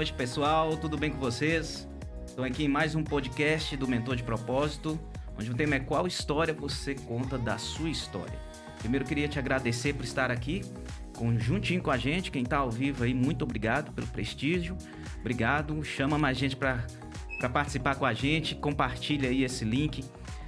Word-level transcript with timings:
noite 0.00 0.14
pessoal, 0.14 0.78
tudo 0.78 0.96
bem 0.96 1.10
com 1.10 1.18
vocês? 1.18 1.86
Estou 2.26 2.42
aqui 2.42 2.64
em 2.64 2.68
mais 2.68 2.94
um 2.94 3.04
podcast 3.04 3.76
do 3.76 3.86
Mentor 3.86 4.16
de 4.16 4.22
Propósito, 4.22 4.98
onde 5.38 5.50
o 5.50 5.54
tema 5.54 5.74
é 5.74 5.78
qual 5.78 6.06
história 6.06 6.54
você 6.54 6.94
conta 6.94 7.36
da 7.36 7.58
sua 7.58 7.90
história. 7.90 8.38
Primeiro 8.78 9.04
queria 9.04 9.28
te 9.28 9.38
agradecer 9.38 9.92
por 9.92 10.02
estar 10.02 10.30
aqui 10.30 10.62
juntinho 11.36 11.82
com 11.82 11.90
a 11.90 11.98
gente, 11.98 12.30
quem 12.30 12.44
está 12.44 12.56
ao 12.56 12.70
vivo 12.70 13.04
aí, 13.04 13.12
muito 13.12 13.42
obrigado 13.42 13.92
pelo 13.92 14.06
prestígio, 14.06 14.74
obrigado, 15.18 15.84
chama 15.84 16.16
mais 16.16 16.38
gente 16.38 16.56
para 16.56 16.82
participar 17.52 17.94
com 17.96 18.06
a 18.06 18.14
gente, 18.14 18.54
compartilha 18.54 19.28
aí 19.28 19.44
esse 19.44 19.66
link, 19.66 20.02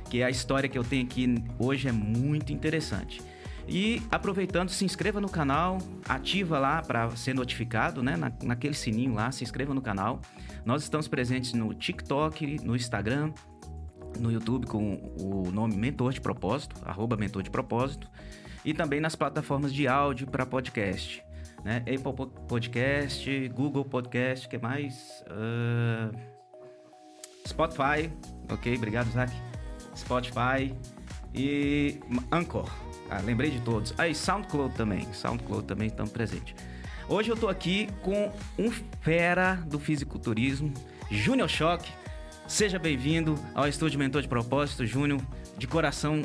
que 0.08 0.22
a 0.22 0.30
história 0.30 0.66
que 0.66 0.78
eu 0.78 0.82
tenho 0.82 1.04
aqui 1.04 1.44
hoje 1.58 1.88
é 1.88 1.92
muito 1.92 2.54
interessante. 2.54 3.20
E 3.68 4.02
aproveitando, 4.10 4.70
se 4.70 4.84
inscreva 4.84 5.20
no 5.20 5.28
canal, 5.28 5.78
ativa 6.08 6.58
lá 6.58 6.82
para 6.82 7.10
ser 7.10 7.34
notificado, 7.34 8.02
né? 8.02 8.16
Na, 8.16 8.32
naquele 8.42 8.74
sininho 8.74 9.14
lá, 9.14 9.30
se 9.30 9.44
inscreva 9.44 9.72
no 9.72 9.80
canal. 9.80 10.20
Nós 10.64 10.82
estamos 10.82 11.08
presentes 11.08 11.52
no 11.54 11.72
TikTok, 11.72 12.58
no 12.64 12.74
Instagram, 12.74 13.32
no 14.18 14.30
YouTube 14.30 14.66
com 14.66 14.94
o 15.20 15.50
nome 15.50 15.76
Mentor 15.76 16.12
de 16.12 16.20
Propósito, 16.20 16.76
arroba 16.84 17.16
Mentor 17.16 17.42
de 17.42 17.50
Propósito, 17.50 18.08
e 18.64 18.74
também 18.74 19.00
nas 19.00 19.14
plataformas 19.14 19.72
de 19.72 19.88
áudio 19.88 20.26
para 20.26 20.44
podcast. 20.44 21.22
Né? 21.64 21.78
Apple 21.78 22.28
Podcast, 22.48 23.48
Google 23.50 23.84
Podcast, 23.84 24.48
que 24.48 24.58
mais? 24.58 25.24
Uh... 25.28 26.32
Spotify, 27.46 28.10
ok, 28.50 28.76
obrigado, 28.76 29.10
Zach. 29.10 29.32
Spotify 29.94 30.74
e 31.34 32.00
Anchor. 32.30 32.81
Ah, 33.14 33.20
lembrei 33.22 33.50
de 33.50 33.60
todos. 33.60 33.92
Aí, 33.98 34.14
SoundCloud 34.14 34.74
também. 34.74 35.06
SoundCloud 35.12 35.66
também 35.66 35.88
estão 35.88 36.06
presentes. 36.06 36.54
Hoje 37.06 37.28
eu 37.28 37.36
tô 37.36 37.46
aqui 37.46 37.86
com 38.00 38.32
um 38.58 38.70
fera 39.02 39.56
do 39.66 39.78
fisiculturismo, 39.78 40.72
Júnior 41.10 41.46
Choque. 41.46 41.92
Seja 42.48 42.78
bem-vindo 42.78 43.34
ao 43.54 43.68
Estúdio 43.68 43.98
Mentor 43.98 44.22
de 44.22 44.28
Propósito, 44.28 44.86
Júnior. 44.86 45.20
De 45.58 45.66
coração, 45.66 46.22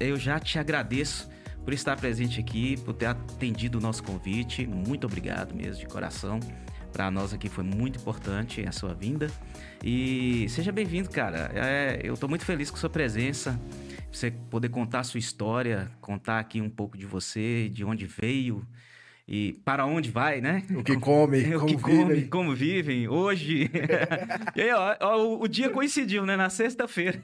eu 0.00 0.16
já 0.16 0.40
te 0.40 0.58
agradeço 0.58 1.30
por 1.64 1.72
estar 1.72 1.96
presente 1.96 2.40
aqui, 2.40 2.76
por 2.80 2.94
ter 2.94 3.06
atendido 3.06 3.78
o 3.78 3.80
nosso 3.80 4.02
convite. 4.02 4.66
Muito 4.66 5.06
obrigado 5.06 5.54
mesmo, 5.54 5.78
de 5.78 5.86
coração. 5.86 6.40
Para 6.92 7.08
nós 7.08 7.32
aqui 7.32 7.48
foi 7.48 7.62
muito 7.62 8.00
importante 8.00 8.66
a 8.66 8.72
sua 8.72 8.94
vinda. 8.94 9.30
E 9.84 10.48
seja 10.48 10.72
bem-vindo, 10.72 11.08
cara. 11.08 11.52
É, 11.54 12.00
eu 12.02 12.14
estou 12.14 12.28
muito 12.28 12.44
feliz 12.44 12.68
com 12.68 12.76
sua 12.76 12.90
presença 12.90 13.56
você 14.16 14.30
poder 14.30 14.70
contar 14.70 15.00
a 15.00 15.04
sua 15.04 15.18
história, 15.18 15.90
contar 16.00 16.38
aqui 16.38 16.60
um 16.60 16.70
pouco 16.70 16.96
de 16.96 17.04
você, 17.04 17.68
de 17.68 17.84
onde 17.84 18.06
veio 18.06 18.66
e 19.28 19.54
para 19.64 19.84
onde 19.84 20.10
vai, 20.10 20.40
né? 20.40 20.64
O 20.70 20.82
que 20.82 20.96
come, 20.96 21.40
o 21.54 21.60
como 21.60 21.66
que 21.66 21.82
come, 21.82 22.14
vivem. 22.14 22.28
como 22.28 22.54
vivem 22.54 23.08
hoje. 23.08 23.68
e 24.54 24.62
aí, 24.62 24.72
ó, 24.72 24.96
ó 25.00 25.16
o, 25.18 25.42
o, 25.42 25.48
dia 25.48 25.68
coincidiu, 25.68 26.24
né? 26.24 26.36
Na 26.36 26.48
sexta-feira. 26.48 27.20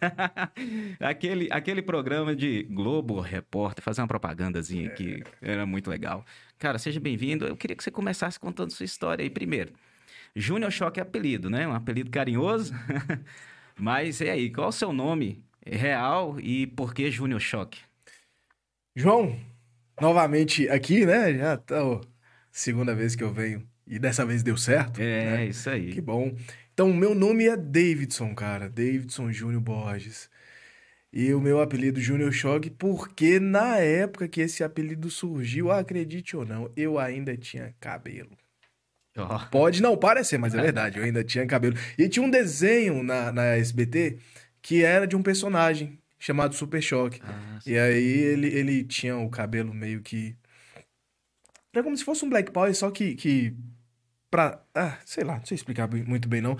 aquele, 1.00 1.48
aquele 1.50 1.80
programa 1.80 2.34
de 2.34 2.64
Globo 2.64 3.20
Repórter, 3.20 3.82
fazer 3.82 4.02
uma 4.02 4.08
propagandazinha 4.08 4.88
aqui, 4.88 5.22
era 5.40 5.64
muito 5.64 5.88
legal. 5.88 6.24
Cara, 6.58 6.78
seja 6.78 7.00
bem-vindo. 7.00 7.46
Eu 7.46 7.56
queria 7.56 7.76
que 7.76 7.84
você 7.84 7.90
começasse 7.90 8.38
contando 8.38 8.70
sua 8.70 8.84
história 8.84 9.22
aí 9.22 9.30
primeiro. 9.30 9.72
Júnior 10.34 10.72
Choque 10.72 10.98
é 10.98 11.02
apelido, 11.02 11.48
né? 11.48 11.66
Um 11.66 11.74
apelido 11.74 12.10
carinhoso. 12.10 12.74
Mas 13.78 14.20
e 14.20 14.28
aí, 14.28 14.50
qual 14.50 14.68
o 14.68 14.72
seu 14.72 14.92
nome 14.92 15.42
real 15.66 16.38
e 16.40 16.66
por 16.66 16.94
que 16.94 17.10
Júnior 17.10 17.40
Choque? 17.40 17.80
João, 18.94 19.38
novamente 20.00 20.68
aqui, 20.68 21.06
né? 21.06 21.34
Já 21.34 21.56
tá 21.56 21.80
a 21.80 22.00
segunda 22.50 22.94
vez 22.94 23.14
que 23.14 23.24
eu 23.24 23.32
venho 23.32 23.66
e 23.86 23.98
dessa 23.98 24.24
vez 24.24 24.42
deu 24.42 24.56
certo. 24.56 25.00
É, 25.00 25.36
né? 25.36 25.46
isso 25.46 25.68
aí. 25.68 25.92
Que 25.92 26.00
bom. 26.00 26.34
Então, 26.72 26.92
meu 26.92 27.14
nome 27.14 27.46
é 27.46 27.56
Davidson, 27.56 28.34
cara. 28.34 28.68
Davidson 28.68 29.30
Júnior 29.32 29.60
Borges. 29.60 30.30
E 31.12 31.34
o 31.34 31.40
meu 31.40 31.60
apelido 31.60 32.00
Júnior 32.00 32.32
Choque, 32.32 32.70
porque 32.70 33.38
na 33.38 33.76
época 33.76 34.26
que 34.26 34.40
esse 34.40 34.64
apelido 34.64 35.10
surgiu, 35.10 35.70
acredite 35.70 36.34
ou 36.34 36.46
não, 36.46 36.72
eu 36.74 36.98
ainda 36.98 37.36
tinha 37.36 37.74
cabelo. 37.78 38.30
Oh. 39.14 39.46
Pode 39.50 39.82
não 39.82 39.94
parecer, 39.94 40.38
mas 40.38 40.54
é 40.54 40.62
verdade, 40.62 40.98
eu 40.98 41.04
ainda 41.04 41.22
tinha 41.22 41.46
cabelo. 41.46 41.76
E 41.98 42.08
tinha 42.08 42.24
um 42.24 42.30
desenho 42.30 43.02
na, 43.02 43.30
na 43.30 43.44
SBT 43.56 44.16
que 44.62 44.84
era 44.84 45.06
de 45.06 45.16
um 45.16 45.22
personagem 45.22 45.98
chamado 46.18 46.54
Super 46.54 46.80
Choque. 46.80 47.20
Ah, 47.24 47.58
e 47.66 47.76
aí 47.76 48.04
ele, 48.04 48.46
ele 48.46 48.84
tinha 48.84 49.16
o 49.16 49.28
cabelo 49.28 49.74
meio 49.74 50.00
que. 50.00 50.36
Era 51.74 51.82
como 51.82 51.96
se 51.96 52.04
fosse 52.04 52.24
um 52.24 52.30
Black 52.30 52.52
Power, 52.52 52.74
só 52.74 52.90
que. 52.90 53.16
que 53.16 53.54
pra. 54.30 54.62
Ah, 54.74 54.98
sei 55.04 55.24
lá, 55.24 55.38
não 55.38 55.44
sei 55.44 55.56
explicar 55.56 55.88
muito 55.90 56.28
bem 56.28 56.40
não. 56.40 56.56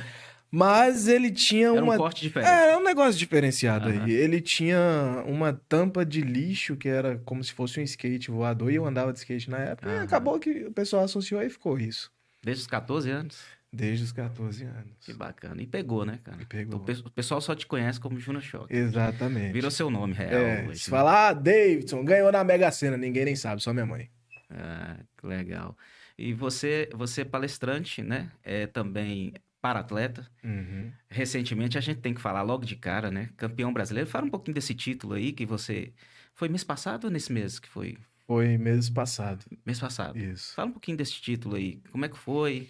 Mas 0.51 1.09
ele 1.09 1.31
tinha 1.31 1.69
era 1.69 1.83
uma. 1.83 1.95
Um 1.95 1.99
corte 1.99 2.21
diferente. 2.21 2.51
É, 2.51 2.77
um 2.77 2.83
negócio 2.83 3.19
diferenciado 3.19 3.89
uhum. 3.89 4.05
aí. 4.05 4.13
Ele 4.13 4.39
tinha 4.41 5.25
uma 5.27 5.53
tampa 5.53 6.05
de 6.05 6.21
lixo 6.21 6.77
que 6.77 6.89
era 6.89 7.19
como 7.25 7.43
se 7.43 7.53
fosse 7.53 7.81
um 7.81 7.83
skate 7.83 8.31
voador 8.31 8.71
e 8.71 8.75
eu 8.75 8.85
andava 8.85 9.13
de 9.13 9.19
skate 9.21 9.49
na 9.49 9.59
época. 9.59 9.89
Uhum. 9.89 9.97
E 9.97 9.99
acabou 10.01 10.39
que 10.39 10.67
o 10.67 10.73
pessoal 10.73 11.05
associou 11.05 11.43
e 11.43 11.49
ficou 11.49 11.79
isso. 11.79 12.13
Desde 12.43 12.63
os 12.63 12.67
14 12.67 13.09
anos? 13.09 13.41
Desde 13.73 14.05
os 14.05 14.13
14 14.13 14.65
anos. 14.65 14.93
Que 15.01 15.15
bacana. 15.15 15.63
E 15.63 15.67
pegou, 15.67 16.05
né, 16.05 16.19
cara? 16.23 16.43
E 16.43 16.45
pegou. 16.45 16.85
Então, 16.87 17.07
o 17.07 17.11
pessoal 17.11 17.41
só 17.41 17.55
te 17.55 17.67
conhece 17.67 17.99
como 17.99 18.21
Junior 18.21 18.43
Shock. 18.43 18.75
Exatamente. 18.75 19.53
Virou 19.53 19.71
seu 19.71 19.89
nome 19.89 20.13
real. 20.13 20.33
É, 20.33 20.67
hoje, 20.69 20.81
se 20.81 20.91
né? 20.91 20.99
falar, 20.99 21.29
ah, 21.29 21.33
Davidson, 21.33 22.05
ganhou 22.05 22.31
na 22.31 22.45
Mega 22.45 22.71
Sena, 22.71 22.99
ninguém 22.99 23.25
nem 23.25 23.35
sabe, 23.35 23.63
só 23.63 23.73
minha 23.73 23.87
mãe. 23.87 24.11
Ah, 24.51 24.99
que 25.17 25.27
legal. 25.27 25.75
E 26.19 26.35
você, 26.35 26.91
você 26.93 27.23
é 27.23 27.25
palestrante, 27.25 28.03
né? 28.03 28.31
É 28.43 28.67
também 28.67 29.33
para-atleta. 29.63 30.29
Uhum. 30.45 30.93
Recentemente, 31.09 31.79
a 31.79 31.81
gente 31.81 32.01
tem 32.01 32.13
que 32.13 32.21
falar 32.21 32.43
logo 32.43 32.67
de 32.67 32.77
cara, 32.77 33.11
né? 33.11 33.31
Campeão 33.39 33.73
brasileiro. 33.73 34.11
Fala 34.11 34.27
um 34.27 34.31
pouquinho 34.31 34.55
desse 34.55 34.75
título 34.75 35.15
aí 35.15 35.33
que 35.33 35.47
você... 35.47 35.93
Foi 36.35 36.49
mês 36.49 36.65
passado 36.65 37.05
ou 37.05 37.11
nesse 37.11 37.33
mês 37.33 37.59
que 37.59 37.69
foi? 37.69 37.97
Foi 38.27 38.59
mês 38.59 38.91
passado. 38.91 39.45
Mês 39.65 39.79
passado. 39.81 40.19
Isso. 40.19 40.55
Fala 40.55 40.69
um 40.69 40.73
pouquinho 40.73 40.97
desse 40.97 41.13
título 41.13 41.57
aí. 41.57 41.81
Como 41.91 42.05
é 42.05 42.09
que 42.09 42.19
foi? 42.19 42.69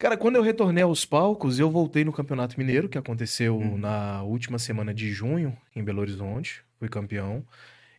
Cara, 0.00 0.16
quando 0.16 0.36
eu 0.36 0.42
retornei 0.42 0.82
aos 0.82 1.04
palcos, 1.04 1.58
eu 1.58 1.70
voltei 1.70 2.06
no 2.06 2.12
Campeonato 2.12 2.58
Mineiro, 2.58 2.88
que 2.88 2.96
aconteceu 2.96 3.58
uhum. 3.58 3.76
na 3.76 4.22
última 4.22 4.58
semana 4.58 4.94
de 4.94 5.12
junho, 5.12 5.54
em 5.76 5.84
Belo 5.84 6.00
Horizonte. 6.00 6.62
Fui 6.78 6.88
campeão. 6.88 7.44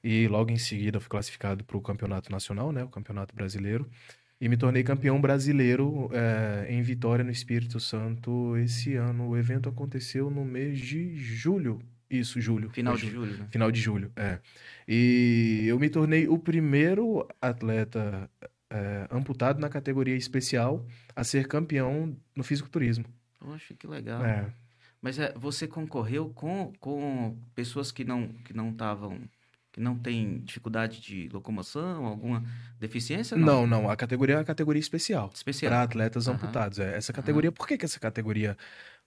E 0.03 0.27
logo 0.27 0.49
em 0.49 0.57
seguida 0.57 0.99
fui 0.99 1.07
classificado 1.07 1.63
para 1.63 1.77
o 1.77 1.81
Campeonato 1.81 2.31
Nacional, 2.31 2.71
né? 2.71 2.83
O 2.83 2.87
Campeonato 2.87 3.35
Brasileiro. 3.35 3.87
E 4.41 4.49
me 4.49 4.57
tornei 4.57 4.81
campeão 4.81 5.21
brasileiro 5.21 6.09
é, 6.11 6.73
em 6.73 6.81
Vitória, 6.81 7.23
no 7.23 7.29
Espírito 7.29 7.79
Santo, 7.79 8.57
esse 8.57 8.95
ano. 8.95 9.29
O 9.29 9.37
evento 9.37 9.69
aconteceu 9.69 10.31
no 10.31 10.43
mês 10.43 10.79
de 10.79 11.15
julho. 11.15 11.83
Isso, 12.09 12.41
julho. 12.41 12.71
Final 12.71 12.97
de 12.97 13.11
julho, 13.11 13.37
né? 13.37 13.47
Final 13.51 13.71
de 13.71 13.79
julho, 13.79 14.11
é. 14.15 14.39
E 14.87 15.65
eu 15.67 15.79
me 15.79 15.87
tornei 15.87 16.27
o 16.27 16.39
primeiro 16.39 17.27
atleta 17.39 18.27
é, 18.71 19.07
amputado 19.11 19.59
na 19.59 19.69
categoria 19.69 20.15
especial 20.15 20.85
a 21.15 21.23
ser 21.23 21.47
campeão 21.47 22.15
no 22.35 22.43
fisiculturismo. 22.43 23.05
Poxa, 23.37 23.73
que 23.73 23.85
legal. 23.85 24.23
É. 24.23 24.51
Mas 25.01 25.19
é, 25.19 25.33
você 25.35 25.67
concorreu 25.67 26.29
com, 26.29 26.71
com 26.79 27.37
pessoas 27.53 27.91
que 27.91 28.05
não 28.05 28.27
que 28.27 28.53
não 28.53 28.69
estavam 28.69 29.19
que 29.71 29.79
não 29.79 29.97
têm 29.97 30.39
dificuldade 30.39 30.99
de 30.99 31.29
locomoção, 31.31 32.05
alguma 32.05 32.43
deficiência? 32.79 33.37
Não, 33.37 33.65
não. 33.65 33.83
não. 33.83 33.89
A 33.89 33.95
categoria 33.95 34.35
é 34.35 34.39
a 34.39 34.43
categoria 34.43 34.79
especial. 34.79 35.31
Especial. 35.33 35.69
Para 35.69 35.83
atletas 35.83 36.27
uhum. 36.27 36.33
amputados. 36.33 36.79
É. 36.79 36.97
Essa 36.97 37.13
categoria, 37.13 37.49
uhum. 37.49 37.55
por 37.55 37.67
que, 37.67 37.77
que 37.77 37.85
essa 37.85 37.99
categoria 37.99 38.57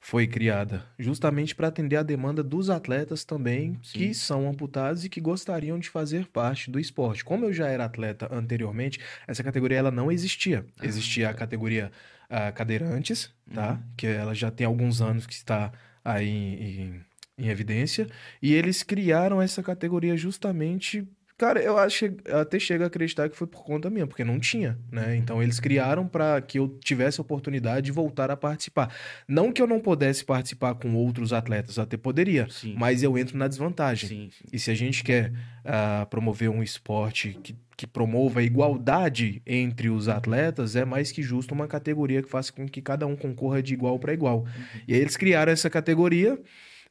foi 0.01 0.27
criada? 0.27 0.85
Justamente 0.99 1.55
para 1.55 1.69
atender 1.69 1.97
a 1.97 2.03
demanda 2.03 2.43
dos 2.43 2.71
atletas 2.71 3.25
também 3.25 3.79
Sim. 3.83 3.99
que 3.99 4.15
são 4.15 4.49
amputados 4.49 5.05
e 5.05 5.09
que 5.09 5.21
gostariam 5.21 5.79
de 5.79 5.91
fazer 5.91 6.27
parte 6.29 6.71
do 6.71 6.81
esporte. 6.81 7.25
Como 7.25 7.45
eu 7.45 7.53
já 7.53 7.69
era 7.69 7.85
atleta 7.85 8.29
anteriormente, 8.33 8.99
essa 9.27 9.45
categoria 9.45 9.79
ela 9.79 9.91
não 9.91 10.11
existia. 10.11 10.65
Ah, 10.79 10.87
existia 10.87 11.29
a 11.29 11.35
categoria 11.35 11.93
uh, 12.31 12.55
cadeirantes, 12.55 13.31
tá? 13.53 13.73
Uhum. 13.73 13.83
Que 13.97 14.07
ela 14.07 14.35
já 14.35 14.51
tem 14.51 14.67
alguns 14.67 15.03
anos 15.03 15.27
que 15.27 15.35
está 15.35 15.73
aí 16.03 16.29
em 16.29 17.05
em 17.39 17.49
evidência, 17.49 18.07
e 18.41 18.53
eles 18.55 18.83
criaram 18.83 19.41
essa 19.43 19.63
categoria 19.63 20.17
justamente. 20.17 21.07
Cara, 21.37 21.61
eu 21.61 21.77
acho 21.77 22.05
até 22.33 22.61
chego 22.61 22.85
a 22.85 22.87
acreditar 22.87 23.29
que 23.29 23.37
foi 23.37 23.49
por 23.49 23.65
conta 23.65 23.91
minha, 23.91 24.07
porque 24.07 24.23
não 24.23 24.39
tinha, 24.39 24.79
né? 24.91 25.09
Uhum. 25.09 25.15
Então 25.15 25.43
eles 25.43 25.59
criaram 25.59 26.07
para 26.07 26.41
que 26.41 26.61
eu 26.61 26.69
tivesse 26.79 27.21
a 27.21 27.23
oportunidade 27.23 27.87
de 27.87 27.93
voltar 27.93 28.31
a 28.31 28.37
participar. 28.37 28.95
Não 29.27 29.51
que 29.51 29.61
eu 29.61 29.67
não 29.67 29.81
pudesse 29.81 30.25
participar 30.25 30.77
com 30.77 30.95
outros 30.95 31.33
atletas, 31.33 31.77
até 31.77 31.97
poderia, 31.97 32.47
sim. 32.49 32.77
mas 32.79 33.03
eu 33.03 33.19
entro 33.19 33.37
na 33.37 33.49
desvantagem. 33.49 34.09
Sim, 34.09 34.31
sim. 34.31 34.45
E 34.53 34.59
se 34.61 34.71
a 34.71 34.75
gente 34.77 35.03
quer 35.03 35.33
uh, 35.33 36.07
promover 36.09 36.49
um 36.49 36.63
esporte 36.63 37.37
que, 37.43 37.57
que 37.77 37.87
promova 37.87 38.39
a 38.39 38.43
igualdade 38.45 39.43
entre 39.45 39.91
os 39.91 40.09
atletas, 40.09 40.77
é 40.77 40.85
mais 40.85 41.11
que 41.11 41.21
justo 41.21 41.53
uma 41.53 41.67
categoria 41.67 42.23
que 42.23 42.31
faça 42.31 42.53
com 42.53 42.65
que 42.65 42.81
cada 42.81 43.09
um 43.09 43.17
concorra 43.17 43.61
de 43.61 43.75
igual 43.75 43.99
para 43.99 44.15
igual. 44.15 44.43
Uhum. 44.43 44.81
E 44.87 44.95
aí 44.95 45.01
eles 45.01 45.17
criaram 45.17 45.51
essa 45.51 45.69
categoria. 45.69 46.39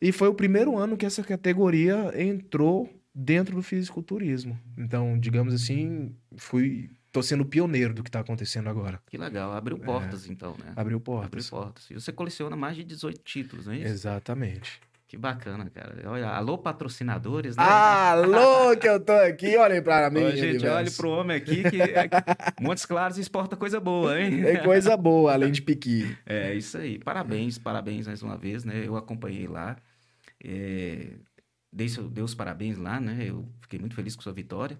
E 0.03 0.11
foi 0.11 0.27
o 0.27 0.33
primeiro 0.33 0.77
ano 0.77 0.97
que 0.97 1.05
essa 1.05 1.23
categoria 1.23 2.11
entrou 2.21 2.89
dentro 3.15 3.55
do 3.55 3.63
fisiculturismo. 3.63 4.59
Então, 4.77 5.17
digamos 5.17 5.53
assim, 5.53 6.13
fui 6.35 6.89
tô 7.09 7.23
sendo 7.23 7.45
pioneiro 7.45 7.93
do 7.93 8.03
que 8.03 8.11
tá 8.11 8.19
acontecendo 8.19 8.67
agora. 8.69 8.99
Que 9.07 9.17
legal, 9.17 9.53
abriu 9.53 9.77
portas 9.77 10.29
então, 10.29 10.57
né? 10.59 10.73
Abriu 10.75 10.99
portas. 10.99 11.27
Abriu 11.27 11.45
portas. 11.49 11.89
E 11.89 11.93
você 11.93 12.11
coleciona 12.11 12.53
mais 12.57 12.75
de 12.75 12.83
18 12.83 13.21
títulos, 13.23 13.65
não 13.65 13.73
é 13.73 13.77
isso? 13.77 13.87
Exatamente. 13.87 14.81
Que 15.07 15.15
bacana, 15.15 15.69
cara. 15.69 15.95
Olha, 16.09 16.27
alô 16.27 16.57
patrocinadores, 16.57 17.55
né? 17.55 17.63
Alô, 17.63 18.75
que 18.81 18.89
eu 18.89 18.99
tô 18.99 19.13
aqui, 19.13 19.55
olhem 19.55 19.81
pra 19.81 20.09
mim. 20.09 20.23
Ô, 20.23 20.31
gente, 20.31 20.41
universo. 20.57 20.75
olhe 20.75 20.91
pro 20.91 21.09
homem 21.11 21.37
aqui 21.37 21.63
que 21.69 21.81
aqui- 21.81 22.17
Montes 22.59 22.85
Claros 22.85 23.17
exporta 23.19 23.55
coisa 23.55 23.79
boa, 23.79 24.19
hein? 24.19 24.41
É 24.43 24.57
coisa 24.57 24.97
boa, 24.97 25.31
além 25.31 25.51
de 25.51 25.61
piqui. 25.61 26.17
É, 26.25 26.55
isso 26.55 26.77
aí. 26.77 26.97
Parabéns, 26.97 27.59
parabéns 27.59 28.07
mais 28.07 28.23
uma 28.23 28.35
vez, 28.35 28.65
né? 28.65 28.83
Eu 28.83 28.97
acompanhei 28.97 29.47
lá. 29.47 29.77
É, 30.43 31.17
dei, 31.71 31.87
seu- 31.89 32.09
dei 32.09 32.23
os 32.23 32.35
parabéns 32.35 32.77
lá, 32.77 32.99
né? 32.99 33.25
Eu 33.29 33.49
fiquei 33.61 33.79
muito 33.79 33.95
feliz 33.95 34.15
com 34.15 34.21
sua 34.21 34.33
vitória. 34.33 34.79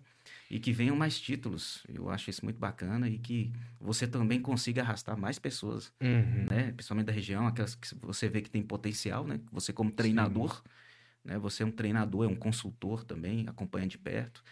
E 0.50 0.60
que 0.60 0.72
venham 0.72 0.96
mais 0.96 1.20
títulos. 1.20 1.84
Eu 1.90 2.10
acho 2.10 2.30
isso 2.30 2.46
muito 2.46 2.60
bacana 2.60 3.10
e 3.10 3.18
que 3.18 3.52
você 3.80 4.08
também 4.08 4.42
consiga 4.42 4.82
arrastar 4.82 5.18
mais 5.18 5.40
pessoas, 5.40 5.92
Uhum. 6.02 6.46
né? 6.50 6.72
Principalmente 6.74 7.08
da 7.08 7.14
região, 7.14 7.48
aquelas 7.48 7.76
que 7.76 7.94
você 7.96 8.30
vê 8.30 8.42
que 8.42 8.50
tem 8.50 8.62
potencial, 8.64 9.26
né? 9.26 9.40
Você 9.52 9.74
como 9.74 9.92
treinador, 9.92 10.62
né? 11.24 11.38
Você 11.40 11.64
é 11.64 11.66
um 11.66 11.72
treinador, 11.72 12.26
é 12.26 12.28
um 12.28 12.36
consultor 12.36 13.04
também, 13.04 13.46
acompanha 13.48 13.88
de 13.88 13.98
perto. 13.98 14.44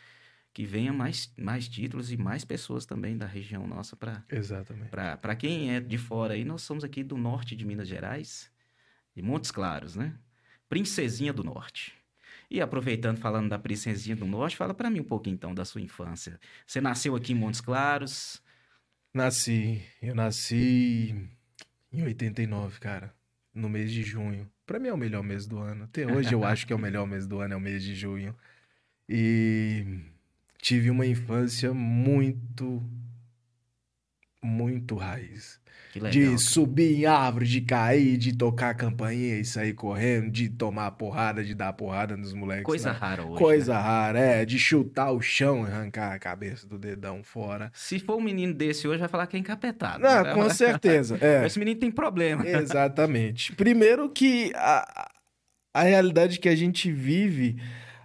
Que 0.54 0.66
venha 0.66 0.92
mais, 0.92 1.31
mais 1.38 1.68
títulos 1.69 2.12
e 2.12 2.18
mais 2.18 2.44
pessoas 2.44 2.86
também 2.86 3.18
da 3.18 3.25
região 3.25 3.66
nossa 3.66 3.96
para 3.96 4.25
Exatamente. 4.30 4.90
para 4.90 5.36
quem 5.36 5.74
é 5.74 5.80
de 5.80 5.98
fora 5.98 6.34
aí, 6.34 6.44
nós 6.44 6.62
somos 6.63 6.84
aqui 6.84 7.04
do 7.04 7.16
norte 7.18 7.56
de 7.56 7.63
Minas 7.66 7.88
Gerais, 7.88 8.52
de 9.16 9.22
Montes 9.22 9.52
Claros, 9.52 9.96
né? 9.96 10.13
Princesinha 10.71 11.33
do 11.33 11.44
Norte. 11.44 11.94
E 12.50 12.62
aproveitando, 12.62 13.18
falando 13.18 13.50
da 13.50 13.59
Princesinha 13.59 14.15
do 14.15 14.25
Norte, 14.25 14.56
fala 14.56 14.73
para 14.73 14.89
mim 14.89 15.01
um 15.01 15.03
pouquinho 15.03 15.33
então 15.33 15.53
da 15.53 15.65
sua 15.65 15.81
infância. 15.81 16.39
Você 16.65 16.79
nasceu 16.79 17.13
aqui 17.13 17.33
em 17.33 17.35
Montes 17.35 17.59
Claros, 17.59 18.41
Nasci, 19.13 19.81
eu 20.01 20.15
nasci 20.15 21.13
em 21.91 22.03
89, 22.03 22.79
cara, 22.79 23.13
no 23.53 23.68
mês 23.68 23.91
de 23.91 24.01
junho. 24.01 24.50
Pra 24.65 24.79
mim 24.79 24.88
é 24.88 24.94
o 24.94 24.97
melhor 24.97 25.21
mês 25.21 25.45
do 25.45 25.57
ano. 25.57 25.83
Até 25.83 26.07
hoje 26.07 26.33
eu 26.33 26.45
acho 26.45 26.65
que 26.65 26.71
é 26.71 26.75
o 26.75 26.79
melhor 26.79 27.06
mês 27.06 27.27
do 27.27 27.41
ano, 27.41 27.53
é 27.53 27.57
o 27.57 27.59
mês 27.59 27.83
de 27.83 27.94
junho. 27.94 28.33
E 29.09 30.00
tive 30.62 30.89
uma 30.89 31.06
infância 31.06 31.74
muito, 31.74 32.81
muito 34.43 34.95
raiz. 34.95 35.59
legal. 35.93 36.11
De 36.11 36.38
subir 36.38 36.99
em 37.01 37.05
árvore, 37.05 37.45
de 37.45 37.61
cair, 37.61 38.17
de 38.17 38.35
tocar 38.35 38.69
a 38.69 38.73
campainha 38.73 39.38
e 39.39 39.45
sair 39.45 39.73
correndo, 39.73 40.31
de 40.31 40.49
tomar 40.49 40.91
porrada, 40.91 41.43
de 41.43 41.53
dar 41.53 41.73
porrada 41.73 42.17
nos 42.17 42.33
moleques. 42.33 42.63
Coisa 42.65 42.91
né? 42.91 42.97
rara 42.99 43.23
hoje. 43.23 43.38
Coisa 43.38 43.73
né? 43.73 43.79
rara, 43.79 44.19
é, 44.19 44.45
de 44.45 44.57
chutar 44.57 45.11
o 45.11 45.21
chão 45.21 45.63
e 45.67 45.71
arrancar 45.71 46.13
a 46.13 46.19
cabeça 46.19 46.67
do 46.67 46.79
dedão 46.79 47.23
fora. 47.23 47.69
Se 47.73 47.99
for 47.99 48.17
um 48.17 48.21
menino 48.21 48.53
desse 48.53 48.88
hoje, 48.88 48.99
vai 48.99 49.09
falar 49.09 49.27
que 49.27 49.35
é 49.38 49.39
encapetado. 49.39 50.01
Não, 50.01 50.23
Vai 50.23 50.33
com 50.33 50.49
certeza. 50.51 51.17
É, 51.21 51.45
Esse 51.45 51.59
menino 51.59 51.79
tem 51.79 51.91
problema. 51.91 52.47
exatamente. 52.47 53.53
Primeiro 53.53 54.09
que 54.09 54.51
a, 54.55 55.09
a 55.73 55.83
realidade 55.83 56.39
que 56.39 56.49
a 56.49 56.55
gente 56.55 56.91
vive, 56.91 57.57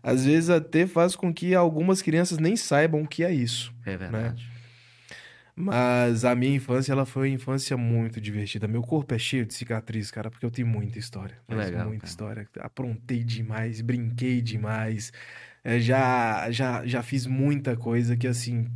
às 0.03 0.25
vezes 0.27 0.51
até 0.51 0.87
faz 0.87 1.17
com 1.17 1.33
que 1.33 1.55
algumas 1.55 2.03
crianças 2.03 2.39
nem 2.39 2.57
saibam 2.57 3.03
o 3.03 3.09
que 3.09 3.25
é 3.25 3.33
isso. 3.33 3.73
É 3.87 3.97
verdade. 3.97 4.56
Mas 5.59 6.27
a 6.27 6.35
minha 6.35 6.55
infância, 6.55 6.93
ela 6.93 7.07
foi 7.07 7.31
uma 7.31 7.35
infância 7.35 7.79
muito 7.79 8.21
divertida. 8.21 8.69
Meu 8.69 8.83
corpo 8.83 9.15
é 9.15 9.19
cheio 9.19 9.47
de 9.47 9.55
cicatriz, 9.55 10.11
cara, 10.11 10.31
porque 10.31 10.45
eu 10.45 10.51
tenho 10.51 10.69
muita 10.69 10.99
história. 10.99 11.39
Legal, 11.49 11.87
muita 11.87 12.01
cara. 12.01 12.11
história. 12.11 12.49
Aprontei 12.61 13.25
demais, 13.25 13.81
brinquei 13.81 14.43
demais. 14.43 15.11
É, 15.65 15.81
já, 15.81 16.51
já, 16.51 16.87
já 16.87 17.03
fiz 17.03 17.25
muita 17.27 17.75
coisa 17.75 18.15
que, 18.19 18.27
assim, 18.27 18.67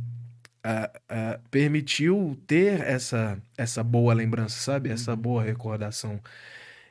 ah, 0.63 0.91
ah, 1.07 1.39
permitiu 1.51 2.35
ter 2.47 2.81
essa, 2.81 3.39
essa 3.55 3.83
boa 3.83 4.13
lembrança, 4.15 4.59
sabe? 4.59 4.89
Essa 4.89 5.15
boa 5.15 5.43
recordação. 5.43 6.19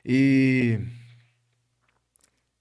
E 0.05 0.79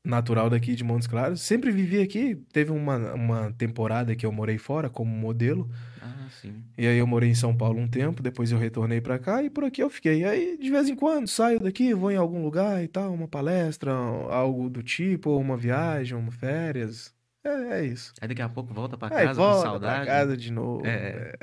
natural 0.10 0.50
daqui 0.50 0.76
de 0.76 0.84
Montes 0.84 1.08
Claros. 1.08 1.42
Sempre 1.42 1.72
vivi 1.72 2.02
aqui. 2.02 2.36
Teve 2.52 2.72
uma, 2.72 3.14
uma 3.14 3.52
temporada 3.54 4.16
que 4.16 4.26
eu 4.26 4.32
morei 4.32 4.58
fora 4.58 4.90
como 4.90 5.10
modelo. 5.16 5.70
Ah, 6.02 6.28
sim. 6.42 6.64
E 6.78 6.88
aí 6.88 6.98
eu 6.98 7.08
morei 7.08 7.30
em 7.30 7.36
São 7.36 7.56
Paulo 7.56 7.80
um 7.80 7.88
tempo, 7.88 8.22
depois 8.24 8.52
eu 8.52 8.58
retornei 8.58 9.00
pra 9.00 9.20
cá 9.20 9.44
e 9.44 9.50
por 9.50 9.64
aqui 9.64 9.82
eu 9.82 9.90
fiquei. 9.90 10.22
E 10.22 10.26
aí, 10.26 10.58
de 10.58 10.70
vez 10.70 10.90
em 10.90 10.96
quando, 10.96 11.28
saio 11.28 11.60
daqui, 11.60 11.94
vou 11.94 12.12
em 12.12 12.16
algum 12.18 12.42
lugar 12.44 12.84
e 12.84 12.88
tal, 12.88 13.14
uma 13.14 13.28
palestra, 13.28 13.92
algo 13.94 14.70
do 14.70 14.82
tipo, 14.84 15.30
ou 15.30 15.40
uma 15.40 15.56
viagem, 15.58 16.18
uma 16.18 16.32
férias. 16.32 17.14
É, 17.44 17.80
é 17.80 17.86
isso. 17.86 18.14
Aí 18.22 18.28
daqui 18.28 18.42
a 18.42 18.50
pouco 18.50 18.74
volta 18.74 18.98
pra 18.98 19.08
Aí 19.16 19.26
casa 19.28 19.40
com 19.40 19.46
volta 19.48 19.62
saudade. 19.62 20.06
pra 20.06 20.06
casa 20.06 20.36
de 20.38 20.52
novo. 20.52 20.86
É. 20.86 21.34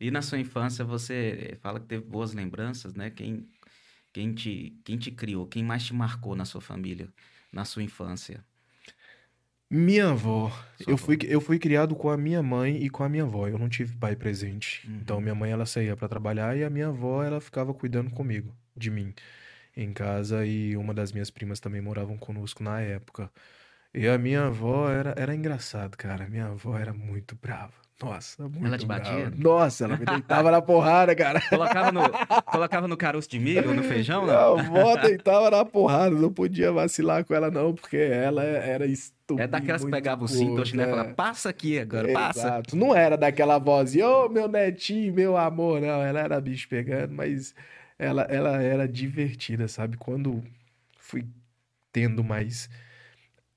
E 0.00 0.10
na 0.10 0.22
sua 0.22 0.38
infância 0.38 0.84
você 0.84 1.56
fala 1.60 1.80
que 1.80 1.86
teve 1.86 2.04
boas 2.04 2.32
lembranças, 2.32 2.94
né? 2.94 3.10
Quem, 3.10 3.46
quem, 4.12 4.32
te, 4.32 4.78
quem 4.84 4.96
te 4.96 5.10
criou, 5.10 5.46
quem 5.46 5.62
mais 5.64 5.84
te 5.84 5.92
marcou 5.94 6.36
na 6.36 6.44
sua 6.44 6.60
família, 6.60 7.08
na 7.52 7.64
sua 7.64 7.82
infância? 7.82 8.44
Minha 9.70 10.10
avó. 10.10 10.50
Sua 10.76 10.92
Eu 10.92 10.96
avó. 10.96 11.04
fui, 11.04 11.18
eu 11.24 11.40
fui 11.40 11.58
criado 11.58 11.94
com 11.94 12.08
a 12.10 12.16
minha 12.16 12.42
mãe 12.42 12.82
e 12.82 12.88
com 12.90 13.04
a 13.04 13.08
minha 13.08 13.24
avó. 13.24 13.46
Eu 13.48 13.58
não 13.58 13.68
tive 13.68 13.96
pai 13.96 14.16
presente. 14.16 14.86
Uhum. 14.86 14.96
Então, 15.02 15.20
minha 15.20 15.34
mãe, 15.34 15.50
ela 15.50 15.66
saía 15.66 15.96
pra 15.96 16.08
trabalhar 16.08 16.56
e 16.56 16.64
a 16.64 16.70
minha 16.70 16.88
avó, 16.88 17.22
ela 17.22 17.40
ficava 17.40 17.74
cuidando 17.74 18.10
comigo, 18.10 18.54
de 18.76 18.90
mim, 18.90 19.14
em 19.76 19.92
casa. 19.92 20.46
E 20.46 20.76
uma 20.76 20.94
das 20.94 21.12
minhas 21.12 21.30
primas 21.30 21.60
também 21.60 21.80
moravam 21.82 22.16
conosco 22.18 22.62
na 22.62 22.80
época. 22.80 23.30
E 23.94 24.06
a 24.08 24.18
minha 24.18 24.46
avó 24.46 24.90
era, 24.90 25.14
era 25.18 25.34
engraçado, 25.34 25.96
cara. 25.96 26.28
Minha 26.28 26.46
avó 26.48 26.78
era 26.78 26.92
muito 26.94 27.36
brava. 27.36 27.74
Nossa, 28.00 28.44
muito 28.44 28.64
Ela 28.64 28.78
te 28.78 28.86
batia? 28.86 29.32
Nossa, 29.36 29.84
ela 29.84 29.96
me 29.96 30.04
deitava 30.04 30.52
na 30.52 30.62
porrada, 30.62 31.16
cara. 31.16 31.40
Colocava 31.48 31.90
no, 31.90 32.00
colocava 32.46 32.86
no 32.86 32.96
caroço 32.96 33.28
de 33.28 33.40
milho 33.40 33.68
ou 33.68 33.74
no 33.74 33.82
feijão, 33.82 34.22
Minha 34.22 34.34
não? 34.36 34.58
avó 34.58 34.96
deitava 34.96 35.50
na 35.50 35.64
porrada. 35.64 36.10
Não 36.10 36.32
podia 36.32 36.70
vacilar 36.70 37.24
com 37.24 37.34
ela, 37.34 37.50
não, 37.50 37.74
porque 37.74 37.96
ela 37.96 38.44
era 38.44 38.86
estúpida. 38.86 39.42
É 39.42 39.46
daquelas 39.48 39.84
que 39.84 39.90
pegava 39.90 40.24
o 40.24 40.28
cinto, 40.28 40.62
o 40.62 40.64
chinelo 40.64 40.90
e 40.90 40.92
falava, 40.92 41.14
passa 41.14 41.48
aqui 41.48 41.76
agora, 41.78 42.12
passa. 42.12 42.40
Exato. 42.40 42.76
Não 42.76 42.94
era 42.94 43.16
daquela 43.16 43.58
voz, 43.58 43.96
ô 43.96 44.28
meu 44.28 44.46
netinho, 44.46 45.12
meu 45.12 45.36
amor, 45.36 45.80
não. 45.80 46.00
Ela 46.00 46.20
era 46.20 46.40
bicho 46.40 46.68
pegando, 46.68 47.12
mas 47.12 47.52
ela, 47.98 48.22
ela 48.22 48.62
era 48.62 48.86
divertida, 48.86 49.66
sabe? 49.66 49.96
Quando 49.96 50.42
fui 50.98 51.26
tendo 51.92 52.22
mais 52.22 52.70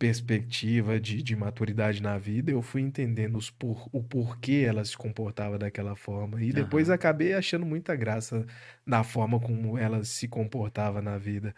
perspectiva 0.01 0.99
de, 0.99 1.21
de 1.21 1.35
maturidade 1.35 2.01
na 2.01 2.17
vida, 2.17 2.49
eu 2.49 2.63
fui 2.63 2.81
entendendo 2.81 3.37
os 3.37 3.51
por, 3.51 3.87
o 3.91 4.01
porquê 4.01 4.65
ela 4.67 4.83
se 4.83 4.97
comportava 4.97 5.59
daquela 5.59 5.95
forma. 5.95 6.41
E 6.41 6.51
depois 6.51 6.87
Aham. 6.87 6.95
acabei 6.95 7.33
achando 7.35 7.67
muita 7.67 7.95
graça 7.95 8.43
na 8.83 9.03
forma 9.03 9.39
como 9.39 9.77
ela 9.77 10.03
se 10.03 10.27
comportava 10.27 11.03
na 11.03 11.19
vida. 11.19 11.53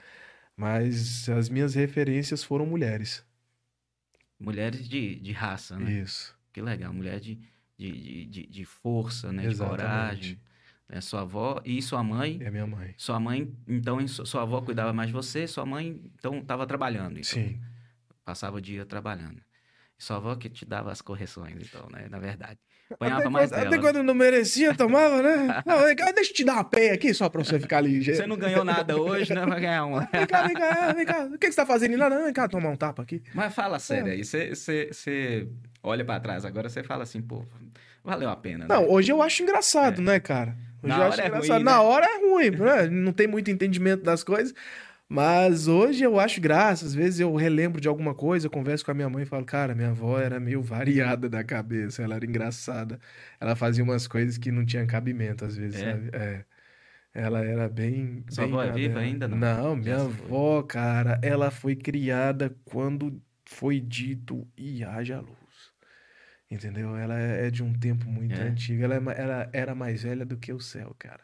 Mas 0.58 1.30
as 1.30 1.48
minhas 1.48 1.74
referências 1.74 2.44
foram 2.44 2.66
mulheres. 2.66 3.26
Mulheres 4.38 4.90
de, 4.90 5.16
de 5.16 5.32
raça, 5.32 5.80
né? 5.80 6.02
Isso. 6.02 6.38
Que 6.52 6.62
legal, 6.62 6.94
mulher 6.94 7.22
de, 7.22 7.40
de, 7.78 7.92
de, 7.92 8.26
de, 8.26 8.46
de 8.46 8.66
força, 8.66 9.32
né? 9.32 9.44
De 9.44 9.56
Exatamente. 9.56 9.78
coragem. 9.78 10.40
Né? 10.90 11.00
Sua 11.00 11.22
avó 11.22 11.62
e 11.64 11.82
sua 11.82 12.04
mãe. 12.04 12.42
É 12.44 12.52
minha 12.52 12.68
mãe. 12.68 12.94
Sua 12.98 13.22
mãe, 13.22 13.50
então, 13.66 14.06
sua 14.06 14.42
avó 14.42 14.60
cuidava 14.60 14.92
mais 14.92 15.08
de 15.08 15.14
você, 15.14 15.48
sua 15.48 15.66
mãe, 15.66 15.98
então, 16.20 16.40
estava 16.40 16.68
trabalhando. 16.68 17.18
Então, 17.18 17.24
Sim. 17.24 17.73
Passava 18.26 18.58
o 18.58 18.62
dia 18.62 18.86
trabalhando. 18.86 19.42
Sua 19.98 20.18
avó 20.18 20.36
que 20.36 20.50
te 20.50 20.66
dava 20.66 20.92
as 20.92 21.02
correções, 21.02 21.56
então, 21.62 21.88
né? 21.92 22.08
Na 22.10 22.20
verdade. 22.20 22.58
Até 22.86 22.96
Apanhava 22.96 23.30
mais 23.30 23.50
quando, 23.50 23.68
até 23.68 23.78
quando 23.80 24.04
não 24.04 24.14
merecia, 24.14 24.76
tomava, 24.76 25.22
né? 25.22 25.62
Não, 25.66 25.80
vem 25.84 25.96
cá, 25.96 26.12
deixa 26.12 26.32
eu 26.32 26.36
te 26.36 26.44
dar 26.44 26.54
uma 26.56 26.64
peia 26.64 26.94
aqui 26.94 27.14
só 27.14 27.30
pra 27.30 27.44
você 27.44 27.60
ficar 27.60 27.80
ligeiro. 27.80 28.20
Você 28.20 28.28
não 28.28 28.36
ganhou 28.36 28.64
nada 28.66 28.98
hoje, 29.00 29.34
né? 29.34 29.46
Vai 29.46 29.62
ganhar 29.62 29.86
uma. 29.86 30.08
Vem 30.12 30.28
cá, 30.28 30.46
vem 30.48 30.54
cá, 30.56 30.88
é, 30.90 30.94
vem 30.94 31.06
cá. 31.06 31.24
O 31.26 31.32
que, 31.32 31.38
que 31.48 31.52
você 31.52 31.56
tá 31.56 31.66
fazendo 31.66 31.98
lá? 31.98 32.10
Não, 32.10 32.24
vem 32.26 32.34
cá 32.34 32.48
tomar 32.48 32.70
um 32.70 32.76
tapa 32.76 33.02
aqui. 33.02 33.24
Mas 33.34 33.54
fala 33.56 33.80
sério 33.80 34.12
aí. 34.12 34.24
Você, 34.24 35.48
olha 35.82 36.04
pra 36.04 36.20
trás 36.20 36.44
agora, 36.44 36.68
você 36.70 36.84
fala 36.84 37.04
assim, 37.04 37.22
pô, 37.22 37.46
valeu 38.04 38.30
a 38.30 38.36
pena, 38.36 38.68
né? 38.68 38.76
Não, 38.76 38.90
hoje 38.90 39.12
eu 39.12 39.22
acho 39.22 39.42
engraçado, 39.42 40.02
né, 40.02 40.20
cara? 40.20 40.56
Hoje 40.84 40.90
Na 40.90 40.96
eu 40.98 41.02
hora 41.04 41.10
acho 41.14 41.22
é 41.22 41.28
engraçado. 41.28 41.50
ruim, 41.56 41.64
Na 41.64 41.72
né? 41.72 41.78
hora 41.78 42.06
é 42.06 42.20
ruim, 42.20 42.50
né? 42.52 42.88
Não 42.90 43.14
tem 43.14 43.28
muito 43.28 43.50
entendimento 43.50 44.04
das 44.04 44.24
coisas. 44.24 44.54
Mas 45.08 45.68
hoje 45.68 46.04
eu 46.04 46.20
acho 46.20 46.42
graça. 46.42 46.86
Às 46.86 46.94
vezes 46.96 47.20
eu 47.20 47.36
relembro 47.36 47.80
de 47.80 47.88
alguma 47.88 48.16
coisa, 48.16 48.48
eu 48.48 48.52
converso 48.52 48.84
com 48.86 48.92
a 48.92 48.94
minha 48.94 49.10
mãe 49.10 49.24
e 49.24 49.26
falo, 49.26 49.46
cara, 49.46 49.76
minha 49.76 49.90
avó 49.90 50.20
era 50.20 50.40
meio 50.40 50.62
variada 50.62 51.30
da 51.30 51.44
cabeça, 51.44 52.02
ela 52.02 52.16
era 52.16 52.26
engraçada. 52.26 53.00
Ela 53.40 53.56
fazia 53.56 53.84
umas 53.84 54.08
coisas 54.08 54.38
que 54.38 54.52
não 54.52 54.66
tinham 54.66 54.88
cabimento, 54.88 55.46
às 55.46 55.56
vezes, 55.56 55.82
É? 55.82 55.92
sabe? 55.92 56.10
É. 56.14 56.46
Ela 57.14 57.46
era 57.46 57.70
bem. 57.70 58.24
Sua 58.30 58.46
bem 58.46 58.54
avó 58.54 58.64
é 58.64 58.72
viva 58.72 59.00
ainda, 59.00 59.28
não? 59.28 59.38
Não, 59.38 59.76
minha 59.76 59.98
Já 59.98 60.00
se 60.10 60.10
foi. 60.16 60.26
avó, 60.26 60.64
cara, 60.64 61.20
ela 61.22 61.52
foi 61.52 61.76
criada 61.76 62.56
quando 62.66 63.22
foi 63.46 63.80
dito 63.80 64.48
e 64.58 64.84
haja 64.84 65.20
luz. 65.20 65.43
Entendeu? 66.52 66.96
Ela 66.96 67.20
é 67.20 67.48
é 67.48 67.52
de 67.52 67.64
um 67.64 67.74
tempo 67.74 68.06
muito 68.10 68.40
É? 68.40 68.44
antigo. 68.44 68.84
Ela, 68.84 68.96
é 68.96 69.22
ela 69.22 69.50
era 69.52 69.74
mais 69.74 70.04
velha 70.04 70.26
do 70.26 70.38
que 70.38 70.54
o 70.54 70.60
céu, 70.60 70.96
cara. 71.00 71.22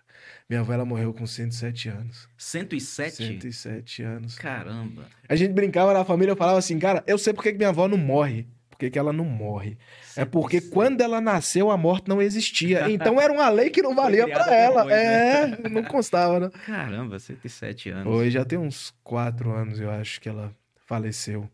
Minha 0.50 0.62
avó, 0.62 0.74
ela 0.74 0.86
morreu 0.86 1.14
com 1.14 1.26
107 1.26 1.90
anos. 1.90 2.28
107? 2.38 3.16
107 3.16 4.04
anos. 4.04 4.36
Caramba. 4.38 5.06
A 5.28 5.36
gente 5.36 5.54
brincava 5.54 5.94
na 5.94 6.04
família, 6.04 6.32
eu 6.32 6.36
falava 6.36 6.58
assim, 6.58 6.78
cara, 6.80 7.04
eu 7.06 7.18
sei 7.18 7.34
por 7.34 7.44
que 7.44 7.54
minha 7.54 7.70
avó 7.70 7.88
não 7.88 7.98
morre. 7.98 8.48
que, 8.78 8.90
que 8.90 8.98
ela 8.98 9.12
não 9.14 9.26
morre. 9.26 9.78
É 10.16 10.24
porque 10.26 10.62
quando 10.62 11.02
ela 11.02 11.20
nasceu, 11.22 11.70
a 11.70 11.78
morte 11.78 12.08
não 12.08 12.22
existia. 12.22 12.88
Então 12.90 13.20
era 13.22 13.32
uma 13.32 13.50
lei 13.50 13.70
que 13.70 13.82
não 13.82 13.94
valia 13.94 14.28
para 14.28 14.56
ela. 14.56 14.84
Depois, 14.84 15.00
é, 15.00 15.48
né? 15.48 15.58
não 15.70 15.84
constava, 15.84 16.40
né? 16.40 16.50
Caramba, 16.66 17.20
107 17.20 17.90
anos. 17.90 18.14
Hoje 18.14 18.32
já 18.32 18.44
tem 18.46 18.58
uns 18.58 18.94
4 19.04 19.52
anos, 19.52 19.80
eu 19.80 19.92
acho, 19.92 20.20
que 20.20 20.28
ela 20.30 20.56
faleceu. 20.88 21.50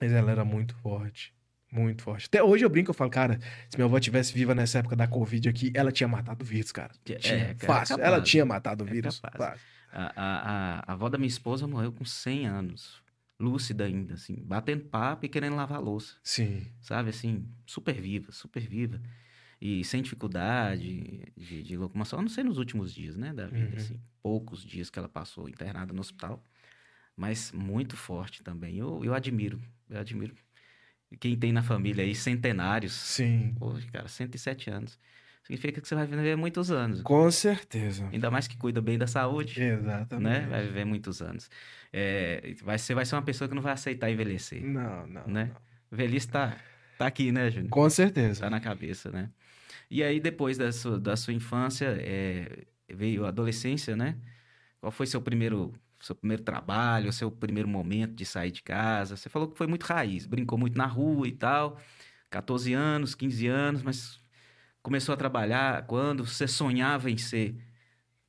Mas 0.00 0.12
ela 0.12 0.30
era 0.30 0.44
muito 0.44 0.74
forte. 0.76 1.34
Muito 1.70 2.02
forte. 2.02 2.26
Até 2.26 2.42
hoje 2.42 2.64
eu 2.64 2.68
brinco, 2.68 2.90
eu 2.90 2.94
falo, 2.94 3.10
cara, 3.10 3.38
se 3.68 3.76
minha 3.76 3.86
avó 3.86 3.98
tivesse 4.00 4.32
viva 4.32 4.54
nessa 4.54 4.78
época 4.78 4.96
da 4.96 5.06
Covid 5.06 5.48
aqui, 5.48 5.70
ela 5.74 5.92
tinha 5.92 6.08
matado 6.08 6.44
o 6.44 6.46
vírus, 6.46 6.72
cara. 6.72 6.92
É, 7.08 7.14
tinha, 7.14 7.36
é, 7.36 7.54
fácil. 7.54 8.00
É 8.00 8.04
ela 8.04 8.20
tinha 8.20 8.44
matado 8.44 8.84
o 8.84 8.88
é 8.88 8.90
vírus. 8.90 9.20
A, 9.24 9.56
a, 9.92 10.12
a, 10.16 10.84
a 10.86 10.92
avó 10.92 11.08
da 11.08 11.16
minha 11.16 11.28
esposa 11.28 11.66
morreu 11.66 11.92
com 11.92 12.04
100 12.04 12.46
anos 12.46 13.02
lúcida 13.40 13.84
ainda, 13.84 14.14
assim, 14.14 14.36
batendo 14.44 14.84
papo 14.84 15.24
e 15.24 15.28
querendo 15.28 15.56
lavar 15.56 15.80
louça. 15.80 16.16
Sim. 16.22 16.66
Sabe, 16.80 17.08
assim, 17.08 17.48
super 17.64 17.98
viva, 17.98 18.30
super 18.30 18.60
viva. 18.60 19.00
E 19.58 19.82
sem 19.84 20.02
dificuldade 20.02 21.32
de, 21.36 21.62
de 21.62 21.76
locomoção, 21.76 22.18
a 22.18 22.22
não 22.22 22.28
sei 22.28 22.44
nos 22.44 22.58
últimos 22.58 22.94
dias, 22.94 23.16
né, 23.16 23.32
da 23.32 23.46
vida, 23.46 23.70
uhum. 23.70 23.76
assim, 23.76 24.00
poucos 24.22 24.64
dias 24.64 24.90
que 24.90 24.98
ela 24.98 25.08
passou 25.08 25.48
internada 25.48 25.92
no 25.92 26.00
hospital, 26.00 26.42
mas 27.16 27.50
muito 27.52 27.96
forte 27.96 28.42
também. 28.42 28.76
Eu, 28.76 29.04
eu 29.04 29.14
admiro, 29.14 29.60
eu 29.88 29.98
admiro 29.98 30.34
quem 31.18 31.36
tem 31.36 31.52
na 31.52 31.62
família 31.62 32.04
aí 32.04 32.14
centenários. 32.14 32.92
Sim. 32.92 33.54
Pô, 33.58 33.74
cara, 33.92 34.08
107 34.08 34.70
anos. 34.70 34.98
Significa 35.42 35.80
que 35.80 35.88
você 35.88 35.94
vai 35.94 36.06
viver 36.06 36.36
muitos 36.36 36.70
anos. 36.70 37.02
Com 37.02 37.30
certeza. 37.30 38.08
Ainda 38.12 38.30
mais 38.30 38.46
que 38.46 38.56
cuida 38.56 38.80
bem 38.80 38.96
da 38.96 39.06
saúde. 39.06 39.60
Exatamente. 39.60 40.42
Né? 40.42 40.46
Vai 40.48 40.62
viver 40.64 40.84
muitos 40.84 41.20
anos. 41.20 41.50
É, 41.92 42.54
vai, 42.62 42.78
você 42.78 42.94
vai 42.94 43.04
ser 43.04 43.16
uma 43.16 43.22
pessoa 43.22 43.48
que 43.48 43.54
não 43.54 43.62
vai 43.62 43.72
aceitar 43.72 44.10
envelhecer. 44.10 44.62
Não, 44.62 45.06
não. 45.06 45.26
Né? 45.26 45.50
Não. 45.52 45.96
Velhice 45.96 46.28
tá, 46.28 46.56
tá 46.96 47.06
aqui, 47.06 47.32
né, 47.32 47.50
Júnior? 47.50 47.70
Com 47.70 47.90
certeza. 47.90 48.42
Tá 48.42 48.50
na 48.50 48.60
cabeça, 48.60 49.10
né? 49.10 49.30
E 49.90 50.04
aí, 50.04 50.20
depois 50.20 50.56
da 50.56 50.70
sua, 50.70 51.00
da 51.00 51.16
sua 51.16 51.34
infância, 51.34 51.96
é, 51.98 52.64
veio 52.88 53.24
a 53.24 53.28
adolescência, 53.28 53.96
né? 53.96 54.16
Qual 54.80 54.92
foi 54.92 55.06
seu 55.06 55.20
primeiro, 55.20 55.74
seu 56.00 56.14
primeiro 56.14 56.42
trabalho, 56.42 57.12
seu 57.12 57.30
primeiro 57.30 57.68
momento 57.68 58.14
de 58.14 58.24
sair 58.24 58.50
de 58.50 58.62
casa? 58.62 59.16
Você 59.16 59.28
falou 59.28 59.48
que 59.48 59.56
foi 59.56 59.66
muito 59.66 59.84
raiz, 59.84 60.26
brincou 60.26 60.58
muito 60.58 60.76
na 60.76 60.86
rua 60.86 61.28
e 61.28 61.32
tal. 61.32 61.78
14 62.30 62.72
anos, 62.72 63.14
15 63.14 63.46
anos, 63.46 63.82
mas 63.82 64.20
começou 64.82 65.12
a 65.12 65.16
trabalhar 65.16 65.86
quando 65.86 66.24
você 66.24 66.46
sonhava 66.46 67.10
em 67.10 67.18
ser 67.18 67.56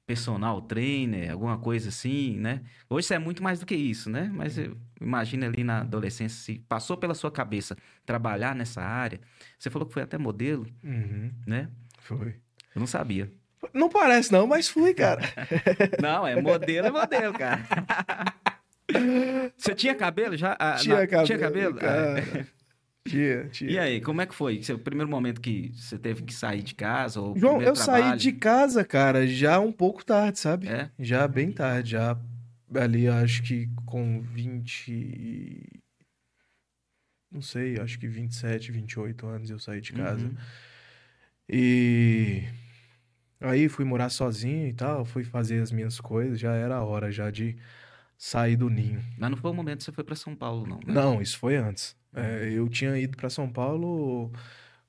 personal 0.05 0.61
trainer, 0.63 1.31
alguma 1.31 1.57
coisa 1.57 1.89
assim, 1.89 2.37
né? 2.37 2.61
Hoje 2.89 3.07
você 3.07 3.13
é 3.13 3.19
muito 3.19 3.41
mais 3.41 3.59
do 3.59 3.65
que 3.65 3.75
isso, 3.75 4.09
né? 4.09 4.29
Mas 4.33 4.57
imagina 4.99 5.45
ali 5.45 5.63
na 5.63 5.81
adolescência, 5.81 6.37
se 6.37 6.59
passou 6.67 6.97
pela 6.97 7.13
sua 7.13 7.31
cabeça 7.31 7.77
trabalhar 8.05 8.53
nessa 8.53 8.81
área. 8.81 9.21
Você 9.57 9.69
falou 9.69 9.87
que 9.87 9.93
foi 9.93 10.01
até 10.01 10.17
modelo, 10.17 10.67
uhum. 10.83 11.31
né? 11.47 11.69
Foi. 11.99 12.35
Eu 12.75 12.79
não 12.79 12.87
sabia. 12.87 13.31
Não 13.73 13.89
parece 13.89 14.31
não, 14.31 14.47
mas 14.47 14.67
fui, 14.67 14.93
cara. 14.93 15.21
não, 16.01 16.27
é 16.27 16.41
modelo, 16.41 16.87
é 16.87 16.91
modelo, 16.91 17.33
cara. 17.33 17.61
Você 19.57 19.73
tinha 19.73 19.95
cabelo 19.95 20.35
já? 20.35 20.55
Ah, 20.59 20.75
tinha 20.75 21.07
cabelo. 21.07 21.25
Tinha 21.25 21.39
cabelo? 21.39 21.75
Cara. 21.75 22.47
Tinha, 23.07 23.45
tinha. 23.45 23.71
E 23.71 23.79
aí, 23.79 23.99
como 23.99 24.21
é 24.21 24.27
que 24.27 24.35
foi? 24.35 24.61
Seu 24.61 24.77
primeiro 24.77 25.09
momento 25.09 25.41
que 25.41 25.71
você 25.75 25.97
teve 25.97 26.21
que 26.21 26.31
sair 26.31 26.61
de 26.61 26.75
casa? 26.75 27.19
Ou 27.19 27.35
João, 27.35 27.59
eu 27.59 27.73
trabalho? 27.73 28.09
saí 28.09 28.17
de 28.17 28.31
casa, 28.31 28.85
cara, 28.85 29.25
já 29.25 29.59
um 29.59 29.71
pouco 29.71 30.05
tarde, 30.05 30.37
sabe? 30.37 30.67
É? 30.67 30.87
Já 30.99 31.27
bem 31.27 31.51
tarde, 31.51 31.93
já 31.93 32.15
ali, 32.79 33.07
acho 33.07 33.41
que 33.43 33.67
com 33.85 34.21
20. 34.21 35.63
Não 37.31 37.41
sei, 37.41 37.79
acho 37.79 37.97
que 37.97 38.07
27, 38.07 38.71
28 38.71 39.25
anos 39.25 39.49
eu 39.49 39.57
saí 39.57 39.81
de 39.81 39.93
casa. 39.93 40.25
Uhum. 40.25 40.35
E. 41.49 42.43
Aí 43.41 43.67
fui 43.67 43.83
morar 43.83 44.09
sozinho 44.09 44.67
e 44.67 44.73
tal, 44.73 45.03
fui 45.03 45.23
fazer 45.23 45.61
as 45.61 45.71
minhas 45.71 45.99
coisas, 45.99 46.39
já 46.39 46.53
era 46.53 46.75
a 46.75 46.83
hora 46.83 47.11
já 47.11 47.31
de 47.31 47.57
sair 48.15 48.55
do 48.55 48.69
ninho. 48.69 49.03
Mas 49.17 49.31
não 49.31 49.37
foi 49.37 49.49
o 49.49 49.53
momento 49.53 49.79
que 49.79 49.85
você 49.85 49.91
foi 49.91 50.03
para 50.03 50.15
São 50.15 50.35
Paulo, 50.35 50.67
não? 50.67 50.77
Né? 50.77 50.93
Não, 50.93 51.19
isso 51.19 51.39
foi 51.39 51.55
antes. 51.55 51.97
É, 52.13 52.51
eu 52.53 52.69
tinha 52.69 52.95
ido 52.99 53.17
para 53.17 53.31
São 53.31 53.51
Paulo 53.51 54.31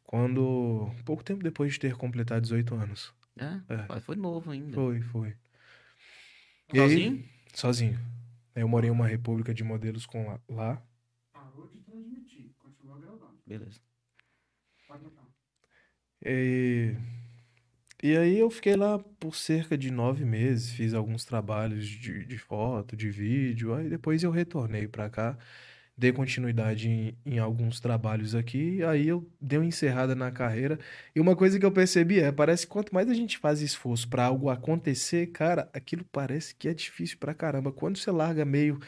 quando. 0.04 0.90
pouco 1.04 1.25
tempo 1.25 1.42
depois 1.42 1.73
de 1.73 1.80
ter 1.80 1.97
completado 1.97 2.42
18 2.42 2.75
anos. 2.75 3.14
É? 3.38 3.94
é. 3.97 4.00
Foi 4.00 4.16
novo 4.16 4.50
ainda. 4.50 4.75
Foi, 4.75 5.00
foi. 5.00 5.35
Sozinho? 6.75 7.12
Aí, 7.12 7.25
sozinho. 7.54 7.99
Eu 8.54 8.68
morei 8.68 8.90
em 8.90 8.92
uma 8.92 9.06
república 9.06 9.54
de 9.54 9.64
modelos 9.64 10.04
com 10.04 10.26
lá. 10.26 10.40
lá. 10.47 10.82
Parou 11.32 11.68
de 11.68 11.80
transmitir, 11.80 12.50
continua 12.59 12.99
gravando. 12.99 13.38
Beleza. 13.47 13.80
Pode. 14.87 15.04
E... 16.25 16.94
e 18.02 18.16
aí 18.16 18.38
eu 18.38 18.50
fiquei 18.50 18.76
lá 18.76 18.99
por 18.99 19.35
cerca 19.35 19.78
de 19.78 19.90
nove 19.90 20.25
meses, 20.25 20.71
fiz 20.73 20.94
alguns 20.94 21.25
trabalhos 21.25 21.87
de, 21.87 22.25
de 22.26 22.38
foto, 22.38 22.97
de 22.97 23.11
vídeo, 23.11 23.75
aí 23.75 23.88
depois 23.88 24.23
eu 24.23 24.30
retornei 24.30 24.88
para 24.88 25.09
cá 25.09 25.38
dei 25.97 26.12
continuidade 26.12 26.88
em, 26.88 27.16
em, 27.25 27.38
alguns 27.38 27.78
trabalhos 27.80 28.35
aqui, 28.35 28.82
aí 28.82 29.06
eu 29.06 29.28
dei 29.40 29.59
uma 29.59 29.66
encerrada 29.66 30.14
na 30.14 30.30
carreira. 30.30 30.78
E 31.14 31.21
uma 31.21 31.37
coisa 31.37 31.59
que 31.59 31.66
eu 31.66 31.71
percebi 31.73 32.18
é, 32.21 32.32
parece 32.32 32.66
que 32.66 32.73
quanto 32.73 32.94
mais 32.94 33.09
a 33.09 33.14
gente 33.14 33.38
faz 33.38 33.61
esforço 33.61 34.09
para 34.09 34.25
algo 34.25 34.49
acontecer, 34.50 35.28
cara, 35.28 35.68
aquilo 35.73 36.04
parece 36.11 36.54
que 36.54 36.68
é 36.68 36.75
difícil 36.75 37.18
pra 37.18 37.35
caramba. 37.35 37.71
Quando 37.73 37.99
você 37.99 38.11
larga 38.11 38.44
meio 38.44 38.80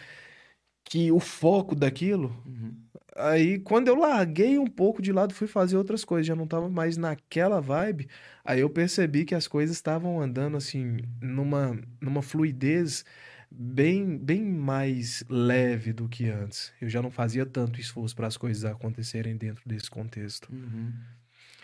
que 0.84 1.10
o 1.12 1.20
foco 1.20 1.74
daquilo, 1.74 2.28
uhum. 2.46 2.74
Aí 3.16 3.58
quando 3.58 3.88
eu 3.88 3.94
larguei 3.94 4.58
um 4.58 4.66
pouco 4.66 5.00
de 5.02 5.12
lado, 5.12 5.34
fui 5.34 5.46
fazer 5.46 5.76
outras 5.76 6.04
coisas, 6.04 6.26
já 6.26 6.34
não 6.34 6.46
tava 6.46 6.68
mais 6.68 6.96
naquela 6.96 7.60
vibe, 7.60 8.08
aí 8.44 8.60
eu 8.60 8.70
percebi 8.70 9.24
que 9.24 9.34
as 9.34 9.46
coisas 9.46 9.76
estavam 9.76 10.20
andando 10.20 10.56
assim 10.56 10.98
numa 11.20 11.78
numa 12.00 12.22
fluidez 12.22 13.04
bem, 13.50 14.18
bem 14.18 14.44
mais 14.44 15.24
leve 15.28 15.92
do 15.92 16.08
que 16.08 16.28
antes. 16.28 16.72
Eu 16.80 16.88
já 16.88 17.00
não 17.00 17.10
fazia 17.10 17.46
tanto 17.46 17.80
esforço 17.80 18.14
para 18.14 18.26
as 18.26 18.36
coisas 18.36 18.64
acontecerem 18.64 19.36
dentro 19.36 19.62
desse 19.66 19.90
contexto. 19.90 20.52
Uhum. 20.52 20.92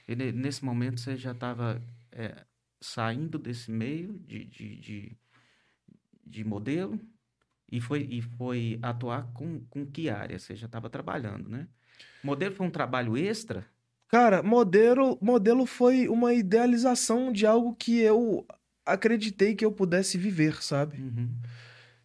E 0.06 0.14
nesse 0.14 0.64
momento 0.64 1.00
você 1.00 1.16
já 1.16 1.32
estava 1.32 1.80
é, 2.12 2.44
saindo 2.80 3.38
desse 3.38 3.70
meio 3.70 4.18
de, 4.26 4.44
de, 4.44 4.76
de, 4.76 5.18
de, 6.26 6.44
modelo 6.44 6.98
e 7.70 7.80
foi, 7.80 8.06
e 8.10 8.20
foi 8.20 8.78
atuar 8.82 9.30
com, 9.32 9.60
com 9.70 9.86
que 9.86 10.08
área? 10.08 10.38
Você 10.38 10.56
já 10.56 10.66
estava 10.66 10.90
trabalhando, 10.90 11.48
né? 11.48 11.68
Modelo 12.22 12.54
foi 12.54 12.66
um 12.66 12.70
trabalho 12.70 13.16
extra? 13.16 13.64
Cara, 14.08 14.42
modelo, 14.42 15.16
modelo 15.20 15.64
foi 15.66 16.08
uma 16.08 16.34
idealização 16.34 17.32
de 17.32 17.46
algo 17.46 17.74
que 17.76 18.00
eu 18.00 18.44
acreditei 18.84 19.54
que 19.54 19.64
eu 19.64 19.70
pudesse 19.70 20.18
viver, 20.18 20.62
sabe? 20.62 21.00
Uhum. 21.00 21.30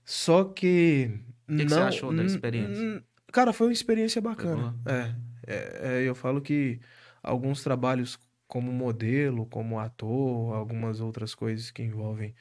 Só 0.03 0.43
que. 0.43 1.19
O 1.49 1.55
que, 1.55 1.63
não, 1.63 1.65
que 1.65 1.69
você 1.69 1.79
achou 1.79 2.15
da 2.15 2.23
experiência? 2.23 3.03
Cara, 3.31 3.51
foi 3.51 3.67
uma 3.67 3.73
experiência 3.73 4.21
bacana. 4.21 4.75
É, 4.85 5.15
é, 5.47 5.79
é, 5.81 6.03
eu 6.03 6.13
falo 6.13 6.41
que 6.41 6.79
alguns 7.23 7.63
trabalhos 7.63 8.19
como 8.47 8.71
modelo, 8.71 9.45
como 9.47 9.79
ator, 9.79 10.55
algumas 10.55 11.01
outras 11.01 11.33
coisas 11.33 11.71
que 11.71 11.81
envolvem 11.81 12.35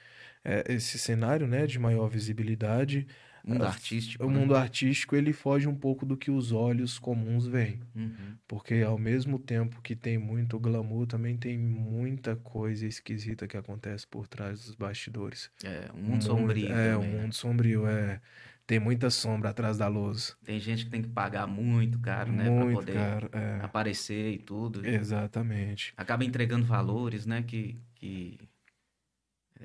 é, 0.45 0.73
esse 0.73 0.99
cenário, 0.99 1.47
né, 1.47 1.67
de 1.67 1.79
maior 1.79 2.09
visibilidade. 2.09 3.07
Mundo 3.45 3.65
artístico. 3.65 4.25
O 4.25 4.31
né? 4.31 4.39
mundo 4.39 4.55
artístico 4.55 5.15
ele 5.15 5.33
foge 5.33 5.69
um 5.69 5.75
pouco 5.75 6.07
do 6.07 6.17
que 6.17 6.31
os 6.31 6.51
olhos 6.51 6.99
comuns 6.99 7.47
veem. 7.47 7.81
Uhum. 7.95 8.37
Porque 8.49 8.81
ao 8.81 8.99
mesmo 8.99 9.39
tempo 9.39 9.83
que 9.83 9.95
tem 9.95 10.17
muito 10.17 10.59
glamour, 10.59 11.07
também 11.07 11.37
tem 11.37 11.59
muita 11.59 12.37
coisa 12.37 12.87
esquisita 12.87 13.47
que 13.47 13.57
acontece 13.57 14.07
por 14.07 14.27
trás 14.27 14.65
dos 14.65 14.75
bastidores. 14.75 15.51
É, 15.63 15.91
um 15.95 16.03
mundo 16.03 16.25
sombrio. 16.25 16.73
É, 16.73 16.93
também, 16.93 17.09
um 17.09 17.21
mundo 17.21 17.35
sombrio, 17.35 17.87
é. 17.87 18.21
Tem 18.67 18.81
muita 18.81 19.11
sombra 19.11 19.51
atrás 19.51 19.77
da 19.77 19.89
luz. 19.89 20.35
Tem 20.43 20.59
gente 20.59 20.87
que 20.87 20.91
tem 20.91 21.03
que 21.03 21.09
pagar 21.09 21.47
muito 21.47 21.99
caro, 21.99 22.33
né? 22.33 22.49
Muito 22.49 22.65
pra 22.65 22.75
poder 22.75 22.95
caro, 22.95 23.31
é. 23.31 23.61
aparecer 23.63 24.33
e 24.33 24.39
tudo. 24.39 24.87
Exatamente. 24.87 25.93
Acaba 25.99 26.25
entregando 26.25 26.65
valores, 26.65 27.27
né? 27.27 27.43
Que, 27.43 27.79
que 27.95 28.39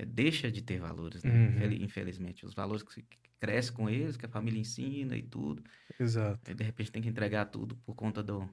deixa 0.04 0.50
de 0.50 0.62
ter 0.62 0.78
valores, 0.78 1.22
né? 1.22 1.32
Uhum. 1.32 1.72
Infelizmente. 1.84 2.46
Os 2.46 2.54
valores 2.54 2.82
que 2.82 3.04
cresce 3.38 3.72
com 3.72 3.88
eles, 3.88 4.16
que 4.16 4.26
a 4.26 4.28
família 4.28 4.60
ensina 4.60 5.16
e 5.16 5.22
tudo. 5.22 5.62
Exato. 5.98 6.50
E 6.50 6.54
de 6.54 6.62
repente 6.64 6.92
tem 6.92 7.02
que 7.02 7.08
entregar 7.08 7.46
tudo 7.46 7.76
por 7.76 7.94
conta 7.94 8.22
do, 8.22 8.48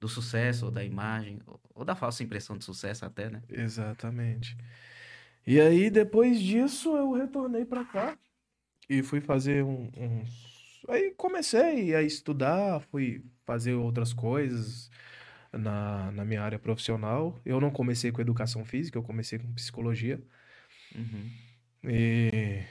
do 0.00 0.08
sucesso, 0.08 0.66
ou 0.66 0.70
da 0.70 0.84
imagem, 0.84 1.40
ou, 1.46 1.60
ou 1.74 1.84
da 1.84 1.94
falsa 1.94 2.22
impressão 2.22 2.58
de 2.58 2.64
sucesso 2.64 3.04
até, 3.04 3.30
né? 3.30 3.42
Exatamente. 3.48 4.56
E 5.46 5.60
aí, 5.60 5.88
depois 5.88 6.40
disso, 6.40 6.96
eu 6.96 7.12
retornei 7.12 7.64
para 7.64 7.84
cá 7.84 8.18
e 8.88 9.02
fui 9.02 9.20
fazer 9.20 9.64
um, 9.64 9.90
um, 9.96 10.24
Aí 10.88 11.12
comecei 11.16 11.94
a 11.94 12.02
estudar, 12.02 12.80
fui 12.80 13.22
fazer 13.44 13.74
outras 13.74 14.12
coisas 14.12 14.90
na, 15.52 16.10
na 16.12 16.24
minha 16.24 16.42
área 16.42 16.58
profissional. 16.58 17.38
Eu 17.44 17.60
não 17.60 17.70
comecei 17.70 18.10
com 18.10 18.20
educação 18.20 18.64
física, 18.64 18.96
eu 18.96 19.02
comecei 19.02 19.38
com 19.38 19.52
psicologia. 19.52 20.20
Uhum. 20.94 21.30
E 21.84 22.62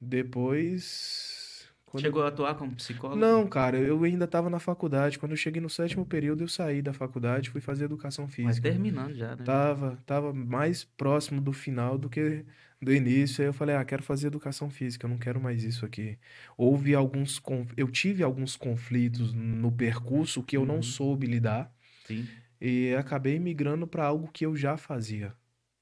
depois 0.00 1.68
Quando 1.86 2.02
Chegou 2.02 2.22
a 2.22 2.28
atuar 2.28 2.54
como 2.56 2.74
psicólogo? 2.74 3.20
Não, 3.20 3.46
cara, 3.46 3.78
eu 3.78 4.02
ainda 4.04 4.24
estava 4.24 4.50
na 4.50 4.58
faculdade. 4.58 5.18
Quando 5.18 5.32
eu 5.32 5.36
cheguei 5.36 5.60
no 5.60 5.70
sétimo 5.70 6.04
período, 6.04 6.42
eu 6.42 6.48
saí 6.48 6.82
da 6.82 6.92
faculdade, 6.92 7.50
fui 7.50 7.60
fazer 7.60 7.84
educação 7.84 8.24
Mas 8.24 8.34
física. 8.34 8.68
terminando 8.68 9.14
já, 9.14 9.36
né? 9.36 9.44
Tava, 9.44 9.96
tava 10.06 10.32
mais 10.32 10.84
próximo 10.84 11.40
do 11.40 11.52
final 11.52 11.96
do 11.98 12.08
que 12.08 12.44
do 12.82 12.92
início. 12.92 13.42
Aí 13.42 13.48
eu 13.48 13.52
falei, 13.52 13.76
ah, 13.76 13.84
quero 13.84 14.02
fazer 14.02 14.26
educação 14.26 14.68
física, 14.68 15.06
eu 15.06 15.10
não 15.10 15.18
quero 15.18 15.40
mais 15.40 15.62
isso 15.64 15.86
aqui. 15.86 16.18
Houve 16.56 16.94
alguns, 16.94 17.38
con- 17.38 17.66
eu 17.76 17.88
tive 17.90 18.22
alguns 18.22 18.56
conflitos 18.56 19.32
no 19.32 19.70
percurso 19.72 20.42
que 20.42 20.56
eu 20.56 20.66
não 20.66 20.76
Uhum. 20.76 20.82
soube 20.82 21.26
lidar 21.26 21.72
Sim. 22.06 22.28
e 22.60 22.94
acabei 22.94 23.38
migrando 23.38 23.86
para 23.86 24.04
algo 24.04 24.28
que 24.32 24.44
eu 24.44 24.56
já 24.56 24.76
fazia. 24.76 25.32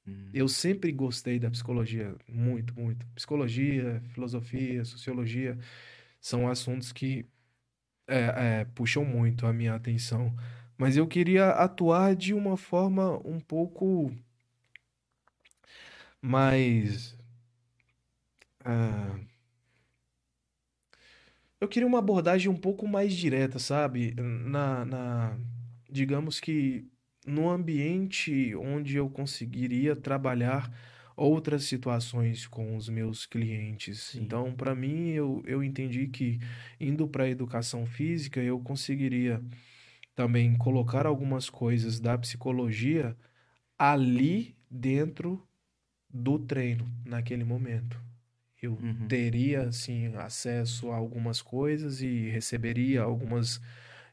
Hum. 0.07 0.29
Eu 0.33 0.47
sempre 0.47 0.91
gostei 0.91 1.39
da 1.39 1.49
psicologia, 1.49 2.15
muito, 2.27 2.73
muito. 2.79 3.05
Psicologia, 3.15 4.01
filosofia, 4.13 4.83
sociologia 4.85 5.57
são 6.21 6.47
assuntos 6.49 6.91
que 6.91 7.25
é, 8.07 8.61
é, 8.61 8.65
puxam 8.75 9.05
muito 9.05 9.45
a 9.47 9.53
minha 9.53 9.75
atenção. 9.75 10.35
Mas 10.77 10.97
eu 10.97 11.07
queria 11.07 11.51
atuar 11.51 12.15
de 12.15 12.33
uma 12.33 12.57
forma 12.57 13.17
um 13.27 13.39
pouco 13.39 14.11
mais. 16.21 17.15
ah, 18.65 19.15
eu 21.59 21.67
queria 21.67 21.87
uma 21.87 21.99
abordagem 21.99 22.49
um 22.51 22.57
pouco 22.57 22.87
mais 22.87 23.13
direta, 23.13 23.57
sabe? 23.59 24.13
Na, 24.19 24.83
na, 24.85 25.37
digamos 25.89 26.39
que 26.39 26.85
no 27.25 27.49
ambiente 27.49 28.55
onde 28.55 28.97
eu 28.97 29.09
conseguiria 29.09 29.95
trabalhar 29.95 30.71
outras 31.15 31.63
situações 31.65 32.47
com 32.47 32.75
os 32.75 32.89
meus 32.89 33.25
clientes. 33.25 34.13
Sim. 34.13 34.23
Então, 34.23 34.53
para 34.55 34.73
mim, 34.75 35.09
eu, 35.11 35.41
eu 35.45 35.63
entendi 35.63 36.07
que 36.07 36.39
indo 36.79 37.07
para 37.07 37.23
a 37.25 37.29
educação 37.29 37.85
física, 37.85 38.41
eu 38.41 38.59
conseguiria 38.59 39.41
também 40.15 40.55
colocar 40.57 41.05
algumas 41.05 41.49
coisas 41.49 41.99
da 41.99 42.17
psicologia 42.17 43.17
ali 43.77 44.55
dentro 44.69 45.47
do 46.13 46.39
treino, 46.39 46.89
naquele 47.05 47.43
momento. 47.43 47.99
Eu 48.61 48.81
Uhum. 48.81 49.07
teria, 49.07 49.63
assim, 49.69 50.07
acesso 50.15 50.91
a 50.91 50.95
algumas 50.95 51.41
coisas 51.41 52.01
e 52.01 52.29
receberia 52.29 53.01
algumas 53.03 53.61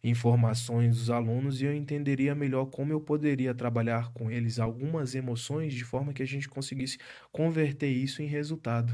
informações 0.03 0.97
dos 0.97 1.11
alunos 1.11 1.61
e 1.61 1.67
eu 1.67 1.75
entenderia 1.75 2.35
melhor 2.35 2.67
como 2.67 2.93
eu 2.93 3.01
poderia 3.01 3.55
trabalhar 3.55 4.11
com 4.13 4.31
eles 4.31 4.59
algumas 4.59 5.15
emoções 5.15 5.75
de 5.75 5.85
forma 5.85 6.13
que 6.13 6.23
a 6.23 6.27
gente 6.27 6.49
conseguisse 6.49 6.99
converter 7.31 7.91
isso 7.91 8.23
em 8.23 8.27
resultado. 8.27 8.93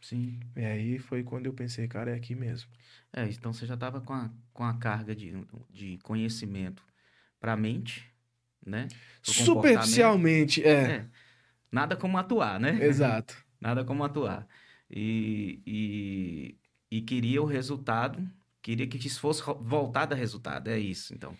Sim. 0.00 0.40
E 0.56 0.64
aí 0.64 0.98
foi 0.98 1.22
quando 1.22 1.46
eu 1.46 1.52
pensei, 1.52 1.86
cara, 1.86 2.12
é 2.12 2.14
aqui 2.14 2.34
mesmo. 2.34 2.70
É, 3.12 3.24
então 3.24 3.52
você 3.52 3.66
já 3.66 3.74
estava 3.74 4.00
com 4.00 4.12
a, 4.12 4.30
com 4.52 4.64
a 4.64 4.74
carga 4.74 5.14
de, 5.14 5.34
de 5.70 5.98
conhecimento 6.02 6.82
para 7.40 7.52
a 7.52 7.56
mente, 7.56 8.06
né? 8.64 8.88
Pro. 9.22 9.32
Superficialmente, 9.32 10.62
é, 10.62 10.70
É. 10.70 11.06
Nada 11.70 11.96
como 11.96 12.16
atuar, 12.16 12.58
né? 12.58 12.82
exato. 12.84 13.36
Nada 13.60 13.84
como 13.84 14.02
atuar. 14.04 14.46
E, 14.90 15.60
e, 15.66 16.58
e 16.90 17.02
queria 17.02 17.42
o 17.42 17.46
resultado, 17.46 18.26
queria 18.62 18.86
que 18.88 18.98
isso 19.06 19.20
fosse 19.20 19.42
voltado 19.60 20.14
a 20.14 20.16
resultado, 20.16 20.68
é 20.70 20.78
isso, 20.78 21.14
então. 21.14 21.38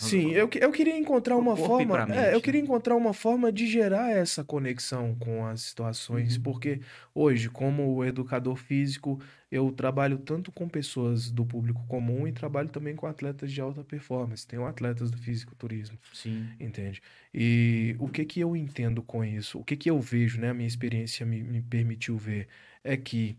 Sim, 0.00 0.30
eu, 0.30 0.48
eu 0.60 0.70
queria 0.70 0.96
encontrar 0.96 1.36
uma 1.36 1.56
forma, 1.56 2.06
é, 2.08 2.32
eu 2.32 2.40
mente, 2.40 2.40
queria 2.40 2.60
né? 2.60 2.60
encontrar 2.60 2.94
uma 2.94 3.12
forma 3.12 3.50
de 3.50 3.66
gerar 3.66 4.12
essa 4.12 4.44
conexão 4.44 5.16
com 5.16 5.44
as 5.44 5.62
situações, 5.62 6.38
Uhum. 6.38 6.42
porque 6.42 6.80
hoje, 7.12 7.50
como 7.50 8.04
educador 8.04 8.54
físico, 8.54 9.20
eu 9.50 9.72
trabalho 9.72 10.16
tanto 10.20 10.52
com 10.52 10.68
pessoas 10.68 11.32
do 11.32 11.44
público 11.44 11.84
comum 11.88 12.28
e 12.28 12.32
trabalho 12.32 12.68
também 12.68 12.94
com 12.94 13.08
atletas 13.08 13.50
de 13.50 13.60
alta 13.60 13.82
performance. 13.82 14.46
Tenho 14.46 14.64
atletas 14.66 15.10
do 15.10 15.18
fisiculturismo, 15.18 15.98
Sim. 16.12 16.60
entende? 16.60 17.02
E 17.34 17.96
o 17.98 18.08
que 18.08 18.24
que 18.24 18.40
eu 18.40 18.54
entendo 18.56 19.02
com 19.02 19.24
isso? 19.24 19.58
O 19.58 19.64
que 19.64 19.76
que 19.76 19.90
eu 19.90 20.00
vejo, 20.00 20.40
né? 20.40 20.50
A 20.50 20.54
minha 20.54 20.68
experiência 20.68 21.26
me, 21.26 21.42
me 21.42 21.60
permitiu 21.62 22.16
ver 22.16 22.48
é 22.84 22.96
que 22.96 23.36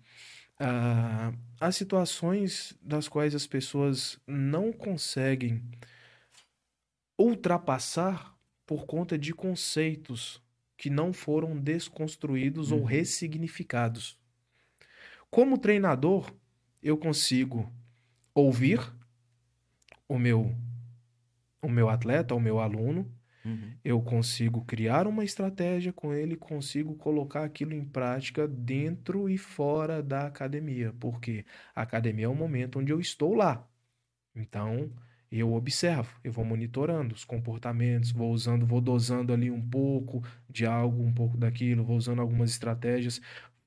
ah, 0.59 1.31
há 1.59 1.71
situações 1.71 2.77
das 2.81 3.07
quais 3.07 3.35
as 3.35 3.47
pessoas 3.47 4.19
não 4.27 4.71
conseguem 4.71 5.63
ultrapassar 7.19 8.35
por 8.65 8.85
conta 8.87 9.15
de 9.17 9.31
conceitos 9.33 10.41
que 10.77 10.89
não 10.89 11.11
foram 11.13 11.55
desconstruídos 11.57 12.71
ou 12.71 12.79
Uhum. 12.79 12.85
ressignificados. 12.85 14.17
Como 15.29 15.57
treinador, 15.57 16.31
eu 16.81 16.97
consigo 16.97 17.71
ouvir 18.33 18.79
o 20.09 20.19
meu 20.19 20.55
o 21.61 21.69
meu 21.69 21.89
atleta, 21.89 22.35
o 22.35 22.39
meu 22.39 22.59
aluno, 22.59 23.09
Uhum. 23.49 23.73
eu 23.83 24.01
consigo 24.01 24.63
criar 24.65 25.07
uma 25.07 25.23
estratégia 25.23 25.91
com 25.93 26.13
ele, 26.13 26.35
consigo 26.35 26.95
colocar 26.95 27.43
aquilo 27.43 27.73
em 27.73 27.83
prática 27.83 28.47
dentro 28.47 29.29
e 29.29 29.37
fora 29.37 30.03
da 30.03 30.27
academia, 30.27 30.93
porque 30.99 31.45
a 31.75 31.81
academia 31.83 32.25
é 32.25 32.29
o 32.29 32.35
momento 32.35 32.79
onde 32.79 32.91
eu 32.91 32.99
estou 32.99 33.33
lá. 33.33 33.67
Então, 34.35 34.91
eu 35.31 35.53
observo, 35.53 36.19
eu 36.23 36.31
vou 36.31 36.43
monitorando 36.45 37.13
os 37.13 37.23
comportamentos, 37.23 38.11
vou 38.11 38.31
usando, 38.31 38.65
vou 38.65 38.81
dosando 38.81 39.33
ali 39.33 39.51
um 39.51 39.61
pouco 39.61 40.23
de 40.49 40.65
algo, 40.65 41.03
um 41.03 41.13
pouco 41.13 41.37
daquilo, 41.37 41.83
vou 41.83 41.97
usando 41.97 42.21
algumas 42.21 42.51
estratégias. 42.51 43.21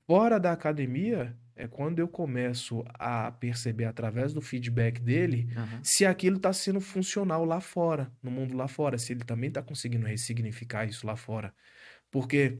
Fora 0.06 0.38
da 0.40 0.52
academia 0.52 1.36
é 1.54 1.66
quando 1.66 1.98
eu 1.98 2.08
começo 2.08 2.84
a 2.94 3.30
perceber 3.32 3.84
através 3.84 4.32
do 4.32 4.40
feedback 4.40 5.00
dele 5.00 5.48
Aham. 5.56 5.80
se 5.82 6.06
aquilo 6.06 6.36
está 6.36 6.52
sendo 6.52 6.80
funcional 6.80 7.44
lá 7.44 7.60
fora, 7.60 8.10
no 8.22 8.30
mundo 8.30 8.56
lá 8.56 8.68
fora, 8.68 8.98
se 8.98 9.12
ele 9.12 9.24
também 9.24 9.48
está 9.48 9.62
conseguindo 9.62 10.06
ressignificar 10.06 10.86
isso 10.86 11.06
lá 11.06 11.16
fora. 11.16 11.54
Porque 12.10 12.58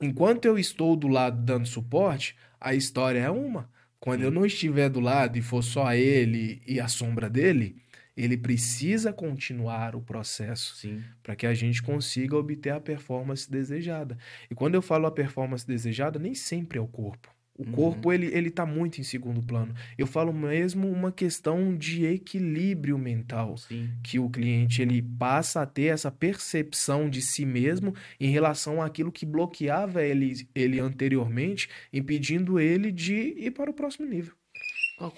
enquanto 0.00 0.44
eu 0.44 0.58
estou 0.58 0.96
do 0.96 1.08
lado 1.08 1.42
dando 1.44 1.66
suporte, 1.66 2.36
a 2.60 2.74
história 2.74 3.20
é 3.20 3.30
uma. 3.30 3.70
Quando 3.98 4.22
eu 4.22 4.30
não 4.30 4.44
estiver 4.44 4.88
do 4.88 5.00
lado 5.00 5.38
e 5.38 5.42
for 5.42 5.62
só 5.62 5.92
ele 5.92 6.62
e 6.66 6.78
a 6.78 6.86
sombra 6.86 7.28
dele, 7.28 7.82
ele 8.16 8.36
precisa 8.36 9.12
continuar 9.12 9.94
o 9.94 10.00
processo 10.00 10.74
para 11.22 11.36
que 11.36 11.46
a 11.46 11.52
gente 11.52 11.82
consiga 11.82 12.36
obter 12.36 12.70
a 12.70 12.80
performance 12.80 13.50
desejada. 13.50 14.16
E 14.50 14.54
quando 14.54 14.74
eu 14.74 14.82
falo 14.82 15.06
a 15.06 15.10
performance 15.10 15.66
desejada, 15.66 16.18
nem 16.18 16.34
sempre 16.34 16.78
é 16.78 16.80
o 16.80 16.86
corpo. 16.86 17.35
O 17.58 17.64
Uhum. 17.64 17.72
corpo, 17.72 18.12
ele, 18.12 18.26
ele 18.26 18.50
tá 18.50 18.66
muito 18.66 19.00
em 19.00 19.04
segundo 19.04 19.42
plano. 19.42 19.74
Eu 19.96 20.06
falo 20.06 20.30
mesmo 20.32 20.90
uma 20.90 21.10
questão 21.10 21.74
de 21.74 22.04
equilíbrio 22.04 22.98
mental, 22.98 23.56
Sim. 23.56 23.90
que 24.02 24.18
o 24.18 24.28
cliente 24.28 24.82
ele 24.82 25.00
passa 25.00 25.62
a 25.62 25.66
ter 25.66 25.86
essa 25.86 26.10
percepção 26.10 27.08
de 27.08 27.22
si 27.22 27.46
mesmo 27.46 27.94
em 28.20 28.28
relação 28.30 28.82
àquilo 28.82 29.10
que 29.10 29.24
bloqueava 29.24 30.02
ele, 30.02 30.46
ele 30.54 30.78
anteriormente, 30.78 31.70
impedindo 31.90 32.60
ele 32.60 32.92
de 32.92 33.14
ir 33.14 33.52
para 33.52 33.70
o 33.70 33.74
próximo 33.74 34.06
nível. 34.06 34.34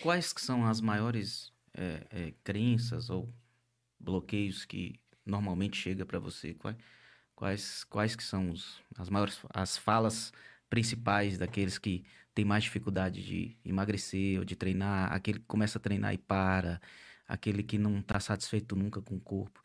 Quais 0.00 0.32
que 0.32 0.40
são 0.40 0.64
as 0.64 0.80
maiores 0.80 1.52
é, 1.74 2.06
é, 2.10 2.32
crenças 2.44 3.10
ou 3.10 3.28
bloqueios 3.98 4.64
que 4.64 4.94
normalmente 5.26 5.76
chega 5.76 6.06
para 6.06 6.20
você? 6.20 6.54
Quais, 6.54 6.76
quais, 7.34 7.84
quais 7.84 8.16
que 8.16 8.22
são 8.22 8.50
os, 8.50 8.80
as 8.96 9.10
maiores, 9.10 9.40
as 9.50 9.76
falas 9.76 10.32
principais 10.68 11.38
daqueles 11.38 11.78
que 11.78 12.04
têm 12.38 12.44
mais 12.44 12.62
dificuldade 12.62 13.20
de 13.24 13.56
emagrecer 13.64 14.38
ou 14.38 14.44
de 14.44 14.54
treinar, 14.54 15.12
aquele 15.12 15.40
que 15.40 15.44
começa 15.46 15.76
a 15.76 15.80
treinar 15.80 16.14
e 16.14 16.18
para, 16.18 16.80
aquele 17.26 17.64
que 17.64 17.76
não 17.76 17.98
está 17.98 18.20
satisfeito 18.20 18.76
nunca 18.76 19.02
com 19.02 19.16
o 19.16 19.20
corpo? 19.20 19.60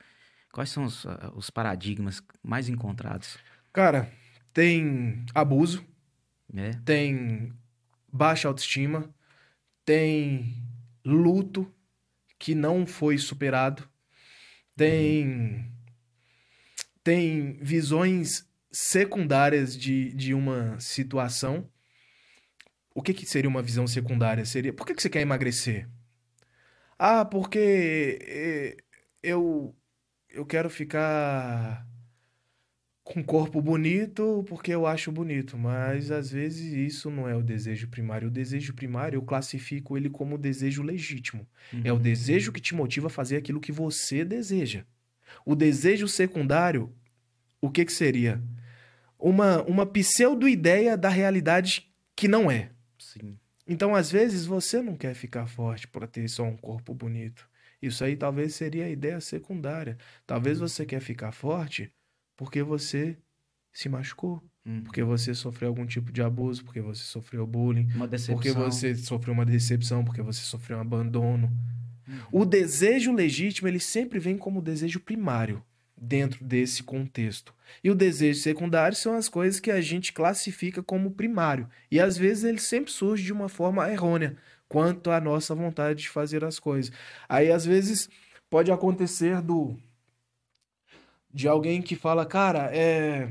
Quais 0.51 0.71
são 0.71 0.85
os, 0.85 1.05
ah, 1.05 1.31
os 1.35 1.51
paradigmas 1.51 2.19
mais 2.41 2.67
encontrados? 2.69 3.37
Cara, 3.71 4.11
tem 4.51 5.23
abuso, 5.35 5.85
Né? 6.51 6.71
tem 6.83 7.53
baixa 8.11 8.47
autoestima, 8.47 9.13
tem 9.85 10.55
luto 11.05 11.71
que 12.39 12.55
não 12.55 12.87
foi 12.87 13.19
superado, 13.19 13.87
tem 14.75 15.71
tem 17.03 17.53
visões 17.61 18.47
secundárias 18.71 19.77
de, 19.77 20.11
de 20.13 20.33
uma 20.33 20.79
situação. 20.79 21.69
O 22.93 23.01
que 23.01 23.13
que 23.13 23.25
seria 23.25 23.49
uma 23.49 23.61
visão 23.61 23.87
secundária? 23.87 24.45
Seria, 24.45 24.73
por 24.73 24.85
que 24.85 24.93
que 24.95 25.01
você 25.01 25.09
quer 25.09 25.21
emagrecer? 25.21 25.87
Ah, 26.97 27.25
porque 27.25 28.19
eh, 28.21 28.77
eu 29.21 29.75
eu 30.29 30.45
quero 30.45 30.69
ficar 30.69 31.85
com 33.03 33.19
um 33.19 33.23
corpo 33.23 33.61
bonito 33.61 34.45
porque 34.47 34.71
eu 34.71 34.87
acho 34.87 35.11
bonito, 35.11 35.57
mas 35.57 36.09
às 36.11 36.31
vezes 36.31 36.71
isso 36.73 37.09
não 37.11 37.27
é 37.27 37.35
o 37.35 37.43
desejo 37.43 37.87
primário. 37.89 38.27
O 38.29 38.31
desejo 38.31 38.73
primário 38.73 39.17
eu 39.17 39.21
classifico 39.21 39.97
ele 39.97 40.09
como 40.09 40.37
desejo 40.37 40.81
legítimo. 40.83 41.45
É 41.83 41.91
o 41.91 41.95
Uhum. 41.95 42.01
desejo 42.01 42.51
que 42.51 42.61
te 42.61 42.73
motiva 42.73 43.07
a 43.07 43.09
fazer 43.09 43.37
aquilo 43.37 43.59
que 43.59 43.71
você 43.71 44.23
deseja. 44.23 44.85
O 45.45 45.55
desejo 45.55 46.07
secundário, 46.07 46.93
o 47.61 47.71
que 47.71 47.85
que 47.85 47.93
seria? 47.93 48.41
Uma, 49.19 49.63
uma 49.63 49.85
pseudo-ideia 49.87 50.97
da 50.97 51.09
realidade 51.09 51.91
que 52.15 52.27
não 52.27 52.51
é. 52.51 52.71
Sim. 53.13 53.37
Então, 53.67 53.95
às 53.95 54.11
vezes, 54.11 54.45
você 54.45 54.81
não 54.81 54.95
quer 54.97 55.13
ficar 55.13 55.47
forte 55.47 55.87
para 55.87 56.05
ter 56.07 56.27
só 56.27 56.43
um 56.43 56.57
corpo 56.57 56.93
bonito. 56.93 57.47
Isso 57.81 58.03
aí 58.03 58.15
talvez 58.15 58.55
seria 58.55 58.85
a 58.85 58.89
ideia 58.89 59.19
secundária. 59.21 59.97
Talvez 60.25 60.59
você 60.59 60.85
quer 60.85 60.99
ficar 60.99 61.31
forte 61.31 61.91
porque 62.35 62.61
você 62.63 63.17
se 63.71 63.87
machucou, 63.89 64.41
Hum. 64.65 64.81
porque 64.83 65.03
você 65.03 65.33
sofreu 65.33 65.67
algum 65.69 65.85
tipo 65.85 66.11
de 66.11 66.21
abuso, 66.21 66.63
porque 66.63 66.79
você 66.81 67.03
sofreu 67.03 67.45
bullying, 67.45 67.87
Uma 67.95 68.07
decepção. 68.07 68.35
porque 68.35 68.51
você 68.51 68.95
sofreu 68.95 69.33
uma 69.33 69.45
decepção, 69.45 70.03
porque 70.05 70.21
você 70.21 70.41
sofreu 70.41 70.77
um 70.77 70.81
abandono. 70.81 71.51
O 72.31 72.45
desejo 72.45 73.11
legítimo, 73.13 73.67
ele 73.67 73.79
sempre 73.79 74.19
vem 74.19 74.37
como 74.37 74.61
desejo 74.61 74.99
primário 74.99 75.63
dentro 76.03 76.43
desse 76.43 76.83
contexto. 76.83 77.53
E 77.83 77.89
o 77.89 77.95
desejo 77.95 78.39
secundário 78.39 78.95
são 78.95 79.15
as 79.15 79.29
coisas 79.29 79.59
que 79.59 79.71
a 79.71 79.81
gente 79.81 80.13
classifica 80.13 80.83
como 80.83 81.11
primário. 81.11 81.67
E 81.89 81.99
às 81.99 82.17
vezes 82.17 82.43
ele 82.43 82.59
sempre 82.59 82.91
surge 82.91 83.23
de 83.23 83.33
uma 83.33 83.49
forma 83.49 83.89
errônea 83.89 84.37
quanto 84.67 85.11
à 85.11 85.21
nossa 85.21 85.55
vontade 85.55 86.01
de 86.01 86.09
fazer 86.09 86.43
as 86.43 86.59
coisas. 86.59 86.91
Aí 87.27 87.51
às 87.51 87.65
vezes 87.65 88.09
pode 88.49 88.71
acontecer 88.71 89.41
do 89.41 89.77
de 91.33 91.47
alguém 91.47 91.81
que 91.81 91.95
fala, 91.95 92.25
cara, 92.25 92.69
é 92.75 93.29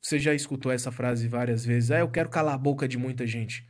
você 0.00 0.18
já 0.18 0.34
escutou 0.34 0.72
essa 0.72 0.90
frase 0.90 1.28
várias 1.28 1.64
vezes, 1.64 1.90
ah, 1.90 1.98
eu 1.98 2.08
quero 2.08 2.30
calar 2.30 2.54
a 2.54 2.58
boca 2.58 2.88
de 2.88 2.96
muita 2.96 3.26
gente. 3.26 3.68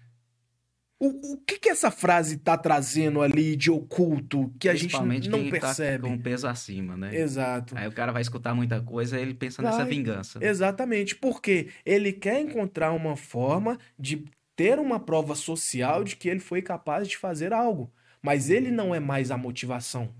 O, 1.02 1.32
o 1.32 1.36
que 1.38 1.58
que 1.58 1.70
essa 1.70 1.90
frase 1.90 2.36
tá 2.36 2.58
trazendo 2.58 3.22
ali 3.22 3.56
de 3.56 3.70
oculto 3.70 4.52
que 4.60 4.68
a 4.68 4.74
gente 4.74 4.92
não 4.92 5.40
quem 5.40 5.50
percebe? 5.50 6.02
tá 6.02 6.08
com 6.10 6.18
peso 6.18 6.46
acima, 6.46 6.94
né? 6.94 7.16
Exato. 7.16 7.74
Aí 7.74 7.88
o 7.88 7.92
cara 7.92 8.12
vai 8.12 8.20
escutar 8.20 8.54
muita 8.54 8.82
coisa 8.82 9.18
e 9.18 9.22
ele 9.22 9.32
pensa 9.32 9.62
nessa 9.62 9.82
vingança. 9.82 10.38
Exatamente, 10.42 11.16
porque 11.16 11.68
ele 11.86 12.12
quer 12.12 12.38
encontrar 12.38 12.92
uma 12.92 13.16
forma 13.16 13.78
de 13.98 14.26
ter 14.54 14.78
uma 14.78 15.00
prova 15.00 15.34
social 15.34 16.04
de 16.04 16.16
que 16.16 16.28
ele 16.28 16.40
foi 16.40 16.60
capaz 16.60 17.08
de 17.08 17.16
fazer 17.16 17.50
algo, 17.50 17.90
mas 18.20 18.50
ele 18.50 18.70
não 18.70 18.94
é 18.94 19.00
mais 19.00 19.30
a 19.30 19.38
motivação. 19.38 20.14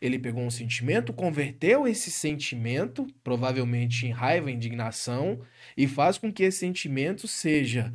Ele 0.00 0.18
pegou 0.18 0.42
um 0.42 0.50
sentimento, 0.50 1.12
converteu 1.12 1.86
esse 1.86 2.10
sentimento, 2.10 3.06
provavelmente 3.22 4.06
em 4.06 4.10
raiva, 4.10 4.50
indignação, 4.50 5.40
e 5.76 5.86
faz 5.86 6.18
com 6.18 6.32
que 6.32 6.42
esse 6.42 6.58
sentimento 6.58 7.28
seja 7.28 7.92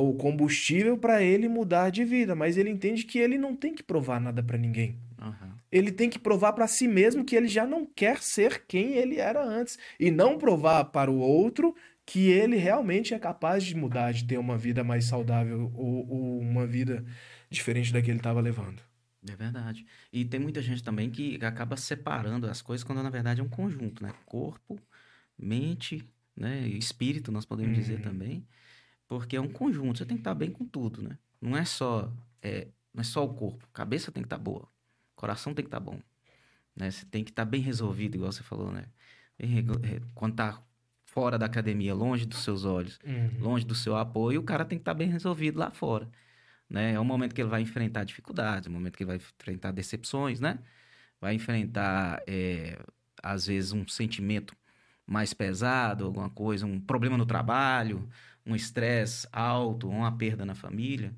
o 0.00 0.14
combustível 0.14 0.96
para 0.98 1.22
ele 1.22 1.48
mudar 1.48 1.90
de 1.90 2.04
vida, 2.04 2.34
mas 2.34 2.56
ele 2.56 2.70
entende 2.70 3.04
que 3.04 3.18
ele 3.18 3.38
não 3.38 3.54
tem 3.54 3.74
que 3.74 3.82
provar 3.82 4.20
nada 4.20 4.42
para 4.42 4.58
ninguém. 4.58 4.98
Aham. 5.18 5.56
Ele 5.70 5.90
tem 5.90 6.08
que 6.08 6.18
provar 6.18 6.52
para 6.52 6.66
si 6.66 6.86
mesmo 6.86 7.24
que 7.24 7.34
ele 7.34 7.48
já 7.48 7.66
não 7.66 7.84
quer 7.84 8.22
ser 8.22 8.64
quem 8.66 8.94
ele 8.94 9.16
era 9.16 9.42
antes 9.44 9.78
e 9.98 10.10
não 10.10 10.38
provar 10.38 10.84
para 10.86 11.10
o 11.10 11.18
outro 11.18 11.74
que 12.04 12.30
ele 12.30 12.56
realmente 12.56 13.12
é 13.14 13.18
capaz 13.18 13.64
de 13.64 13.74
mudar, 13.74 14.12
de 14.12 14.24
ter 14.24 14.38
uma 14.38 14.56
vida 14.56 14.84
mais 14.84 15.06
saudável 15.06 15.72
ou, 15.74 16.08
ou 16.08 16.38
uma 16.38 16.64
vida 16.66 17.04
diferente 17.50 17.92
da 17.92 18.00
que 18.00 18.10
ele 18.10 18.18
estava 18.18 18.40
levando. 18.40 18.80
É 19.28 19.34
verdade. 19.34 19.84
E 20.12 20.24
tem 20.24 20.38
muita 20.38 20.62
gente 20.62 20.84
também 20.84 21.10
que 21.10 21.38
acaba 21.44 21.76
separando 21.76 22.46
as 22.46 22.62
coisas 22.62 22.84
quando 22.84 23.02
na 23.02 23.10
verdade 23.10 23.40
é 23.40 23.44
um 23.44 23.48
conjunto, 23.48 24.02
né? 24.02 24.14
Corpo, 24.24 24.78
mente, 25.36 26.04
né? 26.36 26.60
Espírito, 26.68 27.32
nós 27.32 27.44
podemos 27.44 27.74
dizer 27.74 27.96
Uhum. 27.96 28.02
também. 28.02 28.46
Porque 29.08 29.36
é 29.36 29.40
um 29.40 29.48
conjunto, 29.48 29.98
você 29.98 30.04
tem 30.04 30.16
que 30.16 30.20
estar 30.20 30.34
bem 30.34 30.50
com 30.50 30.64
tudo, 30.64 31.02
né? 31.02 31.18
Não 31.40 31.56
é 31.56 31.64
só, 31.64 32.12
é, 32.42 32.68
não 32.92 33.00
é 33.00 33.04
só 33.04 33.24
o 33.24 33.34
corpo. 33.34 33.64
A 33.72 33.76
cabeça 33.76 34.10
tem 34.10 34.22
que 34.22 34.26
estar 34.26 34.38
boa. 34.38 34.62
O 34.62 35.16
coração 35.16 35.54
tem 35.54 35.64
que 35.64 35.68
estar 35.68 35.80
bom. 35.80 36.00
Né? 36.74 36.90
Você 36.90 37.06
tem 37.06 37.22
que 37.24 37.30
estar 37.30 37.44
bem 37.44 37.60
resolvido, 37.60 38.16
igual 38.16 38.32
você 38.32 38.42
falou, 38.42 38.72
né? 38.72 38.86
Quando 40.14 40.34
tá 40.34 40.62
fora 41.04 41.38
da 41.38 41.46
academia, 41.46 41.94
longe 41.94 42.26
dos 42.26 42.42
seus 42.42 42.64
olhos, 42.64 42.98
longe 43.38 43.64
do 43.64 43.74
seu 43.74 43.96
apoio, 43.96 44.40
o 44.40 44.44
cara 44.44 44.64
tem 44.64 44.78
que 44.78 44.82
estar 44.82 44.94
bem 44.94 45.08
resolvido 45.08 45.58
lá 45.58 45.70
fora. 45.70 46.08
Né? 46.68 46.92
É 46.92 47.00
um 47.00 47.04
momento 47.04 47.34
que 47.34 47.40
ele 47.40 47.48
vai 47.48 47.62
enfrentar 47.62 48.04
dificuldades, 48.04 48.66
é 48.66 48.70
um 48.70 48.72
momento 48.72 48.96
que 48.96 49.02
ele 49.02 49.08
vai 49.08 49.16
enfrentar 49.16 49.70
decepções, 49.70 50.40
né? 50.40 50.58
Vai 51.20 51.34
enfrentar, 51.34 52.22
é, 52.26 52.78
às 53.22 53.46
vezes, 53.46 53.72
um 53.72 53.86
sentimento 53.86 54.54
mais 55.06 55.32
pesado, 55.32 56.04
alguma 56.04 56.28
coisa, 56.28 56.66
um 56.66 56.80
problema 56.80 57.16
no 57.16 57.24
trabalho, 57.24 58.08
um 58.46 58.54
estresse 58.54 59.26
alto, 59.32 59.88
uma 59.88 60.16
perda 60.16 60.44
na 60.44 60.54
família. 60.54 61.14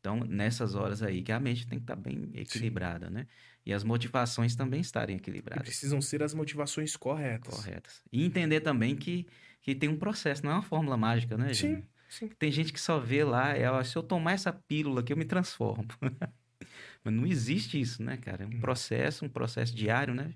Então, 0.00 0.20
nessas 0.20 0.74
horas 0.74 1.02
aí 1.02 1.22
que 1.22 1.32
a 1.32 1.40
mente 1.40 1.66
tem 1.66 1.78
que 1.78 1.82
estar 1.84 1.96
bem 1.96 2.30
equilibrada, 2.34 3.10
né? 3.10 3.26
E 3.66 3.72
as 3.72 3.84
motivações 3.84 4.54
também 4.56 4.80
estarem 4.80 5.16
E 5.16 5.18
equilibradas, 5.18 5.64
precisam 5.64 6.00
ser 6.00 6.22
as 6.22 6.32
motivações 6.32 6.96
corretas. 6.96 7.54
corretas. 7.54 8.02
E 8.12 8.24
entender 8.24 8.60
também 8.60 8.96
que, 8.96 9.26
que 9.60 9.74
tem 9.74 9.88
um 9.88 9.96
processo, 9.98 10.44
não 10.44 10.52
é 10.52 10.54
uma 10.54 10.62
fórmula 10.62 10.96
mágica, 10.96 11.36
né? 11.36 11.52
Sim, 11.52 11.82
sim. 12.08 12.28
Tem 12.38 12.50
gente 12.50 12.72
que 12.72 12.80
só 12.80 12.98
vê 12.98 13.24
lá, 13.24 13.50
é, 13.56 13.84
se 13.84 13.96
eu 13.96 14.02
tomar 14.02 14.32
essa 14.32 14.52
pílula 14.52 15.00
aqui, 15.00 15.12
eu 15.12 15.16
me 15.16 15.24
transformo. 15.24 15.86
Mas 17.04 17.14
não 17.14 17.26
existe 17.26 17.80
isso, 17.80 18.02
né, 18.02 18.16
cara? 18.16 18.44
É 18.44 18.46
um 18.46 18.50
Hum. 18.50 18.60
processo, 18.60 19.24
um 19.24 19.28
processo 19.28 19.74
diário, 19.74 20.14
né? 20.14 20.34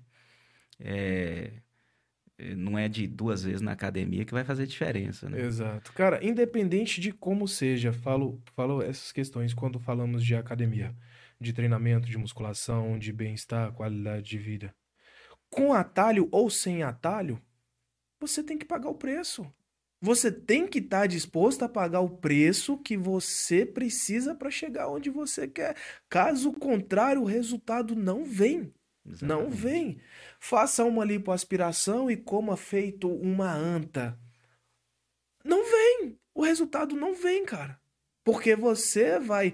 É, 0.79 1.61
Não 2.57 2.77
é 2.77 2.89
de 2.89 3.07
duas 3.07 3.43
vezes 3.43 3.61
na 3.61 3.71
academia 3.71 4.25
que 4.25 4.33
vai 4.33 4.43
fazer 4.43 4.65
diferença, 4.65 5.29
né? 5.29 5.41
Exato. 5.41 5.93
Cara, 5.93 6.23
independente 6.25 6.99
de 6.99 7.11
como 7.11 7.47
seja, 7.47 7.93
falo, 7.93 8.41
falo 8.55 8.81
essas 8.81 9.11
questões 9.11 9.53
quando 9.53 9.79
falamos 9.79 10.25
de 10.25 10.35
academia, 10.35 10.95
de 11.39 11.53
treinamento, 11.53 12.09
de 12.09 12.17
musculação, 12.17 12.97
de 12.97 13.13
bem-estar, 13.13 13.71
qualidade 13.73 14.23
de 14.23 14.37
vida. 14.37 14.75
Com 15.49 15.73
atalho 15.73 16.27
ou 16.31 16.49
sem 16.49 16.81
atalho, 16.81 17.39
você 18.19 18.41
tem 18.43 18.57
que 18.57 18.65
pagar 18.65 18.89
o 18.89 18.95
preço. 18.95 19.45
Você 20.01 20.29
tem 20.29 20.67
que 20.67 20.79
estar 20.79 21.07
disposto 21.07 21.63
a 21.63 21.69
pagar 21.69 22.01
o 22.01 22.09
preço 22.09 22.77
que 22.77 22.97
você 22.97 23.65
precisa 23.65 24.35
para 24.35 24.51
chegar 24.51 24.89
onde 24.89 25.09
você 25.09 25.47
quer. 25.47 25.77
Caso 26.09 26.51
contrário, 26.51 27.21
o 27.21 27.25
resultado 27.25 27.95
não 27.95 28.25
vem. 28.25 28.73
Não 29.05 29.47
Exatamente. 29.47 29.55
vem. 29.55 30.01
Faça 30.45 30.83
uma 30.83 31.05
lipoaspiração 31.05 32.11
e 32.11 32.17
coma 32.17 32.57
feito 32.57 33.09
uma 33.09 33.49
anta. 33.53 34.19
Não 35.41 35.63
vem. 35.63 36.17
O 36.35 36.43
resultado 36.43 36.97
não 36.97 37.15
vem, 37.15 37.45
cara. 37.45 37.79
Porque 38.25 38.53
você 38.53 39.21
vai 39.21 39.53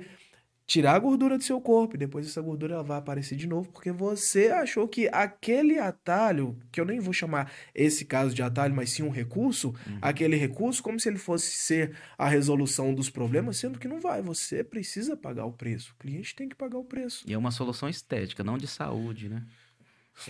tirar 0.65 0.95
a 0.95 0.99
gordura 0.99 1.37
do 1.37 1.43
seu 1.43 1.61
corpo 1.61 1.93
e 1.95 1.99
depois 1.99 2.25
essa 2.25 2.41
gordura 2.41 2.73
ela 2.73 2.83
vai 2.83 2.97
aparecer 2.97 3.35
de 3.35 3.45
novo 3.45 3.71
porque 3.71 3.91
você 3.91 4.47
achou 4.49 4.87
que 4.87 5.07
aquele 5.11 5.77
atalho, 5.77 6.57
que 6.71 6.81
eu 6.81 6.85
nem 6.85 6.99
vou 6.99 7.13
chamar 7.13 7.51
esse 7.75 8.03
caso 8.03 8.33
de 8.33 8.41
atalho, 8.41 8.73
mas 8.75 8.89
sim 8.89 9.03
um 9.03 9.09
recurso, 9.11 9.69
Uhum. 9.69 9.99
aquele 10.01 10.37
recurso 10.37 10.81
como 10.81 10.99
se 10.99 11.07
ele 11.07 11.19
fosse 11.19 11.51
ser 11.51 11.95
a 12.17 12.27
resolução 12.27 12.95
dos 12.95 13.11
problemas, 13.11 13.57
sendo 13.57 13.77
que 13.77 13.87
não 13.87 13.99
vai. 14.01 14.23
Você 14.23 14.63
precisa 14.63 15.15
pagar 15.15 15.45
o 15.45 15.53
preço. 15.53 15.93
O 15.93 15.97
cliente 15.97 16.35
tem 16.35 16.49
que 16.49 16.55
pagar 16.55 16.79
o 16.79 16.83
preço. 16.83 17.23
E 17.27 17.33
é 17.33 17.37
uma 17.37 17.51
solução 17.51 17.87
estética, 17.87 18.43
não 18.43 18.57
de 18.57 18.67
saúde, 18.67 19.29
né? 19.29 19.45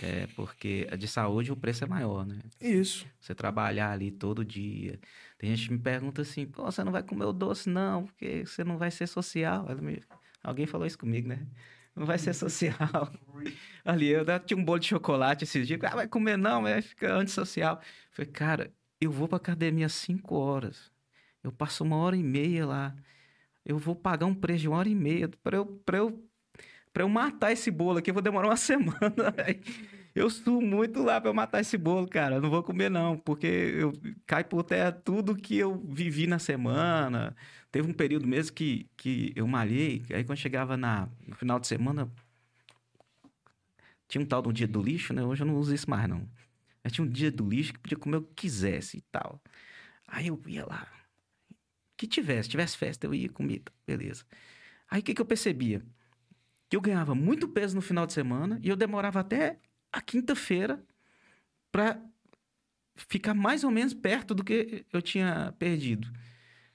É, 0.02 0.26
porque 0.36 0.86
de 0.96 1.08
saúde 1.08 1.50
o 1.50 1.56
preço 1.56 1.84
é 1.84 1.86
maior, 1.86 2.24
né? 2.24 2.38
Isso. 2.60 3.06
Você 3.20 3.34
trabalhar 3.34 3.90
ali 3.90 4.10
todo 4.10 4.44
dia. 4.44 5.00
Tem 5.38 5.54
gente 5.54 5.68
que 5.68 5.74
me 5.74 5.80
pergunta 5.80 6.22
assim, 6.22 6.46
pô, 6.46 6.64
você 6.64 6.84
não 6.84 6.92
vai 6.92 7.02
comer 7.02 7.24
o 7.24 7.32
doce 7.32 7.68
não, 7.68 8.04
porque 8.04 8.44
você 8.46 8.62
não 8.62 8.78
vai 8.78 8.90
ser 8.90 9.06
social. 9.06 9.66
Me- 9.80 10.02
Alguém 10.42 10.66
falou 10.66 10.86
isso 10.86 10.98
comigo, 10.98 11.28
né? 11.28 11.46
Não 11.94 12.06
vai 12.06 12.18
ser 12.18 12.32
social. 12.34 12.76
Ali, 13.84 14.08
eu 14.08 14.24
tinha 14.40 14.58
um 14.58 14.64
bolo 14.64 14.78
de 14.78 14.86
chocolate 14.88 15.44
esses 15.44 15.66
dias. 15.66 15.80
Ah, 15.84 15.96
vai 15.96 16.06
comer 16.08 16.36
não, 16.38 16.62
vai 16.62 16.80
ficar 16.82 17.14
antissocial. 17.16 17.76
Eu 17.76 17.84
Falei, 18.12 18.30
cara, 18.30 18.72
eu 19.00 19.10
vou 19.10 19.26
pra 19.26 19.36
academia 19.38 19.86
às 19.86 19.92
5 19.94 20.36
horas. 20.36 20.90
Eu 21.42 21.50
passo 21.50 21.82
uma 21.84 21.96
hora 21.96 22.16
e 22.16 22.22
meia 22.22 22.66
lá. 22.66 22.94
Eu 23.64 23.78
vou 23.78 23.94
pagar 23.94 24.26
um 24.26 24.34
preço 24.34 24.60
de 24.62 24.68
uma 24.68 24.78
hora 24.78 24.88
e 24.88 24.94
meia 24.94 25.28
pra 25.42 25.56
eu, 25.58 25.66
pra 25.66 25.98
eu, 25.98 26.29
pra 26.92 27.02
eu 27.04 27.08
matar 27.08 27.52
esse 27.52 27.70
bolo 27.70 27.98
aqui. 27.98 28.10
Eu 28.10 28.14
vou 28.14 28.22
demorar 28.22 28.48
uma 28.48 28.56
semana. 28.58 29.34
Eu 30.14 30.28
suo 30.28 30.60
muito 30.60 31.02
lá 31.02 31.20
eu 31.24 31.34
matar 31.34 31.60
esse 31.60 31.78
bolo, 31.78 32.08
cara. 32.08 32.36
Eu 32.36 32.42
não 32.42 32.50
vou 32.50 32.62
comer, 32.62 32.90
não, 32.90 33.16
porque 33.16 33.46
eu 33.46 33.92
cai 34.26 34.42
por 34.44 34.64
terra 34.64 34.92
tudo 34.92 35.36
que 35.36 35.56
eu 35.56 35.76
vivi 35.88 36.26
na 36.26 36.38
semana. 36.38 37.36
Teve 37.70 37.88
um 37.88 37.94
período 37.94 38.26
mesmo 38.26 38.54
que, 38.54 38.88
que 38.96 39.32
eu 39.36 39.46
malhei, 39.46 40.04
aí 40.12 40.24
quando 40.24 40.38
chegava 40.38 40.76
na, 40.76 41.08
no 41.26 41.36
final 41.36 41.60
de 41.60 41.68
semana, 41.68 42.10
tinha 44.08 44.20
um 44.20 44.26
tal 44.26 44.42
de 44.42 44.48
um 44.48 44.52
dia 44.52 44.66
do 44.66 44.82
lixo, 44.82 45.12
né? 45.14 45.22
Hoje 45.22 45.42
eu 45.42 45.46
não 45.46 45.56
uso 45.56 45.72
isso 45.72 45.88
mais, 45.88 46.08
não. 46.08 46.28
Mas 46.82 46.92
tinha 46.92 47.04
um 47.06 47.08
dia 47.08 47.30
do 47.30 47.48
lixo 47.48 47.72
que 47.74 47.78
podia 47.78 47.98
comer 47.98 48.16
o 48.16 48.22
que 48.22 48.34
quisesse 48.34 48.98
e 48.98 49.00
tal. 49.02 49.40
Aí 50.08 50.26
eu 50.26 50.40
ia 50.46 50.66
lá. 50.66 50.88
Que 51.96 52.06
tivesse, 52.06 52.48
tivesse 52.48 52.76
festa, 52.76 53.06
eu 53.06 53.14
ia 53.14 53.28
comer, 53.28 53.62
beleza. 53.86 54.24
Aí 54.90 55.00
o 55.00 55.04
que, 55.04 55.14
que 55.14 55.20
eu 55.22 55.26
percebia? 55.26 55.82
Que 56.70 56.76
eu 56.76 56.80
ganhava 56.80 57.14
muito 57.14 57.46
peso 57.48 57.74
no 57.76 57.82
final 57.82 58.06
de 58.06 58.14
semana 58.14 58.58
e 58.62 58.70
eu 58.70 58.76
demorava 58.76 59.20
até 59.20 59.58
a 59.92 60.00
quinta-feira 60.00 60.82
pra 61.70 62.00
ficar 62.96 63.34
mais 63.34 63.64
ou 63.64 63.70
menos 63.70 63.92
perto 63.92 64.34
do 64.34 64.42
que 64.42 64.86
eu 64.92 65.02
tinha 65.02 65.54
perdido. 65.58 66.10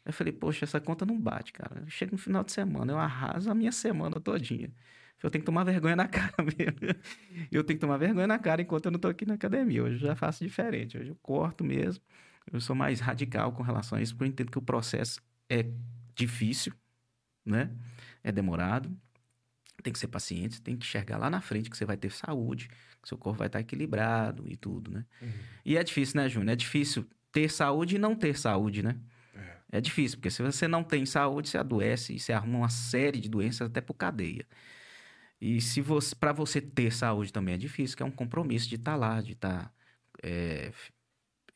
Eu 0.05 0.13
falei, 0.13 0.31
poxa, 0.31 0.65
essa 0.65 0.79
conta 0.79 1.05
não 1.05 1.19
bate, 1.19 1.51
cara. 1.51 1.81
Eu 1.81 1.89
chego 1.89 2.12
no 2.12 2.17
final 2.17 2.43
de 2.43 2.51
semana, 2.51 2.93
eu 2.93 2.99
arraso 2.99 3.49
a 3.49 3.55
minha 3.55 3.71
semana 3.71 4.19
todinha. 4.19 4.71
Eu 5.23 5.31
tenho 5.31 5.41
que 5.41 5.45
tomar 5.45 5.63
vergonha 5.63 5.95
na 5.95 6.08
cara 6.10 6.36
mesmo. 6.43 7.01
Eu 7.51 7.63
tenho 7.63 7.77
que 7.77 7.81
tomar 7.81 7.97
vergonha 7.97 8.27
na 8.27 8.38
cara 8.38 8.62
enquanto 8.62 8.86
eu 8.86 8.91
não 8.91 8.99
tô 8.99 9.08
aqui 9.08 9.25
na 9.25 9.34
academia. 9.34 9.84
Hoje 9.84 9.95
eu 9.95 9.99
já 9.99 10.15
faço 10.15 10.43
diferente. 10.43 10.97
Hoje 10.97 11.10
eu 11.10 11.15
corto 11.15 11.63
mesmo. 11.63 12.03
Eu 12.51 12.60
sou 12.62 12.75
mais 12.75 12.99
radical 12.99 13.51
com 13.51 13.63
relação 13.63 13.97
a 13.97 14.01
isso, 14.01 14.13
porque 14.13 14.25
eu 14.25 14.27
entendo 14.27 14.51
que 14.51 14.58
o 14.60 14.62
processo 14.62 15.19
é 15.49 15.65
difícil, 16.15 16.73
né? 17.43 17.71
É 18.23 18.31
demorado. 18.31 18.95
Tem 19.85 19.93
que 19.93 19.99
ser 19.99 20.07
paciente, 20.07 20.59
tem 20.63 20.75
que 20.75 20.83
enxergar 20.83 21.19
lá 21.19 21.29
na 21.29 21.41
frente 21.41 21.69
que 21.69 21.77
você 21.77 21.85
vai 21.85 21.95
ter 21.95 22.11
saúde, 22.11 22.69
que 23.03 23.07
seu 23.07 23.19
corpo 23.19 23.37
vai 23.37 23.45
estar 23.45 23.59
equilibrado 23.59 24.43
e 24.47 24.55
tudo, 24.57 24.89
né? 24.89 25.05
Uhum. 25.21 25.29
E 25.63 25.77
é 25.77 25.83
difícil, 25.83 26.19
né, 26.19 26.27
Júnior? 26.27 26.53
É 26.53 26.55
difícil 26.55 27.07
ter 27.31 27.51
saúde 27.51 27.97
e 27.97 27.99
não 27.99 28.15
ter 28.15 28.35
saúde, 28.35 28.81
né? 28.81 28.97
É. 29.35 29.77
É 29.77 29.81
difícil, 29.81 30.17
porque 30.17 30.31
se 30.31 30.41
você 30.41 30.67
não 30.67 30.83
tem 30.83 31.05
saúde, 31.05 31.49
você 31.49 31.59
adoece 31.59 32.15
e 32.15 32.19
você 32.19 32.33
arruma 32.33 32.57
uma 32.57 32.69
série 32.69 33.19
de 33.19 33.29
doenças 33.29 33.67
até 33.69 33.79
por 33.79 33.93
cadeia. 33.93 34.47
E 35.39 35.61
se 35.61 35.81
você, 35.81 36.15
para 36.15 36.33
você 36.33 36.59
ter 36.59 36.91
saúde 36.91 37.31
também 37.31 37.53
é 37.53 37.57
difícil, 37.57 37.95
que 37.95 38.01
é 38.01 38.05
um 38.07 38.11
compromisso 38.11 38.67
de 38.67 38.75
estar 38.75 38.95
lá, 38.95 39.21
de 39.21 39.33
estar 39.33 39.71
é, 40.23 40.69
f- 40.69 40.91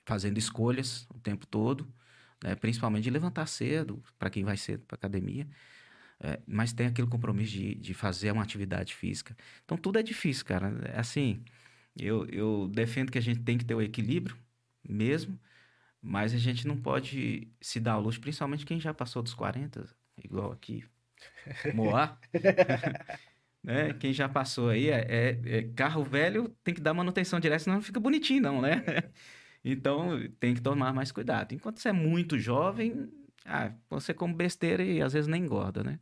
fazendo 0.06 0.38
escolhas 0.38 1.08
o 1.10 1.20
tempo 1.20 1.48
todo, 1.48 1.92
né? 2.44 2.54
principalmente 2.56 3.06
de 3.06 3.10
levantar 3.10 3.48
cedo, 3.48 4.04
para 4.20 4.30
quem 4.30 4.44
vai 4.44 4.56
cedo 4.56 4.84
para 4.86 4.96
academia. 4.98 5.48
É, 6.22 6.42
mas 6.48 6.74
tem 6.74 6.88
aquele 6.88 7.08
compromisso 7.08 7.54
de, 7.54 7.76
de 7.76 7.94
fazer 7.94 8.32
uma 8.32 8.44
atividade 8.44 8.94
física. 8.96 9.36
Então 9.64 9.78
tudo 9.78 10.00
é 10.00 10.04
difícil, 10.04 10.46
cara. 10.46 10.68
É 10.94 11.00
Assim, 11.00 11.44
eu, 11.98 12.26
eu 12.28 12.68
defendo 12.70 13.12
que 13.12 13.18
a 13.18 13.22
gente 13.22 13.42
tem 13.42 13.58
que 13.58 13.66
ter 13.66 13.76
o 13.76 13.82
equilíbrio 13.82 14.38
mesmo, 14.88 15.40
mas 16.02 16.34
a 16.34 16.38
gente 16.38 16.68
não 16.68 16.78
pode 16.82 17.50
se 17.62 17.80
dar 17.80 17.94
ao 17.94 18.02
luxo, 18.02 18.22
principalmente 18.22 18.66
quem 18.66 18.80
já 18.80 18.94
passou 18.94 19.24
dos 19.24 19.34
40, 19.34 19.86
igual 20.24 20.52
aqui, 20.52 20.86
Moá. 21.72 22.20
né? 23.64 23.94
Quem 23.94 24.14
já 24.14 24.28
passou 24.30 24.70
aí, 24.70 24.90
é, 24.90 25.06
é- 25.10 25.58
é 25.60 25.64
carro 25.74 26.04
velho 26.04 26.50
tem 26.64 26.74
que 26.74 26.82
dar 26.82 26.94
manutenção 26.94 27.40
direta, 27.40 27.64
senão 27.64 27.78
não 27.78 27.84
fica 27.84 28.00
bonitinho, 28.00 28.42
não, 28.42 28.62
né? 28.62 28.84
Então 29.64 30.12
tem 30.40 30.54
que 30.56 30.62
tomar 30.62 30.94
mais 30.94 31.12
cuidado. 31.12 31.54
Enquanto 31.54 31.80
você 31.80 31.90
é 31.90 31.92
muito 31.94 32.40
jovem, 32.40 33.12
ah, 33.46 33.72
você 33.90 34.14
come 34.14 34.34
besteira 34.34 34.84
e 34.84 35.02
às 35.02 35.14
vezes 35.14 35.28
nem 35.28 35.44
engorda, 35.44 35.84
né? 35.84 36.00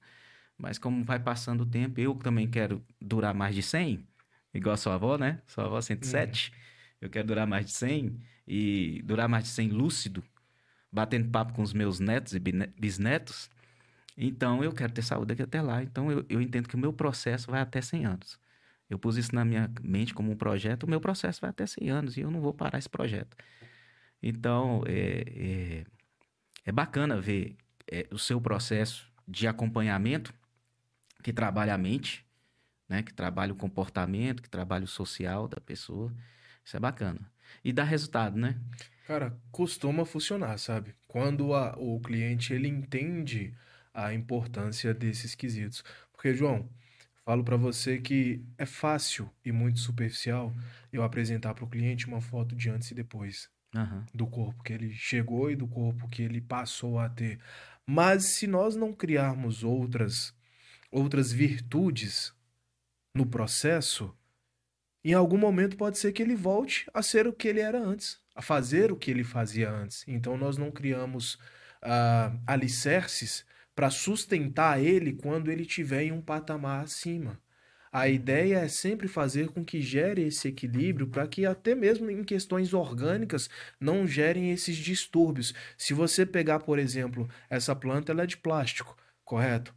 Mas 0.57 0.77
como 0.79 1.03
vai 1.03 1.19
passando 1.19 1.61
o 1.61 1.65
tempo, 1.65 1.99
eu 1.99 2.15
também 2.15 2.49
quero 2.49 2.83
durar 2.99 3.33
mais 3.33 3.53
de 3.55 3.61
100, 3.61 4.05
igual 4.53 4.73
a 4.73 4.77
sua 4.77 4.95
avó, 4.95 5.17
né? 5.17 5.41
Sua 5.47 5.65
avó 5.65 5.79
107. 5.79 6.51
Eu 6.99 7.09
quero 7.09 7.27
durar 7.27 7.45
mais 7.45 7.65
de 7.65 7.71
100 7.71 8.19
e 8.47 9.01
durar 9.03 9.29
mais 9.29 9.43
de 9.43 9.49
100 9.51 9.69
lúcido, 9.69 10.23
batendo 10.91 11.29
papo 11.29 11.53
com 11.53 11.61
os 11.61 11.73
meus 11.73 11.99
netos 11.99 12.33
e 12.33 12.39
bisnetos. 12.39 13.49
Então, 14.17 14.63
eu 14.63 14.73
quero 14.73 14.91
ter 14.91 15.03
saúde 15.03 15.33
aqui 15.33 15.43
até 15.43 15.61
lá. 15.61 15.83
Então, 15.83 16.11
eu, 16.11 16.25
eu 16.27 16.41
entendo 16.41 16.67
que 16.67 16.75
o 16.75 16.79
meu 16.79 16.91
processo 16.91 17.51
vai 17.51 17.61
até 17.61 17.81
100 17.81 18.05
anos. 18.05 18.39
Eu 18.89 18.97
pus 18.97 19.17
isso 19.17 19.35
na 19.35 19.45
minha 19.45 19.69
mente 19.81 20.13
como 20.13 20.31
um 20.31 20.35
projeto, 20.35 20.83
o 20.83 20.89
meu 20.89 21.01
processo 21.01 21.41
vai 21.41 21.49
até 21.49 21.65
100 21.67 21.89
anos 21.89 22.17
e 22.17 22.21
eu 22.21 22.31
não 22.31 22.41
vou 22.41 22.53
parar 22.53 22.79
esse 22.79 22.89
projeto. 22.89 23.35
Então, 24.23 24.81
é, 24.87 25.23
é, 25.27 25.85
é 26.67 26.71
bacana 26.71 27.19
ver 27.19 27.55
é, 27.89 28.05
o 28.11 28.19
seu 28.19 28.41
processo 28.41 29.09
de 29.25 29.47
acompanhamento 29.47 30.33
que 31.23 31.31
trabalha 31.31 31.73
a 31.73 31.77
mente, 31.77 32.25
né? 32.89 33.01
Que 33.01 33.13
trabalha 33.13 33.53
o 33.53 33.55
comportamento, 33.55 34.43
que 34.43 34.49
trabalha 34.49 34.83
o 34.83 34.87
social 34.87 35.47
da 35.47 35.61
pessoa. 35.61 36.13
Isso 36.65 36.75
é 36.75 36.79
bacana. 36.79 37.31
E 37.63 37.71
dá 37.71 37.85
resultado, 37.85 38.37
né? 38.37 38.59
Cara, 39.05 39.39
costuma 39.49 40.05
funcionar, 40.05 40.57
sabe? 40.59 40.93
Quando 41.07 41.53
a- 41.53 41.73
o 41.77 42.01
cliente 42.01 42.51
ele 42.53 42.67
entende 42.67 43.55
a 43.93 44.13
importância 44.13 44.93
desses 44.93 45.33
quesitos. 45.35 45.85
Porque, 46.11 46.33
João, 46.33 46.69
falo 47.23 47.45
pra 47.45 47.55
você 47.55 47.97
que 47.97 48.43
é 48.57 48.65
fácil 48.65 49.31
e 49.43 49.53
muito 49.53 49.79
superficial 49.79 50.53
eu 50.91 51.01
apresentar 51.01 51.53
pro 51.53 51.65
cliente 51.67 52.07
uma 52.07 52.19
foto 52.19 52.53
de 52.57 52.69
antes 52.69 52.91
e 52.91 52.95
depois 52.95 53.49
Aham. 53.75 54.05
do 54.13 54.25
corpo 54.25 54.63
que 54.63 54.73
ele 54.73 54.91
chegou 54.93 55.51
e 55.51 55.55
do 55.55 55.67
corpo 55.67 56.07
que 56.07 56.21
ele 56.23 56.41
passou 56.41 56.97
a 56.99 57.09
ter. 57.09 57.39
Mas 57.85 58.25
se 58.35 58.47
nós 58.47 58.75
não 58.75 58.93
criarmos 58.93 59.63
outras 59.63 60.33
outras 60.91 61.31
virtudes 61.31 62.33
no 63.13 63.25
processo, 63.25 64.15
em 65.03 65.13
algum 65.13 65.37
momento 65.37 65.77
pode 65.77 65.97
ser 65.97 66.11
que 66.11 66.21
ele 66.21 66.35
volte 66.35 66.89
a 66.93 67.01
ser 67.01 67.27
o 67.27 67.33
que 67.33 67.47
ele 67.47 67.59
era 67.59 67.79
antes, 67.79 68.19
a 68.35 68.41
fazer 68.41 68.91
o 68.91 68.97
que 68.97 69.11
ele 69.11 69.23
fazia 69.23 69.69
antes. 69.69 70.03
Então 70.07 70.37
nós 70.37 70.57
não 70.57 70.71
criamos 70.71 71.37
ah, 71.81 72.33
alicerces 72.45 73.45
para 73.75 73.89
sustentar 73.89 74.81
ele 74.81 75.13
quando 75.13 75.51
ele 75.51 75.63
estiver 75.63 76.03
em 76.03 76.11
um 76.11 76.21
patamar 76.21 76.83
acima. 76.83 77.39
A 77.97 78.07
ideia 78.07 78.57
é 78.59 78.67
sempre 78.67 79.07
fazer 79.07 79.47
com 79.49 79.65
que 79.65 79.81
gere 79.81 80.21
esse 80.21 80.47
equilíbrio 80.49 81.07
para 81.07 81.27
que 81.27 81.47
até 81.47 81.73
mesmo 81.73 82.11
em 82.11 82.23
questões 82.23 82.71
orgânicas 82.71 83.49
não 83.79 84.05
gerem 84.05 84.51
esses 84.51 84.75
distúrbios. 84.77 85.51
Se 85.75 85.95
você 85.95 86.23
pegar, 86.23 86.59
por 86.59 86.77
exemplo, 86.77 87.27
essa 87.49 87.75
planta, 87.75 88.11
ela 88.11 88.21
é 88.21 88.27
de 88.27 88.37
plástico, 88.37 88.95
correto? 89.25 89.73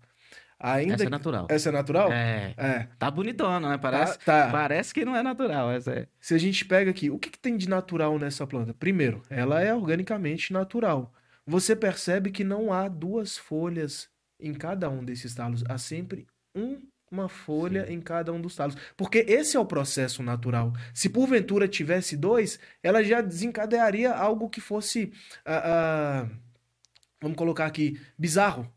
Ainda 0.58 0.92
Essa 0.96 1.04
é 1.04 1.08
natural. 1.08 1.46
Essa 1.48 1.68
é 1.70 1.72
natural? 1.72 2.12
É. 2.12 2.54
É. 2.58 2.88
Tá 2.98 3.10
bonitona, 3.10 3.70
né? 3.70 3.78
Parece, 3.78 4.18
Tá, 4.18 4.44
tá. 4.44 4.52
parece 4.52 4.92
que 4.92 5.02
não 5.02 5.16
é 5.16 5.22
natural. 5.22 5.70
Essa 5.70 5.92
é. 5.92 6.06
Se 6.20 6.34
a 6.34 6.38
gente 6.38 6.66
pega 6.66 6.90
aqui, 6.90 7.08
o 7.08 7.18
que, 7.18 7.30
que 7.30 7.38
tem 7.38 7.56
de 7.56 7.66
natural 7.70 8.18
nessa 8.18 8.46
planta? 8.46 8.74
Primeiro, 8.74 9.22
ela 9.30 9.62
é 9.62 9.74
organicamente 9.74 10.52
natural. 10.52 11.10
Você 11.46 11.74
percebe 11.74 12.30
que 12.30 12.44
não 12.44 12.70
há 12.70 12.86
duas 12.86 13.38
folhas 13.38 14.10
em 14.38 14.52
cada 14.52 14.90
um 14.90 15.02
desses 15.02 15.34
talos, 15.34 15.64
há 15.66 15.78
sempre 15.78 16.26
um- 16.54 16.82
uma 17.10 17.28
folha 17.28 17.86
Sim. 17.86 17.94
em 17.94 18.00
cada 18.00 18.32
um 18.32 18.40
dos 18.40 18.54
talos. 18.54 18.76
Porque 18.96 19.18
esse 19.26 19.56
é 19.56 19.60
o 19.60 19.66
processo 19.66 20.22
natural. 20.22 20.72
Se 20.94 21.08
porventura 21.08 21.66
tivesse 21.66 22.16
dois, 22.16 22.58
ela 22.82 23.02
já 23.02 23.20
desencadearia 23.20 24.12
algo 24.12 24.48
que 24.48 24.60
fosse, 24.60 25.12
ah, 25.44 25.62
ah, 26.26 26.28
vamos 27.20 27.36
colocar 27.36 27.66
aqui, 27.66 28.00
bizarro 28.18 28.70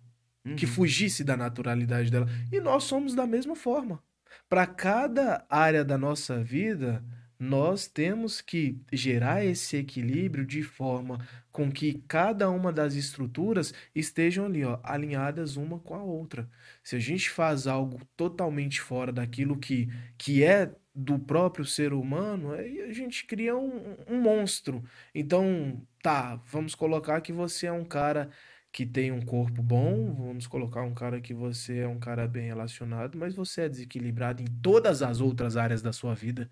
que 0.58 0.66
Uhum. 0.66 0.72
fugisse 0.74 1.24
da 1.24 1.38
naturalidade 1.38 2.12
dela. 2.12 2.28
E 2.52 2.60
nós 2.60 2.84
somos 2.84 3.16
da 3.16 3.26
mesma 3.26 3.56
forma. 3.56 4.04
Para 4.50 4.68
cada 4.68 5.46
área 5.50 5.86
da 5.86 5.98
nossa 5.98 6.44
vida, 6.44 7.02
nós 7.44 7.88
temos 7.88 8.40
que 8.42 8.80
gerar 8.92 9.44
esse 9.44 9.78
equilíbrio 9.78 10.46
de 10.46 10.64
forma 10.64 11.20
com 11.52 11.72
que 11.72 12.02
cada 12.08 12.50
uma 12.50 12.72
das 12.72 12.96
estruturas 12.96 13.74
estejam 13.94 14.46
ali, 14.46 14.64
ó, 14.64 14.80
alinhadas 14.84 15.58
uma 15.58 15.80
com 15.80 15.94
a 15.94 16.02
outra. 16.04 16.50
Se 16.84 16.96
a 16.96 17.00
gente 17.00 17.30
faz 17.30 17.68
algo 17.68 18.00
totalmente 18.16 18.80
fora 18.82 19.12
daquilo 19.12 19.58
que, 19.58 19.88
que 20.18 20.44
é 20.44 20.74
do 20.96 21.20
próprio 21.20 21.66
ser 21.66 21.92
humano, 21.94 22.54
aí 22.54 22.82
a 22.82 22.94
gente 22.94 23.26
cria 23.26 23.56
um, 23.58 23.96
um 24.08 24.22
monstro. 24.22 24.84
Então, 25.14 25.86
tá, 26.02 26.36
vamos 26.48 26.76
colocar 26.76 27.20
que 27.22 27.34
você 27.34 27.68
é 27.68 27.72
um 27.72 27.86
cara 27.86 28.30
que 28.72 28.86
tem 28.86 29.12
um 29.12 29.22
corpo 29.22 29.62
bom, 29.62 30.14
vamos 30.16 30.48
colocar 30.48 30.82
um 30.84 30.94
cara 30.94 31.22
que 31.22 31.34
você 31.34 31.80
é 31.80 31.88
um 31.88 32.00
cara 32.00 32.28
bem 32.28 32.48
relacionado, 32.48 33.18
mas 33.18 33.36
você 33.36 33.62
é 33.64 33.70
desequilibrado 33.70 34.42
em 34.42 34.48
todas 34.62 35.02
as 35.04 35.22
outras 35.22 35.58
áreas 35.58 35.82
da 35.82 35.94
sua 35.94 36.16
vida. 36.16 36.50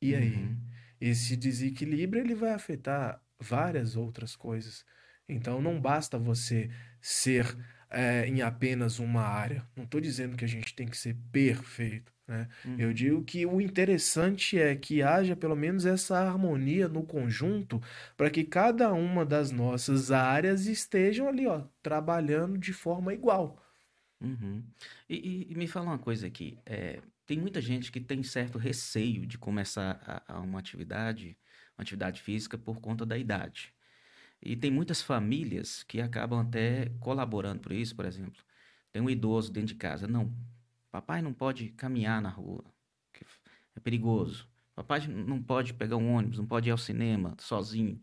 E 0.00 0.14
aí? 0.14 0.34
Uhum. 0.44 0.56
Esse 1.00 1.36
desequilíbrio 1.36 2.22
ele 2.22 2.34
vai 2.34 2.52
afetar 2.52 3.22
várias 3.38 3.96
outras 3.96 4.34
coisas. 4.36 4.84
Então 5.28 5.60
não 5.60 5.80
basta 5.80 6.18
você 6.18 6.70
ser 7.00 7.56
é, 7.90 8.26
em 8.26 8.42
apenas 8.42 8.98
uma 8.98 9.22
área. 9.22 9.66
Não 9.76 9.84
estou 9.84 10.00
dizendo 10.00 10.36
que 10.36 10.44
a 10.44 10.48
gente 10.48 10.74
tem 10.74 10.86
que 10.88 10.96
ser 10.96 11.16
perfeito, 11.30 12.12
né? 12.26 12.48
Eu 12.76 12.88
Uhum. 12.88 12.94
digo 12.94 13.24
que 13.24 13.46
o 13.46 13.60
interessante 13.60 14.58
é 14.58 14.74
que 14.74 15.02
haja 15.02 15.36
pelo 15.36 15.54
menos 15.56 15.86
essa 15.86 16.18
harmonia 16.18 16.88
no 16.88 17.04
conjunto 17.04 17.80
para 18.16 18.30
que 18.30 18.44
cada 18.44 18.92
uma 18.92 19.24
das 19.24 19.50
nossas 19.50 20.10
áreas 20.10 20.66
estejam 20.66 21.28
ali, 21.28 21.46
ó, 21.46 21.62
trabalhando 21.82 22.58
de 22.58 22.72
forma 22.72 23.14
igual. 23.14 23.62
Uhum. 24.20 24.64
E, 25.08 25.16
e- 25.48 25.52
e 25.52 25.54
me 25.54 25.66
fala 25.66 25.86
uma 25.86 25.98
coisa 25.98 26.26
aqui. 26.26 26.58
é, 26.66 27.00
tem 27.28 27.38
muita 27.38 27.60
gente 27.60 27.92
que 27.92 28.00
tem 28.00 28.22
certo 28.22 28.56
receio 28.56 29.26
de 29.26 29.36
começar 29.36 30.00
a, 30.26 30.36
a 30.36 30.40
uma 30.40 30.58
atividade, 30.58 31.36
uma 31.76 31.82
atividade 31.82 32.22
física 32.22 32.56
por 32.56 32.80
conta 32.80 33.04
da 33.04 33.18
idade. 33.18 33.74
E 34.40 34.56
tem 34.56 34.70
muitas 34.70 35.02
famílias 35.02 35.82
que 35.82 36.00
acabam 36.00 36.40
até 36.40 36.90
colaborando 37.00 37.60
por 37.60 37.72
isso, 37.72 37.94
por 37.94 38.06
exemplo. 38.06 38.42
Tem 38.90 39.02
um 39.02 39.10
idoso 39.10 39.52
dentro 39.52 39.68
de 39.68 39.74
casa. 39.74 40.08
Não, 40.08 40.34
papai 40.90 41.20
não 41.20 41.34
pode 41.34 41.68
caminhar 41.72 42.22
na 42.22 42.30
rua, 42.30 42.64
que 43.12 43.22
é 43.76 43.80
perigoso. 43.80 44.48
Papai 44.74 45.06
não 45.06 45.42
pode 45.42 45.74
pegar 45.74 45.96
um 45.98 46.10
ônibus, 46.14 46.38
não 46.38 46.46
pode 46.46 46.70
ir 46.70 46.72
ao 46.72 46.78
cinema 46.78 47.36
sozinho. 47.38 48.00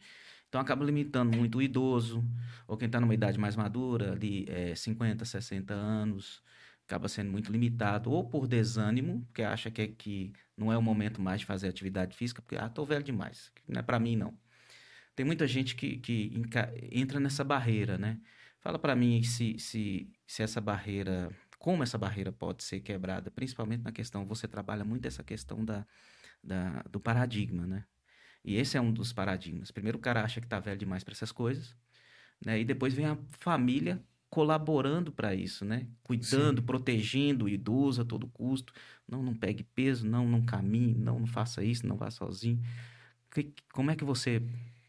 Então 0.47 0.61
acaba 0.61 0.85
limitando 0.85 1.35
muito 1.35 1.57
o 1.57 1.61
idoso, 1.63 2.23
ou 2.67 2.77
quem 2.77 2.85
está 2.85 2.99
numa 3.01 3.13
idade 3.15 3.39
mais 3.39 3.55
madura, 3.55 4.11
ali 4.11 4.45
é, 4.47 4.75
50, 4.75 5.25
60 5.25 5.73
anos, 5.73 6.43
acaba 6.85 7.07
sendo 7.07 7.31
muito 7.31 7.51
limitado, 7.51 8.11
ou 8.11 8.29
por 8.29 8.47
desânimo, 8.47 9.23
porque 9.25 9.43
acha 9.43 9.71
que, 9.71 9.81
é- 9.81 9.87
que 9.87 10.33
não 10.57 10.71
é 10.71 10.77
o 10.77 10.81
momento 10.81 11.21
mais 11.21 11.41
de 11.41 11.45
fazer 11.45 11.67
atividade 11.67 12.15
física, 12.15 12.41
porque, 12.41 12.55
ah, 12.55 12.69
tô 12.69 12.85
velho 12.85 13.03
demais, 13.03 13.51
não 13.67 13.79
é 13.79 13.83
para 13.83 13.99
mim, 13.99 14.15
não. 14.15 14.37
Tem 15.15 15.25
muita 15.25 15.47
gente 15.47 15.75
que, 15.75 15.97
que 15.97 16.31
entra 16.91 17.19
nessa 17.19 17.43
barreira, 17.43 17.97
né? 17.97 18.19
Fala 18.59 18.77
para 18.77 18.95
mim 18.95 19.23
se, 19.23 19.57
se, 19.59 20.11
se 20.27 20.43
essa 20.43 20.59
barreira, 20.59 21.29
como 21.57 21.83
essa 21.83 21.97
barreira 21.97 22.31
pode 22.31 22.63
ser 22.63 22.81
quebrada, 22.81 23.31
principalmente 23.31 23.83
na 23.83 23.91
questão, 23.91 24.25
você 24.25 24.47
trabalha 24.47 24.83
muito 24.83 25.07
essa 25.07 25.23
questão 25.23 25.63
da, 25.63 25.85
da, 26.43 26.83
do 26.89 26.99
paradigma, 26.99 27.65
né? 27.65 27.85
E 28.43 28.57
esse 28.57 28.77
é 28.77 28.81
um 28.81 28.91
dos 28.91 29.13
paradigmas. 29.13 29.71
Primeiro 29.71 29.97
o 29.97 30.01
cara 30.01 30.23
acha 30.23 30.41
que 30.41 30.47
tá 30.47 30.59
velho 30.59 30.77
demais 30.77 31.03
para 31.03 31.13
essas 31.13 31.31
coisas, 31.31 31.75
né? 32.45 32.59
E 32.59 32.65
depois 32.65 32.93
vem 32.93 33.05
a 33.05 33.17
família 33.39 34.03
colaborando 34.29 35.11
para 35.11 35.33
isso, 35.35 35.63
né? 35.65 35.87
Cuidando, 36.03 36.61
Sim. 36.61 36.65
protegendo 36.65 37.45
o 37.45 37.49
idoso 37.49 38.01
a 38.01 38.05
todo 38.05 38.27
custo. 38.27 38.73
Não, 39.07 39.23
não 39.23 39.33
pegue 39.35 39.63
peso, 39.63 40.05
não, 40.07 40.27
não 40.27 40.41
caminhe, 40.45 40.93
não, 40.95 41.19
não 41.19 41.27
faça 41.27 41.63
isso, 41.63 41.87
não 41.87 41.95
vá 41.97 42.11
sozinho. 42.11 42.61
Que- 43.31 43.53
como 43.73 43.91
é 43.91 43.95
que 43.95 44.03
você 44.05 44.41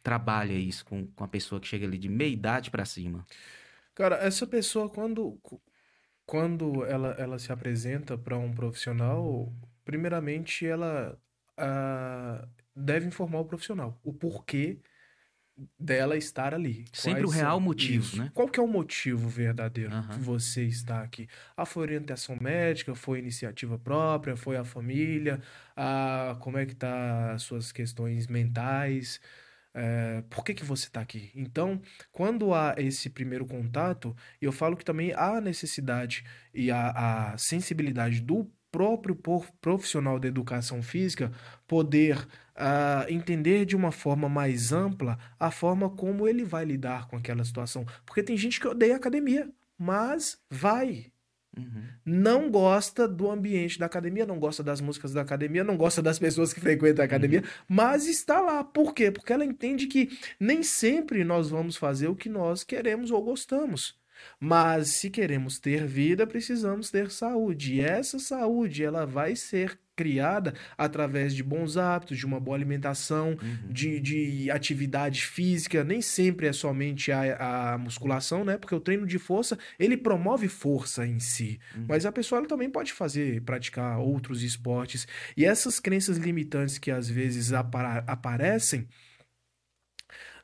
trabalha 0.03 0.53
isso 0.55 0.85
com, 0.85 1.07
com 1.09 1.25
a 1.25 1.29
pessoa 1.29 1.61
que 1.61 1.69
chega 1.69 1.87
ali 1.87 1.99
de 1.99 2.09
meia 2.09 2.31
idade 2.33 2.71
para 2.71 2.85
cima? 2.85 3.27
Cara, 3.95 4.17
essa 4.17 4.47
pessoa, 4.47 4.89
quando, 4.91 5.41
quando 6.27 6.85
ela, 6.87 7.11
ela 7.19 7.39
se 7.39 7.53
apresenta 7.53 8.19
para 8.19 8.39
um 8.39 8.55
profissional, 8.55 9.53
primeiramente 9.85 10.67
ela 10.67 11.21
ah, 11.57 12.49
deve 12.75 13.07
informar 13.07 13.41
o 13.41 13.47
profissional 13.47 14.01
o 14.05 14.13
porquê 14.15 14.81
dela 15.79 16.17
estar 16.17 16.53
ali. 16.55 16.85
Sempre 16.93 17.23
Quais 17.23 17.31
o 17.35 17.35
real 17.35 17.53
são- 17.57 17.61
motivo, 17.61 18.05
Isso. 18.05 18.17
né? 18.19 18.31
Qual 18.35 18.49
que 18.49 18.61
é 18.61 18.63
o 18.63 18.67
motivo 18.69 19.29
verdadeiro 19.29 19.93
Aham. 19.93 20.09
que 20.15 20.21
você 20.21 20.65
está 20.65 21.03
aqui? 21.03 21.29
Ah, 21.57 21.65
foi 21.65 21.83
orientação 21.83 22.37
médica, 22.41 22.95
foi 22.95 23.19
iniciativa 23.19 23.79
própria, 23.79 24.37
foi 24.37 24.57
a 24.57 24.65
família, 24.65 25.41
ah, 25.75 26.37
como 26.41 26.59
é 26.59 26.67
que 26.67 26.75
tá 26.75 27.33
as 27.33 27.43
suas 27.43 27.73
questões 27.73 28.27
mentais? 28.27 29.21
É, 29.79 30.23
por 30.31 30.43
que 30.43 30.55
que 30.55 30.65
você 30.65 30.87
está 30.87 31.01
aqui? 31.03 31.31
Então, 31.35 31.81
quando 32.11 32.55
há 32.55 32.75
esse 32.79 33.11
primeiro 33.11 33.45
contato, 33.45 34.17
eu 34.41 34.51
falo 34.51 34.75
que 34.75 34.85
também 34.85 35.13
há 35.13 35.37
a 35.37 35.41
necessidade 35.41 36.25
e 36.55 36.71
a, 36.71 37.33
a 37.33 37.39
sensibilidade 37.39 38.21
do 38.23 38.51
próprio 38.73 39.15
profissional 39.61 40.19
da 40.19 40.29
educação 40.29 40.83
física 40.83 41.31
poder 41.67 42.27
entender 43.09 43.65
de 43.65 43.77
uma 43.77 43.93
forma 43.93 44.29
mais 44.29 44.73
ampla 44.73 45.19
a 45.39 45.51
forma 45.51 45.91
como 45.91 46.27
ele 46.27 46.45
vai 46.45 46.65
lidar 46.65 47.07
com 47.09 47.17
aquela 47.17 47.45
situação. 47.45 47.87
Porque 48.05 48.23
tem 48.23 48.37
gente 48.37 48.61
que 48.61 48.69
odeia 48.69 48.97
academia, 48.97 49.49
mas 49.79 50.39
vai. 50.51 51.13
Uhum. 51.57 51.85
Não 52.05 52.51
gosta 52.51 53.09
do 53.09 53.31
ambiente 53.31 53.79
da 53.79 53.87
academia, 53.87 54.27
não 54.27 54.39
gosta 54.39 54.63
das 54.63 54.81
músicas 54.81 55.13
da 55.13 55.23
academia, 55.23 55.65
não 55.65 55.77
gosta 55.77 56.03
das 56.03 56.19
pessoas 56.19 56.53
que 56.53 56.61
frequentam 56.61 57.03
a 57.03 57.07
academia, 57.07 57.43
mas 57.67 58.07
está 58.07 58.41
lá. 58.41 58.63
Por 58.63 58.93
quê? 58.93 59.11
Porque 59.11 59.33
ela 59.33 59.45
entende 59.45 59.87
que 59.87 60.11
nem 60.39 60.63
sempre 60.63 61.25
nós 61.25 61.49
vamos 61.49 61.77
fazer 61.77 62.09
o 62.09 62.17
que 62.17 62.29
nós 62.29 62.63
queremos 62.63 63.11
ou 63.11 63.23
gostamos. 63.23 63.99
Mas 64.41 64.97
se 64.99 65.11
queremos 65.11 65.59
ter 65.59 65.87
vida, 65.87 66.27
precisamos 66.27 66.91
ter 66.91 67.11
saúde. 67.11 67.75
E 67.75 67.81
essa 67.81 68.19
saúde, 68.19 68.85
ela 68.85 69.07
vai 69.07 69.35
ser 69.37 69.79
criada 69.97 70.53
através 70.77 71.35
de 71.35 71.43
bons 71.43 71.79
hábitos, 71.79 72.19
de 72.19 72.27
uma 72.27 72.39
boa 72.39 72.55
alimentação, 72.55 73.31
Uhum. 73.31 73.73
de, 73.73 73.99
de 73.99 74.51
atividade 74.51 75.23
física. 75.25 75.83
Nem 75.83 76.03
sempre 76.03 76.47
é 76.47 76.53
somente 76.53 77.11
a, 77.11 77.73
a 77.73 77.79
musculação, 77.79 78.45
né? 78.45 78.59
Porque 78.59 78.75
o 78.75 78.81
treino 78.81 79.07
de 79.07 79.19
força, 79.19 79.59
ele 79.79 79.97
promove 79.97 80.49
força 80.49 81.07
em 81.07 81.19
si. 81.19 81.59
Uhum. 81.75 81.87
Mas 81.89 82.05
a 82.05 82.13
pessoa 82.13 82.47
também 82.47 82.69
pode 82.69 82.93
fazer, 82.93 83.41
praticar 83.41 83.99
outros 83.99 84.43
esportes. 84.43 85.09
E 85.35 85.47
essas 85.47 85.81
crenças 85.81 86.19
limitantes 86.19 86.77
que 86.77 86.91
às 86.91 87.09
vezes 87.09 87.55
apara- 87.55 88.05
aparecem 88.07 88.87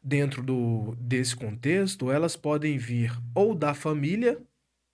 dentro 0.02 0.42
do, 0.42 0.96
desse 0.98 1.36
contexto, 1.36 2.10
elas 2.10 2.36
podem 2.36 2.76
vir 2.76 3.12
ou 3.34 3.54
da 3.54 3.72
família 3.72 4.40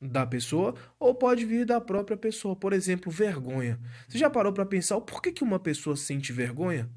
da 0.00 0.24
pessoa, 0.24 0.74
ou 0.98 1.14
pode 1.14 1.44
vir 1.44 1.66
da 1.66 1.80
própria 1.80 2.16
pessoa. 2.16 2.54
Por 2.54 2.72
exemplo, 2.72 3.10
vergonha. 3.10 3.80
Você 4.06 4.18
já 4.18 4.30
parou 4.30 4.52
para 4.52 4.64
pensar 4.64 4.96
o 4.96 5.02
porquê 5.02 5.32
que 5.32 5.42
uma 5.42 5.58
pessoa 5.58 5.96
sente 5.96 6.32
vergonha? 6.32 6.88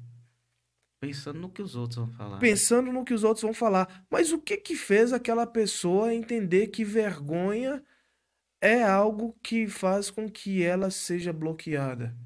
Pensando 1.00 1.40
no 1.40 1.50
que 1.50 1.60
os 1.60 1.74
outros 1.74 1.96
vão 1.96 2.12
falar. 2.12 2.38
Pensando 2.38 2.92
no 2.92 3.04
que 3.04 3.12
os 3.12 3.24
outros 3.24 3.42
vão 3.42 3.52
falar. 3.52 4.06
Mas 4.08 4.30
o 4.30 4.38
que 4.38 4.56
que 4.56 4.76
fez 4.76 5.12
aquela 5.12 5.44
pessoa 5.44 6.14
entender 6.14 6.68
que 6.68 6.84
vergonha 6.84 7.82
é 8.60 8.84
algo 8.84 9.36
que 9.42 9.66
faz 9.66 10.08
com 10.08 10.30
que 10.30 10.62
ela 10.62 10.90
seja 10.90 11.32
bloqueada? 11.32 12.16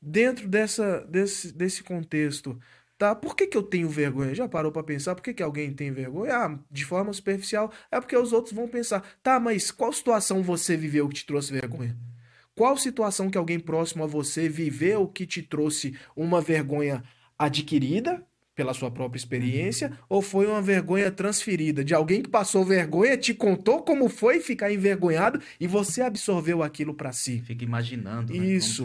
Dentro 0.00 0.48
dessa, 0.48 1.02
desse, 1.02 1.52
desse 1.52 1.82
contexto, 1.82 2.58
tá? 3.02 3.16
Por 3.16 3.34
que 3.34 3.48
que 3.48 3.56
eu 3.56 3.64
tenho 3.64 3.88
vergonha? 3.88 4.32
Já 4.32 4.46
parou 4.46 4.70
para 4.70 4.84
pensar? 4.84 5.16
Por 5.16 5.22
que 5.22 5.34
que 5.34 5.42
alguém 5.42 5.72
tem 5.72 5.90
vergonha? 5.90 6.36
Ah, 6.36 6.58
de 6.70 6.84
forma 6.84 7.12
superficial, 7.12 7.72
é 7.90 7.98
porque 7.98 8.16
os 8.16 8.32
outros 8.32 8.54
vão 8.54 8.68
pensar, 8.68 9.02
tá, 9.20 9.40
mas 9.40 9.72
qual 9.72 9.92
situação 9.92 10.40
você 10.40 10.76
viveu 10.76 11.08
que 11.08 11.16
te 11.16 11.26
trouxe 11.26 11.52
vergonha? 11.52 11.96
Qual 12.54 12.76
situação 12.76 13.28
que 13.28 13.36
alguém 13.36 13.58
próximo 13.58 14.04
a 14.04 14.06
você 14.06 14.48
viveu 14.48 15.08
que 15.08 15.26
te 15.26 15.42
trouxe 15.42 15.96
uma 16.14 16.40
vergonha 16.40 17.02
adquirida 17.36 18.24
pela 18.54 18.72
sua 18.72 18.90
própria 18.90 19.18
experiência 19.18 19.98
ou 20.08 20.22
foi 20.22 20.46
uma 20.46 20.62
vergonha 20.62 21.10
transferida 21.10 21.82
de 21.84 21.94
alguém 21.94 22.22
que 22.22 22.28
passou 22.28 22.64
vergonha, 22.64 23.16
te 23.16 23.34
contou 23.34 23.82
como 23.82 24.08
foi 24.08 24.38
ficar 24.38 24.70
envergonhado 24.70 25.40
e 25.58 25.66
você 25.66 26.02
absorveu 26.02 26.62
aquilo 26.62 26.94
para 26.94 27.10
si? 27.10 27.42
Fica 27.44 27.64
imaginando, 27.64 28.32
né, 28.32 28.46
Isso. 28.46 28.84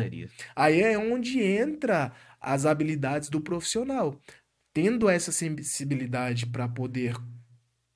Aí 0.55 0.81
é 0.81 0.97
onde 0.97 1.39
entra 1.39 2.11
as 2.47 2.65
habilidades 2.65 3.27
do 3.29 3.41
profissional. 3.41 4.19
Tendo 4.73 5.09
essa 5.09 5.31
sensibilidade 5.31 6.45
para 6.45 6.67
poder 6.67 7.15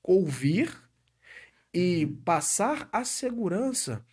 ouvir 0.02 0.70
e 1.72 2.06
passar 2.24 2.88
a 2.92 3.02
segurança 3.02 4.04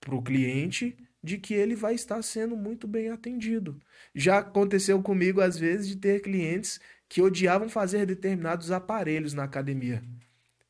para 0.00 0.14
o 0.14 0.22
cliente 0.22 0.96
de 1.22 1.36
que 1.36 1.52
ele 1.52 1.74
vai 1.74 1.94
estar 1.94 2.22
sendo 2.22 2.56
muito 2.56 2.86
bem 2.86 3.10
atendido. 3.10 3.78
Já 4.14 4.38
aconteceu 4.38 5.02
comigo, 5.02 5.40
às 5.40 5.58
vezes, 5.58 5.88
de 5.88 5.96
ter 5.96 6.22
clientes 6.22 6.80
que 7.08 7.20
odiavam 7.20 7.68
fazer 7.68 8.06
determinados 8.06 8.70
aparelhos 8.70 9.34
na 9.34 9.44
academia. 9.44 10.02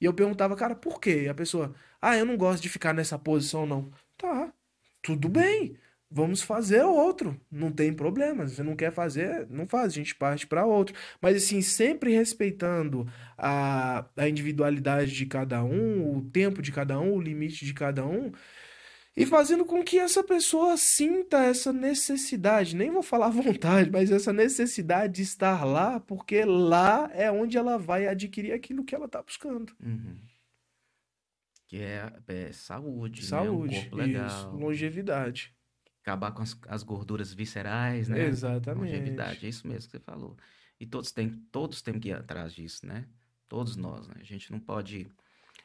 E 0.00 0.06
eu 0.06 0.14
perguntava, 0.14 0.56
cara, 0.56 0.74
por 0.74 1.00
quê? 1.00 1.24
E 1.24 1.28
a 1.28 1.34
pessoa, 1.34 1.74
ah, 2.00 2.16
eu 2.16 2.24
não 2.24 2.36
gosto 2.36 2.62
de 2.62 2.68
ficar 2.68 2.92
nessa 2.94 3.18
posição, 3.18 3.66
não. 3.66 3.92
Tá, 4.16 4.52
tudo 5.02 5.28
bem. 5.28 5.76
Vamos 6.10 6.40
fazer 6.40 6.82
outro, 6.82 7.38
não 7.50 7.70
tem 7.70 7.92
problema. 7.92 8.48
Se 8.48 8.56
você 8.56 8.62
não 8.62 8.74
quer 8.74 8.90
fazer, 8.90 9.46
não 9.50 9.66
faz, 9.66 9.92
a 9.92 9.96
gente 9.96 10.14
parte 10.14 10.46
para 10.46 10.64
outro. 10.64 10.94
Mas 11.20 11.36
assim, 11.36 11.60
sempre 11.60 12.14
respeitando 12.14 13.06
a, 13.36 14.06
a 14.16 14.28
individualidade 14.28 15.12
de 15.12 15.26
cada 15.26 15.62
um, 15.62 16.16
o 16.16 16.22
tempo 16.30 16.62
de 16.62 16.72
cada 16.72 16.98
um, 16.98 17.12
o 17.12 17.20
limite 17.20 17.66
de 17.66 17.74
cada 17.74 18.06
um, 18.06 18.32
e 19.18 19.26
fazendo 19.26 19.64
com 19.64 19.82
que 19.82 19.98
essa 19.98 20.22
pessoa 20.22 20.76
sinta 20.76 21.42
essa 21.42 21.72
necessidade, 21.72 22.76
nem 22.76 22.88
vou 22.88 23.02
falar 23.02 23.28
vontade, 23.30 23.90
mas 23.90 24.12
essa 24.12 24.32
necessidade 24.32 25.14
de 25.14 25.22
estar 25.22 25.64
lá, 25.64 25.98
porque 25.98 26.44
lá 26.44 27.10
é 27.12 27.28
onde 27.28 27.58
ela 27.58 27.76
vai 27.76 28.06
adquirir 28.06 28.52
aquilo 28.52 28.84
que 28.84 28.94
ela 28.94 29.06
está 29.06 29.20
buscando. 29.20 29.74
Uhum. 29.84 30.16
Que 31.66 31.82
é, 31.82 32.12
é 32.28 32.52
saúde, 32.52 33.20
né? 33.20 33.26
Um 33.26 33.28
Saúde, 33.28 33.74
corpo 33.74 33.86
isso, 33.86 33.96
legal. 33.96 34.54
longevidade. 34.54 35.57
Acabar 36.02 36.32
com 36.32 36.42
as, 36.42 36.58
as 36.68 36.82
gorduras 36.82 37.32
viscerais, 37.32 38.08
né? 38.08 38.26
Exatamente. 38.26 38.92
Longevidade, 38.92 39.44
é 39.44 39.48
isso 39.48 39.66
mesmo 39.66 39.90
que 39.90 39.98
você 39.98 40.00
falou. 40.00 40.36
E 40.80 40.86
todos 40.86 41.12
têm, 41.12 41.30
todos 41.50 41.82
temos 41.82 42.00
que 42.00 42.08
ir 42.08 42.12
atrás 42.12 42.54
disso, 42.54 42.86
né? 42.86 43.06
Todos 43.48 43.76
nós, 43.76 44.06
né? 44.06 44.14
A 44.20 44.24
gente 44.24 44.50
não 44.52 44.60
pode. 44.60 45.10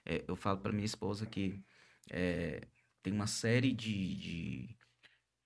é, 0.05 0.23
eu 0.27 0.35
falo 0.35 0.59
para 0.59 0.73
minha 0.73 0.85
esposa 0.85 1.25
que 1.25 1.63
é, 2.09 2.67
tem 3.01 3.13
uma 3.13 3.27
série 3.27 3.71
de, 3.71 4.15
de 4.15 4.77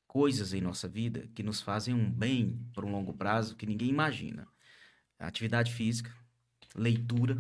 coisas 0.08 0.54
em 0.54 0.62
nossa 0.62 0.88
vida 0.88 1.28
que 1.36 1.43
nos 1.43 1.62
fazem 1.62 1.93
um 1.93 2.10
bem 2.10 2.65
por 2.73 2.86
um 2.86 2.91
longo 2.91 3.13
prazo 3.13 3.56
que 3.56 3.65
ninguém 3.65 3.89
imagina. 3.89 4.47
Atividade 5.19 5.73
física, 5.73 6.13
leitura. 6.76 7.38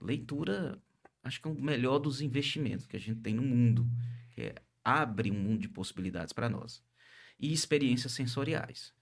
Leitura, 0.00 0.78
acho 1.22 1.40
que 1.40 1.48
é 1.48 1.50
o 1.50 1.54
melhor 1.54 1.98
dos 1.98 2.20
investimentos 2.20 2.86
que 2.86 2.96
a 2.96 3.00
gente 3.00 3.20
tem 3.20 3.34
no 3.34 3.42
mundo, 3.42 3.88
que 4.32 4.42
é, 4.42 4.54
abre 4.84 5.30
um 5.30 5.34
mundo 5.38 5.60
de 5.62 5.68
possibilidades 5.68 6.32
para 6.32 6.48
nós. 6.48 6.82
E 7.38 7.52
experiências 7.52 8.12
sensoriais. 8.12 8.94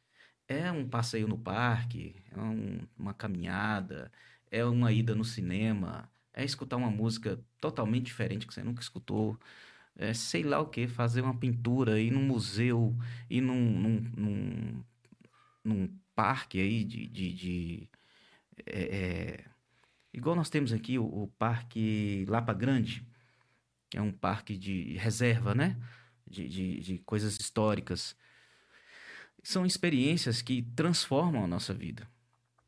É 0.49 0.70
um 0.72 0.89
passeio 0.89 1.28
no 1.28 1.39
parque, 1.39 2.16
é 2.33 2.41
um- 2.41 2.87
uma 2.99 3.14
caminhada, 3.14 4.12
é 4.51 4.64
uma 4.64 4.93
ida 4.93 5.14
no 5.14 5.24
cinema, 5.24 6.11
é 6.35 6.45
escutar 6.45 6.76
uma 6.76 6.91
música 6.91 7.41
totalmente 7.61 8.07
diferente 8.07 8.47
que 8.47 8.55
você 8.55 8.62
nunca 8.62 8.83
escutou, 8.83 9.39
é 9.97 10.14
sei 10.14 10.43
lá 10.43 10.61
o 10.61 10.68
que, 10.68 10.89
fazer 10.89 11.22
uma 11.22 11.39
pintura, 11.39 12.01
ir 12.01 12.11
num 12.12 12.22
museu, 12.24 12.97
ir 13.30 13.41
num, 13.41 13.57
num, 13.80 14.01
num, 14.16 14.85
num 15.64 15.99
parque 16.14 16.61
aí 16.61 16.85
de, 16.85 17.07
de, 17.07 17.33
de, 17.35 17.91
é, 18.66 19.37
é, 19.41 19.45
igual 20.12 20.37
nós 20.37 20.51
temos 20.51 20.72
aqui 20.72 20.99
o, 20.99 21.05
o 21.05 21.28
Parque 21.39 22.24
Lapa 22.28 22.53
Grande, 22.55 23.07
é 23.95 24.01
um 24.01 24.12
parque 24.12 24.57
de 24.57 24.97
reserva, 24.97 25.55
né? 25.55 25.76
De, 26.26 26.49
de, 26.49 26.80
de 26.80 26.99
coisas 26.99 27.36
históricas. 27.38 28.16
São 29.43 29.66
experiências 29.66 30.40
que 30.40 30.62
transformam 30.62 31.45
a 31.45 31.47
nossa 31.47 31.74
vida, 31.74 32.09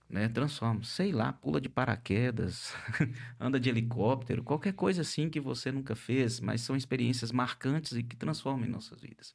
né? 0.08 0.28
Transformam, 0.28 0.82
sei 0.82 1.12
lá, 1.12 1.32
pula 1.32 1.60
de 1.60 1.68
paraquedas, 1.68 2.74
anda 3.38 3.58
de 3.58 3.68
helicóptero, 3.68 4.42
qualquer 4.42 4.72
coisa 4.74 5.02
assim 5.02 5.30
que 5.30 5.40
você 5.40 5.70
nunca 5.70 5.94
fez, 5.94 6.40
mas 6.40 6.60
são 6.60 6.76
experiências 6.76 7.32
marcantes 7.32 7.92
e 7.92 8.02
que 8.02 8.16
transformam 8.16 8.68
nossas 8.68 9.00
vidas. 9.00 9.34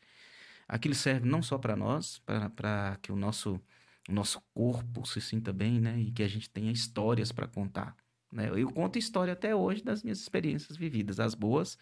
Aquilo 0.68 0.94
serve 0.94 1.28
não 1.28 1.42
só 1.42 1.58
para 1.58 1.76
nós, 1.76 2.22
para 2.56 2.98
que 3.02 3.12
o 3.12 3.16
nosso, 3.16 3.60
o 4.08 4.14
nosso 4.14 4.40
corpo 4.54 5.04
se 5.08 5.20
sinta 5.20 5.52
bem, 5.52 5.80
né? 5.80 6.00
E 6.00 6.12
que 6.12 6.22
a 6.22 6.28
gente 6.28 6.50
tenha 6.50 6.72
histórias 6.72 7.32
para 7.32 7.48
contar, 7.48 7.96
Né? 8.32 8.50
Eu 8.56 8.72
conto 8.72 9.00
história 9.00 9.34
até 9.34 9.56
hoje 9.56 9.84
das 9.84 10.04
minhas 10.04 10.20
experiências 10.20 10.78
vividas, 10.78 11.20
as 11.20 11.34
boas 11.34 11.78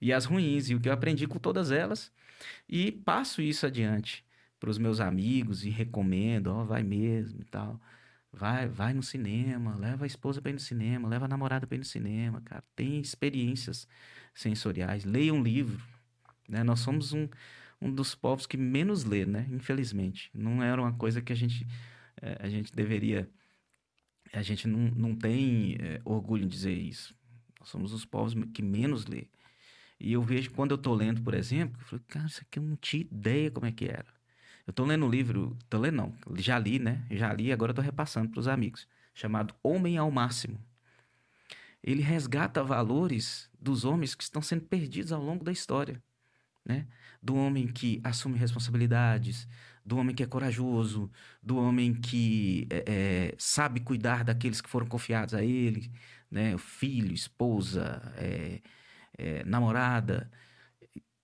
e 0.00 0.12
as 0.12 0.24
ruins, 0.24 0.68
e 0.68 0.74
o 0.74 0.80
que 0.80 0.88
eu 0.88 0.92
aprendi 0.92 1.26
com 1.26 1.38
todas 1.38 1.70
elas, 1.70 2.12
e 2.68 2.92
passo 2.92 3.40
isso 3.40 3.64
adiante 3.66 4.24
para 4.60 4.70
os 4.70 4.78
meus 4.78 5.00
amigos 5.00 5.64
e 5.64 5.70
recomendo, 5.70 6.48
ó, 6.48 6.64
vai 6.64 6.82
mesmo 6.82 7.40
e 7.40 7.44
tal. 7.44 7.80
Vai, 8.32 8.68
vai 8.68 8.92
no 8.92 9.02
cinema, 9.02 9.76
leva 9.76 10.04
a 10.04 10.06
esposa 10.06 10.42
para 10.42 10.50
ir 10.50 10.54
no 10.54 10.60
cinema, 10.60 11.08
leva 11.08 11.24
a 11.24 11.28
namorada 11.28 11.66
para 11.66 11.76
ir 11.76 11.78
no 11.78 11.84
cinema, 11.84 12.42
cara. 12.42 12.62
Tem 12.74 13.00
experiências 13.00 13.88
sensoriais, 14.34 15.04
leia 15.04 15.32
um 15.32 15.42
livro, 15.42 15.82
né? 16.46 16.62
Nós 16.62 16.80
somos 16.80 17.14
um, 17.14 17.28
um 17.80 17.90
dos 17.90 18.14
povos 18.14 18.46
que 18.46 18.58
menos 18.58 19.04
lê, 19.04 19.24
né? 19.24 19.46
Infelizmente. 19.50 20.30
Não 20.34 20.62
era 20.62 20.80
uma 20.80 20.92
coisa 20.92 21.22
que 21.22 21.32
a 21.32 21.36
gente, 21.36 21.66
é, 22.20 22.36
a 22.40 22.48
gente 22.48 22.74
deveria... 22.74 23.28
A 24.32 24.42
gente 24.42 24.66
não, 24.68 24.90
não 24.90 25.14
tem 25.14 25.76
é, 25.80 26.00
orgulho 26.04 26.44
em 26.44 26.48
dizer 26.48 26.74
isso. 26.74 27.14
Nós 27.60 27.68
somos 27.68 27.92
os 27.92 28.04
povos 28.04 28.34
que 28.52 28.62
menos 28.62 29.06
lê. 29.06 29.26
E 29.98 30.12
eu 30.12 30.22
vejo, 30.22 30.50
quando 30.50 30.72
eu 30.72 30.78
tô 30.78 30.94
lendo, 30.94 31.22
por 31.22 31.34
exemplo, 31.34 31.80
eu 31.80 31.84
falo, 31.86 32.02
cara, 32.06 32.26
isso 32.26 32.42
aqui 32.42 32.58
eu 32.58 32.62
não 32.62 32.76
tinha 32.76 33.02
ideia 33.02 33.50
como 33.50 33.66
é 33.66 33.72
que 33.72 33.86
era. 33.86 34.06
Eu 34.66 34.72
tô 34.72 34.84
lendo 34.84 35.06
um 35.06 35.10
livro, 35.10 35.56
tô 35.70 35.78
lendo 35.78 35.96
não, 35.96 36.14
já 36.36 36.58
li, 36.58 36.78
né? 36.78 37.06
Já 37.10 37.32
li, 37.32 37.52
agora 37.52 37.72
tô 37.72 37.80
repassando 37.80 38.28
para 38.30 38.40
os 38.40 38.48
amigos, 38.48 38.86
chamado 39.14 39.54
Homem 39.62 39.96
ao 39.96 40.10
Máximo. 40.10 40.58
Ele 41.82 42.02
resgata 42.02 42.64
valores 42.64 43.48
dos 43.60 43.84
homens 43.84 44.14
que 44.14 44.24
estão 44.24 44.42
sendo 44.42 44.62
perdidos 44.62 45.12
ao 45.12 45.22
longo 45.22 45.44
da 45.44 45.52
história, 45.52 46.02
né? 46.64 46.86
Do 47.22 47.36
homem 47.36 47.68
que 47.68 48.00
assume 48.02 48.36
responsabilidades, 48.36 49.46
do 49.86 49.96
homem 49.96 50.16
que 50.16 50.22
é 50.24 50.26
corajoso, 50.26 51.08
do 51.40 51.56
homem 51.56 51.94
que 51.94 52.66
é, 52.68 52.84
é, 52.86 53.34
sabe 53.38 53.78
cuidar 53.78 54.24
daqueles 54.24 54.60
que 54.60 54.68
foram 54.68 54.86
confiados 54.86 55.32
a 55.32 55.44
ele, 55.44 55.92
né? 56.28 56.58
Filho, 56.58 57.14
esposa, 57.14 58.02
é, 58.16 59.44
namorada. 59.44 60.28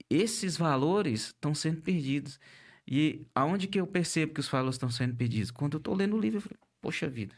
Esses 0.08 0.56
valores 0.56 1.26
estão 1.26 1.54
sendo 1.54 1.82
perdidos. 1.82 2.38
E 2.86 3.26
aonde 3.34 3.66
que 3.66 3.80
eu 3.80 3.86
percebo 3.86 4.34
que 4.34 4.40
os 4.40 4.48
valores 4.48 4.76
estão 4.76 4.90
sendo 4.90 5.16
perdidos? 5.16 5.50
Quando 5.50 5.74
eu 5.74 5.78
estou 5.78 5.94
lendo 5.94 6.16
o 6.16 6.20
livro, 6.20 6.38
eu 6.38 6.42
falo, 6.42 6.56
poxa 6.80 7.08
vida, 7.08 7.34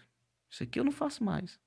isso 0.51 0.63
aqui 0.63 0.79
eu 0.79 0.85
não 0.85 0.93
faço 0.93 1.25
mais. 1.25 1.59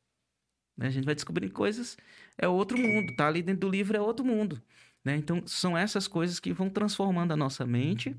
Né? 0.77 0.87
A 0.87 0.91
gente 0.91 1.05
vai 1.05 1.15
descobrir 1.15 1.49
coisas, 1.49 1.97
é 2.37 2.47
outro 2.47 2.77
mundo, 2.77 3.15
tá 3.15 3.27
ali 3.27 3.41
dentro 3.41 3.61
do 3.61 3.69
livro 3.69 3.97
é 3.97 4.01
outro 4.01 4.23
mundo. 4.23 4.61
Né? 5.03 5.15
Então, 5.15 5.45
são 5.47 5.75
essas 5.77 6.07
coisas 6.07 6.39
que 6.39 6.53
vão 6.53 6.69
transformando 6.69 7.31
a 7.31 7.37
nossa 7.37 7.65
mente, 7.65 8.15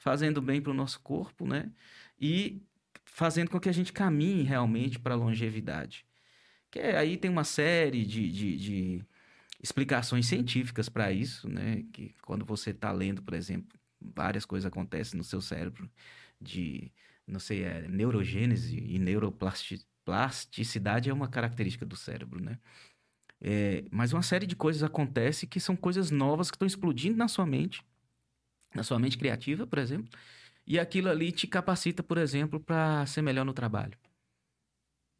fazendo 0.00 0.40
bem 0.40 0.62
para 0.62 0.72
o 0.72 0.74
nosso 0.74 0.98
corpo, 1.00 1.46
né? 1.46 1.70
E 2.18 2.62
fazendo 3.04 3.50
com 3.50 3.60
que 3.60 3.68
a 3.68 3.72
gente 3.72 3.92
caminhe 3.92 4.42
realmente 4.42 4.98
para 4.98 5.12
a 5.14 5.16
longevidade. 5.16 6.06
Que 6.70 6.78
é, 6.78 6.96
aí 6.96 7.18
tem 7.18 7.30
uma 7.30 7.44
série 7.44 8.06
de, 8.06 8.32
de, 8.32 8.56
de 8.56 9.04
explicações 9.62 10.26
científicas 10.26 10.88
para 10.88 11.12
isso, 11.12 11.46
né? 11.48 11.84
Que 11.92 12.14
quando 12.22 12.46
você 12.46 12.70
está 12.70 12.90
lendo, 12.90 13.22
por 13.22 13.34
exemplo, 13.34 13.78
várias 14.00 14.46
coisas 14.46 14.66
acontecem 14.66 15.18
no 15.18 15.24
seu 15.24 15.42
cérebro 15.42 15.90
de, 16.40 16.90
não 17.26 17.38
sei, 17.38 17.64
é, 17.64 17.86
neurogênese 17.86 18.78
e 18.78 18.98
neuroplasticidade 18.98 21.10
é 21.10 21.12
uma 21.12 21.28
característica 21.28 21.84
do 21.84 21.96
cérebro, 21.96 22.42
né? 22.42 22.58
É, 23.38 23.84
mas 23.90 24.14
uma 24.14 24.22
série 24.22 24.46
de 24.46 24.56
coisas 24.56 24.82
acontece 24.82 25.46
que 25.46 25.60
são 25.60 25.76
coisas 25.76 26.10
novas 26.10 26.50
que 26.50 26.56
estão 26.56 26.66
explodindo 26.66 27.18
na 27.18 27.28
sua 27.28 27.44
mente, 27.44 27.84
na 28.74 28.82
sua 28.82 28.98
mente 28.98 29.18
criativa, 29.18 29.66
por 29.66 29.78
exemplo, 29.78 30.10
e 30.66 30.78
aquilo 30.78 31.08
ali 31.08 31.32
te 31.32 31.46
capacita, 31.46 32.02
por 32.02 32.18
exemplo, 32.18 32.60
para 32.60 33.04
ser 33.06 33.22
melhor 33.22 33.44
no 33.44 33.52
trabalho, 33.52 33.98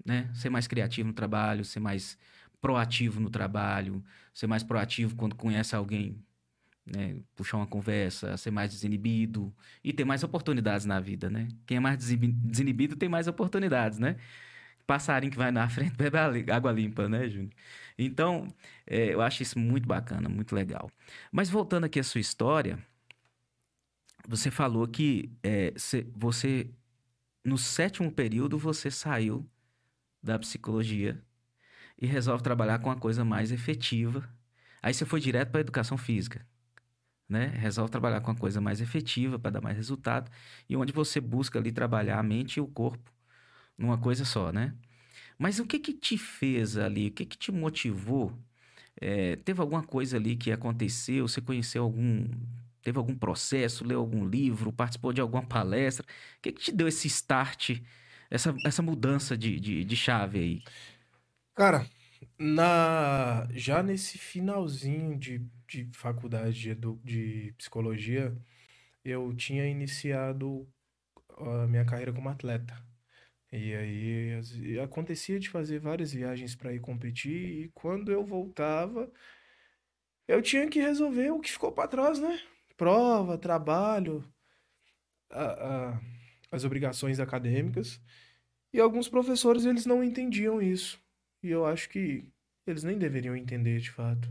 né? 0.05 0.31
Ser 0.35 0.51
mais 0.51 0.67
criativo 0.67 1.09
no 1.09 1.15
trabalho, 1.15 1.65
ser 1.65 1.81
mais 1.81 2.19
proativo 2.61 3.21
no 3.21 3.31
trabalho, 3.31 4.05
ser 4.35 4.47
mais 4.47 4.63
proativo 4.63 5.17
quando 5.17 5.35
conhece 5.35 5.75
alguém, 5.75 6.23
né? 6.87 7.17
Puxar 7.37 7.59
uma 7.59 7.67
conversa, 7.67 8.37
ser 8.37 8.51
mais 8.51 8.73
desinibido 8.73 9.55
e 9.85 9.93
ter 9.93 10.05
mais 10.05 10.23
oportunidades 10.23 10.87
na 10.87 11.01
vida, 11.01 11.31
né? 11.31 11.49
Quem 11.67 11.79
é 11.79 11.81
mais 11.81 11.99
desinibido 11.99 12.97
tem 12.97 13.09
mais 13.09 13.27
oportunidades, 13.29 13.99
né? 13.99 14.17
Passarinho 14.87 15.33
que 15.33 15.39
vai 15.39 15.51
na 15.53 15.69
frente 15.71 15.97
bebe 15.97 16.51
água 16.53 16.73
limpa, 16.73 17.09
né, 17.09 17.29
Júnior? 17.29 17.53
Então, 17.99 18.49
é, 18.87 19.15
eu 19.15 19.21
acho 19.23 19.43
isso 19.43 19.59
muito 19.59 19.87
bacana, 19.87 20.29
muito 20.29 20.55
legal. 20.55 20.91
Mas 21.33 21.49
voltando 21.51 21.85
aqui 21.85 22.01
à 22.01 22.05
sua 22.05 22.21
história, 22.21 22.79
você 24.31 24.49
falou 24.49 24.87
que 24.87 25.29
é, 25.43 25.75
você, 26.15 26.71
no 27.45 27.59
sétimo 27.59 28.13
período, 28.13 28.57
você 28.57 28.89
saiu 28.89 29.45
da 30.23 30.39
psicologia 30.39 31.21
e 32.01 32.07
resolve 32.07 32.41
trabalhar 32.41 32.79
com 32.79 32.91
uma 32.91 32.97
coisa 32.97 33.25
mais 33.25 33.51
efetiva. 33.51 34.33
Aí 34.81 34.95
você 34.95 35.05
foi 35.05 35.21
direto 35.21 35.51
para 35.51 35.59
a 35.59 35.63
educação 35.63 35.99
física, 35.99 36.47
né? 37.29 37.47
Resolve 37.47 37.91
trabalhar 37.91 38.21
com 38.21 38.31
uma 38.31 38.39
coisa 38.39 38.61
mais 38.61 38.81
efetiva 38.81 39.37
para 39.37 39.51
dar 39.51 39.61
mais 39.61 39.77
resultado 39.77 40.31
e 40.69 40.77
onde 40.77 40.93
você 40.93 41.21
busca 41.21 41.59
ali 41.59 41.73
trabalhar 41.73 42.21
a 42.21 42.23
mente 42.23 42.59
e 42.59 42.61
o 42.61 42.69
corpo 42.69 43.13
numa 43.77 43.99
coisa 43.99 44.25
só, 44.25 44.53
né? 44.53 44.77
Mas 45.37 45.59
o 45.59 45.67
que 45.67 45.81
que 45.81 45.93
te 45.93 46.17
fez 46.17 46.77
ali? 46.77 47.09
O 47.09 47.13
que 47.13 47.27
que 47.27 47.37
te 47.37 47.51
motivou? 47.51 48.33
É, 49.01 49.35
teve 49.37 49.61
alguma 49.61 49.83
coisa 49.83 50.19
ali 50.19 50.37
que 50.37 50.53
aconteceu? 50.53 51.27
Você 51.27 51.41
conheceu 51.41 51.83
algum 51.83 52.29
teve 52.83 52.99
algum 52.99 53.17
processo, 53.17 53.85
leu 53.85 54.01
algum 54.01 54.27
livro, 54.27 54.73
participou 54.73 55.13
de 55.13 55.21
alguma 55.21 55.43
palestra? 55.47 56.05
O 56.39 56.41
que, 56.43 56.53
que 56.53 56.61
te 56.63 56.73
deu 56.73 56.89
esse 56.89 57.07
start, 57.09 57.81
essa, 58.31 58.55
essa 58.65 58.83
mudança 58.83 59.37
de, 59.37 59.61
de, 59.61 59.85
de 59.85 59.97
chave 59.97 60.39
aí? 60.39 60.63
Cara, 61.55 61.87
na 62.39 63.47
já 63.53 63.83
nesse 63.83 64.19
finalzinho 64.19 65.19
de, 65.19 65.41
de 65.69 65.91
faculdade 65.95 66.59
de, 66.61 66.71
edu, 66.71 67.01
de 67.05 67.53
psicologia, 67.59 68.37
eu 69.05 69.35
tinha 69.37 69.67
iniciado 69.69 70.69
a 71.39 71.67
minha 71.69 71.85
carreira 71.87 72.13
como 72.13 72.29
atleta. 72.29 72.75
E 73.53 73.75
aí 73.75 74.81
acontecia 74.81 75.41
de 75.41 75.51
fazer 75.51 75.81
várias 75.81 76.13
viagens 76.13 76.55
para 76.57 76.75
ir 76.75 76.81
competir, 76.81 77.67
e 77.67 77.71
quando 77.71 78.13
eu 78.13 78.25
voltava, 78.27 79.13
eu 80.27 80.41
tinha 80.43 80.69
que 80.69 80.81
resolver 80.81 81.31
o 81.31 81.41
que 81.41 81.51
ficou 81.53 81.73
para 81.73 81.89
trás, 81.89 82.19
né? 82.19 82.41
Prova, 82.81 83.37
trabalho, 83.37 84.25
a, 85.29 85.45
a, 85.91 86.01
as 86.51 86.65
obrigações 86.65 87.21
acadêmicas. 87.21 88.01
E 88.73 88.81
alguns 88.81 89.07
professores 89.07 89.67
eles 89.67 89.85
não 89.85 90.03
entendiam 90.03 90.63
isso. 90.63 90.99
E 91.43 91.51
eu 91.51 91.67
acho 91.67 91.91
que 91.91 92.25
eles 92.67 92.83
nem 92.83 92.97
deveriam 92.97 93.37
entender 93.37 93.81
de 93.81 93.91
fato. 93.91 94.31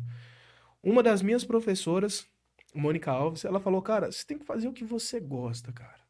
Uma 0.81 1.03
das 1.03 1.21
minhas 1.21 1.43
professoras, 1.43 2.27
Mônica 2.73 3.11
Alves, 3.11 3.45
ela 3.45 3.59
falou: 3.59 3.83
Cara, 3.83 4.11
você 4.11 4.25
tem 4.25 4.39
que 4.39 4.45
fazer 4.45 4.67
o 4.67 4.73
que 4.73 4.83
você 4.83 5.19
gosta, 5.19 5.71
cara. 5.71 6.01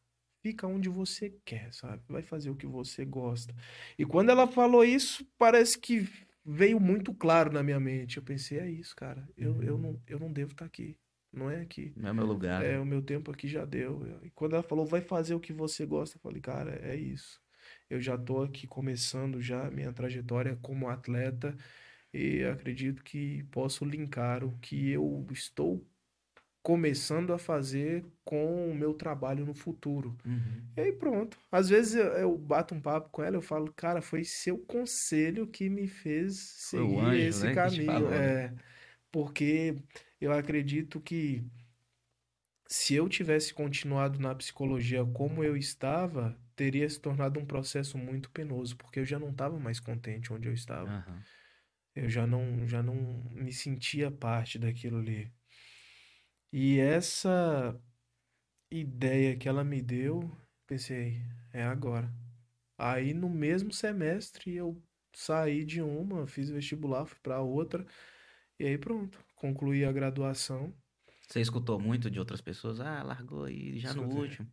Fica 0.41 0.65
onde 0.65 0.87
você 0.87 1.37
quer, 1.43 1.73
sabe? 1.73 2.01
Vai 2.07 2.21
fazer 2.21 2.49
o 2.49 2.55
que 2.55 2.65
você 2.65 3.03
gosta. 3.03 3.53
E 3.97 4.05
quando 4.05 4.29
ela 4.29 4.47
falou 4.47 4.85
isso, 4.85 5.27
parece 5.37 5.77
que 5.77 6.07
veio 6.45 6.79
muito 6.79 7.13
claro 7.13 7.51
na 7.51 7.61
minha 7.61 7.81
mente. 7.81 8.15
Eu 8.15 8.23
pensei: 8.23 8.59
É 8.59 8.71
isso, 8.71 8.95
cara. 8.95 9.27
Eu, 9.35 9.55
uhum. 9.55 9.61
eu, 9.61 9.77
não, 9.77 10.01
eu 10.07 10.17
não 10.17 10.31
devo 10.31 10.53
estar 10.53 10.63
aqui. 10.63 10.95
Não 11.31 11.49
é 11.49 11.61
aqui. 11.61 11.93
Não 11.95 12.09
é 12.09 12.13
meu 12.13 12.25
lugar. 12.25 12.63
É, 12.63 12.79
o 12.79 12.85
meu 12.85 13.01
tempo 13.01 13.31
aqui 13.31 13.47
já 13.47 13.65
deu. 13.65 14.05
E 14.23 14.29
quando 14.31 14.53
ela 14.53 14.63
falou, 14.63 14.85
vai 14.85 15.01
fazer 15.01 15.35
o 15.35 15.39
que 15.39 15.53
você 15.53 15.85
gosta, 15.85 16.17
eu 16.17 16.21
falei, 16.21 16.41
cara, 16.41 16.79
é 16.83 16.95
isso. 16.95 17.41
Eu 17.89 18.01
já 18.01 18.15
estou 18.15 18.43
aqui 18.43 18.67
começando 18.67 19.41
já 19.41 19.69
minha 19.69 19.93
trajetória 19.93 20.57
como 20.61 20.89
atleta 20.89 21.55
e 22.13 22.43
acredito 22.43 23.03
que 23.03 23.43
posso 23.51 23.85
linkar 23.85 24.43
o 24.43 24.57
que 24.59 24.89
eu 24.89 25.25
estou 25.31 25.85
começando 26.61 27.33
a 27.33 27.37
fazer 27.37 28.05
com 28.23 28.69
o 28.69 28.75
meu 28.75 28.93
trabalho 28.93 29.45
no 29.45 29.53
futuro. 29.53 30.15
Uhum. 30.25 30.61
E 30.77 30.81
aí 30.81 30.91
pronto. 30.91 31.37
Às 31.51 31.69
vezes 31.69 31.95
eu, 31.95 32.05
eu, 32.05 32.37
bato 32.37 32.75
um 32.75 32.81
papo 32.81 33.09
com 33.09 33.23
ela, 33.23 33.37
eu 33.37 33.41
falo, 33.41 33.71
cara, 33.75 34.01
foi 34.01 34.23
seu 34.23 34.57
conselho 34.57 35.47
que 35.47 35.69
me 35.69 35.87
fez 35.87 36.37
seguir 36.37 36.99
anjo, 36.99 37.15
esse 37.15 37.45
né, 37.45 37.53
caminho. 37.55 38.09
Né? 38.09 38.17
É, 38.17 38.53
porque 39.11 39.75
eu 40.19 40.33
acredito 40.33 40.99
que 40.99 41.43
se 42.67 42.93
eu 42.93 43.09
tivesse 43.09 43.53
continuado 43.53 44.19
na 44.19 44.35
psicologia 44.35 45.03
como 45.03 45.43
eu 45.43 45.57
estava, 45.57 46.39
teria 46.55 46.87
se 46.87 46.99
tornado 46.99 47.39
um 47.39 47.45
processo 47.45 47.97
muito 47.97 48.29
penoso, 48.29 48.77
porque 48.77 48.99
eu 48.99 49.05
já 49.05 49.17
não 49.17 49.31
estava 49.31 49.59
mais 49.59 49.79
contente 49.79 50.31
onde 50.31 50.47
eu 50.47 50.53
estava. 50.53 51.03
Uhum. 51.07 51.19
Eu 51.95 52.09
já 52.09 52.27
não, 52.27 52.67
já 52.67 52.83
não 52.83 52.95
me 53.31 53.51
sentia 53.51 54.11
parte 54.11 54.59
daquilo 54.59 54.99
ali. 54.99 55.31
E 56.53 56.79
essa 56.79 57.79
ideia 58.71 59.35
que 59.35 59.49
ela 59.49 59.63
me 59.63 59.81
deu, 59.81 60.31
pensei, 60.67 61.21
é 61.51 61.63
agora. 61.63 62.13
Aí 62.77 63.13
no 63.13 63.29
mesmo 63.29 63.73
semestre 63.73 64.55
eu 64.55 64.81
saí 65.13 65.65
de 65.65 65.81
uma, 65.81 66.27
fiz 66.27 66.49
vestibular, 66.49 67.05
fui 67.05 67.17
para 67.21 67.41
outra, 67.41 67.85
e 68.59 68.65
aí 68.67 68.77
pronto, 68.77 69.23
concluí 69.35 69.83
a 69.85 69.91
graduação. 69.91 70.73
Você 71.25 71.39
escutou 71.39 71.79
muito 71.79 72.11
de 72.11 72.19
outras 72.19 72.41
pessoas? 72.41 72.81
Ah, 72.81 73.01
largou 73.03 73.45
aí 73.45 73.79
já 73.79 73.93
Escutei. 73.93 73.93
no 73.93 74.09
último. 74.13 74.51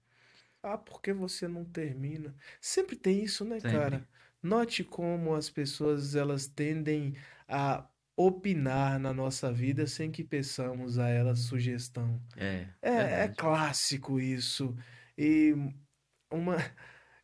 Ah, 0.63 0.79
por 0.79 1.03
que 1.03 1.13
você 1.13 1.49
não 1.49 1.65
termina? 1.65 2.37
Sempre 2.61 2.97
tem 2.97 3.23
isso, 3.25 3.45
né, 3.45 3.61
Sempre. 3.61 4.01
cara? 4.01 4.09
Note 4.43 4.85
como 4.85 5.35
as 5.35 5.51
pessoas 5.51 6.15
elas 6.17 6.47
tendem 6.49 7.15
a 7.49 7.89
opinar 8.17 8.99
na 9.01 9.13
nossa 9.15 9.53
vida 9.53 9.87
sem 9.87 10.11
que 10.13 10.25
peçamos 10.25 10.99
a 10.99 11.09
elas 11.09 11.41
sugestão. 11.41 12.23
É, 12.37 12.77
É, 12.83 13.25
é 13.25 13.29
clássico 13.29 14.21
isso. 14.21 14.77
E 15.19 15.55
uma. 16.33 16.57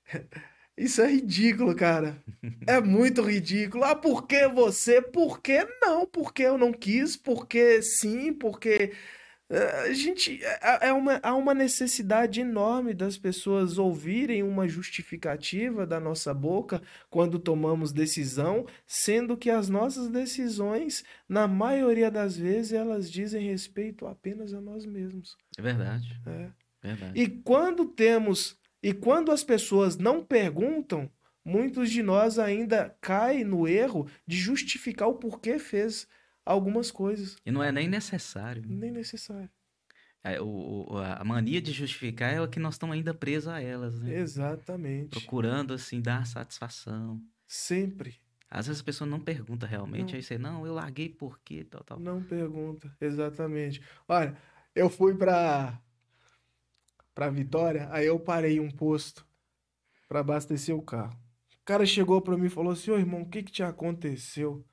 Isso 0.77 1.03
é 1.03 1.11
ridículo, 1.11 1.75
cara. 1.77 2.23
É 2.67 2.81
muito 2.81 3.21
ridículo. 3.23 3.85
Ah, 3.85 3.95
por 3.95 4.27
que 4.27 4.49
você? 4.49 5.03
Por 5.03 5.41
que 5.41 5.65
não? 5.81 6.07
Porque 6.07 6.43
eu 6.43 6.57
não 6.57 6.73
quis? 6.73 7.17
Porque 7.17 7.83
sim? 7.83 8.33
Porque. 8.33 8.93
eh, 9.51 9.81
A 9.91 9.93
gente. 9.93 10.43
É 10.43 10.89
é 10.89 10.93
uma, 10.93 11.21
há 11.23 11.35
uma 11.35 11.53
necessidade 11.55 12.41
enorme 12.41 12.95
das 12.95 13.19
pessoas 13.19 13.77
ouvirem 13.79 14.43
uma 14.43 14.67
justificativa 14.67 15.87
da 15.87 16.01
nossa 16.01 16.33
boca 16.33 16.81
quando 17.11 17.39
tomamos 17.39 17.93
decisão, 17.93 18.67
sendo 18.87 19.37
que 19.37 19.51
as 19.51 19.69
nossas 19.69 20.09
decisões, 20.09 21.05
na 21.29 21.47
maioria 21.47 22.11
das 22.11 22.35
vezes, 22.37 22.73
elas 22.73 23.11
dizem 23.11 23.47
respeito 23.47 24.07
apenas 24.07 24.55
a 24.55 24.61
nós 24.61 24.87
mesmos. 24.87 25.37
É 25.59 25.63
verdade. 25.63 26.19
É. 26.27 26.49
Verdade. 26.83 27.21
E 27.21 27.29
quando 27.29 27.85
temos, 27.85 28.57
e 28.83 28.93
quando 28.93 29.31
as 29.31 29.45
pessoas 29.45 29.97
não 29.97 30.25
perguntam, 30.25 31.11
muitos 31.45 31.91
de 31.91 32.03
nós 32.03 32.39
ainda 32.39 32.97
caem 33.01 33.45
no 33.45 33.67
erro 33.69 34.09
de 34.27 34.37
justificar 34.37 35.09
o 35.09 35.15
porquê 35.15 35.59
fez 35.59 36.07
algumas 36.45 36.91
coisas. 36.91 37.37
E 37.47 37.51
não 37.51 37.63
é 37.63 37.71
nem 37.71 37.89
necessário. 37.89 38.63
Nem 38.67 38.91
necessário. 38.91 39.49
É, 40.25 40.41
o- 40.41 40.87
a 41.19 41.25
mania 41.25 41.61
de 41.61 41.73
justificar 41.73 42.33
é 42.33 42.41
o 42.41 42.49
que 42.49 42.61
nós 42.61 42.75
estamos 42.75 42.95
ainda 42.95 43.13
presos 43.13 43.49
a 43.49 43.61
elas, 43.61 43.99
né? 44.01 44.15
Exatamente. 44.19 45.09
Procurando, 45.11 45.75
assim, 45.75 46.01
dar 46.01 46.27
satisfação. 46.27 47.21
Sempre. 47.47 48.21
Às 48.49 48.67
vezes 48.67 48.83
a 48.83 48.85
pessoa 48.85 49.09
não 49.09 49.19
pergunta 49.19 49.67
realmente, 49.67 50.11
Não. 50.11 50.17
aí 50.17 50.23
você, 50.23 50.39
não, 50.39 50.65
eu 50.67 50.75
larguei 50.75 51.09
por 51.09 51.41
quê, 51.41 51.65
tal, 51.65 51.83
tal. 51.83 51.99
Não 51.99 52.23
pergunta. 52.23 52.95
Exatamente. 53.01 53.83
Olha, 54.07 54.37
eu 54.75 54.89
fui 54.91 55.15
pra 55.17 55.81
para 57.15 57.31
Vitória, 57.31 57.89
aí 57.91 58.07
eu 58.07 58.19
parei 58.19 58.59
um 58.61 58.71
posto 58.71 59.27
pra 60.09 60.21
abastecer 60.21 60.75
o 60.75 60.83
carro. 60.83 61.17
O 61.61 61.65
cara 61.65 61.87
chegou 61.87 62.21
pra 62.21 62.37
mim 62.37 62.47
e 62.47 62.51
falou 62.51 62.73
assim: 62.73 62.91
"Ô 62.91 62.99
irmão, 62.99 63.23
o 63.23 63.29
que 63.29 63.43
que 63.43 63.53
te 63.53 63.63
aconteceu?" 63.63 64.65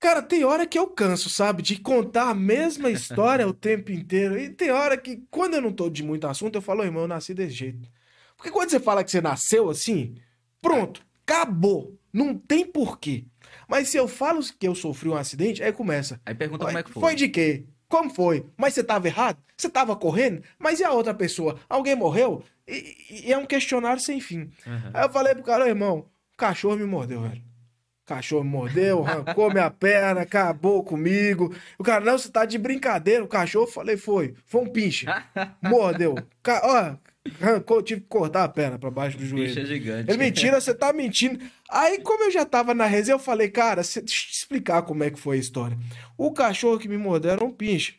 Cara, 0.00 0.20
tem 0.20 0.44
hora 0.44 0.66
que 0.66 0.76
eu 0.78 0.88
canso, 0.88 1.30
sabe, 1.30 1.62
de 1.62 1.78
contar 1.78 2.30
a 2.30 2.34
mesma 2.34 2.90
história 2.90 3.46
o 3.46 3.54
tempo 3.54 3.92
inteiro. 3.92 4.38
E 4.38 4.50
tem 4.50 4.70
hora 4.70 4.96
que, 4.96 5.22
quando 5.30 5.54
eu 5.54 5.60
não 5.62 5.72
tô 5.72 5.88
de 5.88 6.02
muito 6.02 6.26
assunto, 6.26 6.56
eu 6.56 6.62
falo, 6.62 6.80
"Ô, 6.80 6.84
irmão, 6.84 7.02
eu 7.02 7.08
nasci 7.08 7.32
desse 7.32 7.54
jeito. 7.54 7.88
Porque 8.36 8.50
quando 8.50 8.70
você 8.70 8.80
fala 8.80 9.04
que 9.04 9.10
você 9.10 9.20
nasceu 9.20 9.70
assim, 9.70 10.16
pronto, 10.60 11.04
acabou. 11.24 11.96
Não 12.12 12.36
tem 12.36 12.66
porquê. 12.66 13.24
Mas 13.68 13.88
se 13.88 13.96
eu 13.96 14.08
falo 14.08 14.42
que 14.58 14.66
eu 14.66 14.74
sofri 14.74 15.08
um 15.08 15.14
acidente, 15.14 15.62
aí 15.62 15.72
começa. 15.72 16.20
Aí 16.26 16.34
pergunta 16.34 16.64
como 16.66 16.78
é 16.78 16.82
que 16.82 16.90
foi. 16.90 17.00
Foi 17.00 17.14
de 17.14 17.28
quê? 17.28 17.64
Como 17.92 18.08
foi? 18.08 18.46
Mas 18.56 18.72
você 18.72 18.82
tava 18.82 19.06
errado? 19.06 19.36
Você 19.54 19.68
tava 19.68 19.94
correndo? 19.94 20.42
Mas 20.58 20.80
e 20.80 20.84
a 20.84 20.90
outra 20.92 21.12
pessoa? 21.12 21.58
Alguém 21.68 21.94
morreu? 21.94 22.42
E, 22.66 22.96
e- 23.26 23.30
é 23.32 23.36
um 23.36 23.44
questionário 23.44 24.00
sem 24.00 24.18
fim. 24.18 24.50
Aham. 24.66 24.90
Aí 24.94 25.04
eu 25.04 25.10
falei 25.12 25.34
pro 25.34 25.42
cara, 25.44 25.64
"Ô, 25.64 25.66
irmão, 25.68 25.98
o 26.32 26.36
cachorro 26.38 26.74
me 26.76 26.86
mordeu, 26.86 27.20
velho. 27.20 27.42
O 27.42 28.06
cachorro 28.06 28.44
me 28.44 28.48
mordeu, 28.50 29.04
arrancou 29.06 29.50
minha 29.52 29.70
perna, 29.70 30.22
acabou 30.22 30.82
comigo. 30.82 31.54
O 31.78 31.82
cara, 31.84 32.02
não, 32.02 32.16
você 32.16 32.30
tá 32.30 32.46
de 32.46 32.56
brincadeira. 32.56 33.22
O 33.22 33.28
cachorro, 33.28 33.66
falei, 33.66 33.98
foi. 33.98 34.34
Foi 34.46 34.62
um 34.62 34.66
pinche. 34.72 35.04
Mordeu. 35.62 36.14
Ca- 36.42 36.62
Ó, 36.64 37.11
arrancou, 37.40 37.82
tive 37.82 38.00
que 38.02 38.06
cortar 38.08 38.44
a 38.44 38.48
perna 38.48 38.78
pra 38.78 38.90
baixo 38.90 39.16
do 39.16 39.24
joelho. 39.24 39.46
Bicho 39.48 39.60
é 39.60 39.64
gigante. 39.64 40.10
Ele, 40.10 40.18
mentira, 40.18 40.60
você 40.60 40.74
tá 40.74 40.92
mentindo. 40.92 41.38
Aí, 41.70 42.00
como 42.00 42.24
eu 42.24 42.30
já 42.30 42.44
tava 42.44 42.74
na 42.74 42.86
resenha, 42.86 43.14
eu 43.14 43.18
falei, 43.18 43.48
cara, 43.48 43.82
deixa 43.82 44.00
eu 44.00 44.04
te 44.04 44.30
explicar 44.32 44.82
como 44.82 45.04
é 45.04 45.10
que 45.10 45.18
foi 45.18 45.36
a 45.36 45.40
história. 45.40 45.78
O 46.18 46.32
cachorro 46.32 46.78
que 46.78 46.88
me 46.88 46.96
mordeu 46.98 47.30
era 47.30 47.44
um 47.44 47.50
pinche. 47.52 47.96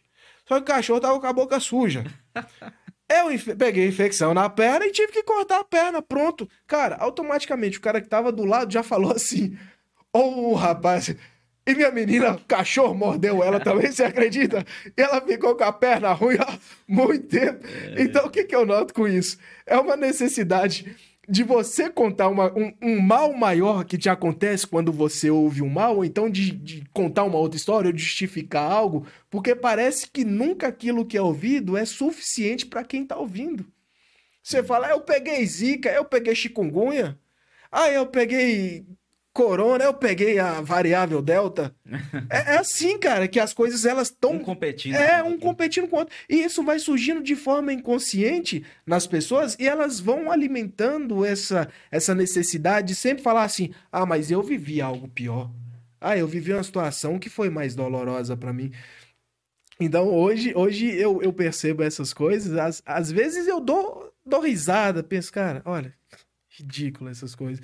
Só 0.48 0.56
que 0.56 0.64
o 0.64 0.76
cachorro 0.76 1.00
tava 1.00 1.20
com 1.20 1.28
a 1.28 1.34
boca 1.34 1.60
suja. 1.60 2.04
Eu 3.10 3.32
infe- 3.32 3.54
peguei 3.56 3.88
infecção 3.88 4.34
na 4.34 4.50
perna 4.50 4.86
e 4.88 4.92
tive 4.92 5.12
que 5.12 5.22
cortar 5.24 5.60
a 5.60 5.64
perna, 5.64 6.02
pronto. 6.02 6.50
Cara, 6.66 6.96
automaticamente 6.96 7.78
o 7.78 7.82
cara 7.82 8.02
que 8.02 8.08
tava 8.08 8.32
do 8.32 8.44
lado 8.46 8.72
já 8.74 8.82
falou 8.82 9.12
assim: 9.12 9.56
Ô 10.12 10.54
rapaz, 10.56 11.14
e 11.66 11.74
minha 11.76 11.92
menina, 11.92 12.34
o 12.34 12.40
cachorro 12.46 12.94
mordeu 12.94 13.44
ela 13.44 13.60
também, 13.60 13.92
você 13.92 14.04
acredita? 14.04 14.66
E 14.98 15.02
ela 15.02 15.22
ficou 15.22 15.56
com 15.56 15.64
a 15.64 15.72
perna 15.72 16.12
ruim 16.12 16.36
há 16.40 16.60
muito 16.88 17.28
tempo. 17.28 17.66
Então, 17.98 18.26
o 18.26 18.30
que, 18.30 18.44
que 18.44 18.56
eu 18.56 18.66
noto 18.66 18.94
com 18.94 19.08
isso? 19.08 19.38
É 19.66 19.78
uma 19.78 19.96
necessidade 19.96 20.96
de 21.28 21.42
você 21.42 21.90
contar 21.90 22.28
uma- 22.28 22.52
um, 22.54 22.74
um 22.82 23.00
mal 23.00 23.32
maior 23.32 23.86
que 23.86 23.98
te 23.98 24.10
acontece 24.10 24.68
quando 24.68 24.92
você 24.92 25.30
ouve 25.30 25.62
um 25.62 25.70
mal, 25.70 25.96
ou 25.98 26.04
então 26.06 26.30
de, 26.30 26.52
de 26.52 26.84
contar 26.92 27.24
uma 27.24 27.38
outra 27.38 27.56
história, 27.56 27.88
ou 27.88 27.94
de 27.94 28.04
justificar 28.04 28.70
algo, 28.70 29.08
porque 29.30 29.56
parece 29.56 30.10
que 30.10 30.26
nunca 30.26 30.68
aquilo 30.68 31.06
que 31.06 31.16
é 31.18 31.22
ouvido 31.22 31.78
é 31.78 31.86
suficiente 31.86 32.66
para 32.66 32.84
quem 32.84 33.06
tá 33.06 33.16
ouvindo. 33.18 33.66
Você 34.44 34.62
fala, 34.62 34.88
"Ah, 34.88 34.92
eu 34.92 35.00
peguei 35.00 35.46
zika, 35.46 35.90
eu 35.90 36.04
peguei 36.04 36.36
chikungunya, 36.36 37.18
ah, 37.72 37.90
eu 37.90 38.06
peguei 38.06 38.86
corona, 39.34 39.84
eu 39.84 39.94
peguei 39.94 40.38
a 40.38 40.62
variável 40.62 41.22
delta. 41.22 41.76
é, 42.30 42.54
é 42.54 42.58
assim, 42.58 42.98
cara, 43.00 43.28
que 43.28 43.40
as 43.40 43.52
coisas 43.54 43.84
elas 43.84 44.10
estão 44.10 44.34
Um 44.34 44.40
competindo. 44.40 44.96
é, 44.96 45.24
um 45.24 45.38
competindo 45.40 45.88
com 45.88 45.96
o 45.96 46.00
outro. 46.00 46.16
E 46.30 46.44
isso 46.44 46.64
vai 46.64 46.78
surgindo 46.80 47.22
de 47.22 47.36
forma 47.36 47.74
inconsciente 47.74 48.64
nas 48.86 49.08
pessoas 49.08 49.58
e 49.60 49.68
elas 49.68 50.00
vão 50.00 50.32
alimentando 50.32 51.26
essa, 51.26 51.68
essa 51.92 52.14
necessidade 52.14 52.90
de 52.90 52.96
sempre 52.96 53.24
falar 53.24 53.44
assim: 53.44 53.74
ah, 53.92 54.06
mas 54.06 54.30
eu 54.30 54.44
vivi 54.44 54.80
algo 54.80 55.08
pior. 55.08 55.50
Ah, 56.00 56.18
eu 56.18 56.28
vivi 56.28 56.54
uma 56.54 56.64
situação 56.64 57.18
que 57.18 57.30
foi 57.30 57.50
mais 57.50 57.74
dolorosa 57.76 58.38
pra 58.38 58.54
mim. 58.54 58.72
Então 59.80 60.08
hoje, 60.08 60.54
hoje 60.56 60.86
eu, 60.96 61.22
eu 61.24 61.34
percebo 61.34 61.82
essas 61.82 62.14
coisas. 62.14 62.56
Às, 62.58 62.84
às 62.86 63.12
vezes 63.12 63.48
eu 63.48 63.60
dou, 63.60 64.14
dou 64.26 64.42
risada, 64.42 65.02
penso, 65.02 65.32
cara, 65.32 65.62
olha, 65.66 65.94
ridículo 66.50 67.10
essas 67.10 67.34
coisas. 67.34 67.64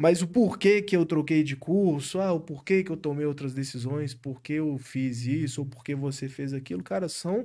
Mas 0.00 0.22
o 0.22 0.26
porquê 0.26 0.80
que 0.80 0.96
eu 0.96 1.04
troquei 1.04 1.42
de 1.42 1.54
curso, 1.56 2.18
ah, 2.20 2.32
o 2.32 2.40
porquê 2.40 2.82
que 2.82 2.90
eu 2.90 2.96
tomei 2.96 3.26
outras 3.26 3.52
decisões, 3.52 4.14
por 4.14 4.40
que 4.40 4.54
eu 4.54 4.78
fiz 4.78 5.26
isso, 5.26 5.60
ou 5.60 5.66
por 5.66 5.84
que 5.84 5.94
você 5.94 6.26
fez 6.26 6.54
aquilo, 6.54 6.82
cara, 6.82 7.06
são 7.06 7.44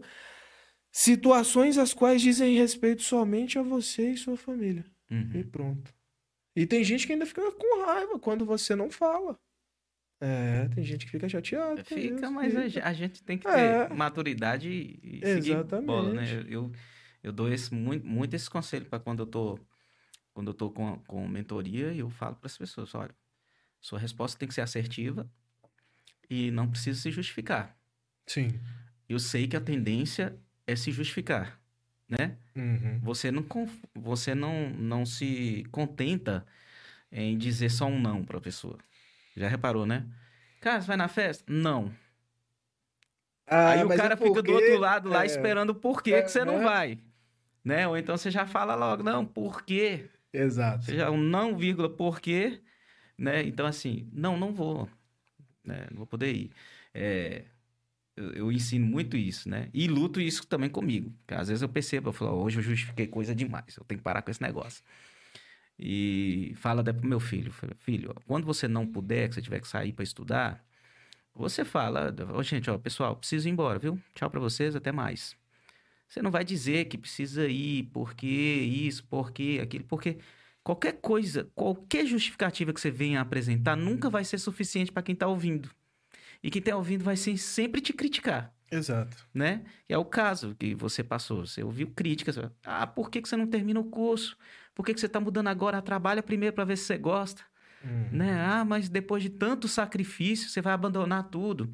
situações 0.89 1.77
as 1.77 1.93
quais 1.93 2.21
dizem 2.21 2.55
respeito 2.55 3.01
somente 3.01 3.59
a 3.59 3.61
você 3.61 4.11
e 4.11 4.17
sua 4.17 4.37
família. 4.37 4.85
Uhum. 5.11 5.31
E 5.35 5.43
pronto. 5.43 5.93
E 6.55 6.65
tem 6.65 6.81
gente 6.81 7.05
que 7.05 7.11
ainda 7.11 7.25
fica 7.25 7.51
com 7.51 7.85
raiva 7.85 8.17
quando 8.17 8.45
você 8.45 8.73
não 8.73 8.89
fala. 8.89 9.37
É, 10.21 10.69
tem 10.69 10.81
gente 10.81 11.05
que 11.05 11.11
fica 11.11 11.27
chateada. 11.27 11.83
Fica, 11.83 12.31
mas 12.31 12.55
a 12.55 12.69
fica. 12.69 12.87
a 12.87 12.93
gente 12.93 13.21
tem 13.21 13.37
que 13.37 13.43
ter 13.45 13.51
É. 13.51 13.89
maturidade 13.89 14.69
e 14.69 15.19
e 15.21 15.25
seguir 15.25 15.61
bola, 15.83 16.13
né? 16.13 16.23
Exatamente. 16.23 16.53
Eu, 16.53 16.71
eu 17.21 17.33
dou 17.33 17.51
esse, 17.51 17.73
muito, 17.73 18.07
muito 18.07 18.33
esse 18.33 18.49
conselho 18.49 18.85
para 18.85 18.97
quando 18.97 19.23
eu 19.23 19.27
tô, 19.27 19.59
quando 20.35 20.49
eu 20.49 20.53
tô 20.53 20.69
com, 20.69 20.99
com 21.07 21.25
mentoria 21.29 21.93
e 21.93 21.99
eu 21.99 22.09
falo 22.09 22.35
para 22.35 22.47
as 22.47 22.57
pessoas, 22.57 22.93
olha, 22.93 23.15
sua 23.79 23.97
resposta 23.97 24.37
tem 24.37 24.45
que 24.49 24.53
ser 24.53 24.61
assertiva 24.61 25.25
e 26.29 26.51
não 26.51 26.69
precisa 26.69 26.99
se 26.99 27.09
justificar. 27.09 27.73
Sim. 28.27 28.59
Eu 29.07 29.17
sei 29.17 29.47
que 29.47 29.55
a 29.55 29.61
tendência 29.61 30.37
é 30.67 30.75
se 30.75 30.91
justificar, 30.91 31.57
né? 32.09 32.35
Uhum. 32.53 32.99
Você 33.01 33.31
não, 33.31 33.45
você 33.93 34.35
não, 34.35 34.69
não 34.71 35.05
se 35.05 35.63
contenta 35.71 36.45
em 37.09 37.37
dizer 37.37 37.69
só 37.69 37.85
um 37.85 37.97
não 37.97 38.25
para 38.25 38.37
a 38.37 38.41
pessoa. 38.41 38.77
Já 39.37 39.47
reparou, 39.47 39.85
né? 39.85 40.05
Cara, 40.59 40.81
você 40.81 40.87
vai 40.87 40.97
na 40.97 41.07
festa? 41.07 41.45
Não. 41.47 41.93
Ah, 43.47 43.69
Aí 43.69 43.85
o 43.85 43.93
é 43.93 43.95
cara 43.95 44.17
fica 44.17 44.41
do 44.41 44.51
outro 44.51 44.77
lado 44.79 45.07
lá 45.07 45.23
é. 45.23 45.27
esperando 45.27 45.69
o 45.69 45.75
porquê 45.75 46.21
que 46.21 46.29
você 46.29 46.43
não 46.43 46.61
É. 46.61 46.63
vai. 46.63 46.99
Né? 47.63 47.87
Ou 47.87 47.97
então 47.97 48.17
você 48.17 48.29
já 48.29 48.45
fala 48.45 48.75
logo, 48.75 49.01
não, 49.01 49.25
por 49.25 49.63
quê? 49.63 50.09
Exato. 50.35 50.93
Já 50.93 51.09
um 51.11 51.17
não, 51.21 51.57
vírgula, 51.57 51.89
por 51.89 52.19
quê? 52.19 52.61
Né? 53.17 53.43
Então, 53.43 53.65
assim, 53.65 54.09
não, 54.11 54.37
não 54.37 54.53
vou. 54.53 54.89
Né? 55.63 55.87
Não 55.91 55.97
vou 55.97 56.07
poder 56.07 56.33
ir. 56.33 56.51
É, 56.93 57.45
eu, 58.15 58.31
eu 58.33 58.51
ensino 58.51 58.85
muito 58.85 59.17
isso, 59.17 59.49
né? 59.49 59.69
E 59.73 59.87
luto 59.87 60.21
isso 60.21 60.47
também 60.47 60.69
comigo. 60.69 61.11
Porque 61.19 61.33
às 61.35 61.47
vezes 61.49 61.61
eu 61.61 61.69
percebo, 61.69 62.09
eu 62.09 62.13
falo, 62.13 62.37
"Ó, 62.39 62.43
hoje 62.43 62.59
eu 62.59 62.63
justifiquei 62.63 63.07
coisa 63.07 63.35
demais, 63.35 63.75
eu 63.77 63.83
tenho 63.85 63.99
que 63.99 64.03
parar 64.03 64.21
com 64.21 64.31
esse 64.31 64.41
negócio. 64.41 64.83
E 65.77 66.53
fala 66.57 66.81
até 66.81 66.93
pro 66.93 67.07
meu 67.07 67.19
filho, 67.19 67.51
filho, 67.79 68.15
quando 68.25 68.45
você 68.45 68.67
não 68.67 68.87
puder, 68.87 69.27
que 69.29 69.35
você 69.35 69.41
tiver 69.41 69.59
que 69.59 69.67
sair 69.67 69.91
para 69.91 70.03
estudar, 70.03 70.65
você 71.33 71.65
fala, 71.65 72.13
ó, 72.33 72.43
gente, 72.43 72.69
ó, 72.69 72.77
pessoal, 72.77 73.15
preciso 73.17 73.47
ir 73.49 73.51
embora, 73.51 73.77
viu? 73.79 73.99
Tchau 74.13 74.29
para 74.29 74.39
vocês, 74.39 74.75
até 74.75 74.91
mais. 74.91 75.35
Você 76.07 76.21
não 76.21 76.31
vai 76.31 76.43
dizer 76.43 76.85
que 76.85 76.97
precisa 76.97 77.47
ir, 77.47 77.83
porque 77.91 78.27
isso, 78.27 79.03
porque 79.09 79.59
aquilo, 79.61 79.83
porque 79.85 80.17
qualquer 80.63 80.93
coisa, 80.93 81.49
qualquer 81.55 82.05
justificativa 82.05 82.71
que 82.73 82.79
você 82.79 82.91
venha 82.91 83.21
apresentar 83.21 83.75
nunca 83.75 84.09
vai 84.09 84.23
ser 84.23 84.37
suficiente 84.37 84.91
para 84.91 85.03
quem 85.03 85.15
tá 85.15 85.27
ouvindo. 85.27 85.69
E 86.43 86.51
quem 86.51 86.61
tá 86.61 86.75
ouvindo 86.75 87.03
vai 87.03 87.15
sem- 87.17 87.37
sempre 87.37 87.81
te 87.81 87.91
criticar. 87.93 88.53
Exato. 88.71 89.15
né? 89.33 89.63
Que 89.87 89.93
é 89.93 89.97
o 89.97 90.03
caso 90.03 90.55
que 90.59 90.73
você 90.73 91.03
passou. 91.03 91.45
Você 91.45 91.63
ouviu 91.63 91.87
críticas. 91.95 92.35
Ah, 92.63 92.87
por 92.87 93.09
que, 93.11 93.21
que 93.21 93.29
você 93.29 93.37
não 93.37 93.45
termina 93.47 93.79
o 93.79 93.83
curso? 93.85 94.35
Por 94.73 94.83
que, 94.83 94.93
que 94.93 94.99
você 94.99 95.05
está 95.05 95.19
mudando 95.19 95.47
agora? 95.47 95.81
Trabalha 95.83 96.21
primeiro 96.23 96.53
para 96.55 96.65
ver 96.65 96.75
se 96.77 96.85
você 96.85 96.97
gosta, 96.97 97.43
Uhum. 97.83 98.09
né? 98.17 98.41
Ah, 98.41 98.65
mas 98.65 98.89
depois 98.89 99.21
de 99.21 99.29
tanto 99.29 99.67
sacrifício, 99.67 100.49
você 100.49 100.61
vai 100.61 100.73
abandonar 100.73 101.29
tudo. 101.29 101.71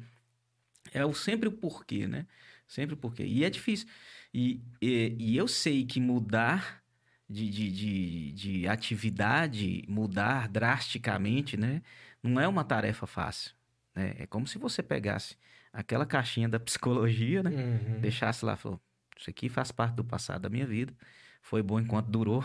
É 0.92 1.04
o, 1.04 1.14
sempre 1.14 1.48
o 1.48 1.52
porquê, 1.52 2.06
né? 2.06 2.26
Sempre 2.68 2.94
o 2.94 2.96
porquê. 2.98 3.24
E 3.24 3.42
é 3.42 3.48
difícil. 3.50 3.88
E, 4.32 4.62
e, 4.80 5.16
e 5.18 5.36
eu 5.36 5.46
sei 5.48 5.84
que 5.84 6.00
mudar 6.00 6.82
de, 7.28 7.48
de, 7.50 7.70
de, 7.72 8.32
de 8.32 8.68
atividade, 8.68 9.84
mudar 9.88 10.48
drasticamente, 10.48 11.56
né? 11.56 11.82
Não 12.22 12.40
é 12.40 12.48
uma 12.48 12.64
tarefa 12.64 13.06
fácil. 13.06 13.54
Né? 13.94 14.14
É 14.18 14.26
como 14.26 14.46
se 14.46 14.58
você 14.58 14.82
pegasse 14.82 15.36
aquela 15.72 16.06
caixinha 16.06 16.48
da 16.48 16.58
psicologia, 16.60 17.42
né? 17.42 17.50
Uhum. 17.50 18.00
deixasse 18.00 18.44
lá, 18.44 18.56
falou, 18.56 18.80
isso 19.16 19.28
aqui 19.30 19.48
faz 19.48 19.70
parte 19.72 19.94
do 19.94 20.04
passado 20.04 20.42
da 20.42 20.48
minha 20.50 20.66
vida, 20.66 20.94
foi 21.42 21.62
bom 21.62 21.80
enquanto 21.80 22.08
durou, 22.10 22.44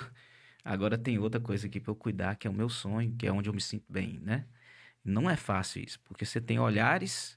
agora 0.64 0.98
tem 0.98 1.18
outra 1.20 1.40
coisa 1.40 1.68
aqui 1.68 1.80
para 1.80 1.92
eu 1.92 1.96
cuidar, 1.96 2.36
que 2.36 2.48
é 2.48 2.50
o 2.50 2.54
meu 2.54 2.70
sonho, 2.70 3.16
que 3.18 3.28
é 3.28 3.32
onde 3.32 3.50
eu 3.50 3.54
me 3.54 3.62
sinto 3.62 3.86
bem, 3.92 4.20
né? 4.20 4.46
Não 5.04 5.30
é 5.30 5.36
fácil 5.38 5.84
isso, 5.84 6.00
porque 6.02 6.26
você 6.26 6.42
tem 6.42 6.60
olhares 6.60 7.36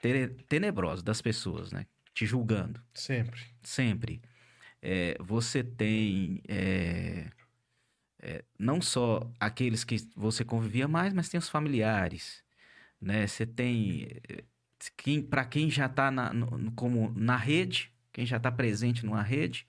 te- 0.00 0.28
tenebrosos 0.48 1.02
das 1.02 1.20
pessoas, 1.22 1.72
né? 1.72 1.86
Te 2.14 2.26
julgando, 2.26 2.80
Sempre. 2.94 3.40
sempre. 3.62 4.22
É, 4.82 5.16
você 5.20 5.64
tem 5.64 6.42
é, 6.48 7.30
é, 8.20 8.44
não 8.58 8.80
só 8.82 9.30
aqueles 9.40 9.84
que 9.84 9.96
você 10.16 10.44
convivia 10.44 10.88
mais, 10.88 11.12
mas 11.12 11.28
tem 11.28 11.38
os 11.38 11.48
familiares, 11.48 12.44
né? 13.00 13.26
Você 13.26 13.46
tem 13.46 14.08
é, 14.28 14.44
quem, 14.96 15.22
para 15.22 15.44
quem 15.44 15.70
já 15.70 15.86
está 15.86 16.10
na, 16.10 16.32
no- 16.34 16.72
como 16.72 17.12
na 17.16 17.36
rede, 17.36 17.92
quem 18.12 18.26
já 18.26 18.36
está 18.38 18.52
presente 18.52 19.04
numa 19.06 19.22
rede, 19.22 19.66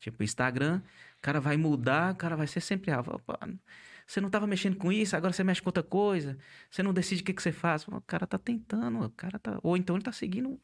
tipo 0.00 0.22
Instagram, 0.24 0.82
o 1.18 1.22
cara 1.22 1.40
vai 1.40 1.56
mudar, 1.56 2.12
o 2.14 2.16
cara 2.16 2.36
vai 2.36 2.46
ser 2.46 2.60
sempre 2.60 2.90
ah, 2.92 3.00
opa, 3.00 3.38
você 4.06 4.20
não 4.20 4.28
estava 4.28 4.46
mexendo 4.46 4.76
com 4.76 4.92
isso, 4.92 5.16
agora 5.16 5.32
você 5.32 5.44
mexe 5.44 5.62
com 5.62 5.68
outra 5.68 5.82
coisa, 5.82 6.38
você 6.70 6.82
não 6.82 6.92
decide 6.94 7.22
o 7.22 7.24
que, 7.24 7.34
que 7.34 7.42
você 7.42 7.52
faz. 7.52 7.86
O 7.88 8.00
cara 8.02 8.26
tá 8.26 8.38
tentando, 8.38 9.00
o 9.04 9.10
cara 9.10 9.38
tá. 9.38 9.58
Ou 9.62 9.76
então 9.76 9.96
ele 9.96 10.04
tá 10.04 10.12
seguindo 10.12 10.60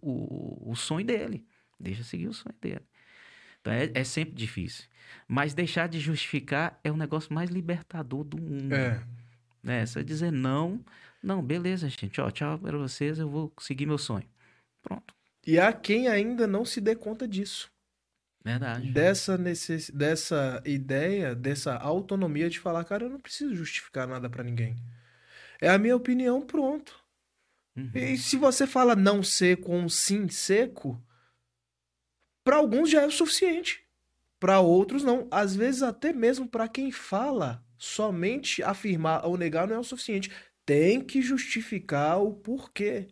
o, 0.00 0.66
o, 0.66 0.72
o 0.72 0.76
sonho 0.76 1.06
dele. 1.06 1.46
Deixa 1.78 2.02
seguir 2.02 2.28
o 2.28 2.32
sonho 2.32 2.54
dele. 2.60 2.86
Então 3.60 3.72
é, 3.72 3.90
é 3.94 4.04
sempre 4.04 4.34
difícil. 4.34 4.84
Mas 5.26 5.54
deixar 5.54 5.88
de 5.88 6.00
justificar 6.00 6.78
é 6.82 6.90
o 6.90 6.96
negócio 6.96 7.32
mais 7.32 7.50
libertador 7.50 8.24
do 8.24 8.40
mundo. 8.40 8.74
É. 8.74 9.02
Né? 9.62 9.84
Você 9.84 10.02
dizer 10.02 10.32
não, 10.32 10.84
não, 11.22 11.42
beleza, 11.42 11.88
gente, 11.88 12.20
ó, 12.20 12.30
tchau 12.30 12.58
pra 12.58 12.76
vocês, 12.78 13.18
eu 13.18 13.28
vou 13.28 13.52
seguir 13.60 13.86
meu 13.86 13.98
sonho. 13.98 14.28
Pronto. 14.82 15.14
E 15.46 15.58
há 15.58 15.72
quem 15.72 16.08
ainda 16.08 16.46
não 16.46 16.64
se 16.64 16.80
dê 16.80 16.94
conta 16.94 17.26
disso. 17.26 17.70
Verdade. 18.44 18.90
Dessa, 18.92 19.36
necess... 19.36 19.90
dessa 19.90 20.62
ideia, 20.64 21.34
dessa 21.34 21.74
autonomia 21.76 22.48
de 22.48 22.58
falar, 22.60 22.84
cara, 22.84 23.04
eu 23.04 23.10
não 23.10 23.20
preciso 23.20 23.54
justificar 23.54 24.06
nada 24.06 24.30
pra 24.30 24.44
ninguém. 24.44 24.76
É 25.60 25.68
a 25.68 25.78
minha 25.78 25.96
opinião, 25.96 26.40
pronto. 26.40 26.98
Uhum. 27.78 27.90
E 27.94 28.18
se 28.18 28.36
você 28.36 28.66
fala 28.66 28.96
não 28.96 29.22
seco 29.22 29.70
ou 29.70 29.78
um 29.78 29.88
sim 29.88 30.28
seco, 30.28 31.00
pra 32.42 32.56
alguns 32.56 32.90
já 32.90 33.02
é 33.02 33.06
o 33.06 33.10
suficiente. 33.10 33.86
Pra 34.40 34.60
outros 34.60 35.04
não. 35.04 35.28
Às 35.30 35.54
vezes 35.54 35.82
até 35.82 36.12
mesmo 36.12 36.48
pra 36.48 36.68
quem 36.68 36.90
fala, 36.90 37.64
somente 37.76 38.62
afirmar 38.62 39.24
ou 39.24 39.36
negar 39.36 39.68
não 39.68 39.76
é 39.76 39.78
o 39.78 39.84
suficiente. 39.84 40.30
Tem 40.66 41.00
que 41.00 41.22
justificar 41.22 42.20
o 42.20 42.34
porquê. 42.34 43.08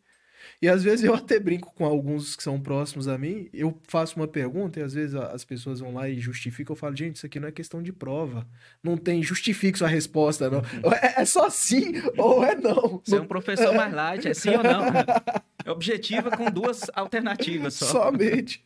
E 0.60 0.68
às 0.68 0.82
vezes 0.82 1.04
eu 1.04 1.14
até 1.14 1.38
brinco 1.38 1.72
com 1.74 1.84
alguns 1.84 2.36
que 2.36 2.42
são 2.42 2.60
próximos 2.60 3.08
a 3.08 3.18
mim, 3.18 3.48
eu 3.52 3.78
faço 3.86 4.16
uma 4.16 4.28
pergunta 4.28 4.80
e 4.80 4.82
às 4.82 4.94
vezes 4.94 5.14
as 5.14 5.44
pessoas 5.44 5.80
vão 5.80 5.94
lá 5.94 6.08
e 6.08 6.18
justificam, 6.18 6.74
eu 6.74 6.78
falo, 6.78 6.96
gente, 6.96 7.16
isso 7.16 7.26
aqui 7.26 7.38
não 7.38 7.48
é 7.48 7.52
questão 7.52 7.82
de 7.82 7.92
prova. 7.92 8.46
Não 8.82 8.96
tem, 8.96 9.22
justifique 9.22 9.78
sua 9.78 9.88
resposta, 9.88 10.50
não. 10.50 10.62
É, 10.92 11.22
é 11.22 11.24
só 11.24 11.50
sim 11.50 11.94
ou 12.16 12.44
é 12.44 12.54
não. 12.54 13.00
Você 13.04 13.16
é 13.16 13.20
um 13.20 13.26
professor 13.26 13.74
mais 13.74 13.92
light, 13.92 14.28
é 14.28 14.34
sim 14.34 14.50
ou 14.50 14.62
não? 14.62 14.86
É 15.64 15.70
objetiva 15.70 16.30
com 16.30 16.50
duas 16.50 16.82
alternativas 16.94 17.74
só. 17.74 17.86
Somente. 17.86 18.64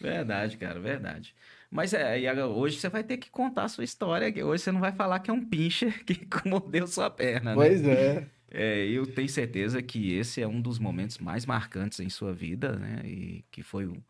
Verdade, 0.00 0.56
cara, 0.56 0.78
verdade. 0.78 1.34
Mas 1.70 1.92
é, 1.92 2.16
hoje 2.44 2.78
você 2.78 2.88
vai 2.88 3.02
ter 3.02 3.16
que 3.16 3.30
contar 3.30 3.64
a 3.64 3.68
sua 3.68 3.84
história. 3.84 4.32
Hoje 4.44 4.62
você 4.62 4.72
não 4.72 4.80
vai 4.80 4.92
falar 4.92 5.18
que 5.20 5.30
é 5.30 5.34
um 5.34 5.44
pincher 5.44 6.04
que 6.04 6.26
mordeu 6.48 6.86
sua 6.86 7.10
perna, 7.10 7.50
né? 7.50 7.54
Pois 7.54 7.86
é. 7.86 8.26
É, 8.50 8.86
eu 8.86 9.06
tenho 9.12 9.28
certeza 9.28 9.82
que 9.82 10.12
esse 10.14 10.40
é 10.40 10.46
um 10.48 10.60
dos 10.62 10.78
momentos 10.78 11.18
mais 11.18 11.44
marcantes 11.46 12.00
em 12.00 12.08
sua 12.10 12.32
vida, 12.34 12.78
né? 12.78 13.02
E 13.08 13.42
que 13.50 13.62
foi 13.62 13.86
o, 13.86 14.04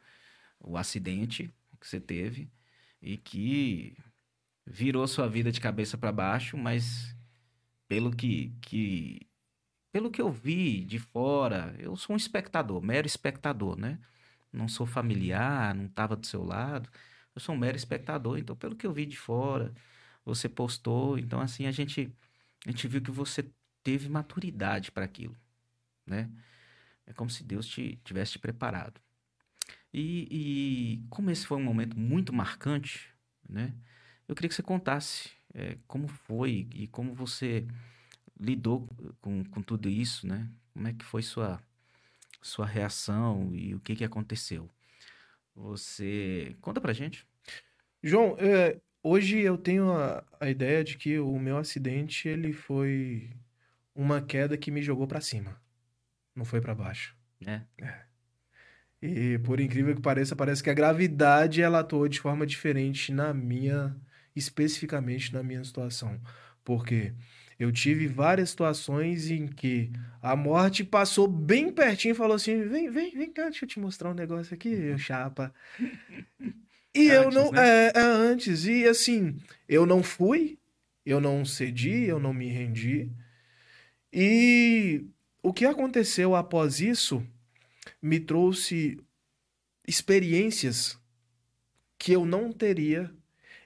o 0.61 0.77
acidente 0.79 1.55
que 1.81 1.87
você 1.89 2.01
teve 2.01 2.51
e 3.03 3.17
que 3.19 3.97
virou 4.67 5.07
sua 5.09 5.29
vida 5.29 5.53
de 5.53 5.61
cabeça 5.61 5.99
para 5.99 6.13
baixo, 6.13 6.57
mas 6.59 7.17
pelo 7.89 8.15
que, 8.15 8.51
que 8.63 9.29
pelo 9.93 10.11
que 10.11 10.21
eu 10.23 10.31
vi 10.31 10.85
de 10.85 10.99
fora, 10.99 11.75
eu 11.79 11.97
sou 11.97 12.15
um 12.15 12.17
espectador, 12.17 12.83
mero 12.83 13.07
espectador, 13.07 13.77
né? 13.79 14.01
Não 14.53 14.69
sou 14.69 14.87
familiar, 14.87 15.75
não 15.75 15.87
estava 15.87 16.17
do 16.17 16.27
seu 16.27 16.45
lado. 16.45 16.91
Eu 17.35 17.41
sou 17.41 17.55
um 17.55 17.59
mero 17.59 17.77
espectador, 17.77 18.39
então 18.39 18.57
pelo 18.57 18.77
que 18.77 18.87
eu 18.87 18.93
vi 18.93 19.07
de 19.07 19.17
fora, 19.17 19.75
você 20.25 20.49
postou, 20.49 21.19
então 21.19 21.41
assim 21.41 21.67
a 21.67 21.73
gente 21.73 22.13
a 22.67 22.71
gente 22.71 22.89
viu 22.89 23.03
que 23.03 23.11
você 23.11 23.51
teve 23.87 24.09
maturidade 24.09 24.91
para 24.91 25.05
aquilo, 25.05 25.37
né? 26.05 26.29
É 27.07 27.13
como 27.13 27.31
se 27.31 27.45
Deus 27.45 27.69
te 27.69 28.01
tivesse 28.03 28.33
te 28.33 28.39
preparado. 28.41 29.01
E, 29.95 30.27
e 30.29 31.07
como 31.09 31.31
esse 31.31 31.47
foi 31.47 31.57
um 31.57 31.63
momento 31.63 31.97
muito 31.97 32.33
marcante, 32.33 33.09
né? 33.49 33.73
Eu 34.27 34.35
queria 34.35 34.49
que 34.49 34.57
você 34.57 34.63
contasse 34.63 35.31
é, 35.55 35.79
como 35.87 36.09
foi 36.09 36.67
e 36.75 36.89
como 36.89 37.15
você 37.15 37.65
lidou 38.41 38.89
com, 39.21 39.45
com 39.45 39.63
tudo 39.63 39.89
isso, 39.89 40.27
né? 40.27 40.51
Como 40.73 40.89
é 40.89 40.93
que 40.93 41.05
foi 41.05 41.23
sua 41.23 41.63
sua 42.43 42.67
reação 42.67 43.55
e 43.55 43.73
o 43.73 43.81
que 43.81 43.95
que 43.95 44.05
aconteceu? 44.05 44.69
Você 45.55 46.57
conta 46.61 46.81
pra 46.81 46.93
gente. 46.93 47.25
João, 48.03 48.37
é, 48.41 48.81
hoje 49.01 49.39
eu 49.39 49.57
tenho 49.57 49.93
a, 49.93 50.25
a 50.41 50.51
ideia 50.51 50.83
de 50.83 50.97
que 50.97 51.21
o 51.21 51.39
meu 51.39 51.57
acidente 51.57 52.29
ele 52.29 52.53
foi 52.53 53.31
uma 53.97 54.21
queda 54.21 54.57
que 54.57 54.71
me 54.71 54.83
jogou 54.83 55.07
pra 55.07 55.21
cima, 55.21 55.61
não 56.35 56.45
foi 56.45 56.61
pra 56.61 56.75
baixo. 56.75 57.17
né? 57.41 57.67
E 59.03 59.39
por 59.39 59.61
incrível 59.61 59.95
que 59.95 60.01
pareça, 60.01 60.35
parece 60.35 60.63
que 60.63 60.71
a 60.71 60.75
gravidade 60.75 61.61
ela 61.63 61.81
atuou 61.81 62.09
de 62.09 62.21
forma 62.21 62.47
diferente 62.47 63.13
na 63.13 63.33
minha, 63.33 63.95
especificamente 64.35 65.33
na 65.33 65.43
minha 65.43 65.63
situação. 65.65 66.21
Porque 66.65 67.13
eu 67.59 67.71
tive 67.71 68.07
várias 68.07 68.51
situações 68.51 69.31
em 69.31 69.47
que 69.47 69.91
a 70.21 70.35
morte 70.35 70.83
passou 70.83 71.29
bem 71.29 71.71
pertinho 71.73 72.13
e 72.13 72.17
falou 72.17 72.35
assim: 72.37 72.63
vem, 72.69 72.91
vem, 72.91 73.13
vem 73.17 73.33
cá, 73.33 73.45
deixa 73.45 73.65
eu 73.65 73.69
te 73.69 73.79
mostrar 73.79 74.11
um 74.11 74.15
negócio 74.15 74.55
aqui, 74.55 74.97
chapa. 74.99 75.53
E 76.95 77.09
eu 77.09 77.25
Antes, 77.27 77.35
não. 77.35 77.53
né? 77.53 77.69
É, 77.89 77.93
é 77.95 78.01
antes. 78.01 78.65
E 78.65 78.87
assim, 78.89 79.37
eu 79.69 79.85
não 79.85 80.03
fui, 80.03 80.59
eu 81.05 81.21
não 81.21 81.45
cedi, 81.45 82.05
eu 82.05 82.19
não 82.19 82.33
me 82.33 82.49
rendi. 82.49 83.11
E 84.13 85.05
o 85.43 85.53
que 85.53 85.65
aconteceu 85.65 86.35
após 86.35 86.81
isso 86.81 87.27
me 88.01 88.19
trouxe 88.19 88.99
experiências 89.87 90.99
que 91.99 92.13
eu 92.13 92.25
não 92.25 92.53
teria 92.53 93.13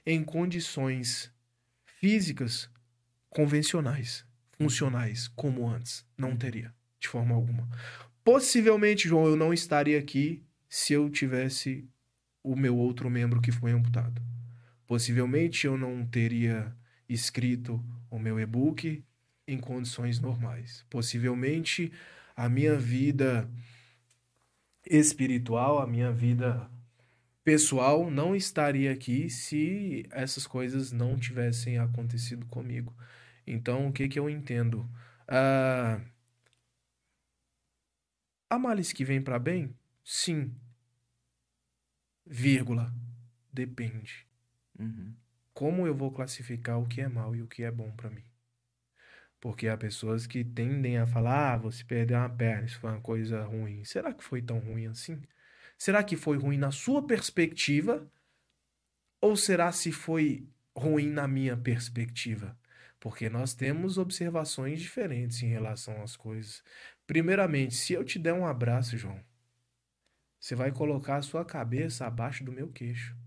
em 0.05 0.23
condições 0.23 1.31
físicas 1.99 2.69
convencionais, 3.29 4.25
funcionais, 4.51 5.27
como 5.27 5.67
antes. 5.67 6.05
Não 6.17 6.35
teria, 6.35 6.73
de 6.99 7.07
forma 7.07 7.35
alguma. 7.35 7.67
Possivelmente, 8.23 9.07
João, 9.07 9.25
eu 9.25 9.35
não 9.35 9.53
estaria 9.53 9.97
aqui 9.97 10.43
se 10.69 10.93
eu 10.93 11.09
tivesse 11.09 11.87
o 12.43 12.55
meu 12.55 12.75
outro 12.75 13.09
membro 13.09 13.41
que 13.41 13.51
foi 13.51 13.71
amputado. 13.71 14.21
Possivelmente 14.85 15.65
eu 15.65 15.77
não 15.77 16.05
teria 16.05 16.75
escrito 17.07 17.83
o 18.09 18.19
meu 18.19 18.39
e-book 18.39 19.03
em 19.47 19.59
condições 19.59 20.19
normais. 20.19 20.85
Possivelmente 20.89 21.91
a 22.35 22.49
minha 22.49 22.77
vida 22.77 23.49
espiritual, 24.85 25.79
a 25.79 25.87
minha 25.87 26.11
vida 26.11 26.69
pessoal 27.43 28.09
não 28.09 28.35
estaria 28.35 28.91
aqui 28.91 29.29
se 29.29 30.05
essas 30.11 30.45
coisas 30.45 30.91
não 30.91 31.17
tivessem 31.17 31.77
acontecido 31.77 32.45
comigo. 32.45 32.95
Então, 33.45 33.87
o 33.87 33.93
que 33.93 34.07
que 34.07 34.19
eu 34.19 34.29
entendo? 34.29 34.89
Ah, 35.27 35.99
há 38.49 38.59
males 38.59 38.93
que 38.93 39.03
vêm 39.03 39.21
para 39.21 39.39
bem? 39.39 39.75
Sim. 40.03 40.55
Vírgula. 42.25 42.93
Depende. 43.51 44.25
Uhum. 44.79 45.13
Como 45.53 45.85
eu 45.85 45.93
vou 45.95 46.11
classificar 46.11 46.79
o 46.79 46.87
que 46.87 47.01
é 47.01 47.07
mal 47.07 47.35
e 47.35 47.41
o 47.41 47.47
que 47.47 47.63
é 47.63 47.71
bom 47.71 47.91
para 47.91 48.09
mim? 48.09 48.30
Porque 49.41 49.67
há 49.67 49.75
pessoas 49.75 50.27
que 50.27 50.43
tendem 50.43 50.99
a 50.99 51.07
falar, 51.07 51.55
ah, 51.55 51.57
você 51.57 51.83
perdeu 51.83 52.19
uma 52.19 52.29
perna, 52.29 52.67
isso 52.67 52.79
foi 52.79 52.91
uma 52.91 53.01
coisa 53.01 53.43
ruim. 53.43 53.83
Será 53.83 54.13
que 54.13 54.23
foi 54.23 54.39
tão 54.39 54.59
ruim 54.59 54.85
assim? 54.85 55.19
Será 55.75 56.03
que 56.03 56.15
foi 56.15 56.37
ruim 56.37 56.59
na 56.59 56.71
sua 56.71 57.05
perspectiva? 57.05 58.07
Ou 59.19 59.35
será 59.35 59.71
se 59.71 59.91
foi 59.91 60.47
ruim 60.77 61.09
na 61.09 61.27
minha 61.27 61.57
perspectiva? 61.57 62.55
Porque 62.99 63.29
nós 63.29 63.55
temos 63.55 63.97
observações 63.97 64.79
diferentes 64.79 65.41
em 65.41 65.47
relação 65.47 66.03
às 66.03 66.15
coisas. 66.15 66.63
Primeiramente, 67.07 67.73
se 67.73 67.93
eu 67.93 68.03
te 68.03 68.19
der 68.19 68.33
um 68.33 68.45
abraço, 68.45 68.95
João, 68.95 69.19
você 70.39 70.53
vai 70.53 70.71
colocar 70.71 71.15
a 71.15 71.21
sua 71.23 71.43
cabeça 71.43 72.05
abaixo 72.05 72.43
do 72.43 72.51
meu 72.51 72.67
queixo. 72.67 73.17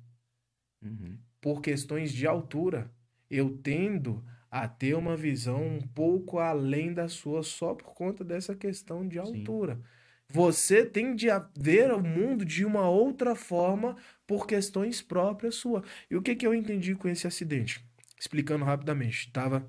Uhum. 0.81 1.19
Por 1.41 1.61
questões 1.61 2.13
de 2.13 2.25
altura, 2.25 2.89
eu 3.29 3.59
tendo 3.59 4.25
a 4.55 4.69
ter 4.69 4.95
uma 4.95 5.17
visão 5.17 5.67
um 5.67 5.81
pouco 5.81 6.39
além 6.39 6.95
da 6.95 7.09
sua 7.09 7.43
só 7.43 7.75
por 7.75 7.93
conta 7.93 8.23
dessa 8.23 8.55
questão 8.55 9.05
de 9.05 9.17
Sim. 9.17 9.19
altura. 9.19 9.81
Você 10.29 10.87
tende 10.87 11.29
a 11.29 11.45
ver 11.57 11.93
o 11.93 12.01
mundo 12.01 12.45
de 12.45 12.65
uma 12.65 12.89
outra 12.89 13.35
forma 13.35 13.97
por 14.25 14.47
questões 14.47 15.03
próprias 15.03 15.57
sua. 15.57 15.83
E 16.09 16.15
o 16.15 16.23
que 16.23 16.37
que 16.37 16.47
eu 16.47 16.55
entendi 16.55 16.95
com 16.95 17.09
esse 17.09 17.27
acidente? 17.27 17.85
Explicando 18.17 18.65
rapidamente, 18.65 19.27
estava 19.27 19.69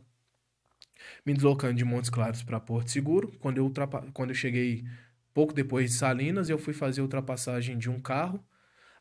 me 1.26 1.34
deslocando 1.34 1.74
de 1.74 1.84
Montes 1.84 2.12
Claros 2.12 2.44
para 2.44 2.60
Porto 2.60 2.92
Seguro. 2.92 3.32
Quando 3.40 3.58
eu, 3.58 3.64
ultrapa... 3.64 4.06
Quando 4.14 4.30
eu 4.30 4.36
cheguei 4.36 4.86
pouco 5.34 5.52
depois 5.52 5.90
de 5.90 5.98
Salinas, 5.98 6.48
eu 6.48 6.60
fui 6.60 6.76
fazer 6.76 7.02
ultrapassagem 7.02 7.76
de 7.76 7.90
um 7.90 8.00
carro. 8.00 8.40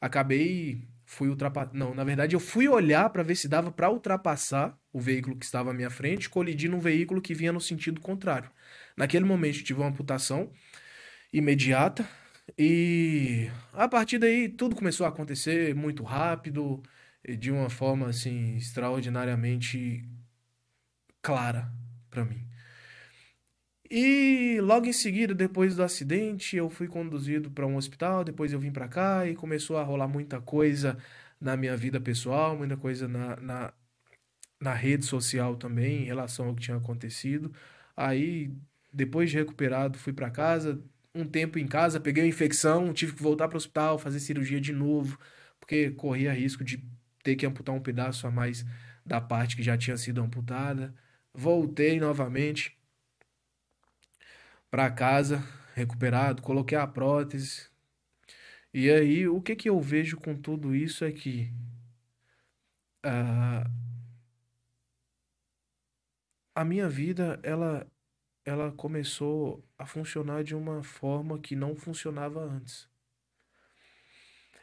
Acabei, 0.01 0.89
fui 1.05 1.29
ultrapassar. 1.29 1.75
Não, 1.75 1.95
na 1.95 2.05
verdade, 2.05 2.35
eu 2.35 2.41
fui 2.41 2.67
olhar 2.69 3.11
para 3.11 3.23
ver 3.23 3.37
se 3.37 3.49
dava 3.49 3.71
para 3.71 3.91
ultrapassar 3.91 4.83
o 4.95 5.01
veículo 5.01 5.37
que 5.37 5.45
estava 5.45 5.73
à 5.73 5.75
minha 5.75 5.91
frente, 5.91 6.31
colidi 6.31 6.69
num 6.69 6.79
veículo 6.79 7.21
que 7.21 7.35
vinha 7.35 7.53
no 7.53 7.61
sentido 7.61 8.01
contrário. 8.01 8.49
Naquele 8.97 9.25
momento, 9.25 9.65
tive 9.65 9.81
uma 9.81 9.89
amputação 9.89 10.53
imediata. 11.33 12.09
E 12.57 13.51
a 13.73 13.89
partir 13.89 14.19
daí 14.19 14.49
tudo 14.49 14.77
começou 14.77 15.05
a 15.05 15.09
acontecer 15.09 15.75
muito 15.75 16.05
rápido, 16.05 16.81
de 17.39 17.51
uma 17.51 17.69
forma 17.69 18.09
assim 18.09 18.57
extraordinariamente 18.57 20.09
clara 21.21 21.73
para 22.09 22.25
mim. 22.25 22.47
E 23.91 24.61
logo 24.61 24.87
em 24.87 24.93
seguida, 24.93 25.35
depois 25.35 25.75
do 25.75 25.83
acidente, 25.83 26.57
eu 26.57 26.71
fui 26.71 26.87
conduzido 26.87 27.51
para 27.51 27.67
um 27.67 27.77
hospital, 27.77 28.23
depois 28.25 28.53
eu 28.53 28.61
vim 28.61 28.71
para 28.71 28.89
cá 28.89 29.27
e 29.27 29.35
começou 29.35 29.77
a 29.77 29.83
rolar 29.83 30.09
muita 30.09 30.41
coisa 30.41 30.97
na 31.41 31.57
minha 31.57 31.77
vida 31.77 32.01
pessoal, 32.01 32.57
muita 32.57 32.77
coisa 32.77 33.09
na, 33.09 33.37
na, 33.37 33.75
na 34.65 34.73
rede 34.75 35.05
social 35.05 35.57
também 35.57 36.03
em 36.03 36.05
relação 36.07 36.49
ao 36.49 36.55
que 36.55 36.63
tinha 36.63 36.77
acontecido. 36.79 37.53
Aí, 37.97 38.51
depois 38.93 39.31
de 39.31 39.37
recuperado, 39.37 39.99
fui 39.99 40.13
para 40.13 40.31
casa, 40.31 40.83
um 41.15 41.27
tempo 41.27 41.59
em 41.59 41.67
casa, 41.67 42.01
peguei 42.01 42.25
uma 42.25 42.29
infecção, 42.29 42.93
tive 42.93 43.13
que 43.15 43.23
voltar 43.23 43.47
para 43.49 43.57
o 43.57 43.59
hospital, 43.59 43.99
fazer 43.99 44.21
cirurgia 44.21 44.61
de 44.61 44.73
novo, 44.73 45.19
porque 45.61 45.91
corria 45.91 46.33
risco 46.33 46.65
de 46.65 46.83
ter 47.23 47.37
que 47.37 47.47
amputar 47.47 47.75
um 47.75 47.81
pedaço 47.81 48.27
a 48.27 48.31
mais 48.31 48.65
da 49.05 49.21
parte 49.21 49.57
que 49.57 49.63
já 49.63 49.77
tinha 49.77 49.97
sido 49.99 50.23
amputada. 50.23 50.95
Voltei 51.35 52.01
novamente 52.01 52.77
para 54.71 54.91
casa, 54.91 55.45
recuperado, 55.75 56.43
coloquei 56.43 56.79
a 56.79 56.87
prótese. 56.87 57.69
E 58.73 58.91
aí, 58.91 59.29
o 59.29 59.41
que 59.41 59.55
que 59.57 59.69
eu 59.69 59.81
vejo 59.81 60.17
com 60.17 60.35
tudo 60.35 60.75
isso 60.75 61.05
é 61.05 61.13
que 61.13 61.53
ah, 63.05 63.65
a 66.55 66.65
minha 66.65 66.89
vida, 66.89 67.41
ela 67.43 67.87
ela 68.45 68.71
começou 68.71 69.67
a 69.79 69.87
funcionar 69.87 70.45
de 70.45 70.55
uma 70.55 70.83
forma 70.83 71.39
que 71.39 71.57
não 71.57 71.75
funcionava 71.75 72.41
antes. 72.41 72.87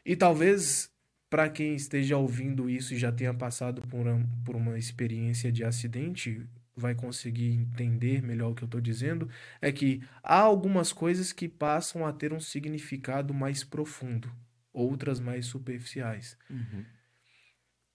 E 0.06 0.16
talvez 0.16 0.92
para 1.32 1.50
quem 1.50 1.74
esteja 1.74 2.18
ouvindo 2.18 2.70
isso 2.70 2.94
e 2.94 2.98
já 2.98 3.12
tenha 3.12 3.34
passado 3.34 3.82
por 3.88 4.06
uma, 4.06 4.30
por 4.46 4.56
uma 4.56 4.78
experiência 4.78 5.52
de 5.52 5.64
acidente, 5.64 6.46
vai 6.76 6.94
conseguir 6.94 7.54
entender 7.54 8.22
melhor 8.22 8.52
o 8.52 8.56
que 8.56 8.64
eu 8.64 8.68
estou 8.68 8.82
dizendo, 8.82 9.30
é 9.62 9.72
que 9.72 10.04
há 10.22 10.40
algumas 10.40 10.92
coisas 10.92 11.32
que 11.32 11.48
passam 11.48 12.06
a 12.06 12.12
ter 12.12 12.34
um 12.34 12.40
significado 12.40 13.34
mais 13.34 13.64
profundo, 13.64 14.32
outras 14.74 15.20
mais 15.20 15.46
superficiais. 15.46 16.38
Uhum. 16.50 16.86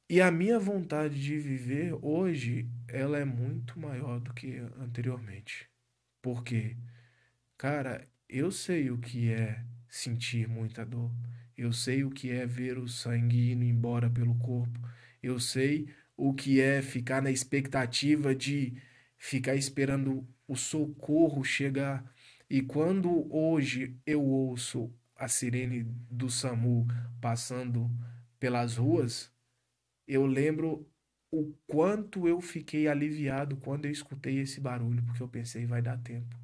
E 0.09 0.21
a 0.21 0.31
minha 0.31 0.57
vontade 0.57 1.21
de 1.21 1.37
viver 1.37 1.93
hoje, 2.01 2.71
ela 2.87 3.19
é 3.19 3.25
muito 3.25 3.77
maior 3.77 4.21
do 4.21 4.33
que 4.33 4.59
anteriormente. 4.79 5.69
Porque, 6.23 6.77
cara, 7.59 8.07
eu 8.29 8.53
sei 8.53 8.89
o 8.89 8.99
que 8.99 9.33
é 9.33 9.65
sentir 9.89 10.47
muita 10.47 10.87
dor. 10.87 11.11
Eu 11.57 11.73
sei 11.73 12.05
o 12.05 12.11
que 12.11 12.31
é 12.31 12.47
ver 12.47 12.79
o 12.79 12.87
sangue 12.87 13.51
indo 13.51 13.65
embora 13.65 14.09
pelo 14.09 14.37
corpo. 14.37 14.79
Eu 15.21 15.41
sei 15.41 15.89
o 16.17 16.33
que 16.33 16.61
é 16.61 16.81
ficar 16.83 17.21
na 17.21 17.33
expectativa 17.33 18.33
de 18.33 18.81
ficar 19.19 19.57
esperando 19.57 20.25
o 20.47 20.55
socorro 20.55 21.43
chegar. 21.43 22.05
E 22.49 22.63
quando 22.63 23.27
hoje 23.35 23.97
eu 24.07 24.23
ouço 24.23 24.89
a 25.17 25.27
sirene 25.27 25.83
do 26.09 26.31
SAMU 26.31 26.87
passando 27.21 27.91
pelas 28.39 28.77
ruas, 28.77 29.35
eu 30.07 30.27
lembro 30.27 30.89
o 31.31 31.53
quanto 31.67 32.29
eu 32.29 32.41
fiquei 32.41 32.89
aliviado 32.89 33.57
quando 33.57 33.87
eu 33.87 33.91
escutei 33.91 34.39
esse 34.41 34.61
barulho, 34.61 35.03
porque 35.05 35.23
eu 35.23 35.29
pensei, 35.29 35.67
vai 35.67 35.83
dar 35.83 35.99
tempo. 35.99 36.37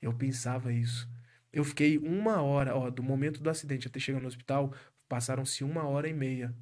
Eu 0.00 0.14
pensava 0.14 0.72
isso. 0.72 1.08
Eu 1.52 1.64
fiquei 1.64 1.98
uma 1.98 2.42
hora, 2.42 2.76
ó, 2.76 2.90
do 2.90 3.02
momento 3.02 3.42
do 3.42 3.50
acidente 3.50 3.88
até 3.88 3.98
chegar 4.00 4.20
no 4.20 4.28
hospital, 4.28 4.74
passaram-se 5.08 5.64
uma 5.64 5.84
hora 5.88 6.08
e 6.08 6.12
meia. 6.14 6.54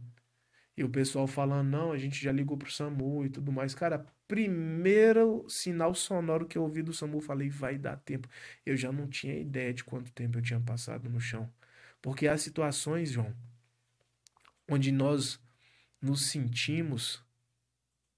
E 0.77 0.85
o 0.85 0.89
pessoal 0.91 1.27
falando, 1.27 1.69
não, 1.69 1.93
a 1.93 1.99
gente 1.99 2.23
já 2.23 2.33
ligou 2.33 2.57
pro 2.57 2.71
SAMU 2.71 3.25
e 3.27 3.31
tudo 3.31 3.53
mais. 3.53 3.75
Cara, 3.75 4.07
primeiro 4.29 5.45
sinal 5.49 5.95
sonoro 5.95 6.47
que 6.47 6.57
eu 6.57 6.63
ouvi 6.63 6.83
do 6.83 6.93
SAMU, 6.93 7.21
falei, 7.21 7.51
vai 7.51 7.77
dar 7.79 7.97
tempo. 7.99 8.29
Eu 8.65 8.77
já 8.77 8.93
não 8.93 9.09
tinha 9.09 9.37
ideia 9.39 9.75
de 9.75 9.85
quanto 9.85 10.13
tempo 10.13 10.39
eu 10.39 10.43
tinha 10.43 10.61
passado 10.61 11.09
no 11.11 11.21
chão. 11.21 11.53
Porque 12.01 12.29
há 12.29 12.39
situações, 12.39 13.11
João, 13.11 13.35
onde 14.69 14.93
nós 14.93 15.41
nos 16.01 16.27
sentimos 16.27 17.23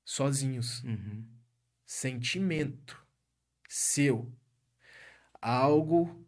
sozinhos. 0.04 0.82
Uhum. 0.84 1.24
Sentimento 1.84 3.04
seu. 3.68 4.30
Algo 5.40 6.26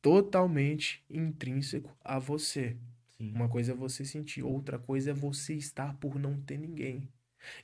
totalmente 0.00 1.04
intrínseco 1.08 1.96
a 2.04 2.18
você. 2.18 2.76
Sim. 3.16 3.32
Uma 3.32 3.48
coisa 3.48 3.72
é 3.72 3.74
você 3.74 4.04
sentir, 4.04 4.42
outra 4.42 4.78
coisa 4.78 5.10
é 5.10 5.14
você 5.14 5.54
estar 5.54 5.94
por 5.98 6.18
não 6.18 6.40
ter 6.40 6.58
ninguém. 6.58 7.08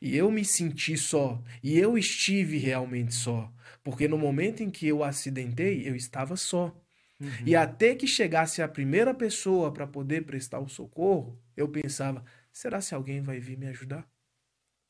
E 0.00 0.16
eu 0.16 0.30
me 0.30 0.44
senti 0.44 0.96
só, 0.96 1.42
e 1.62 1.78
eu 1.78 1.98
estive 1.98 2.58
realmente 2.58 3.14
só, 3.14 3.52
porque 3.82 4.06
no 4.06 4.16
momento 4.16 4.62
em 4.62 4.70
que 4.70 4.86
eu 4.86 5.02
acidentei, 5.02 5.86
eu 5.86 5.96
estava 5.96 6.36
só. 6.36 6.74
Uhum. 7.20 7.28
E 7.46 7.56
até 7.56 7.94
que 7.94 8.06
chegasse 8.06 8.62
a 8.62 8.68
primeira 8.68 9.14
pessoa 9.14 9.72
para 9.72 9.86
poder 9.86 10.24
prestar 10.24 10.60
o 10.60 10.68
socorro, 10.68 11.40
eu 11.56 11.68
pensava: 11.68 12.24
será 12.54 12.80
se 12.80 12.94
alguém 12.94 13.20
vai 13.20 13.38
vir 13.40 13.58
me 13.58 13.66
ajudar? 13.66 14.08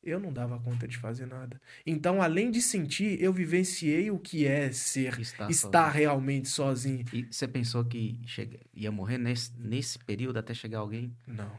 Eu 0.02 0.20
não 0.20 0.30
dava 0.30 0.60
conta 0.60 0.86
de 0.86 0.98
fazer 0.98 1.24
nada. 1.26 1.58
Então, 1.86 2.20
além 2.20 2.50
de 2.50 2.60
sentir, 2.60 3.18
eu 3.22 3.32
vivenciei 3.32 4.10
o 4.10 4.18
que 4.18 4.46
é 4.46 4.70
ser, 4.70 5.18
Estar 5.18 5.48
estar 5.50 5.84
sozinho. 5.86 5.92
realmente 5.98 6.48
sozinho. 6.48 7.04
E 7.10 7.24
você 7.24 7.48
pensou 7.48 7.82
que 7.86 8.20
chega... 8.26 8.60
ia 8.74 8.92
morrer 8.92 9.16
nesse, 9.16 9.50
nesse 9.58 9.98
período 9.98 10.38
até 10.38 10.52
chegar 10.52 10.80
alguém? 10.80 11.16
Não, 11.26 11.58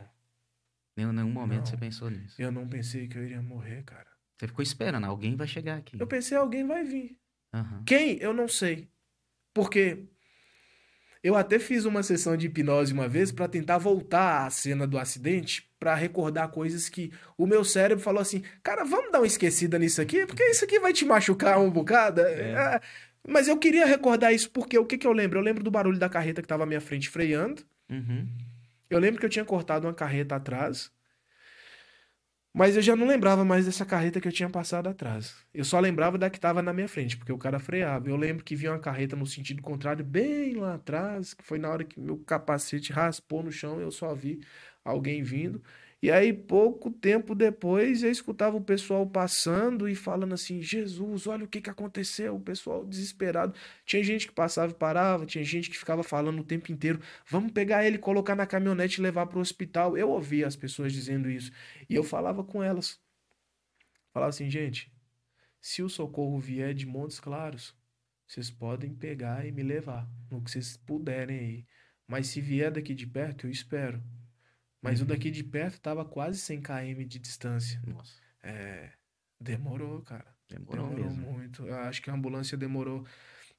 Em 0.95 1.11
nenhum 1.11 1.31
momento 1.31 1.61
Não. 1.61 1.65
você 1.65 1.77
pensou 1.77 2.09
nisso. 2.11 2.39
eu 2.39 2.51
não 2.51 2.67
pensei 2.67 3.07
que 3.07 3.17
eu 3.17 3.23
iria 3.25 3.41
morrer, 3.41 3.81
cara. 3.83 4.07
Você 4.37 4.47
ficou 4.47 4.61
esperando, 4.61 5.05
alguém 5.05 5.35
vai 5.35 5.47
chegar 5.47 5.77
aqui. 5.77 5.97
Eu 5.99 6.05
pensei: 6.05 6.37
alguém 6.37 6.67
vai 6.67 6.83
vir. 6.83 7.17
Aham. 7.51 7.83
Quem? 7.83 8.17
Eu 8.19 8.31
não 8.33 8.47
sei. 8.47 8.87
Porque 9.55 10.05
eu 11.25 11.35
até 11.35 11.57
fiz 11.57 11.85
uma 11.85 12.03
sessão 12.03 12.37
de 12.37 12.45
hipnose 12.45 12.93
uma 12.93 13.07
vez 13.07 13.31
para 13.31 13.47
tentar 13.47 13.79
voltar 13.79 14.45
à 14.45 14.49
cena 14.51 14.85
do 14.85 14.95
acidente, 14.95 15.67
para 15.79 15.95
recordar 15.95 16.49
coisas 16.49 16.87
que 16.87 17.11
o 17.35 17.47
meu 17.47 17.63
cérebro 17.63 18.03
falou 18.03 18.21
assim: 18.21 18.43
"Cara, 18.61 18.83
vamos 18.83 19.11
dar 19.11 19.19
uma 19.21 19.25
esquecida 19.25 19.79
nisso 19.79 19.99
aqui, 19.99 20.23
porque 20.27 20.43
isso 20.43 20.63
aqui 20.63 20.79
vai 20.79 20.93
te 20.93 21.03
machucar 21.03 21.59
um 21.59 21.71
bocado". 21.71 22.21
É. 22.21 22.51
É, 22.51 22.81
Mas 23.27 23.47
eu 23.47 23.57
queria 23.57 23.87
recordar 23.87 24.33
isso 24.33 24.51
porque 24.51 24.77
o 24.77 24.85
que 24.85 24.99
que 24.99 25.07
eu 25.07 25.11
lembro? 25.13 25.39
Eu 25.39 25.43
lembro 25.43 25.63
do 25.63 25.71
barulho 25.71 25.97
da 25.97 26.07
carreta 26.07 26.43
que 26.43 26.45
estava 26.45 26.61
à 26.63 26.67
minha 26.67 26.79
frente 26.81 27.09
freando. 27.09 27.63
Uhum. 27.89 28.27
Eu 28.87 28.99
lembro 28.99 29.19
que 29.19 29.25
eu 29.25 29.29
tinha 29.29 29.43
cortado 29.45 29.87
uma 29.87 29.95
carreta 29.95 30.35
atrás. 30.35 30.91
Mas 32.57 32.77
eu 32.77 32.81
já 32.81 32.95
não 32.95 33.05
lembrava 33.05 33.43
mais 33.43 33.65
dessa 33.65 33.85
carreta 33.85 34.21
que 34.21 34.29
eu 34.29 34.31
tinha 34.31 34.49
passado 34.49 34.87
atrás. 34.87 35.35
Eu 35.53 35.65
só 35.65 35.77
lembrava 35.77 36.17
da 36.17 36.29
que 36.29 36.37
estava 36.37 36.61
na 36.61 36.71
minha 36.71 36.87
frente, 36.87 37.17
porque 37.17 37.33
o 37.33 37.37
cara 37.37 37.59
freava. 37.59 38.07
Eu 38.07 38.15
lembro 38.15 38.45
que 38.45 38.55
vinha 38.55 38.71
uma 38.71 38.79
carreta 38.79 39.13
no 39.13 39.25
sentido 39.25 39.61
contrário, 39.61 40.05
bem 40.05 40.55
lá 40.55 40.75
atrás, 40.75 41.33
que 41.33 41.43
foi 41.43 41.59
na 41.59 41.69
hora 41.69 41.83
que 41.83 41.99
meu 41.99 42.17
capacete 42.19 42.93
raspou 42.93 43.43
no 43.43 43.51
chão, 43.51 43.81
eu 43.81 43.91
só 43.91 44.15
vi 44.15 44.39
alguém 44.85 45.21
vindo. 45.21 45.61
E 46.01 46.11
aí, 46.11 46.31
pouco 46.31 46.91
tempo 46.91 47.33
depois, 47.33 48.03
eu 48.03 48.11
escutava 48.11 48.55
o 48.55 48.61
pessoal 48.61 49.07
passando 49.07 49.89
e 49.89 49.95
falando 49.95 50.33
assim: 50.33 50.61
Jesus, 50.61 51.25
olha 51.25 51.45
o 51.45 51.47
que, 51.47 51.61
que 51.61 51.69
aconteceu. 51.69 52.35
O 52.35 52.39
pessoal 52.39 52.85
desesperado. 52.85 53.55
Tinha 53.85 54.03
gente 54.03 54.27
que 54.27 54.33
passava 54.33 54.71
e 54.71 54.75
parava, 54.75 55.25
tinha 55.25 55.43
gente 55.43 55.69
que 55.69 55.77
ficava 55.77 56.03
falando 56.03 56.39
o 56.39 56.43
tempo 56.43 56.71
inteiro: 56.71 56.99
vamos 57.27 57.51
pegar 57.51 57.85
ele, 57.85 57.97
colocar 57.97 58.35
na 58.35 58.45
caminhonete 58.45 58.99
e 58.99 59.03
levar 59.03 59.25
para 59.25 59.39
o 59.39 59.41
hospital. 59.41 59.97
Eu 59.97 60.09
ouvia 60.09 60.45
as 60.47 60.55
pessoas 60.55 60.93
dizendo 60.93 61.29
isso. 61.29 61.51
E 61.89 61.95
eu 61.95 62.03
falava 62.03 62.43
com 62.43 62.61
elas. 62.61 62.99
Falava 64.13 64.29
assim: 64.29 64.49
gente, 64.49 64.93
se 65.59 65.81
o 65.81 65.89
socorro 65.89 66.39
vier 66.39 66.73
de 66.73 66.85
Montes 66.85 67.19
Claros, 67.19 67.75
vocês 68.27 68.51
podem 68.51 68.93
pegar 68.93 69.45
e 69.45 69.51
me 69.51 69.63
levar 69.63 70.07
no 70.29 70.41
que 70.41 70.51
vocês 70.51 70.77
puderem 70.77 71.39
aí. 71.39 71.65
Mas 72.07 72.27
se 72.27 72.41
vier 72.41 72.71
daqui 72.71 72.93
de 72.93 73.07
perto, 73.07 73.47
eu 73.47 73.51
espero. 73.51 74.03
Mas 74.85 74.99
o 74.99 75.03
Uhum. 75.03 75.07
daqui 75.07 75.31
de 75.31 75.43
perto 75.43 75.79
tava 75.81 76.05
quase 76.05 76.39
100 76.39 76.61
km 76.61 77.07
de 77.07 77.19
distância. 77.19 77.81
Nossa, 77.85 78.21
É, 78.43 78.91
demorou, 79.39 80.01
cara. 80.01 80.25
demorou, 80.49 80.85
Demorou 80.85 81.09
mesmo. 81.09 81.25
muito. 81.31 81.65
Eu 81.65 81.75
acho 81.79 82.01
que 82.01 82.09
a 82.09 82.13
ambulância 82.13 82.57
demorou 82.57 83.05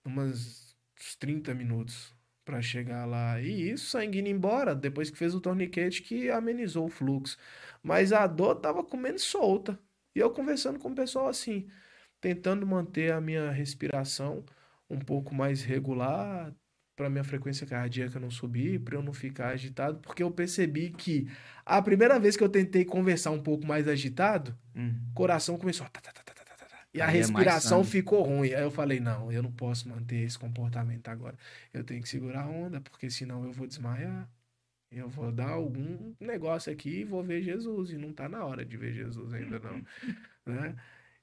umas 0.05 0.77
uns 0.99 1.15
30 1.17 1.55
minutos 1.55 2.15
pra 2.45 2.63
chegar 2.63 3.05
lá. 3.07 3.41
E 3.41 3.71
isso, 3.71 3.87
sangue 3.91 4.19
indo 4.21 4.29
embora, 4.29 4.75
depois 4.75 5.11
que 5.11 5.19
fez 5.19 5.35
o 5.35 5.41
torniquete 5.41 6.03
que 6.03 6.31
amenizou 6.31 6.87
o 6.87 6.89
fluxo. 6.89 7.37
Mas 7.83 8.13
a 8.13 8.27
dor 8.27 8.57
tava 8.57 8.83
comendo 8.85 9.19
solta. 9.19 9.79
E 10.15 10.21
eu 10.21 10.31
conversando 10.31 10.79
com 10.79 10.91
o 10.91 10.95
pessoal 10.95 11.29
assim, 11.29 11.69
tentando 12.21 12.67
manter 12.67 13.13
a 13.13 13.21
minha 13.21 13.51
respiração 13.51 14.45
um 14.89 14.99
pouco 15.01 15.35
mais 15.35 15.63
regular, 15.63 16.55
para 16.97 17.11
minha 17.11 17.23
frequência 17.25 17.67
cardíaca 17.67 18.19
não 18.19 18.31
subir, 18.31 18.81
para 18.81 18.97
eu 18.97 19.03
não 19.03 19.13
ficar 19.13 19.49
agitado, 19.51 19.99
porque 20.01 20.23
eu 20.23 20.31
percebi 20.31 20.91
que 20.91 21.29
a 21.65 21.81
primeira 21.83 22.19
vez 22.19 22.37
que 22.37 22.43
eu 22.43 22.49
tentei 22.49 22.85
conversar 22.85 23.31
um 23.33 23.43
pouco 23.43 23.67
mais 23.67 23.87
agitado, 23.87 24.57
Hum. 24.75 24.95
o 25.11 25.15
coração 25.15 25.59
começou 25.59 25.87
a 25.87 25.91
tá, 25.91 26.01
tá, 26.01 26.13
tá, 26.13 26.23
tá, 26.25 26.35
tá, 26.35 26.45
tá, 26.57 26.67
tá. 26.67 26.79
e 26.95 27.01
a 27.01 27.07
Aí 27.07 27.11
é 27.11 27.19
respiração 27.19 27.81
sangue. 27.81 27.91
ficou 27.91 28.23
ruim. 28.23 28.53
Aí 28.55 28.63
eu 28.63 28.71
falei, 28.71 28.99
não, 29.01 29.31
eu 29.31 29.43
não 29.43 29.53
posso 29.53 29.89
manter 29.89 30.17
esse 30.25 30.39
comportamento 30.39 31.09
agora. 31.09 31.37
Eu 31.73 31.85
tenho 31.85 32.03
que 32.03 32.09
segurar 32.09 32.43
a 32.45 32.49
onda, 32.49 32.81
porque 32.81 33.11
senão 33.11 33.45
eu 33.45 33.53
vou 33.53 33.67
desmaiar. 33.67 34.29
Eu 34.91 35.09
vou 35.09 35.33
dar 35.33 35.49
algum 35.51 36.15
negócio 36.21 36.73
aqui 36.73 37.01
e 37.01 37.05
vou 37.05 37.23
ver 37.23 37.43
Jesus. 37.43 37.91
E 37.91 37.99
não 37.99 38.13
tá 38.13 38.29
na 38.29 38.45
hora 38.45 38.65
de 38.65 38.77
ver 38.77 38.93
Jesus 38.93 39.33
ainda 39.35 39.59
não, 39.59 39.83
né? 40.47 40.77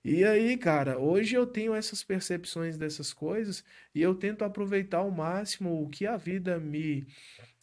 E 0.03 0.23
aí, 0.25 0.57
cara, 0.57 0.99
hoje 0.99 1.35
eu 1.35 1.47
tenho 1.47 1.73
essas 1.73 2.03
percepções 2.03 2.77
dessas 2.77 3.13
coisas 3.13 3.63
e 3.95 4.01
eu 4.01 4.13
tento 4.13 4.43
aproveitar 4.43 4.97
ao 4.97 5.09
máximo 5.11 5.81
o 5.81 5.89
que 5.89 6.05
a 6.05 6.17
vida 6.17 6.59
me, 6.59 7.07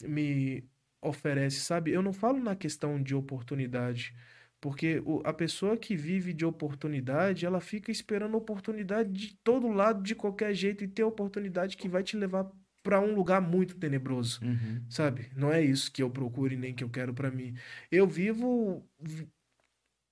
me 0.03 0.67
oferece, 1.01 1.59
sabe? 1.61 1.91
Eu 1.91 2.01
não 2.01 2.13
falo 2.13 2.39
na 2.39 2.55
questão 2.55 3.01
de 3.01 3.13
oportunidade, 3.15 4.15
porque 4.59 5.01
a 5.23 5.33
pessoa 5.33 5.77
que 5.77 5.95
vive 5.95 6.33
de 6.33 6.45
oportunidade, 6.45 7.45
ela 7.45 7.61
fica 7.61 7.91
esperando 7.91 8.35
oportunidade 8.37 9.11
de 9.11 9.35
todo 9.43 9.67
lado, 9.69 10.01
de 10.03 10.15
qualquer 10.15 10.53
jeito, 10.55 10.83
e 10.83 10.87
tem 10.87 11.05
oportunidade 11.05 11.77
que 11.77 11.87
vai 11.89 12.03
te 12.03 12.17
levar 12.17 12.49
para 12.83 12.99
um 12.99 13.13
lugar 13.13 13.41
muito 13.41 13.75
tenebroso 13.77 14.39
Uhum. 14.43 14.83
sabe? 14.89 15.29
Não 15.35 15.51
é 15.51 15.61
isso 15.63 15.91
que 15.91 16.01
eu 16.01 16.09
procuro 16.09 16.53
e 16.53 16.57
nem 16.57 16.73
que 16.73 16.83
eu 16.83 16.89
quero 16.89 17.13
pra 17.13 17.29
mim. 17.31 17.53
Eu 17.91 18.07
vivo 18.07 18.87
vi- 18.99 19.29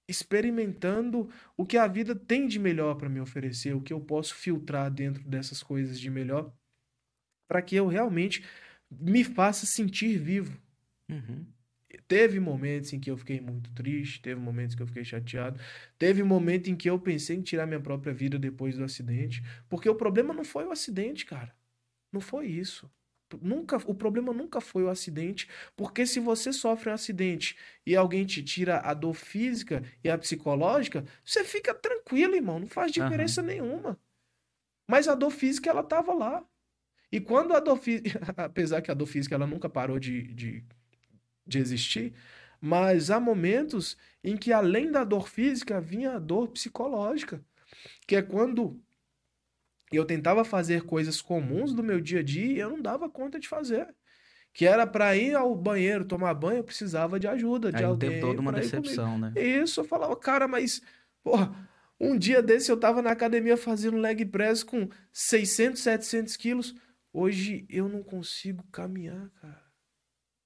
experimentando 0.09 1.29
o 1.55 1.65
que 1.65 1.77
a 1.77 1.87
vida 1.87 2.15
tem 2.15 2.47
de 2.47 2.57
melhor 2.57 2.95
pra 2.95 3.07
me 3.07 3.21
oferecer, 3.21 3.75
o 3.75 3.81
que 3.81 3.93
eu 3.93 4.01
posso 4.01 4.33
filtrar 4.33 4.89
dentro 4.91 5.23
dessas 5.23 5.61
coisas 5.61 5.99
de 5.99 6.09
melhor, 6.09 6.51
pra 7.47 7.61
que 7.61 7.75
eu 7.75 7.87
realmente 7.87 8.43
me 8.89 9.23
faça 9.23 9.65
sentir 9.65 10.17
vivo. 10.17 10.59
Uhum. 11.09 11.45
Teve 12.07 12.39
momentos 12.39 12.93
em 12.93 12.99
que 12.99 13.09
eu 13.09 13.17
fiquei 13.17 13.39
muito 13.39 13.71
triste, 13.73 14.21
teve 14.21 14.39
momentos 14.39 14.75
que 14.75 14.81
eu 14.81 14.87
fiquei 14.87 15.03
chateado, 15.03 15.59
teve 15.97 16.23
momento 16.23 16.69
em 16.69 16.75
que 16.75 16.89
eu 16.89 16.99
pensei 16.99 17.35
em 17.35 17.41
tirar 17.41 17.65
minha 17.65 17.79
própria 17.79 18.13
vida 18.13 18.37
depois 18.37 18.77
do 18.77 18.83
acidente, 18.83 19.43
porque 19.67 19.89
o 19.89 19.95
problema 19.95 20.33
não 20.33 20.43
foi 20.43 20.65
o 20.65 20.71
acidente, 20.71 21.25
cara. 21.25 21.55
Não 22.11 22.21
foi 22.21 22.47
isso. 22.47 22.91
Nunca, 23.41 23.77
o 23.85 23.93
problema 23.93 24.33
nunca 24.33 24.59
foi 24.59 24.83
o 24.83 24.89
acidente, 24.89 25.47
porque 25.75 26.05
se 26.05 26.19
você 26.19 26.51
sofre 26.51 26.89
um 26.89 26.93
acidente 26.93 27.55
e 27.85 27.95
alguém 27.95 28.25
te 28.25 28.43
tira 28.43 28.79
a 28.79 28.93
dor 28.93 29.13
física 29.13 29.83
e 30.03 30.09
a 30.09 30.17
psicológica, 30.17 31.05
você 31.23 31.43
fica 31.43 31.73
tranquilo, 31.73 32.35
irmão, 32.35 32.59
não 32.59 32.67
faz 32.67 32.91
diferença 32.91 33.41
nenhuma. 33.41 33.99
Mas 34.87 35.07
a 35.07 35.15
dor 35.15 35.31
física, 35.31 35.69
ela 35.69 35.83
tava 35.83 36.13
lá. 36.13 36.43
E 37.11 37.19
quando 37.19 37.53
a 37.53 37.59
dor 37.59 37.77
física, 37.77 38.19
apesar 38.37 38.81
que 38.81 38.91
a 38.91 38.93
dor 38.93 39.07
física 39.07 39.35
ela 39.35 39.47
nunca 39.47 39.69
parou 39.69 39.99
de, 39.99 40.33
de, 40.33 40.63
de 41.45 41.59
existir, 41.59 42.13
mas 42.61 43.09
há 43.11 43.19
momentos 43.19 43.97
em 44.23 44.35
que 44.37 44.51
além 44.51 44.91
da 44.91 45.03
dor 45.03 45.29
física 45.29 45.79
vinha 45.79 46.13
a 46.15 46.19
dor 46.19 46.49
psicológica, 46.49 47.43
que 48.07 48.15
é 48.15 48.21
quando 48.21 48.81
eu 49.97 50.05
tentava 50.05 50.43
fazer 50.43 50.83
coisas 50.83 51.21
comuns 51.21 51.73
do 51.73 51.83
meu 51.83 51.99
dia 51.99 52.19
a 52.19 52.23
dia 52.23 52.45
e 52.53 52.59
eu 52.59 52.69
não 52.69 52.81
dava 52.81 53.09
conta 53.09 53.39
de 53.39 53.47
fazer. 53.47 53.87
Que 54.53 54.65
era 54.65 54.85
para 54.87 55.15
ir 55.15 55.35
ao 55.35 55.55
banheiro 55.55 56.05
tomar 56.05 56.33
banho, 56.33 56.57
eu 56.59 56.63
precisava 56.63 57.19
de 57.19 57.27
ajuda, 57.27 57.71
de 57.71 57.77
Aí 57.77 57.85
o 57.85 57.89
alguém 57.89 58.09
tempo 58.09 58.21
todo 58.21 58.39
uma 58.39 58.51
comigo. 58.51 58.81
decepção, 58.81 59.17
né? 59.17 59.31
Isso, 59.35 59.79
eu 59.81 59.85
falava, 59.85 60.15
cara, 60.15 60.47
mas, 60.47 60.81
porra, 61.23 61.69
um 61.99 62.17
dia 62.17 62.41
desse 62.41 62.71
eu 62.71 62.77
tava 62.77 63.01
na 63.01 63.11
academia 63.11 63.55
fazendo 63.57 63.97
leg 63.97 64.25
press 64.25 64.63
com 64.63 64.89
600, 65.11 65.79
700 65.81 66.35
quilos. 66.35 66.75
Hoje 67.13 67.65
eu 67.69 67.87
não 67.87 68.03
consigo 68.03 68.63
caminhar, 68.71 69.29
cara. 69.41 69.63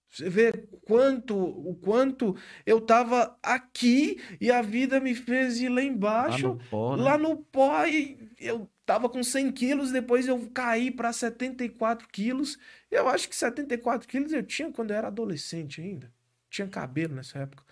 Você 0.10 0.30
vê 0.30 0.52
quanto, 0.86 1.36
o 1.36 1.76
quanto 1.76 2.36
eu 2.68 2.80
tava 2.80 3.36
aqui 3.42 4.22
e 4.40 4.52
a 4.52 4.62
vida 4.62 5.00
me 5.00 5.16
fez 5.16 5.60
ir 5.60 5.70
lá 5.70 5.76
Lá 5.76 5.84
embaixo, 5.84 6.48
no 6.50 6.58
pó, 6.70 6.96
né? 6.96 7.04
lá 7.04 7.18
no 7.18 7.38
pó, 7.38 7.86
e 7.86 8.18
eu 8.40 8.70
tava 8.86 9.10
com 9.10 9.24
100 9.24 9.52
quilos, 9.52 9.92
depois 9.92 10.28
eu 10.28 10.50
caí 10.52 10.92
para 10.92 11.14
74 11.14 12.08
quilos. 12.10 12.58
Eu 12.92 13.08
acho 13.08 13.30
que 13.30 13.36
74 13.36 14.08
quilos 14.08 14.34
eu 14.34 14.44
tinha 14.44 14.72
quando 14.72 14.92
eu 14.92 14.98
era 14.98 15.08
adolescente 15.08 15.82
ainda. 15.82 16.12
Tinha 16.50 16.68
cabelo 16.68 17.16
nessa 17.16 17.40
época. 17.40 17.64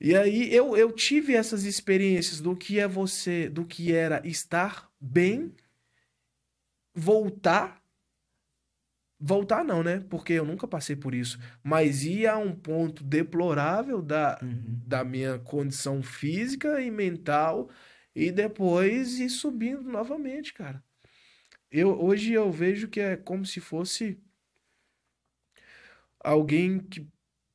E 0.00 0.16
aí 0.16 0.54
eu, 0.54 0.76
eu 0.76 0.92
tive 0.92 1.34
essas 1.34 1.64
experiências 1.64 2.40
do 2.40 2.56
que 2.56 2.78
é 2.80 2.88
você, 2.88 3.48
do 3.48 3.66
que 3.66 3.92
era 3.92 4.22
estar 4.26 4.90
bem, 5.00 5.54
voltar. 6.94 7.80
Voltar 9.22 9.62
não, 9.62 9.82
né? 9.82 10.00
Porque 10.08 10.32
eu 10.32 10.46
nunca 10.46 10.66
passei 10.66 10.96
por 10.96 11.14
isso. 11.14 11.38
Mas 11.62 12.04
ir 12.04 12.26
a 12.26 12.38
um 12.38 12.54
ponto 12.54 13.04
deplorável 13.04 14.00
da, 14.00 14.38
Uhum. 14.42 14.80
da 14.86 15.04
minha 15.04 15.38
condição 15.38 16.02
física 16.02 16.80
e 16.80 16.90
mental 16.90 17.68
e 18.14 18.30
depois 18.30 19.18
ir 19.18 19.30
subindo 19.30 19.82
novamente, 19.82 20.52
cara. 20.52 20.82
Eu, 21.70 22.00
hoje 22.02 22.32
eu 22.32 22.50
vejo 22.50 22.88
que 22.88 23.00
é 23.00 23.16
como 23.16 23.46
se 23.46 23.60
fosse 23.60 24.18
alguém 26.18 26.80
que 26.80 27.06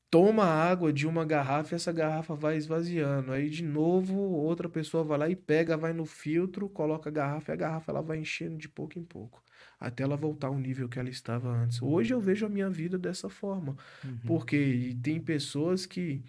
toma 0.09 0.45
água 0.45 0.93
de 0.93 1.05
uma 1.05 1.25
garrafa 1.25 1.73
e 1.73 1.75
essa 1.75 1.91
garrafa 1.91 2.33
vai 2.33 2.55
esvaziando. 2.55 3.33
Aí 3.33 3.49
de 3.49 3.61
novo 3.61 4.15
outra 4.15 4.69
pessoa 4.69 5.03
vai 5.03 5.17
lá 5.17 5.29
e 5.29 5.35
pega, 5.35 5.75
vai 5.75 5.91
no 5.91 6.05
filtro, 6.05 6.69
coloca 6.69 7.09
a 7.09 7.11
garrafa 7.11 7.51
e 7.51 7.53
a 7.53 7.57
garrafa 7.57 7.91
ela 7.91 8.01
vai 8.01 8.19
enchendo 8.19 8.57
de 8.57 8.69
pouco 8.69 8.97
em 8.97 9.03
pouco, 9.03 9.43
até 9.77 10.03
ela 10.03 10.15
voltar 10.15 10.47
ao 10.47 10.57
nível 10.57 10.87
que 10.87 10.97
ela 10.97 11.09
estava 11.09 11.49
antes. 11.49 11.81
Hoje 11.81 12.13
eu 12.13 12.21
vejo 12.21 12.45
a 12.45 12.49
minha 12.49 12.69
vida 12.69 12.97
dessa 12.97 13.27
forma. 13.27 13.75
Uhum. 14.05 14.19
Porque 14.25 14.97
tem 15.03 15.19
pessoas 15.19 15.85
que 15.85 16.23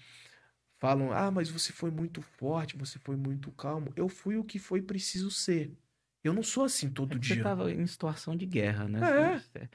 falam: 0.79 1.12
ah, 1.12 1.31
mas 1.31 1.49
você 1.49 1.72
foi 1.72 1.91
muito 1.91 2.20
forte, 2.22 2.77
você 2.77 2.99
foi 2.99 3.16
muito 3.16 3.51
calmo. 3.53 3.93
Eu 3.97 4.09
fui 4.09 4.37
o 4.37 4.45
que 4.45 4.59
foi 4.59 4.83
preciso 4.83 5.31
ser. 5.31 5.72
Eu 6.22 6.33
não 6.33 6.43
sou 6.43 6.64
assim 6.64 6.89
É 6.89 6.91
todo 6.91 7.14
Você 7.14 7.20
dia. 7.20 7.37
estava 7.37 7.70
em 7.70 7.87
situação 7.87 8.37
de 8.37 8.47
guerra, 8.47 8.89
né? 8.89 9.01
É. 9.55 9.68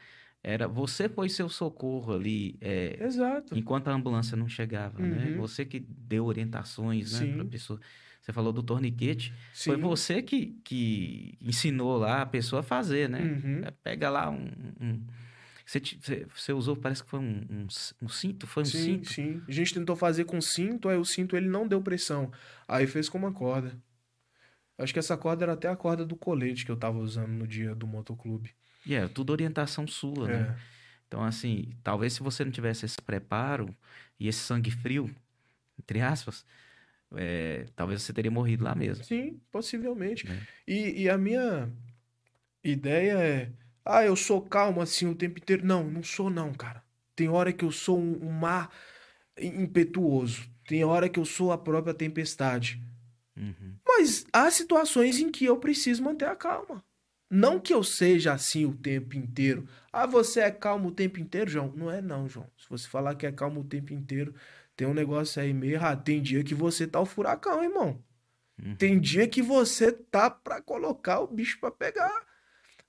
Era, 0.43 0.67
você 0.67 1.07
foi 1.07 1.29
seu 1.29 1.47
socorro 1.47 2.13
ali, 2.15 2.57
é, 2.59 2.97
Exato. 3.03 3.55
enquanto 3.55 3.89
a 3.89 3.93
ambulância 3.93 4.35
não 4.35 4.49
chegava, 4.49 4.99
né? 4.99 5.27
Uhum. 5.29 5.37
Você 5.37 5.63
que 5.63 5.79
deu 5.79 6.25
orientações, 6.25 7.19
né, 7.19 7.35
para 7.35 7.45
pessoa. 7.45 7.79
Você 8.19 8.31
falou 8.33 8.51
do 8.51 8.61
torniquete. 8.61 9.33
Foi 9.53 9.75
Sim. 9.75 9.81
você 9.81 10.21
que, 10.21 10.59
que 10.63 11.37
ensinou 11.41 11.97
lá 11.97 12.21
a 12.21 12.25
pessoa 12.25 12.59
a 12.59 12.63
fazer, 12.63 13.07
né? 13.09 13.21
Uhum. 13.21 13.61
É, 13.63 13.71
Pega 13.71 14.09
lá 14.09 14.29
um. 14.29 14.45
um- 14.79 15.05
Você, 15.71 16.27
você, 16.35 16.51
usou, 16.51 16.75
parece 16.75 17.01
que 17.01 17.09
foi 17.09 17.19
um, 17.21 17.45
um, 17.49 17.67
um 18.01 18.09
cinto? 18.09 18.45
Foi 18.45 18.63
um 18.63 18.65
Sim, 18.65 18.77
cinto? 18.77 19.13
sim. 19.13 19.41
A 19.47 19.51
gente 19.51 19.73
tentou 19.73 19.95
fazer 19.95 20.25
com 20.25 20.41
cinto, 20.41 20.89
aí 20.89 20.97
o 20.97 21.05
cinto 21.05 21.37
ele 21.37 21.47
não 21.47 21.65
deu 21.65 21.81
pressão. 21.81 22.29
Aí 22.67 22.85
fez 22.85 23.07
com 23.07 23.17
uma 23.17 23.31
corda. 23.31 23.81
Acho 24.77 24.91
que 24.91 24.99
essa 24.99 25.15
corda 25.15 25.45
era 25.45 25.53
até 25.53 25.69
a 25.69 25.75
corda 25.75 26.05
do 26.05 26.17
colete 26.17 26.65
que 26.65 26.71
eu 26.71 26.75
tava 26.75 26.97
usando 26.97 27.29
no 27.29 27.47
dia 27.47 27.73
do 27.73 27.87
motoclube. 27.87 28.53
E 28.85 28.93
é, 28.93 29.07
tudo 29.07 29.31
orientação 29.31 29.87
sua, 29.87 30.27
né? 30.27 30.41
É. 30.49 30.55
Então, 31.07 31.23
assim, 31.23 31.73
talvez 31.81 32.13
se 32.13 32.23
você 32.23 32.43
não 32.43 32.51
tivesse 32.51 32.85
esse 32.85 33.01
preparo 33.01 33.73
e 34.19 34.27
esse 34.27 34.39
sangue 34.39 34.71
frio, 34.71 35.09
entre 35.79 36.01
aspas, 36.01 36.45
é, 37.15 37.65
talvez 37.77 38.01
você 38.01 38.11
teria 38.11 38.31
morrido 38.31 38.65
lá 38.65 38.75
mesmo. 38.75 39.05
Sim, 39.05 39.39
possivelmente. 39.49 40.27
né? 40.27 40.37
E, 40.67 41.03
e 41.03 41.09
a 41.09 41.17
minha 41.17 41.71
ideia 42.61 43.13
é, 43.13 43.51
ah, 43.85 44.05
eu 44.05 44.15
sou 44.15 44.41
calmo 44.41 44.81
assim 44.81 45.07
o 45.07 45.15
tempo 45.15 45.39
inteiro. 45.39 45.65
Não, 45.65 45.83
não 45.83 46.03
sou 46.03 46.29
não, 46.29 46.53
cara. 46.53 46.83
Tem 47.15 47.29
hora 47.29 47.51
que 47.51 47.65
eu 47.65 47.71
sou 47.71 47.99
um, 47.99 48.27
um 48.27 48.31
mar 48.31 48.71
impetuoso. 49.37 50.49
Tem 50.67 50.83
hora 50.83 51.09
que 51.09 51.19
eu 51.19 51.25
sou 51.25 51.51
a 51.51 51.57
própria 51.57 51.93
tempestade. 51.93 52.81
Uhum. 53.35 53.75
Mas 53.87 54.25
há 54.31 54.49
situações 54.51 55.19
em 55.19 55.31
que 55.31 55.45
eu 55.45 55.57
preciso 55.57 56.03
manter 56.03 56.25
a 56.25 56.35
calma. 56.35 56.83
Não 57.29 57.59
que 57.59 57.73
eu 57.73 57.81
seja 57.81 58.33
assim 58.33 58.65
o 58.65 58.73
tempo 58.73 59.15
inteiro. 59.15 59.65
Ah, 59.91 60.05
você 60.05 60.41
é 60.41 60.51
calmo 60.51 60.89
o 60.89 60.91
tempo 60.91 61.19
inteiro, 61.19 61.49
João? 61.49 61.71
Não 61.75 61.89
é 61.89 62.01
não, 62.01 62.27
João. 62.27 62.49
Se 62.57 62.69
você 62.69 62.87
falar 62.87 63.15
que 63.15 63.25
é 63.25 63.31
calmo 63.31 63.61
o 63.61 63.63
tempo 63.63 63.93
inteiro, 63.93 64.35
tem 64.75 64.85
um 64.85 64.93
negócio 64.93 65.41
aí 65.41 65.53
meio 65.53 65.73
errado. 65.73 66.03
Tem 66.03 66.21
dia 66.21 66.43
que 66.43 66.53
você 66.53 66.85
tá 66.85 66.99
o 66.99 67.05
furacão, 67.05 67.63
irmão. 67.63 68.03
Uhum. 68.61 68.75
Tem 68.75 68.99
dia 68.99 69.27
que 69.27 69.41
você 69.41 69.91
tá 69.91 70.29
pra 70.29 70.61
colocar 70.61 71.21
o 71.21 71.27
bicho 71.27 71.57
pra 71.59 71.71
pegar. 71.71 72.30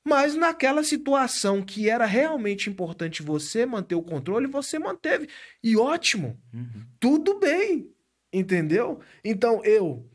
Mas 0.05 0.35
naquela 0.35 0.83
situação 0.83 1.63
que 1.63 1.89
era 1.89 2.05
realmente 2.05 2.69
importante 2.69 3.23
você 3.23 3.65
manter 3.65 3.95
o 3.95 4.03
controle, 4.03 4.47
você 4.47 4.79
manteve. 4.79 5.29
E 5.63 5.77
ótimo. 5.77 6.41
Uhum. 6.53 6.85
Tudo 6.99 7.39
bem. 7.39 7.89
Entendeu? 8.33 9.01
Então 9.25 9.65
eu 9.65 10.09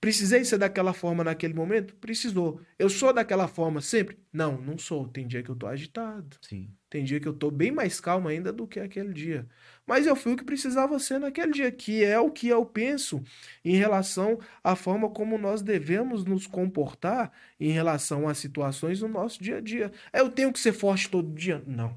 precisei 0.00 0.44
ser 0.44 0.58
daquela 0.58 0.92
forma 0.92 1.24
naquele 1.24 1.54
momento? 1.54 1.94
Precisou. 1.96 2.60
Eu 2.78 2.88
sou 2.88 3.12
daquela 3.12 3.48
forma 3.48 3.80
sempre? 3.80 4.18
Não, 4.32 4.60
não 4.60 4.76
sou. 4.76 5.08
Tem 5.08 5.26
dia 5.26 5.42
que 5.42 5.50
eu 5.50 5.56
tô 5.56 5.66
agitado. 5.66 6.36
Sim. 6.42 6.70
Tem 6.92 7.02
dia 7.04 7.18
que 7.18 7.26
eu 7.26 7.32
tô 7.32 7.50
bem 7.50 7.72
mais 7.72 7.98
calmo 7.98 8.28
ainda 8.28 8.52
do 8.52 8.66
que 8.66 8.78
aquele 8.78 9.14
dia. 9.14 9.48
Mas 9.86 10.06
eu 10.06 10.14
fui 10.14 10.34
o 10.34 10.36
que 10.36 10.44
precisava 10.44 10.98
ser 10.98 11.18
naquele 11.18 11.50
dia, 11.50 11.72
que 11.72 12.04
é 12.04 12.20
o 12.20 12.30
que 12.30 12.48
eu 12.48 12.66
penso 12.66 13.24
em 13.64 13.76
relação 13.76 14.38
à 14.62 14.76
forma 14.76 15.08
como 15.08 15.38
nós 15.38 15.62
devemos 15.62 16.22
nos 16.22 16.46
comportar 16.46 17.32
em 17.58 17.70
relação 17.70 18.28
às 18.28 18.36
situações 18.36 19.00
no 19.00 19.08
nosso 19.08 19.42
dia 19.42 19.56
a 19.56 19.60
dia. 19.62 19.90
Eu 20.12 20.28
tenho 20.28 20.52
que 20.52 20.60
ser 20.60 20.74
forte 20.74 21.08
todo 21.08 21.34
dia? 21.34 21.62
Não. 21.66 21.96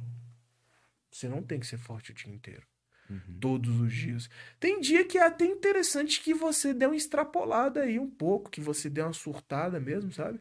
Você 1.12 1.28
não 1.28 1.44
tem 1.44 1.60
que 1.60 1.68
ser 1.68 1.78
forte 1.78 2.12
o 2.12 2.14
dia 2.14 2.34
inteiro 2.34 2.66
Uhum. 3.10 3.38
todos 3.40 3.82
os 3.82 3.94
dias. 3.94 4.30
Tem 4.60 4.80
dia 4.80 5.06
que 5.06 5.18
é 5.18 5.24
até 5.24 5.46
interessante 5.46 6.22
que 6.22 6.34
você 6.34 6.74
dê 6.74 6.86
uma 6.86 6.96
extrapolada 6.96 7.82
aí 7.82 8.00
um 8.00 8.10
pouco, 8.10 8.50
que 8.50 8.62
você 8.62 8.90
dê 8.90 9.02
uma 9.02 9.14
surtada 9.14 9.78
mesmo, 9.80 10.12
sabe? 10.12 10.40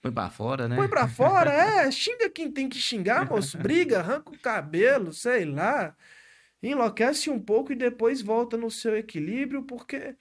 Põe 0.00 0.12
pra 0.12 0.30
fora, 0.30 0.68
né? 0.68 0.76
Põe 0.76 0.88
pra 0.88 1.08
fora, 1.08 1.50
é, 1.52 1.90
xinga 1.90 2.28
quem 2.30 2.50
tem 2.50 2.68
que 2.68 2.78
xingar, 2.78 3.28
moço, 3.28 3.56
briga, 3.58 3.98
arranca 4.00 4.30
o 4.32 4.38
cabelo, 4.38 5.12
sei 5.12 5.44
lá. 5.44 5.96
Enlouquece 6.62 7.28
um 7.30 7.40
pouco 7.40 7.72
e 7.72 7.76
depois 7.76 8.20
volta 8.22 8.56
no 8.56 8.70
seu 8.70 8.96
equilíbrio, 8.96 9.64
porque 9.64 10.14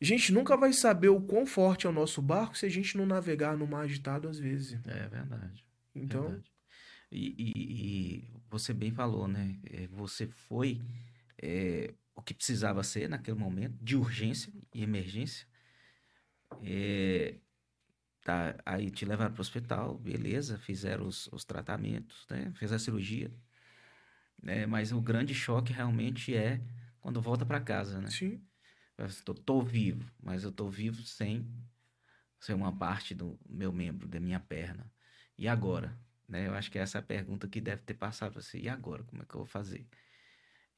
a 0.00 0.04
gente 0.04 0.32
nunca 0.32 0.56
vai 0.56 0.72
saber 0.72 1.08
o 1.08 1.20
quão 1.20 1.44
forte 1.44 1.86
é 1.86 1.90
o 1.90 1.92
nosso 1.92 2.22
barco 2.22 2.56
se 2.56 2.66
a 2.66 2.68
gente 2.70 2.96
não 2.96 3.04
navegar 3.04 3.56
no 3.56 3.66
mar 3.66 3.82
agitado 3.82 4.28
às 4.28 4.38
vezes. 4.38 4.78
É 4.86 5.08
verdade. 5.08 5.64
Então, 5.94 6.22
verdade. 6.22 6.50
E, 7.12 7.34
e- 7.36 8.22
e 8.22 8.30
você 8.48 8.72
bem 8.72 8.92
falou, 8.92 9.26
né? 9.26 9.56
É, 9.68 9.88
Você 9.88 10.26
foi 10.28 10.80
é, 11.42 11.92
o 12.14 12.22
que 12.22 12.32
precisava 12.32 12.82
ser 12.84 13.08
naquele 13.08 13.36
momento, 13.36 13.74
de 13.82 13.96
urgência 13.96 14.52
e 14.72 14.82
emergência. 14.82 15.46
É, 16.62 17.36
tá, 18.22 18.56
aí 18.66 18.90
te 18.90 19.04
levaram 19.04 19.32
para 19.32 19.40
o 19.40 19.42
hospital, 19.42 19.98
beleza, 19.98 20.58
fizeram 20.58 21.06
os, 21.06 21.28
os 21.32 21.44
tratamentos, 21.44 22.26
né? 22.30 22.52
Fez 22.56 22.72
a 22.72 22.78
cirurgia. 22.78 23.32
né? 24.42 24.66
Mas 24.66 24.92
o 24.92 25.00
grande 25.00 25.34
choque 25.34 25.72
realmente 25.72 26.34
é 26.34 26.60
quando 27.00 27.20
volta 27.20 27.44
para 27.46 27.60
casa, 27.60 28.00
né? 28.00 28.08
sim. 28.08 28.40
Eu 28.98 29.08
tô, 29.24 29.34
tô 29.34 29.62
vivo, 29.62 30.10
mas 30.22 30.44
eu 30.44 30.52
tô 30.52 30.68
vivo 30.68 31.02
sem 31.02 31.46
ser 32.40 32.54
uma 32.54 32.76
parte 32.76 33.14
do 33.14 33.38
meu 33.48 33.72
membro, 33.72 34.08
da 34.08 34.20
minha 34.20 34.40
perna. 34.40 34.92
E 35.38 35.48
agora? 35.48 35.98
Né? 36.28 36.48
Eu 36.48 36.54
acho 36.54 36.70
que 36.70 36.78
essa 36.78 36.98
é 36.98 37.00
a 37.00 37.02
pergunta 37.02 37.48
que 37.48 37.60
deve 37.60 37.82
ter 37.82 37.94
passado 37.94 38.34
você. 38.34 38.58
E 38.58 38.68
agora? 38.68 39.04
Como 39.04 39.22
é 39.22 39.26
que 39.26 39.34
eu 39.34 39.40
vou 39.40 39.46
fazer? 39.46 39.86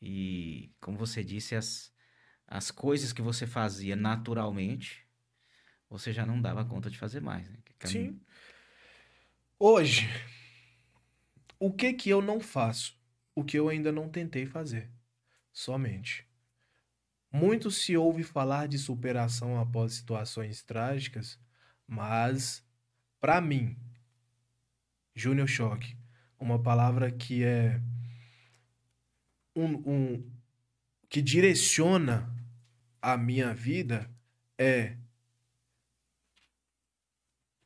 E 0.01 0.73
como 0.81 0.99
você 0.99 1.25
disse, 1.25 1.55
as, 1.55 1.93
as 2.47 2.71
coisas 2.71 3.13
que 3.13 3.23
você 3.23 3.47
fazia 3.47 3.97
naturalmente, 3.97 5.02
você 5.93 6.11
já 6.11 6.25
não 6.25 6.41
dava 6.41 6.65
conta 6.65 6.91
de 6.91 6.99
fazer 6.99 7.21
mais. 7.21 7.49
Né? 7.51 7.59
Sim. 7.85 8.19
Hoje, 9.59 10.09
o 11.59 11.71
que 11.71 11.93
que 11.93 12.09
eu 12.09 12.23
não 12.23 12.41
faço? 12.41 12.99
O 13.35 13.45
que 13.45 13.59
eu 13.59 13.69
ainda 13.69 13.93
não 13.93 14.09
tentei 14.09 14.47
fazer? 14.47 14.91
Somente. 15.53 16.27
Muito 17.31 17.71
se 17.71 17.95
ouve 17.97 18.23
falar 18.23 18.69
de 18.69 18.79
superação 18.79 19.61
após 19.61 19.93
situações 19.93 20.63
trágicas, 20.63 21.39
mas, 21.87 22.67
para 23.21 23.41
mim, 23.41 23.77
Júnior 25.15 25.47
Choque, 25.47 25.97
uma 26.39 26.61
palavra 26.63 27.11
que 27.11 27.45
é 27.45 27.81
um, 29.55 29.75
um 29.87 30.33
que 31.09 31.21
direciona 31.21 32.35
a 33.01 33.17
minha 33.17 33.53
vida 33.53 34.11
é 34.59 34.97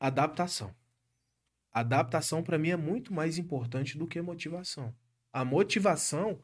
adaptação. 0.06 0.74
Adaptação 1.72 2.42
para 2.42 2.58
mim 2.58 2.70
é 2.70 2.76
muito 2.76 3.12
mais 3.12 3.38
importante 3.38 3.98
do 3.98 4.06
que 4.06 4.20
motivação. 4.20 4.94
A 5.32 5.44
motivação 5.44 6.40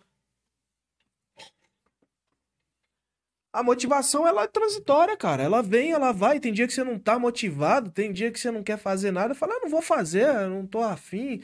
A 3.53 3.63
motivação 3.63 4.27
ela 4.27 4.45
é 4.45 4.47
transitória, 4.47 5.15
cara. 5.15 5.43
Ela 5.43 5.63
vem, 5.63 5.93
ela 5.93 6.11
vai. 6.11 6.41
Tem 6.41 6.53
dia 6.53 6.67
que 6.67 6.73
você 6.73 6.83
não 6.83 6.99
tá 6.99 7.19
motivado, 7.19 7.91
tem 7.91 8.11
dia 8.11 8.33
que 8.33 8.41
você 8.41 8.51
não 8.51 8.63
quer 8.63 8.79
fazer 8.79 9.11
nada. 9.11 9.35
Fala, 9.35 9.55
ah, 9.57 9.61
não 9.61 9.69
vou 9.69 9.83
fazer, 9.83 10.27
não 10.49 10.67
tô 10.67 10.81
afim. 10.81 11.43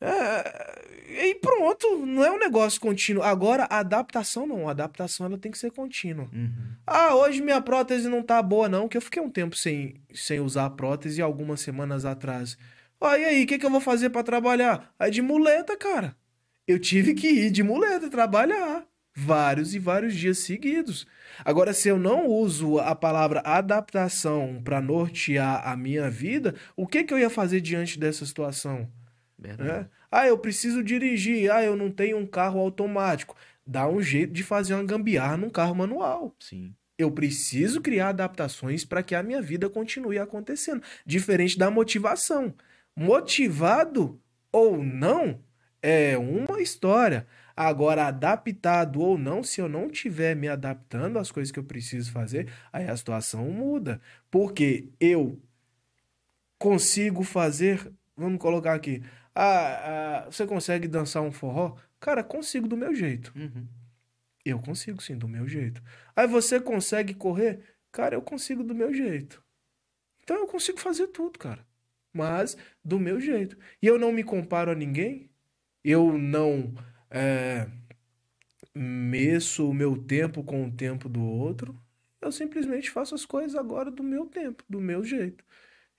É, 0.00 1.30
E 1.30 1.34
pronto, 1.36 2.04
não 2.04 2.24
é 2.24 2.30
um 2.30 2.38
negócio 2.38 2.80
contínuo. 2.80 3.22
Agora, 3.22 3.66
a 3.70 3.78
adaptação 3.78 4.46
não. 4.46 4.68
A 4.68 4.72
adaptação 4.72 5.26
ela 5.26 5.38
tem 5.38 5.50
que 5.50 5.58
ser 5.58 5.70
contínua. 5.70 6.28
Uhum. 6.32 6.74
Ah, 6.86 7.14
hoje 7.14 7.40
minha 7.40 7.60
prótese 7.60 8.08
não 8.08 8.22
tá 8.22 8.42
boa, 8.42 8.68
não, 8.68 8.88
que 8.88 8.96
eu 8.96 9.00
fiquei 9.00 9.22
um 9.22 9.30
tempo 9.30 9.56
sem, 9.56 10.00
sem 10.12 10.40
usar 10.40 10.66
a 10.66 10.70
prótese 10.70 11.22
algumas 11.22 11.60
semanas 11.60 12.04
atrás. 12.04 12.58
Ah, 13.00 13.18
e 13.18 13.24
aí, 13.24 13.44
o 13.44 13.46
que, 13.46 13.58
que 13.58 13.66
eu 13.66 13.70
vou 13.70 13.80
fazer 13.80 14.10
pra 14.10 14.22
trabalhar? 14.22 14.92
Aí 14.98 15.10
de 15.10 15.22
muleta, 15.22 15.76
cara. 15.76 16.16
Eu 16.66 16.78
tive 16.78 17.14
que 17.14 17.28
ir 17.28 17.50
de 17.50 17.62
muleta 17.62 18.10
trabalhar. 18.10 18.84
Vários 19.18 19.74
e 19.74 19.78
vários 19.78 20.14
dias 20.14 20.40
seguidos. 20.40 21.06
Agora, 21.44 21.72
se 21.72 21.88
eu 21.88 21.98
não 21.98 22.26
uso 22.26 22.78
a 22.78 22.94
palavra 22.94 23.40
adaptação 23.44 24.60
pra 24.62 24.80
nortear 24.80 25.66
a 25.66 25.74
minha 25.76 26.10
vida, 26.10 26.54
o 26.76 26.86
que, 26.86 27.02
que 27.02 27.14
eu 27.14 27.18
ia 27.18 27.30
fazer 27.30 27.60
diante 27.62 27.98
dessa 27.98 28.26
situação? 28.26 28.90
Né? 29.38 29.88
Ah, 30.10 30.26
eu 30.26 30.38
preciso 30.38 30.82
dirigir. 30.82 31.50
Ah, 31.50 31.62
eu 31.62 31.76
não 31.76 31.90
tenho 31.90 32.16
um 32.16 32.26
carro 32.26 32.60
automático. 32.60 33.36
Dá 33.66 33.88
um 33.88 34.00
jeito 34.00 34.32
de 34.32 34.42
fazer 34.42 34.74
uma 34.74 34.84
gambiarra 34.84 35.36
num 35.36 35.50
carro 35.50 35.74
manual. 35.74 36.34
Sim. 36.38 36.74
Eu 36.98 37.10
preciso 37.10 37.80
criar 37.80 38.08
adaptações 38.08 38.84
para 38.84 39.02
que 39.02 39.14
a 39.14 39.22
minha 39.22 39.42
vida 39.42 39.68
continue 39.68 40.18
acontecendo. 40.18 40.82
Diferente 41.04 41.58
da 41.58 41.70
motivação. 41.70 42.54
Motivado 42.96 44.20
ou 44.50 44.82
não 44.82 45.38
é 45.82 46.16
uma 46.16 46.60
história. 46.60 47.26
Agora, 47.54 48.06
adaptado 48.06 49.00
ou 49.00 49.16
não, 49.16 49.42
se 49.42 49.60
eu 49.60 49.68
não 49.68 49.86
estiver 49.86 50.34
me 50.34 50.48
adaptando 50.48 51.18
às 51.18 51.30
coisas 51.30 51.52
que 51.52 51.58
eu 51.58 51.64
preciso 51.64 52.12
fazer, 52.12 52.52
aí 52.72 52.88
a 52.88 52.96
situação 52.96 53.46
muda. 53.50 54.00
Porque 54.30 54.88
eu 54.98 55.40
consigo 56.58 57.22
fazer. 57.22 57.92
Vamos 58.16 58.38
colocar 58.40 58.74
aqui. 58.74 59.02
Ah, 59.38 60.24
ah, 60.24 60.30
você 60.30 60.46
consegue 60.46 60.88
dançar 60.88 61.22
um 61.22 61.30
forró? 61.30 61.76
Cara, 62.00 62.24
consigo 62.24 62.66
do 62.66 62.76
meu 62.76 62.94
jeito. 62.94 63.34
Uhum. 63.36 63.68
Eu 64.42 64.58
consigo 64.60 65.02
sim, 65.02 65.18
do 65.18 65.28
meu 65.28 65.46
jeito. 65.46 65.82
Aí 66.14 66.26
você 66.26 66.58
consegue 66.58 67.12
correr? 67.12 67.60
Cara, 67.92 68.14
eu 68.14 68.22
consigo 68.22 68.64
do 68.64 68.74
meu 68.74 68.94
jeito. 68.94 69.44
Então 70.22 70.36
eu 70.38 70.46
consigo 70.46 70.80
fazer 70.80 71.08
tudo, 71.08 71.38
cara. 71.38 71.66
Mas 72.14 72.56
do 72.82 72.98
meu 72.98 73.20
jeito. 73.20 73.58
E 73.82 73.86
eu 73.86 73.98
não 73.98 74.10
me 74.10 74.24
comparo 74.24 74.70
a 74.70 74.74
ninguém. 74.74 75.30
Eu 75.84 76.16
não 76.16 76.74
é, 77.10 77.68
meço 78.74 79.68
o 79.68 79.74
meu 79.74 79.96
tempo 80.02 80.42
com 80.42 80.64
o 80.64 80.72
tempo 80.72 81.10
do 81.10 81.22
outro. 81.22 81.78
Eu 82.22 82.32
simplesmente 82.32 82.90
faço 82.90 83.14
as 83.14 83.26
coisas 83.26 83.54
agora 83.54 83.90
do 83.90 84.02
meu 84.02 84.26
tempo, 84.26 84.64
do 84.68 84.80
meu 84.80 85.04
jeito. 85.04 85.44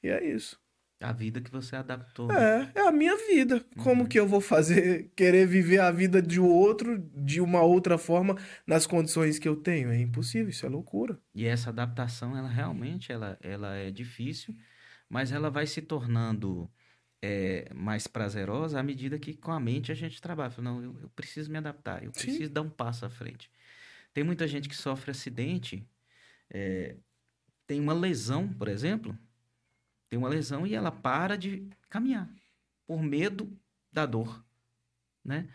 E 0.01 0.09
é 0.09 0.23
isso. 0.23 0.59
A 0.99 1.11
vida 1.11 1.39
que 1.39 1.51
você 1.51 1.75
adaptou. 1.75 2.27
né? 2.27 2.71
É, 2.75 2.79
é 2.79 2.87
a 2.87 2.91
minha 2.91 3.15
vida. 3.27 3.63
Como 3.77 4.01
Uhum. 4.01 4.07
que 4.07 4.19
eu 4.19 4.27
vou 4.27 4.41
fazer, 4.41 5.11
querer 5.15 5.45
viver 5.47 5.79
a 5.79 5.91
vida 5.91 6.21
de 6.21 6.39
outro 6.39 6.97
de 7.15 7.39
uma 7.39 7.61
outra 7.61 7.97
forma 7.99 8.35
nas 8.65 8.87
condições 8.87 9.37
que 9.37 9.47
eu 9.47 9.55
tenho? 9.55 9.91
É 9.91 9.99
impossível, 9.99 10.49
isso 10.49 10.65
é 10.65 10.69
loucura. 10.69 11.19
E 11.35 11.45
essa 11.45 11.69
adaptação, 11.69 12.35
ela 12.35 12.49
realmente 12.49 13.11
ela, 13.11 13.37
ela 13.41 13.75
é 13.75 13.91
difícil, 13.91 14.55
mas 15.07 15.31
ela 15.31 15.51
vai 15.51 15.67
se 15.67 15.83
tornando 15.83 16.67
é, 17.21 17.71
mais 17.75 18.07
prazerosa 18.07 18.79
à 18.79 18.83
medida 18.83 19.19
que 19.19 19.35
com 19.35 19.51
a 19.51 19.59
mente 19.59 19.91
a 19.91 19.95
gente 19.95 20.19
trabalha. 20.19 20.51
Não, 20.59 20.81
eu, 20.83 20.95
eu 20.99 21.09
preciso 21.09 21.51
me 21.51 21.59
adaptar, 21.59 22.03
eu 22.03 22.11
Sim. 22.11 22.25
preciso 22.25 22.51
dar 22.51 22.63
um 22.63 22.69
passo 22.71 23.05
à 23.05 23.09
frente. 23.09 23.51
Tem 24.13 24.23
muita 24.23 24.47
gente 24.47 24.67
que 24.67 24.75
sofre 24.75 25.11
acidente, 25.11 25.87
é, 26.49 26.95
tem 27.67 27.79
uma 27.79 27.93
lesão, 27.93 28.47
por 28.51 28.67
exemplo, 28.67 29.15
tem 30.09 30.17
uma 30.19 30.29
lesão 30.29 30.65
e 30.65 30.73
ela 30.75 30.91
para 30.91 31.37
de 31.37 31.69
caminhar 31.89 32.29
por 32.87 33.01
medo 33.03 33.57
da 33.91 34.05
dor, 34.05 34.45
né? 35.23 35.49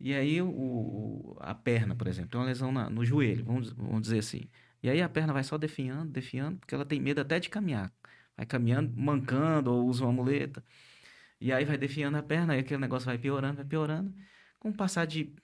E 0.00 0.14
aí 0.14 0.40
o, 0.40 1.36
a 1.40 1.54
perna, 1.54 1.94
por 1.96 2.06
exemplo, 2.06 2.30
tem 2.30 2.40
uma 2.40 2.46
lesão 2.46 2.70
na- 2.72 2.88
no 2.90 3.04
joelho, 3.04 3.44
vamos, 3.44 3.72
vamos 3.72 4.02
dizer 4.02 4.18
assim. 4.20 4.48
E 4.82 4.88
aí 4.88 5.02
a 5.02 5.08
perna 5.08 5.32
vai 5.32 5.42
só 5.44 5.58
definhando, 5.58 6.12
definhando, 6.12 6.58
porque 6.58 6.74
ela 6.74 6.84
tem 6.86 7.00
medo 7.00 7.20
até 7.20 7.40
de 7.40 7.50
caminhar. 7.50 7.92
Vai 8.36 8.46
caminhando, 8.46 8.92
mancando, 9.00 9.72
ou 9.72 9.86
usa 9.88 10.04
uma 10.04 10.12
muleta. 10.12 10.64
E 11.40 11.52
aí 11.52 11.64
vai 11.64 11.76
definhando 11.78 12.16
a 12.16 12.22
perna, 12.22 12.54
aí 12.54 12.60
aquele 12.60 12.80
negócio 12.80 13.06
vai 13.06 13.18
piorando, 13.18 13.56
vai 13.56 13.64
piorando. 13.64 14.14
Com 14.58 14.70
o 14.70 14.74
passar 14.76 15.06
de, 15.06 15.34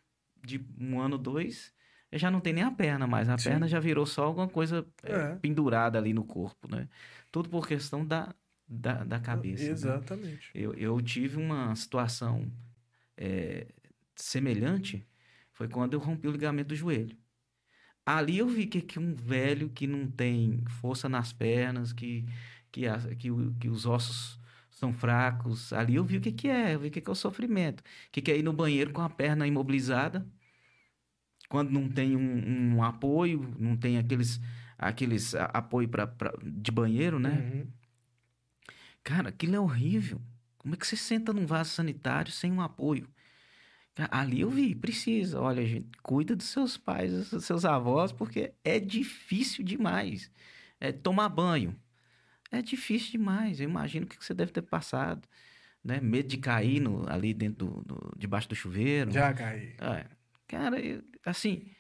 de 0.45 0.65
um 0.79 1.01
ano, 1.01 1.17
dois, 1.19 1.73
já 2.13 2.31
não 2.31 2.41
tem 2.41 2.53
nem 2.53 2.65
a 2.65 2.71
perna 2.71 3.07
mais. 3.07 3.29
A 3.29 3.39
Sim. 3.39 3.51
perna 3.51 3.69
já 3.69 3.81
virou 3.81 4.07
só 4.07 4.25
alguma 4.25 4.49
coisa 4.49 4.87
é, 5.03 5.13
É. 5.13 5.37
pendurada 5.37 5.99
ali 5.99 6.13
no 6.13 6.25
corpo, 6.25 6.69
né? 6.71 6.89
Tudo 7.31 7.49
por 7.49 7.67
questão 7.67 8.05
da, 8.07 8.35
da, 8.67 9.05
da 9.05 9.21
cabeça. 9.21 9.65
né? 9.65 9.71
Exatamente. 9.73 10.51
Eu, 10.55 10.75
eu 10.75 11.01
tive 11.01 11.37
uma 11.37 11.75
situação 11.77 12.51
é, 13.17 13.67
semelhante, 14.17 15.07
foi 15.53 15.69
quando 15.69 15.95
eu 15.95 16.01
rompi 16.01 16.27
o 16.29 16.33
ligamento 16.33 16.69
do 16.69 16.77
joelho. 16.77 17.17
Ali 18.07 18.39
eu 18.39 18.49
vi 18.49 18.67
que, 18.67 18.81
que 18.83 18.99
um 18.99 19.15
velho 19.15 19.71
que 19.71 19.87
não 19.87 20.07
tem 20.11 20.63
força 20.81 21.09
nas 21.09 21.33
pernas, 21.33 21.93
que, 21.93 22.25
que, 22.71 22.87
a- 22.87 22.99
que, 23.17 23.31
o- 23.31 23.55
que 23.59 23.69
os 23.69 23.87
ossos 23.87 24.39
são 24.71 24.93
fracos, 24.93 25.73
ali 25.73 25.95
eu 25.95 26.05
vi 26.05 26.19
o 26.19 26.21
que, 26.21 26.33
que 26.33 26.49
é, 26.49 26.75
eu 26.75 26.81
vi 26.81 26.89
o 26.89 26.91
que, 26.91 27.01
que 27.01 27.09
é 27.09 27.13
o 27.13 27.15
sofrimento. 27.15 27.81
O 27.81 27.85
que, 28.13 28.21
que 28.21 28.31
é 28.31 28.37
ir 28.39 28.43
no 28.43 28.53
banheiro 28.53 28.93
com 28.93 29.01
a 29.01 29.09
perna 29.09 29.47
imobilizada, 29.47 30.27
quando 31.49 31.71
não 31.71 31.89
tem 31.89 32.17
um, 32.17 32.75
um 32.77 32.83
apoio, 32.83 33.55
não 33.59 33.77
tem 33.77 33.97
aqueles, 33.99 34.41
aqueles 34.77 35.35
apoio 35.35 35.89
pra, 35.89 36.07
pra- 36.07 36.35
de 36.43 36.71
banheiro, 36.71 37.19
né? 37.19 37.31
Uhum. 37.55 37.67
Cara, 39.05 39.29
aquilo 39.29 39.55
é 39.55 39.61
horrível. 39.61 40.21
Como 40.59 40.75
é 40.75 40.79
que 40.79 40.87
você 40.87 40.97
senta 40.97 41.33
num 41.33 41.47
vaso 41.47 41.71
sanitário 41.71 42.33
sem 42.33 42.51
um 42.51 42.61
apoio? 42.61 43.07
Ali 44.11 44.41
eu 44.41 44.51
vi, 44.51 44.75
precisa. 44.75 45.41
Olha, 45.41 45.65
gente, 45.65 45.89
cuida 46.03 46.35
dos 46.35 46.47
seus 46.47 46.77
pais, 46.77 47.31
dos 47.31 47.45
seus 47.45 47.65
avós, 47.65 48.11
porque 48.11 48.53
é 48.65 48.81
difícil 48.81 49.65
demais. 49.65 50.31
É 50.81 50.91
tomar 50.91 51.29
banho. 51.29 51.79
É 52.51 52.61
difícil 52.61 53.13
demais. 53.13 53.61
Eu 53.61 53.69
imagino 53.69 54.07
o 54.07 54.09
que 54.09 54.17
que 54.19 54.25
você 54.25 54.35
deve 54.35 54.51
ter 54.53 54.63
passado. 54.63 55.29
Né? 55.83 56.01
Medo 56.01 56.29
de 56.29 56.39
cair 56.39 56.81
no- 56.81 57.09
ali 57.09 57.33
dentro 57.35 57.67
do, 57.67 57.83
do- 57.85 58.13
debaixo 58.17 58.49
do 58.49 58.55
chuveiro. 58.57 59.13
Já 59.13 59.33
caí. 59.35 59.77
É, 59.79 60.07
cara, 60.49 60.81
eu- 60.81 61.05
assim, 61.25 61.71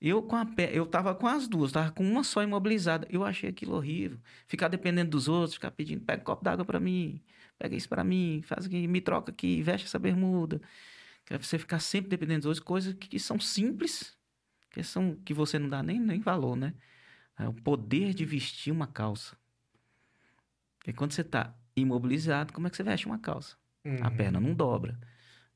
eu 0.00 0.22
com 0.22 0.36
a 0.36 0.44
pé, 0.44 0.70
eu 0.72 0.86
tava 0.86 1.14
com 1.14 1.26
as 1.26 1.48
duas, 1.48 1.72
tava 1.72 1.90
com 1.90 2.04
uma 2.04 2.22
só 2.24 2.42
imobilizada. 2.42 3.06
Eu 3.10 3.24
achei 3.24 3.48
aquilo 3.50 3.74
horrível. 3.74 4.18
Ficar 4.46 4.68
dependendo 4.68 5.10
dos 5.10 5.28
outros, 5.28 5.54
ficar 5.54 5.70
pedindo, 5.70 6.04
pega 6.04 6.22
um 6.22 6.24
copo 6.24 6.44
d'água 6.44 6.64
pra 6.64 6.78
mim, 6.80 7.22
pega 7.58 7.74
isso 7.74 7.88
pra 7.88 8.04
mim, 8.04 8.42
faz 8.44 8.66
aqui, 8.66 8.86
me 8.86 9.00
troca 9.00 9.32
aqui, 9.32 9.62
veste 9.62 9.86
essa 9.86 9.98
bermuda. 9.98 10.60
Quer 11.24 11.42
você 11.42 11.58
ficar 11.58 11.80
sempre 11.80 12.10
dependendo 12.10 12.40
dos 12.40 12.46
outros, 12.46 12.64
coisas 12.64 12.94
que, 12.94 13.18
são 13.18 13.40
simples, 13.40 14.16
que 14.70 14.82
são 14.82 15.16
que 15.16 15.34
você 15.34 15.58
não 15.58 15.68
dá 15.68 15.82
nem, 15.82 15.98
nem 15.98 16.20
valor, 16.20 16.56
né? 16.56 16.74
É 17.38 17.48
o 17.48 17.52
poder 17.52 18.14
de 18.14 18.24
vestir 18.24 18.72
uma 18.72 18.86
calça. 18.86 19.36
Porque 20.78 20.92
quando 20.92 21.12
você 21.12 21.24
tá 21.24 21.54
imobilizado, 21.74 22.52
como 22.52 22.66
é 22.66 22.70
que 22.70 22.76
você 22.76 22.82
veste 22.82 23.06
uma 23.06 23.18
calça? 23.18 23.56
A 23.84 23.88
Uhum. 23.88 24.16
perna 24.16 24.40
não 24.40 24.54
dobra. 24.54 24.98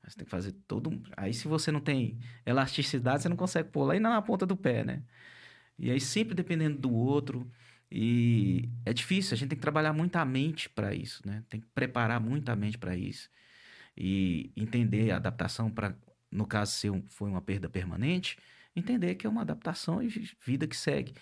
Você 0.07 0.17
tem 0.17 0.25
que 0.25 0.31
fazer 0.31 0.53
todo. 0.67 1.03
Aí, 1.17 1.33
se 1.35 1.47
você 1.49 1.71
não 1.71 1.81
tem 1.81 2.19
elasticidade, 2.47 3.23
você 3.23 3.29
não 3.29 3.37
consegue 3.37 3.69
pôr 3.71 3.85
lá 3.85 3.97
e 3.97 4.01
na 4.01 4.21
ponta 4.23 4.47
do 4.47 4.57
pé, 4.57 4.85
né? 4.85 5.03
E 5.79 5.91
aí, 5.91 6.01
sempre 6.01 6.35
dependendo 6.35 6.79
do 6.79 6.93
outro. 6.93 7.51
E 7.91 8.69
é 8.85 8.93
difícil, 8.93 9.35
a 9.35 9.37
gente 9.37 9.51
tem 9.51 9.57
que 9.59 9.63
trabalhar 9.63 9.93
muito 9.93 10.17
a 10.17 10.25
mente 10.25 10.69
para 10.71 10.95
isso, 10.95 11.23
né? 11.27 11.45
Tem 11.49 11.61
que 11.61 11.67
preparar 11.69 12.21
muito 12.21 12.49
a 12.51 12.57
mente 12.57 12.79
para 12.79 12.97
isso. 12.97 13.29
E 13.97 14.53
entender 14.57 15.11
a 15.11 15.17
adaptação 15.17 15.71
para, 15.71 15.97
no 16.31 16.47
caso, 16.47 16.73
se 16.73 16.89
foi 17.09 17.29
uma 17.31 17.43
perda 17.43 17.69
permanente, 17.69 18.39
entender 18.75 19.15
que 19.17 19.27
é 19.27 19.31
uma 19.31 19.43
adaptação 19.43 20.03
e 20.03 20.09
vi- 20.09 20.31
vida 20.45 20.67
que 20.67 20.77
segue. 20.77 21.15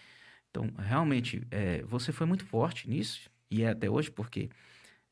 Então, 0.51 0.70
realmente, 0.79 1.47
é, 1.51 1.83
você 1.83 2.12
foi 2.12 2.26
muito 2.26 2.45
forte 2.45 2.89
nisso, 2.89 3.31
e 3.51 3.62
é 3.62 3.70
até 3.70 3.89
hoje, 3.91 4.11
porque 4.11 4.51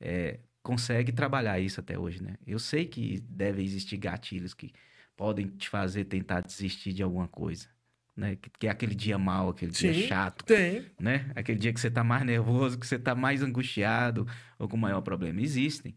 é, 0.00 0.40
consegue 0.66 1.12
trabalhar 1.12 1.60
isso 1.60 1.78
até 1.78 1.96
hoje, 1.96 2.20
né? 2.20 2.34
Eu 2.44 2.58
sei 2.58 2.86
que 2.86 3.20
devem 3.20 3.64
existir 3.64 3.96
gatilhos 3.96 4.52
que 4.52 4.72
podem 5.16 5.46
te 5.46 5.68
fazer 5.68 6.06
tentar 6.06 6.40
desistir 6.40 6.92
de 6.92 7.04
alguma 7.04 7.28
coisa, 7.28 7.68
né? 8.16 8.34
Que, 8.34 8.50
que 8.50 8.66
é 8.66 8.70
aquele 8.70 8.96
dia 8.96 9.16
mal, 9.16 9.48
aquele 9.48 9.70
dia 9.70 9.92
Sim. 9.92 10.08
chato, 10.08 10.44
Tem. 10.44 10.84
né? 10.98 11.30
Aquele 11.36 11.56
dia 11.56 11.72
que 11.72 11.78
você 11.80 11.88
tá 11.88 12.02
mais 12.02 12.24
nervoso, 12.24 12.80
que 12.80 12.84
você 12.84 12.98
tá 12.98 13.14
mais 13.14 13.44
angustiado 13.44 14.26
ou 14.58 14.68
com 14.68 14.76
maior 14.76 15.02
problema. 15.02 15.40
Existem. 15.40 15.94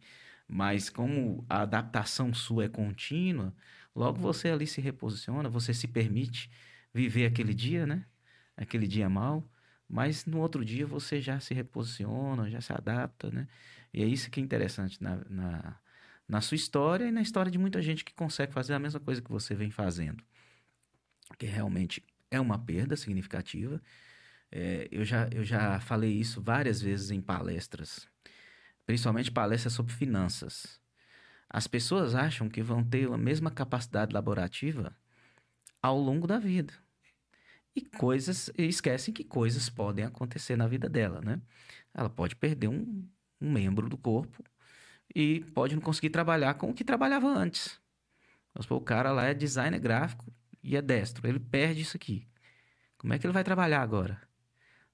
Mas 0.47 0.88
como 0.88 1.43
a 1.49 1.63
adaptação 1.63 2.32
sua 2.32 2.65
é 2.65 2.70
contínua, 2.70 3.55
logo 3.95 4.20
você 4.20 4.49
ali 4.49 4.67
se 4.67 4.80
reposiciona, 4.80 5.49
você 5.49 5.74
se 5.74 5.88
permite 5.88 6.47
viver 6.93 7.26
aquele 7.26 7.55
dia, 7.55 7.88
né? 7.88 8.05
Aquele 8.55 8.86
dia 8.86 9.09
mal, 9.09 9.49
mas 9.88 10.28
no 10.28 10.38
outro 10.39 10.63
dia 10.63 10.86
você 10.86 11.20
já 11.20 11.39
se 11.39 11.55
reposiciona, 11.55 12.51
já 12.51 12.61
se 12.61 12.72
adapta, 12.72 13.32
né? 13.32 13.47
E 13.93 14.03
é 14.03 14.05
isso 14.05 14.29
que 14.29 14.39
é 14.39 14.43
interessante 14.43 15.01
na, 15.01 15.17
na, 15.29 15.79
na 16.27 16.41
sua 16.41 16.55
história 16.55 17.05
e 17.05 17.11
na 17.11 17.21
história 17.21 17.51
de 17.51 17.57
muita 17.57 17.81
gente 17.81 18.05
que 18.05 18.13
consegue 18.13 18.53
fazer 18.53 18.73
a 18.73 18.79
mesma 18.79 18.99
coisa 18.99 19.21
que 19.21 19.31
você 19.31 19.55
vem 19.55 19.71
fazendo. 19.71 20.23
Que 21.37 21.45
realmente 21.45 22.03
é 22.29 22.39
uma 22.39 22.57
perda 22.57 22.95
significativa. 22.95 23.81
É, 24.51 24.87
eu, 24.91 25.03
já, 25.03 25.27
eu 25.31 25.43
já 25.43 25.79
falei 25.79 26.11
isso 26.11 26.41
várias 26.41 26.81
vezes 26.81 27.11
em 27.11 27.21
palestras, 27.21 28.07
principalmente 28.85 29.31
palestras 29.31 29.73
sobre 29.73 29.93
finanças. 29.93 30.79
As 31.49 31.67
pessoas 31.67 32.13
acham 32.13 32.47
que 32.47 32.61
vão 32.61 32.83
ter 32.83 33.11
a 33.11 33.17
mesma 33.17 33.49
capacidade 33.49 34.13
laborativa 34.13 34.95
ao 35.81 35.99
longo 35.99 36.27
da 36.27 36.37
vida. 36.37 36.73
E 37.75 37.81
coisas, 37.81 38.51
e 38.57 38.65
esquecem 38.67 39.13
que 39.13 39.23
coisas 39.23 39.69
podem 39.69 40.05
acontecer 40.05 40.55
na 40.55 40.67
vida 40.67 40.89
dela, 40.89 41.21
né? 41.21 41.41
Ela 41.93 42.09
pode 42.09 42.35
perder 42.35 42.67
um, 42.67 43.07
um 43.41 43.51
membro 43.51 43.89
do 43.89 43.97
corpo 43.97 44.43
e 45.15 45.41
pode 45.53 45.75
não 45.75 45.81
conseguir 45.81 46.09
trabalhar 46.09 46.53
com 46.55 46.69
o 46.69 46.73
que 46.73 46.83
trabalhava 46.83 47.27
antes. 47.27 47.79
Vamos 48.53 48.65
supor, 48.65 48.77
o 48.77 48.81
cara 48.81 49.11
lá 49.11 49.25
é 49.25 49.33
designer 49.33 49.79
gráfico 49.79 50.31
e 50.63 50.75
é 50.75 50.81
destro, 50.81 51.27
ele 51.27 51.39
perde 51.39 51.81
isso 51.81 51.95
aqui. 51.95 52.27
Como 52.97 53.13
é 53.13 53.19
que 53.19 53.25
ele 53.25 53.33
vai 53.33 53.43
trabalhar 53.43 53.81
agora? 53.81 54.21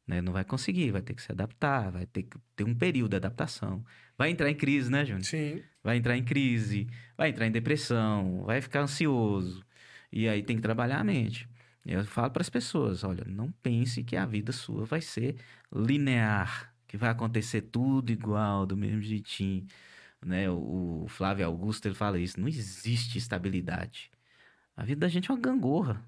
Né? 0.08 0.22
Não 0.22 0.32
vai 0.32 0.44
conseguir, 0.44 0.92
vai 0.92 1.02
ter 1.02 1.16
que 1.16 1.22
se 1.22 1.32
adaptar, 1.32 1.92
vai 1.92 2.06
ter 2.06 2.24
que 2.24 2.38
ter 2.56 2.64
um 2.64 2.76
período 2.76 3.12
de 3.12 3.16
adaptação. 3.18 3.84
Vai 4.18 4.30
entrar 4.30 4.50
em 4.50 4.56
crise, 4.56 4.92
né, 4.92 5.04
Júnior? 5.04 5.26
Sim. 5.26 5.64
vai 5.84 5.98
entrar 5.98 6.16
em 6.16 6.24
crise, 6.24 6.88
vai 7.18 7.30
entrar 7.30 7.48
em 7.48 7.52
depressão, 7.52 8.44
vai 8.44 8.62
ficar 8.62 8.82
ansioso. 8.82 9.66
E 10.12 10.30
aí 10.30 10.44
tem 10.44 10.56
que 10.56 10.62
trabalhar 10.62 11.00
a 11.00 11.04
mente. 11.04 11.50
Eu 11.86 12.04
falo 12.06 12.32
para 12.32 12.42
as 12.42 12.50
pessoas, 12.50 13.04
olha, 13.04 13.24
não 13.26 13.52
pense 13.52 14.04
que 14.04 14.16
a 14.16 14.26
vida 14.26 14.52
sua 14.52 14.86
vai 14.86 15.02
ser 15.02 15.36
linear, 15.72 16.75
que 16.96 17.02
vai 17.02 17.10
acontecer 17.10 17.62
tudo 17.62 18.12
igual, 18.12 18.66
do 18.66 18.78
mesmo 18.78 19.02
jeitinho, 19.02 19.66
né? 20.26 20.50
O, 20.50 21.06
Flávio 21.10 21.46
Augusto, 21.46 21.88
ele 21.88 21.96
fala 21.96 22.20
isso, 22.20 22.40
não 22.40 22.48
existe 22.48 23.18
estabilidade. 23.18 24.10
A 24.76 24.84
vida 24.84 25.02
da 25.02 25.08
gente 25.10 25.30
é 25.30 25.34
uma 25.34 25.40
gangorra. 25.40 26.04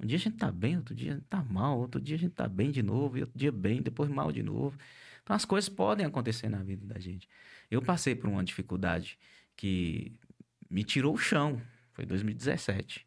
Um 0.00 0.06
dia 0.06 0.16
a 0.16 0.20
gente 0.20 0.36
tá 0.36 0.50
bem, 0.50 0.76
outro 0.76 0.94
dia 0.94 1.12
a 1.12 1.14
gente 1.16 1.26
tá 1.26 1.42
mal, 1.42 1.78
outro 1.78 2.00
dia 2.00 2.16
a 2.16 2.18
gente 2.18 2.32
tá 2.32 2.48
bem 2.48 2.70
de 2.70 2.82
novo, 2.82 3.18
e 3.18 3.22
outro 3.22 3.38
dia 3.38 3.52
bem, 3.52 3.82
depois 3.82 4.08
mal 4.08 4.32
de 4.32 4.42
novo. 4.42 4.78
Então 5.22 5.34
as 5.34 5.44
coisas 5.44 5.68
podem 5.68 6.06
acontecer 6.06 6.48
na 6.48 6.62
vida 6.62 6.86
da 6.86 7.00
gente. 7.00 7.28
Eu 7.70 7.82
passei 7.82 8.14
por 8.14 8.28
uma 8.28 8.44
dificuldade 8.44 9.18
que 9.56 10.12
me 10.70 10.84
tirou 10.84 11.14
o 11.14 11.18
chão. 11.18 11.60
Foi 11.92 12.04
em 12.04 12.08
2017. 12.08 13.06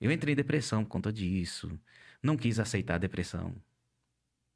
Eu 0.00 0.10
entrei 0.10 0.32
em 0.32 0.36
depressão 0.36 0.84
por 0.84 0.90
conta 0.90 1.12
disso. 1.12 1.78
Não 2.22 2.36
quis 2.36 2.58
aceitar 2.58 2.96
a 2.96 2.98
depressão. 2.98 3.54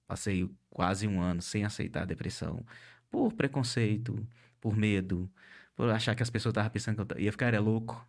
Passei 0.09 0.51
quase 0.71 1.07
um 1.07 1.21
ano 1.21 1.43
sem 1.43 1.65
aceitar 1.65 2.03
a 2.03 2.07
depressão. 2.07 2.65
Por 3.11 3.33
preconceito, 3.35 4.27
por 4.61 4.77
medo, 4.77 5.31
por 5.77 5.91
achar 5.91 6.15
que 6.17 6.23
as 6.23 6.31
pessoas 6.31 6.53
estavam 6.53 6.71
pensando 6.71 7.07
que 7.07 7.15
eu 7.15 7.21
ia 7.21 7.31
ficar 7.33 7.55
louco, 7.61 8.05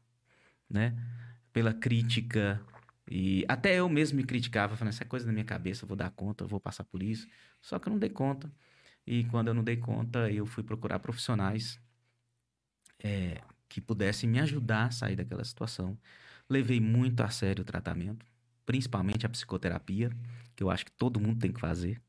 né? 0.70 0.96
Pela 1.54 1.74
crítica. 1.74 2.62
E 3.12 3.46
até 3.50 3.76
eu 3.76 3.90
mesmo 3.90 4.18
me 4.18 4.24
criticava, 4.24 4.78
falando, 4.78 4.94
essa 4.94 5.06
coisa 5.06 5.26
da 5.26 5.32
minha 5.34 5.46
cabeça, 5.46 5.84
eu 5.84 5.88
vou 5.88 5.98
dar 5.98 6.10
conta, 6.12 6.44
eu 6.46 6.48
vou 6.48 6.60
passar 6.60 6.86
por 6.86 7.04
isso. 7.04 7.28
Só 7.62 7.78
que 7.80 7.88
eu 7.90 7.92
não 7.92 8.00
dei 8.00 8.10
conta. 8.10 8.52
E 9.06 9.26
quando 9.26 9.50
eu 9.50 9.54
não 9.54 9.64
dei 9.64 9.78
conta, 9.78 10.32
eu 10.32 10.46
fui 10.46 10.64
procurar 10.64 11.00
profissionais 11.00 11.80
é, 13.04 13.42
que 13.68 13.82
pudessem 13.82 14.30
me 14.30 14.40
ajudar 14.40 14.86
a 14.88 14.92
sair 14.92 15.16
daquela 15.16 15.44
situação. 15.44 15.98
Levei 16.50 16.80
muito 16.80 17.22
a 17.22 17.30
sério 17.30 17.62
o 17.62 17.66
tratamento, 17.66 18.26
principalmente 18.70 19.26
a 19.26 19.30
psicoterapia, 19.30 20.12
que 20.56 20.62
eu 20.62 20.70
acho 20.70 20.86
que 20.86 20.92
todo 20.92 21.20
mundo 21.20 21.40
tem 21.40 21.52
que 21.52 21.60
fazer. 21.60 22.00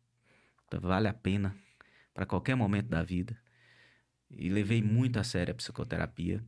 Então, 0.66 0.78
vale 0.78 1.08
a 1.08 1.14
pena 1.14 1.56
para 2.12 2.26
qualquer 2.26 2.54
momento 2.54 2.86
da 2.86 3.02
vida. 3.02 3.34
E 4.30 4.50
levei 4.50 4.82
muito 4.82 5.18
a 5.18 5.24
sério 5.24 5.52
a 5.52 5.54
psicoterapia. 5.54 6.44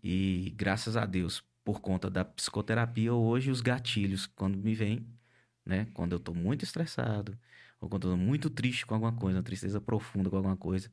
E 0.00 0.54
graças 0.56 0.96
a 0.96 1.04
Deus, 1.04 1.42
por 1.64 1.80
conta 1.80 2.08
da 2.08 2.24
psicoterapia, 2.24 3.12
hoje 3.12 3.50
os 3.50 3.60
gatilhos, 3.60 4.26
quando 4.26 4.56
me 4.56 4.76
vêm, 4.76 5.04
né? 5.66 5.88
Quando 5.92 6.12
eu 6.12 6.20
tô 6.20 6.32
muito 6.32 6.62
estressado, 6.62 7.36
ou 7.80 7.88
quando 7.88 8.02
tô 8.02 8.16
muito 8.16 8.48
triste 8.48 8.86
com 8.86 8.94
alguma 8.94 9.12
coisa, 9.12 9.38
uma 9.38 9.42
tristeza 9.42 9.80
profunda 9.80 10.30
com 10.30 10.36
alguma 10.36 10.56
coisa, 10.56 10.86
eu 10.86 10.92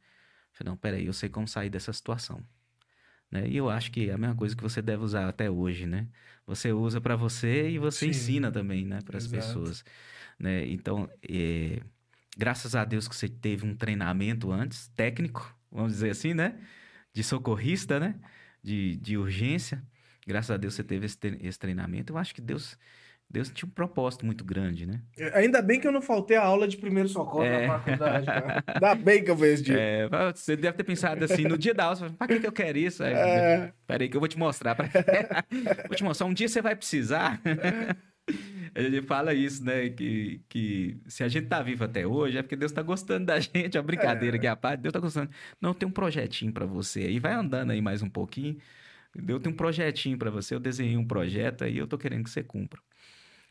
falei, 0.54 0.72
não, 0.72 0.78
peraí, 0.78 1.06
eu 1.06 1.14
sei 1.14 1.30
como 1.30 1.48
sair 1.48 1.70
dessa 1.70 1.94
situação. 1.94 2.44
Né? 3.32 3.48
E 3.48 3.58
eu 3.58 3.70
acho 3.70 3.92
que 3.92 4.10
é 4.10 4.14
a 4.14 4.18
mesma 4.18 4.36
coisa 4.36 4.56
que 4.56 4.64
você 4.64 4.82
deve 4.82 5.04
usar 5.04 5.28
até 5.28 5.50
hoje, 5.50 5.86
né? 5.86 6.08
Você 6.48 6.72
usa 6.72 7.00
para 7.00 7.16
você 7.16 7.70
e 7.70 7.78
você 7.78 8.06
Sim. 8.06 8.10
ensina 8.10 8.52
também, 8.52 8.86
né, 8.86 9.00
para 9.06 9.18
as 9.18 9.28
pessoas, 9.28 9.84
né? 10.40 10.66
Então, 10.68 11.08
é, 11.30 11.80
graças 12.36 12.76
a 12.76 12.84
Deus 12.84 13.08
que 13.08 13.16
você 13.16 13.30
teve 13.30 13.66
um 13.66 13.76
treinamento 13.76 14.52
antes, 14.52 14.88
técnico, 14.96 15.56
vamos 15.72 15.94
dizer 15.94 16.10
assim, 16.10 16.34
né? 16.34 16.60
De 17.14 17.24
socorrista, 17.24 18.00
né? 18.00 18.16
De, 18.64 18.96
de 18.96 19.18
urgência. 19.18 19.84
Graças 20.26 20.52
a 20.52 20.58
Deus 20.58 20.74
você 20.74 20.84
teve 20.84 21.06
esse, 21.06 21.20
esse 21.42 21.60
treinamento. 21.60 22.14
Eu 22.14 22.18
acho 22.18 22.34
que 22.34 22.42
Deus, 22.42 22.78
Deus 23.32 23.50
tinha 23.50 23.68
um 23.68 23.72
propósito 23.72 24.26
muito 24.26 24.44
grande, 24.44 24.88
né? 24.88 25.02
Ainda 25.36 25.62
bem 25.62 25.80
que 25.80 25.88
eu 25.88 25.92
não 25.92 26.02
faltei 26.02 26.36
a 26.36 26.42
aula 26.44 26.68
de 26.68 26.78
primeiro 26.78 27.08
socorro 27.08 27.44
É. 27.44 27.68
na 27.68 27.80
faculdade, 27.80 28.26
cara. 28.26 28.64
Ainda 28.66 28.96
bem 28.96 29.24
que 29.24 29.30
eu 29.30 29.38
fui 29.38 29.50
esse 29.50 29.62
dia. 29.64 29.80
É, 29.80 30.10
você 30.34 30.56
deve 30.58 30.76
ter 30.78 30.84
pensado 30.84 31.24
assim, 31.24 31.44
no 31.44 31.56
dia 31.58 31.74
da 31.74 31.86
aula, 31.86 32.10
pra 32.18 32.28
que, 32.28 32.40
que 32.40 32.48
eu 32.48 32.52
quero 32.52 32.78
isso? 32.80 33.04
Aí, 33.04 33.14
É. 33.14 33.74
Peraí 33.86 34.10
que 34.10 34.16
eu 34.18 34.20
vou 34.22 34.28
te 34.28 34.38
mostrar. 34.38 34.74
pra- 34.74 34.90
vou 35.88 35.96
te 35.96 36.04
mostrar, 36.04 36.26
um 36.26 36.34
dia 36.34 36.48
você 36.48 36.60
vai 36.62 36.76
precisar. 36.76 37.40
Ele 38.76 39.02
fala 39.02 39.34
isso, 39.34 39.64
né? 39.66 39.90
Que, 39.90 40.42
que 40.48 40.98
se 41.08 41.24
a 41.24 41.28
gente 41.28 41.48
tá 41.48 41.62
vivo 41.62 41.84
até 41.84 42.06
hoje 42.06 42.38
é 42.38 42.42
porque 42.44 42.56
Deus 42.56 42.72
tá 42.72 42.82
gostando 42.82 43.26
da 43.26 43.40
gente. 43.40 43.76
É 43.76 43.80
uma 43.80 43.86
brincadeira 43.86 44.36
É. 44.36 44.38
aqui, 44.38 44.48
a 44.48 44.56
parte. 44.56 44.82
Deus 44.82 44.94
tá 44.94 45.00
gostando. 45.00 45.30
Não, 45.60 45.74
tem 45.74 45.88
um 45.88 45.92
projetinho 45.92 46.54
pra 46.54 46.66
você 46.66 47.02
aí. 47.02 47.20
Vai 47.20 47.34
andando 47.34 47.72
aí 47.72 47.82
mais 47.82 48.02
um 48.04 48.10
pouquinho. 48.10 48.58
Deus 49.16 49.42
tem 49.42 49.52
um 49.52 49.56
projetinho 49.56 50.18
pra 50.18 50.30
você. 50.30 50.54
Eu 50.54 50.60
desenhei 50.60 50.96
um 50.98 51.06
projeto 51.08 51.64
aí 51.64 51.78
eu 51.78 51.88
tô 51.88 51.98
querendo 51.98 52.24
que 52.24 52.30
você 52.30 52.44
cumpra. 52.44 52.80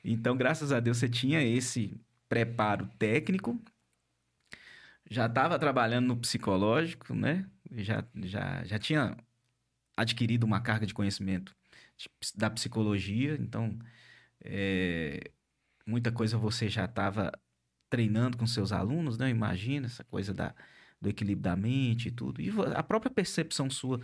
Então, 0.05 0.37
graças 0.37 0.73
a 0.73 0.81
Deus, 0.81 0.99
você 0.99 1.09
tinha 1.09 1.43
esse 1.43 2.01
preparo 2.29 2.87
técnico. 2.99 3.61
Já 5.11 5.27
estava 5.27 5.59
trabalhando 5.59 6.09
no 6.09 6.16
psicológico, 6.16 7.15
né? 7.15 7.49
Já, 7.73 8.05
já, 8.25 8.65
já 8.65 8.79
tinha 8.79 9.16
adquirido 9.97 10.45
uma 10.45 10.61
carga 10.61 10.87
de 10.87 10.95
conhecimento 10.95 11.55
de 11.97 12.09
da 12.37 12.49
psicologia, 12.49 13.37
então 13.41 13.77
é, 14.45 15.31
muita 15.87 16.12
coisa 16.12 16.39
você 16.39 16.69
já 16.69 16.85
estava 16.85 17.33
treinando 17.91 18.37
com 18.37 18.47
seus 18.47 18.73
alunos, 18.73 19.19
né? 19.19 19.31
Imagina 19.31 19.87
essa 19.87 20.05
coisa 20.05 20.33
da, 20.35 20.55
do 21.01 21.09
equilíbrio 21.09 21.43
da 21.43 21.57
mente 21.57 22.09
e 22.09 22.11
tudo. 22.11 22.41
E 22.41 22.51
a 22.75 22.83
própria 22.83 23.11
percepção 23.11 23.70
sua 23.70 24.01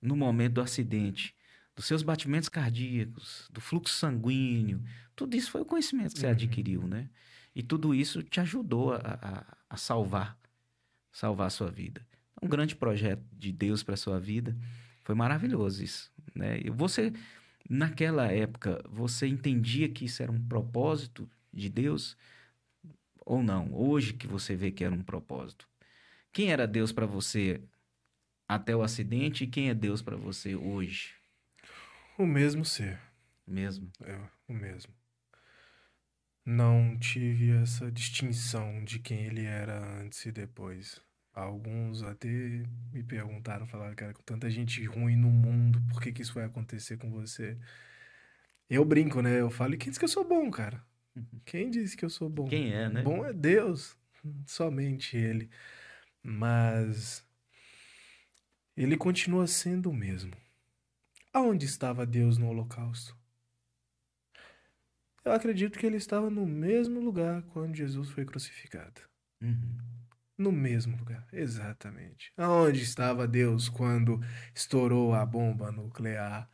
no 0.00 0.16
momento 0.16 0.54
do 0.54 0.60
acidente, 0.60 1.34
dos 1.78 1.86
seus 1.86 2.02
batimentos 2.02 2.48
cardíacos, 2.48 3.48
do 3.52 3.60
fluxo 3.60 3.94
sanguíneo, 3.94 4.82
tudo 5.14 5.36
isso 5.36 5.48
foi 5.48 5.60
o 5.60 5.64
conhecimento 5.64 6.12
que 6.12 6.18
você 6.18 6.26
Uhum. 6.26 6.32
adquiriu, 6.32 6.88
né? 6.88 7.08
E 7.54 7.62
tudo 7.62 7.94
isso 7.94 8.20
te 8.20 8.40
ajudou 8.40 8.94
a, 8.94 8.98
a, 8.98 9.56
a 9.70 9.76
salvar, 9.76 10.36
salvar 11.12 11.46
a 11.46 11.50
sua 11.50 11.70
vida. 11.70 12.04
Um 12.42 12.48
grande 12.48 12.74
projeto 12.74 13.22
de 13.32 13.52
Deus 13.52 13.84
para 13.84 13.96
sua 13.96 14.18
vida. 14.18 14.56
Foi 15.04 15.14
maravilhoso 15.14 15.84
isso, 15.84 16.10
né? 16.34 16.58
E 16.64 16.68
você, 16.68 17.12
naquela 17.70 18.26
época, 18.26 18.82
você 18.90 19.28
entendia 19.28 19.88
que 19.88 20.06
isso 20.06 20.20
era 20.20 20.32
um 20.32 20.48
propósito 20.48 21.30
de 21.54 21.68
Deus 21.68 22.16
ou 23.24 23.40
não? 23.40 23.72
Hoje 23.72 24.14
que 24.14 24.26
você 24.26 24.56
vê 24.56 24.72
que 24.72 24.82
era 24.82 24.92
um 24.92 25.02
propósito. 25.04 25.68
Quem 26.32 26.50
era 26.50 26.66
Deus 26.66 26.90
para 26.90 27.06
você 27.06 27.62
até 28.48 28.74
o 28.74 28.82
acidente 28.82 29.44
e 29.44 29.46
quem 29.46 29.68
é 29.68 29.74
Deus 29.74 30.02
para 30.02 30.16
você 30.16 30.56
hoje 30.56 31.17
O 32.18 32.26
mesmo 32.26 32.64
ser. 32.64 33.00
mesmo? 33.46 33.90
É, 34.02 34.18
o 34.48 34.52
mesmo. 34.52 34.92
Não 36.44 36.98
tive 36.98 37.50
essa 37.52 37.92
distinção 37.92 38.84
de 38.84 38.98
quem 38.98 39.20
ele 39.24 39.44
era 39.44 39.78
antes 40.00 40.26
e 40.26 40.32
depois. 40.32 41.00
Alguns 41.32 42.02
até 42.02 42.28
me 42.92 43.04
perguntaram, 43.04 43.66
falaram, 43.66 43.94
cara, 43.94 44.12
com 44.12 44.22
tanta 44.22 44.50
gente 44.50 44.84
ruim 44.84 45.14
no 45.14 45.30
mundo, 45.30 45.80
por 45.92 46.02
que 46.02 46.10
que 46.10 46.20
isso 46.22 46.34
vai 46.34 46.44
acontecer 46.44 46.96
com 46.96 47.10
você? 47.10 47.56
Eu 48.68 48.84
brinco, 48.84 49.22
né? 49.22 49.40
Eu 49.40 49.48
falo, 49.48 49.74
e 49.74 49.78
quem 49.78 49.88
disse 49.88 50.00
que 50.00 50.04
eu 50.04 50.08
sou 50.08 50.26
bom, 50.26 50.50
cara? 50.50 50.84
Quem 51.46 51.70
disse 51.70 51.96
que 51.96 52.04
eu 52.04 52.10
sou 52.10 52.28
bom? 52.28 52.46
Quem 52.46 52.72
é, 52.72 52.88
né? 52.88 53.02
Bom 53.02 53.24
é 53.24 53.32
Deus, 53.32 53.96
somente 54.46 55.16
Ele. 55.16 55.50
Mas 56.22 57.24
ele 58.76 58.96
continua 58.96 59.46
sendo 59.48 59.90
o 59.90 59.94
mesmo. 59.94 60.32
Aonde 61.38 61.66
estava 61.66 62.04
Deus 62.04 62.36
no 62.36 62.48
Holocausto? 62.48 63.16
Eu 65.24 65.30
acredito 65.30 65.78
que 65.78 65.86
ele 65.86 65.96
estava 65.96 66.28
no 66.28 66.44
mesmo 66.44 66.98
lugar 66.98 67.42
quando 67.52 67.76
Jesus 67.76 68.10
foi 68.10 68.24
crucificado. 68.24 69.02
Uhum. 69.40 69.78
No 70.36 70.50
mesmo 70.50 70.96
lugar, 70.96 71.28
exatamente. 71.32 72.32
Aonde 72.36 72.82
estava 72.82 73.28
Deus 73.28 73.68
quando 73.68 74.20
estourou 74.52 75.14
a 75.14 75.24
bomba 75.24 75.70
nuclear 75.70 76.50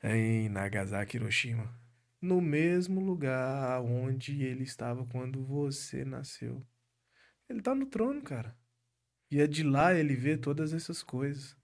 em 0.00 0.48
Nagasaki, 0.48 1.16
Hiroshima? 1.16 1.68
No 2.22 2.40
mesmo 2.40 3.00
lugar 3.00 3.80
onde 3.80 4.44
ele 4.44 4.62
estava 4.62 5.04
quando 5.06 5.44
você 5.44 6.04
nasceu. 6.04 6.64
Ele 7.48 7.58
está 7.58 7.74
no 7.74 7.86
trono, 7.86 8.22
cara. 8.22 8.56
E 9.28 9.40
é 9.40 9.46
de 9.48 9.64
lá 9.64 9.92
ele 9.92 10.14
vê 10.14 10.36
todas 10.36 10.72
essas 10.72 11.02
coisas. 11.02 11.59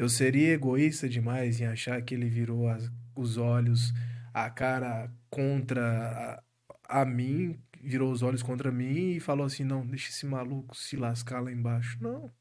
Eu 0.00 0.08
seria 0.08 0.54
egoísta 0.54 1.06
demais 1.06 1.60
em 1.60 1.66
achar 1.66 2.00
que 2.00 2.14
ele 2.14 2.26
virou 2.26 2.66
as- 2.70 2.90
os 3.14 3.36
olhos, 3.36 3.92
a 4.32 4.48
cara 4.48 5.12
contra 5.28 6.42
a, 6.88 7.02
a 7.02 7.04
mim, 7.04 7.60
virou 7.82 8.10
os 8.10 8.22
olhos 8.22 8.42
contra 8.42 8.72
mim 8.72 9.10
e 9.16 9.20
falou 9.20 9.44
assim: 9.44 9.62
não, 9.62 9.86
deixa 9.86 10.08
esse 10.08 10.24
maluco 10.24 10.74
se 10.74 10.96
lascar 10.96 11.40
lá 11.40 11.52
embaixo. 11.52 11.98
Não, 12.02 12.32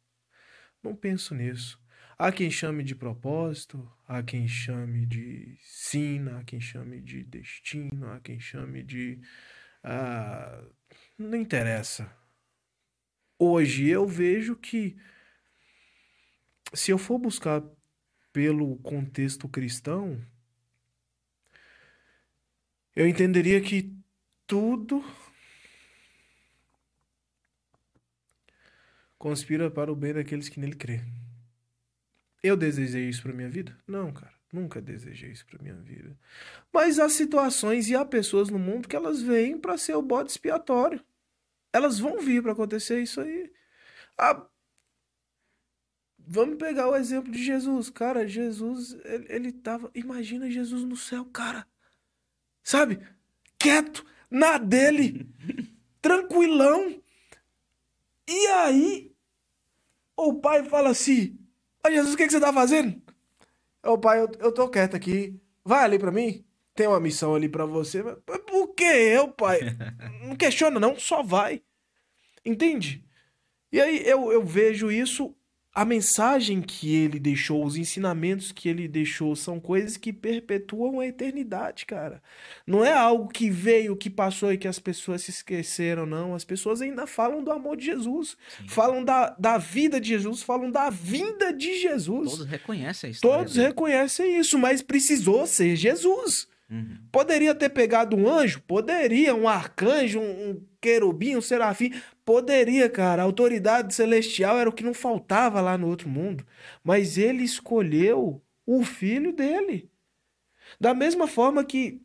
não 0.81 0.95
penso 0.95 1.35
nisso. 1.35 1.77
Há 2.17 2.31
quem 2.31 2.49
chame 2.49 2.81
de 2.81 2.95
propósito, 2.95 3.85
há 4.07 4.23
quem 4.23 4.47
chame 4.47 5.05
de 5.05 5.57
sina, 5.61 6.39
há 6.39 6.43
quem 6.45 6.61
chame 6.61 7.01
de 7.01 7.25
destino, 7.25 8.09
há 8.09 8.21
quem 8.21 8.39
chame 8.39 8.81
de. 8.83 9.19
ah, 9.83 10.63
não 11.17 11.35
interessa. 11.37 12.09
Hoje 13.37 13.85
eu 13.89 14.07
vejo 14.07 14.55
que 14.55 14.95
se 16.73 16.91
eu 16.91 16.97
for 16.97 17.17
buscar 17.17 17.63
pelo 18.31 18.77
contexto 18.77 19.47
cristão, 19.47 20.21
eu 22.95 23.07
entenderia 23.07 23.61
que 23.61 23.95
tudo 24.45 25.03
conspira 29.17 29.69
para 29.69 29.91
o 29.91 29.95
bem 29.95 30.13
daqueles 30.13 30.49
que 30.49 30.59
nele 30.59 30.75
crê. 30.75 31.01
Eu 32.41 32.55
desejei 32.55 33.09
isso 33.09 33.21
para 33.21 33.33
minha 33.33 33.49
vida? 33.49 33.77
Não, 33.85 34.11
cara. 34.13 34.33
Nunca 34.51 34.81
desejei 34.81 35.29
isso 35.29 35.45
para 35.45 35.61
minha 35.61 35.75
vida. 35.75 36.17
Mas 36.73 36.97
há 36.97 37.07
situações 37.07 37.87
e 37.89 37.95
há 37.95 38.03
pessoas 38.03 38.49
no 38.49 38.57
mundo 38.57 38.87
que 38.87 38.95
elas 38.95 39.21
vêm 39.21 39.59
para 39.59 39.77
ser 39.77 39.93
o 39.93 40.01
bode 40.01 40.31
expiatório. 40.31 41.03
Elas 41.71 41.99
vão 41.99 42.19
vir 42.19 42.41
para 42.41 42.53
acontecer 42.53 42.99
isso 43.01 43.21
aí. 43.21 43.51
Ah, 44.17 44.43
Vamos 46.31 46.57
pegar 46.59 46.87
o 46.87 46.95
exemplo 46.95 47.31
de 47.31 47.43
Jesus. 47.43 47.89
Cara, 47.89 48.27
Jesus, 48.27 48.95
ele, 49.03 49.25
ele 49.29 49.51
tava. 49.51 49.89
Imagina 49.95 50.47
Jesus 50.47 50.83
no 50.83 50.95
céu, 50.95 51.25
cara. 51.25 51.65
Sabe? 52.61 52.99
Quieto, 53.57 54.05
na 54.29 54.59
dele, 54.59 55.27
tranquilão. 55.99 57.01
E 58.27 58.47
aí, 58.47 59.11
o 60.15 60.35
pai 60.35 60.63
fala 60.65 60.91
assim: 60.91 61.35
Ô 61.83 61.89
Jesus, 61.89 62.13
o 62.13 62.17
que, 62.17 62.27
que 62.27 62.31
você 62.31 62.39
tá 62.39 62.53
fazendo? 62.53 63.01
Ô 63.83 63.97
pai, 63.97 64.21
eu, 64.21 64.29
eu 64.39 64.53
tô 64.53 64.69
quieto 64.69 64.95
aqui. 64.95 65.41
Vai 65.65 65.83
ali 65.83 65.97
pra 65.97 66.11
mim. 66.11 66.45
Tem 66.75 66.85
uma 66.85 66.99
missão 66.99 67.33
ali 67.33 67.49
pra 67.49 67.65
você. 67.65 68.03
Mas 68.03 68.37
Por 68.45 68.75
que 68.75 68.83
eu, 68.83 69.29
pai? 69.29 69.61
Não 70.21 70.35
questiona, 70.35 70.79
não, 70.79 70.95
só 70.95 71.23
vai. 71.23 71.63
Entende? 72.45 73.03
E 73.71 73.81
aí 73.81 74.07
eu, 74.07 74.31
eu 74.31 74.43
vejo 74.45 74.91
isso, 74.91 75.35
a 75.73 75.85
mensagem 75.85 76.61
que 76.61 76.93
ele 76.93 77.19
deixou, 77.19 77.63
os 77.63 77.77
ensinamentos 77.77 78.51
que 78.51 78.67
ele 78.67 78.87
deixou, 78.87 79.35
são 79.35 79.59
coisas 79.59 79.97
que 79.97 80.11
perpetuam 80.11 80.99
a 80.99 81.07
eternidade, 81.07 81.85
cara. 81.85 82.21
Não 82.65 82.83
é 82.83 82.91
algo 82.91 83.27
que 83.27 83.49
veio, 83.49 83.95
que 83.95 84.09
passou 84.09 84.51
e 84.51 84.57
que 84.57 84.67
as 84.67 84.79
pessoas 84.79 85.21
se 85.21 85.31
esqueceram, 85.31 86.05
não. 86.05 86.33
As 86.33 86.43
pessoas 86.43 86.81
ainda 86.81 87.05
falam 87.05 87.43
do 87.43 87.51
amor 87.51 87.77
de 87.77 87.85
Jesus, 87.85 88.35
falam 88.67 89.03
da, 89.03 89.35
da 89.39 89.57
vida 89.57 90.01
de 90.01 90.09
Jesus, 90.09 90.41
falam 90.41 90.71
da 90.71 90.89
vinda 90.89 91.53
de 91.53 91.79
Jesus. 91.79 92.31
Todos 92.31 92.45
reconhecem 92.45 93.11
história. 93.11 93.37
Todos 93.37 93.53
dele. 93.53 93.67
reconhecem 93.67 94.39
isso, 94.39 94.57
mas 94.57 94.81
precisou 94.81 95.45
ser 95.45 95.75
Jesus. 95.75 96.47
Uhum. 96.69 96.97
Poderia 97.11 97.55
ter 97.55 97.69
pegado 97.69 98.15
um 98.15 98.29
anjo? 98.29 98.61
Poderia, 98.67 99.33
um 99.33 99.47
arcanjo, 99.47 100.19
um, 100.19 100.49
um 100.49 100.61
querubim, 100.79 101.35
um 101.35 101.41
serafim. 101.41 101.91
Poderia, 102.29 102.87
cara. 102.87 103.23
A 103.23 103.25
autoridade 103.25 103.91
celestial 103.91 104.59
era 104.59 104.69
o 104.69 104.71
que 104.71 104.83
não 104.83 104.93
faltava 104.93 105.59
lá 105.61 105.75
no 105.79 105.87
outro 105.87 106.07
mundo. 106.07 106.45
Mas 106.83 107.17
ele 107.17 107.43
escolheu 107.43 108.39
o 108.67 108.83
filho 108.83 109.33
dele. 109.33 109.89
Da 110.79 110.93
mesma 110.93 111.27
forma 111.27 111.63
que 111.63 111.99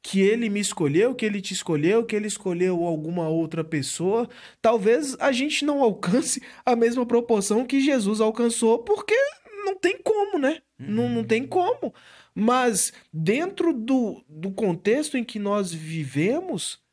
que 0.00 0.20
ele 0.20 0.48
me 0.48 0.60
escolheu, 0.60 1.12
que 1.12 1.26
ele 1.26 1.40
te 1.40 1.52
escolheu, 1.52 2.06
que 2.06 2.14
ele 2.14 2.28
escolheu 2.28 2.84
alguma 2.84 3.28
outra 3.28 3.64
pessoa, 3.64 4.30
talvez 4.62 5.16
a 5.18 5.32
gente 5.32 5.64
não 5.64 5.82
alcance 5.82 6.40
a 6.64 6.76
mesma 6.76 7.04
proporção 7.04 7.66
que 7.66 7.80
Jesus 7.80 8.20
alcançou, 8.20 8.78
porque 8.84 9.16
não 9.64 9.74
tem 9.74 9.98
como, 9.98 10.38
né? 10.38 10.62
Não, 10.78 11.06
Uhum. 11.06 11.14
não 11.14 11.24
tem 11.24 11.44
como. 11.44 11.92
Mas 12.32 12.92
dentro 13.12 13.72
do, 13.72 14.22
do 14.28 14.52
contexto 14.52 15.18
em 15.18 15.24
que 15.24 15.40
nós 15.40 15.72
vivemos, 15.72 16.85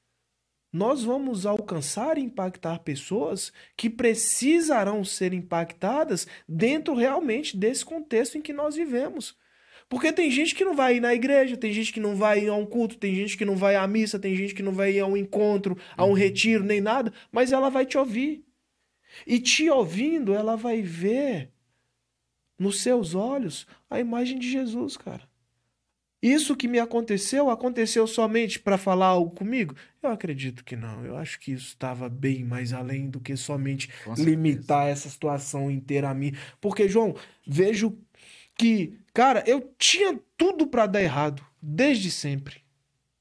nós 0.73 1.03
vamos 1.03 1.45
alcançar 1.45 2.17
e 2.17 2.21
impactar 2.21 2.79
pessoas 2.79 3.53
que 3.77 3.91
precisarão 3.91 5.05
ser 5.05 5.31
impactadas 5.31 6.27
dentro 6.49 6.95
realmente 6.95 7.55
desse 7.55 7.85
contexto 7.85 8.39
em 8.39 8.41
que 8.41 8.51
nós 8.51 8.75
vivemos. 8.75 9.37
Porque 9.87 10.11
tem 10.11 10.31
gente 10.31 10.55
que 10.55 10.65
não 10.65 10.75
vai 10.75 10.97
ir 10.97 10.99
na 10.99 11.13
igreja, 11.13 11.55
tem 11.55 11.71
gente 11.71 11.93
que 11.93 11.99
não 11.99 12.15
vai 12.15 12.45
ir 12.45 12.47
a 12.49 12.55
um 12.55 12.65
culto, 12.65 12.97
tem 12.97 13.13
gente 13.13 13.37
que 13.37 13.45
não 13.45 13.55
vai 13.55 13.75
à 13.75 13.85
missa, 13.85 14.17
tem 14.17 14.35
gente 14.35 14.55
que 14.55 14.63
não 14.63 14.71
vai 14.71 14.93
ir 14.93 14.99
a 15.01 15.05
um 15.05 15.15
encontro, 15.15 15.77
a 15.95 16.03
um 16.03 16.13
retiro, 16.13 16.63
nem 16.63 16.81
nada, 16.81 17.13
mas 17.31 17.51
ela 17.51 17.69
vai 17.69 17.85
te 17.85 17.95
ouvir. 17.95 18.43
E 19.27 19.39
te 19.39 19.69
ouvindo, 19.69 20.33
ela 20.33 20.55
vai 20.55 20.81
ver 20.81 21.51
nos 22.57 22.81
seus 22.81 23.13
olhos 23.13 23.67
a 23.87 23.99
imagem 23.99 24.39
de 24.39 24.49
Jesus, 24.49 24.97
cara. 24.97 25.29
Isso 26.23 26.55
que 26.55 26.69
me 26.69 26.79
aconteceu, 26.79 27.49
aconteceu 27.49 28.07
somente 28.07 28.57
para 28.57 28.77
falar 28.77 29.07
algo 29.07 29.31
comigo? 29.31 29.75
Eu 30.01 30.09
acredito 30.09 30.63
que 30.63 30.73
não. 30.73 31.03
Eu 31.05 31.17
acho 31.17 31.37
que 31.37 31.51
isso 31.51 31.67
estava 31.67 32.07
bem 32.07 32.45
mais 32.45 32.71
além 32.71 33.09
do 33.09 33.19
que 33.19 33.35
somente 33.35 33.89
limitar 34.17 34.87
essa 34.87 35.09
situação 35.09 35.69
inteira 35.69 36.09
a 36.09 36.13
mim. 36.13 36.33
Porque, 36.61 36.87
João, 36.87 37.13
vejo 37.45 37.97
que, 38.57 38.97
cara, 39.13 39.43
eu 39.45 39.73
tinha 39.77 40.17
tudo 40.37 40.65
para 40.65 40.85
dar 40.85 41.03
errado, 41.03 41.45
desde 41.61 42.09
sempre. 42.09 42.63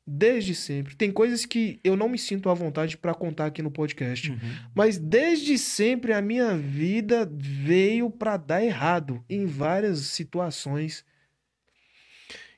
Desde 0.06 0.54
sempre. 0.54 0.94
Tem 0.94 1.10
coisas 1.10 1.44
que 1.44 1.80
eu 1.82 1.96
não 1.96 2.08
me 2.08 2.18
sinto 2.18 2.48
à 2.50 2.54
vontade 2.54 2.96
para 2.96 3.14
contar 3.14 3.46
aqui 3.46 3.62
no 3.62 3.70
podcast. 3.70 4.30
Uhum. 4.30 4.38
Mas 4.72 4.96
desde 4.96 5.58
sempre 5.58 6.12
a 6.12 6.22
minha 6.22 6.56
vida 6.56 7.28
veio 7.32 8.10
para 8.10 8.36
dar 8.36 8.62
errado 8.62 9.24
em 9.28 9.44
várias 9.44 9.98
situações. 10.02 11.04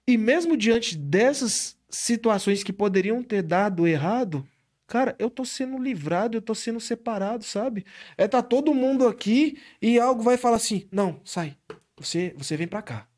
E 0.07 0.17
mesmo 0.19 0.57
diante 0.57 0.97
dessas 0.97 1.77
situações 1.89 2.63
que 2.63 2.73
poderiam 2.73 3.23
ter 3.23 3.43
dado 3.43 3.87
errado, 3.87 4.47
cara, 4.87 5.17
eu 5.19 5.31
tô 5.31 5.45
sendo 5.45 5.79
livrado, 5.79 6.37
eu 6.37 6.43
tô 6.43 6.55
sendo 6.55 6.81
separado, 6.81 7.45
sabe? 7.45 7.85
É 8.17 8.29
tá 8.29 8.43
todo 8.43 8.75
mundo 8.75 9.07
aqui 9.07 9.59
e 9.81 9.99
algo 9.99 10.23
vai 10.23 10.37
falar 10.37 10.57
assim: 10.57 10.87
"Não, 10.93 11.21
sai. 11.25 11.57
Você, 11.97 12.35
você 12.37 12.57
vem 12.57 12.67
para 12.69 12.83
cá. 12.83 13.09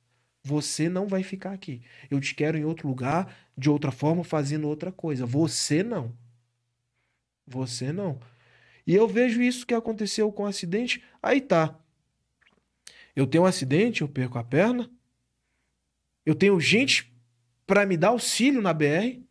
Você 0.45 0.89
não 0.89 1.09
vai 1.09 1.23
ficar 1.25 1.53
aqui. 1.53 1.83
Eu 2.11 2.21
te 2.21 2.35
quero 2.35 2.57
em 2.59 2.65
outro 2.65 2.89
lugar, 2.89 3.35
de 3.59 3.69
outra 3.71 3.91
forma, 3.91 4.23
fazendo 4.23 4.69
outra 4.69 4.93
coisa. 4.93 5.27
Você 5.27 5.83
não. 5.83 6.15
Você 7.47 7.93
não. 7.93 8.21
E 8.87 8.95
eu 8.95 9.09
vejo 9.09 9.43
isso 9.43 9.67
que 9.67 9.75
aconteceu 9.75 10.31
com 10.33 10.45
o 10.45 10.47
acidente. 10.47 11.03
Aí 11.23 11.41
tá. 11.41 11.79
Eu 13.17 13.27
tenho 13.27 13.45
um 13.45 13.47
acidente, 13.47 14.03
eu 14.03 14.09
perco 14.09 14.39
a 14.39 14.45
perna. 14.45 14.91
Eu 16.27 16.35
tenho 16.35 16.61
gente 16.61 17.11
para 17.67 17.87
me 17.87 17.97
dar 17.97 18.09
auxílio 18.09 18.61
na 18.61 18.75
BR. 18.75 19.23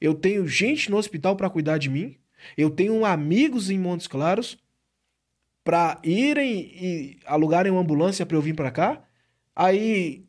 Eu 0.00 0.14
tenho 0.14 0.46
gente 0.46 0.90
no 0.90 0.98
hospital 0.98 1.34
para 1.34 1.50
cuidar 1.50 1.78
de 1.78 1.88
mim. 1.88 2.16
Eu 2.56 2.70
tenho 2.70 3.04
amigos 3.04 3.70
em 3.70 3.78
Montes 3.78 4.06
Claros 4.06 4.58
para 5.64 5.98
irem 6.04 6.60
e 6.60 7.18
alugarem 7.26 7.72
uma 7.72 7.80
ambulância 7.80 8.24
para 8.24 8.36
eu 8.36 8.42
vir 8.42 8.54
para 8.54 8.70
cá. 8.70 9.02
Aí, 9.56 10.24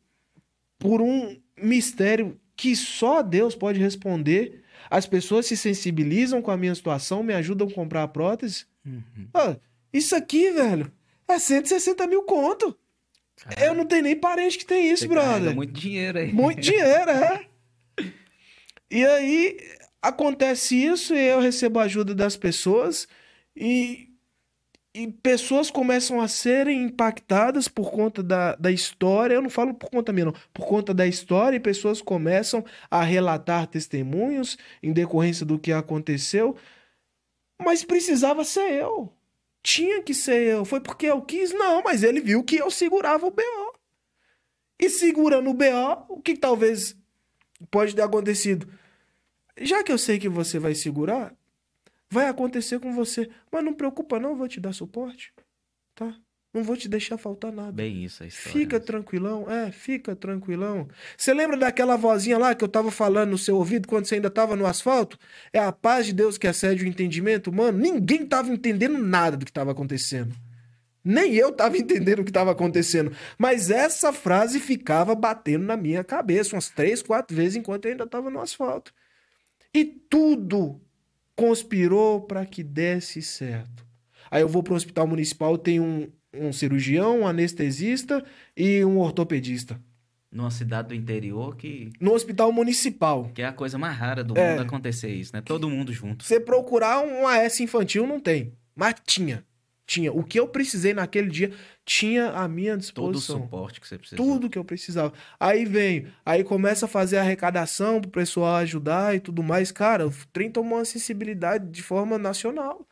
por 0.78 1.00
um 1.00 1.40
mistério 1.56 2.38
que 2.56 2.74
só 2.74 3.22
Deus 3.22 3.54
pode 3.54 3.78
responder, 3.78 4.62
as 4.90 5.06
pessoas 5.06 5.46
se 5.46 5.56
sensibilizam 5.56 6.42
com 6.42 6.50
a 6.50 6.56
minha 6.56 6.74
situação, 6.74 7.22
me 7.22 7.32
ajudam 7.34 7.68
a 7.68 7.72
comprar 7.72 8.02
a 8.02 8.08
prótese. 8.08 8.66
Uhum. 8.84 9.28
Ah, 9.32 9.56
isso 9.92 10.16
aqui, 10.16 10.50
velho, 10.50 10.90
é 11.28 11.38
160 11.38 12.06
mil 12.06 12.22
conto. 12.24 12.76
Eu 13.60 13.74
não 13.74 13.86
tenho 13.86 14.02
nem 14.02 14.16
parente 14.16 14.58
que 14.58 14.66
tem 14.66 14.90
isso, 14.90 15.04
Você 15.04 15.08
brother. 15.08 15.54
muito 15.54 15.72
dinheiro 15.72 16.18
aí. 16.18 16.32
Muito 16.32 16.60
dinheiro, 16.60 17.10
é. 17.10 17.46
E 18.92 19.06
aí 19.06 19.56
acontece 20.02 20.74
isso 20.74 21.14
e 21.14 21.24
eu 21.28 21.38
recebo 21.38 21.78
a 21.78 21.84
ajuda 21.84 22.12
das 22.12 22.36
pessoas 22.36 23.06
e, 23.54 24.08
e 24.92 25.06
pessoas 25.06 25.70
começam 25.70 26.20
a 26.20 26.26
serem 26.26 26.82
impactadas 26.84 27.68
por 27.68 27.92
conta 27.92 28.20
da, 28.20 28.56
da 28.56 28.72
história. 28.72 29.34
Eu 29.34 29.42
não 29.42 29.50
falo 29.50 29.74
por 29.74 29.90
conta 29.90 30.12
minha, 30.12 30.26
não. 30.26 30.34
Por 30.52 30.66
conta 30.66 30.92
da 30.92 31.06
história 31.06 31.56
e 31.56 31.60
pessoas 31.60 32.02
começam 32.02 32.64
a 32.90 33.02
relatar 33.02 33.68
testemunhos 33.68 34.58
em 34.82 34.92
decorrência 34.92 35.46
do 35.46 35.56
que 35.56 35.70
aconteceu. 35.70 36.56
Mas 37.62 37.84
precisava 37.84 38.42
ser 38.42 38.72
eu. 38.72 39.12
Tinha 39.62 40.02
que 40.02 40.14
ser 40.14 40.40
eu. 40.42 40.64
Foi 40.64 40.80
porque 40.80 41.06
eu 41.06 41.20
quis? 41.22 41.52
Não, 41.52 41.82
mas 41.82 42.02
ele 42.02 42.20
viu 42.20 42.42
que 42.42 42.56
eu 42.56 42.70
segurava 42.70 43.26
o 43.26 43.30
BO. 43.30 43.78
E 44.78 44.88
segurando 44.88 45.50
o 45.50 45.54
BO, 45.54 46.06
o 46.08 46.20
que 46.20 46.36
talvez 46.36 46.96
pode 47.70 47.94
ter 47.94 48.02
acontecido? 48.02 48.66
Já 49.60 49.84
que 49.84 49.92
eu 49.92 49.98
sei 49.98 50.18
que 50.18 50.28
você 50.28 50.58
vai 50.58 50.74
segurar, 50.74 51.34
vai 52.08 52.28
acontecer 52.28 52.80
com 52.80 52.94
você. 52.94 53.30
Mas 53.52 53.62
não 53.62 53.74
preocupa 53.74 54.18
não, 54.18 54.30
eu 54.30 54.36
vou 54.36 54.48
te 54.48 54.58
dar 54.58 54.72
suporte. 54.72 55.32
Não 56.52 56.64
vou 56.64 56.76
te 56.76 56.88
deixar 56.88 57.16
faltar 57.16 57.52
nada. 57.52 57.70
Bem 57.70 58.04
isso 58.04 58.24
a 58.24 58.26
história. 58.26 58.52
Fica 58.52 58.76
mesmo. 58.76 58.86
tranquilão, 58.86 59.50
é, 59.50 59.70
fica 59.70 60.16
tranquilão. 60.16 60.88
Você 61.16 61.32
lembra 61.32 61.56
daquela 61.56 61.96
vozinha 61.96 62.36
lá 62.38 62.54
que 62.56 62.64
eu 62.64 62.68
tava 62.68 62.90
falando 62.90 63.30
no 63.30 63.38
seu 63.38 63.56
ouvido 63.56 63.86
quando 63.86 64.06
você 64.06 64.16
ainda 64.16 64.28
tava 64.28 64.56
no 64.56 64.66
asfalto? 64.66 65.16
É 65.52 65.60
a 65.60 65.70
paz 65.70 66.06
de 66.06 66.12
Deus 66.12 66.36
que 66.36 66.48
excede 66.48 66.84
o 66.84 66.88
entendimento, 66.88 67.52
mano. 67.52 67.78
Ninguém 67.78 68.26
tava 68.26 68.52
entendendo 68.52 68.98
nada 68.98 69.36
do 69.36 69.46
que 69.46 69.52
tava 69.52 69.70
acontecendo. 69.70 70.34
Nem 71.04 71.34
eu 71.34 71.52
tava 71.52 71.78
entendendo 71.78 72.18
o 72.18 72.24
que 72.24 72.32
tava 72.32 72.50
acontecendo. 72.50 73.12
Mas 73.38 73.70
essa 73.70 74.12
frase 74.12 74.58
ficava 74.58 75.14
batendo 75.14 75.64
na 75.64 75.76
minha 75.76 76.02
cabeça 76.02 76.56
umas 76.56 76.68
três, 76.68 77.00
quatro 77.00 77.36
vezes 77.36 77.54
enquanto 77.54 77.84
eu 77.84 77.92
ainda 77.92 78.08
tava 78.08 78.28
no 78.28 78.40
asfalto. 78.40 78.92
E 79.72 79.84
tudo 79.84 80.80
conspirou 81.36 82.22
para 82.22 82.44
que 82.44 82.64
desse 82.64 83.22
certo. 83.22 83.86
Aí 84.28 84.42
eu 84.42 84.48
vou 84.48 84.64
pro 84.64 84.74
hospital 84.74 85.06
municipal, 85.06 85.56
tem 85.56 85.80
um, 85.80 86.10
um 86.34 86.52
cirurgião, 86.52 87.20
um 87.20 87.26
anestesista 87.26 88.24
e 88.56 88.84
um 88.84 88.98
ortopedista. 88.98 89.80
Numa 90.32 90.50
cidade 90.50 90.88
do 90.88 90.94
interior 90.94 91.56
que, 91.56 91.90
No 92.00 92.12
hospital 92.12 92.52
municipal. 92.52 93.28
que 93.34 93.42
é 93.42 93.46
a 93.46 93.52
coisa 93.52 93.76
mais 93.76 93.96
rara 93.96 94.22
do 94.22 94.38
É. 94.38 94.50
mundo 94.52 94.62
acontecer 94.62 95.08
isso, 95.12 95.32
né? 95.34 95.40
Todo 95.40 95.68
mundo 95.68 95.92
junto. 95.92 96.24
Você 96.24 96.38
procurar 96.38 97.00
um 97.04 97.26
AS 97.26 97.58
infantil, 97.58 98.06
não 98.06 98.20
tem. 98.20 98.52
Mas 98.76 98.94
tinha. 99.04 99.44
Tinha. 99.84 100.12
O 100.12 100.22
que 100.22 100.38
eu 100.38 100.46
precisei 100.46 100.94
naquele 100.94 101.28
dia, 101.28 101.50
tinha 101.84 102.28
à 102.30 102.46
minha 102.46 102.74
Todo 102.78 103.08
o 103.08 103.12
disposição. 103.18 103.40
suporte 103.42 103.80
que 103.80 103.88
você 103.88 103.98
precisa. 103.98 104.16
Tudo 104.22 104.48
que 104.48 104.56
eu 104.56 104.64
precisava. 104.64 105.12
Aí 105.40 105.64
vem, 105.64 106.06
aí 106.24 106.44
começa 106.44 106.84
a 106.86 106.88
fazer 106.88 107.18
arrecadação 107.18 108.00
pro 108.00 108.08
pessoal 108.08 108.54
ajudar 108.58 109.16
e 109.16 109.18
tudo 109.18 109.42
mais. 109.42 109.72
Cara, 109.72 110.06
o 110.06 110.12
trem 110.32 110.48
tomou 110.48 110.78
uma 110.78 110.84
sensibilidade 110.84 111.66
de 111.68 111.82
forma 111.82 112.16
nacional. 112.18 112.86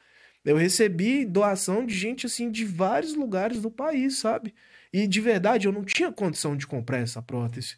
Eu 0.49 0.57
recebi 0.57 1.25
doação 1.27 1.85
de 1.85 1.95
gente 1.95 2.27
assim 2.27 2.51
de 2.51 2.65
vários 2.65 3.15
lugares 3.15 3.61
do 3.61 3.71
país, 3.71 4.19
sabe? 4.19 4.55
E 4.93 5.07
de 5.07 5.21
verdade 5.21 5.67
eu 5.69 5.73
não 5.73 5.85
tinha 5.85 6.11
condição 6.13 6.57
de 6.57 6.67
comprar 6.67 6.99
essa 6.99 7.21
prótese. 7.23 7.77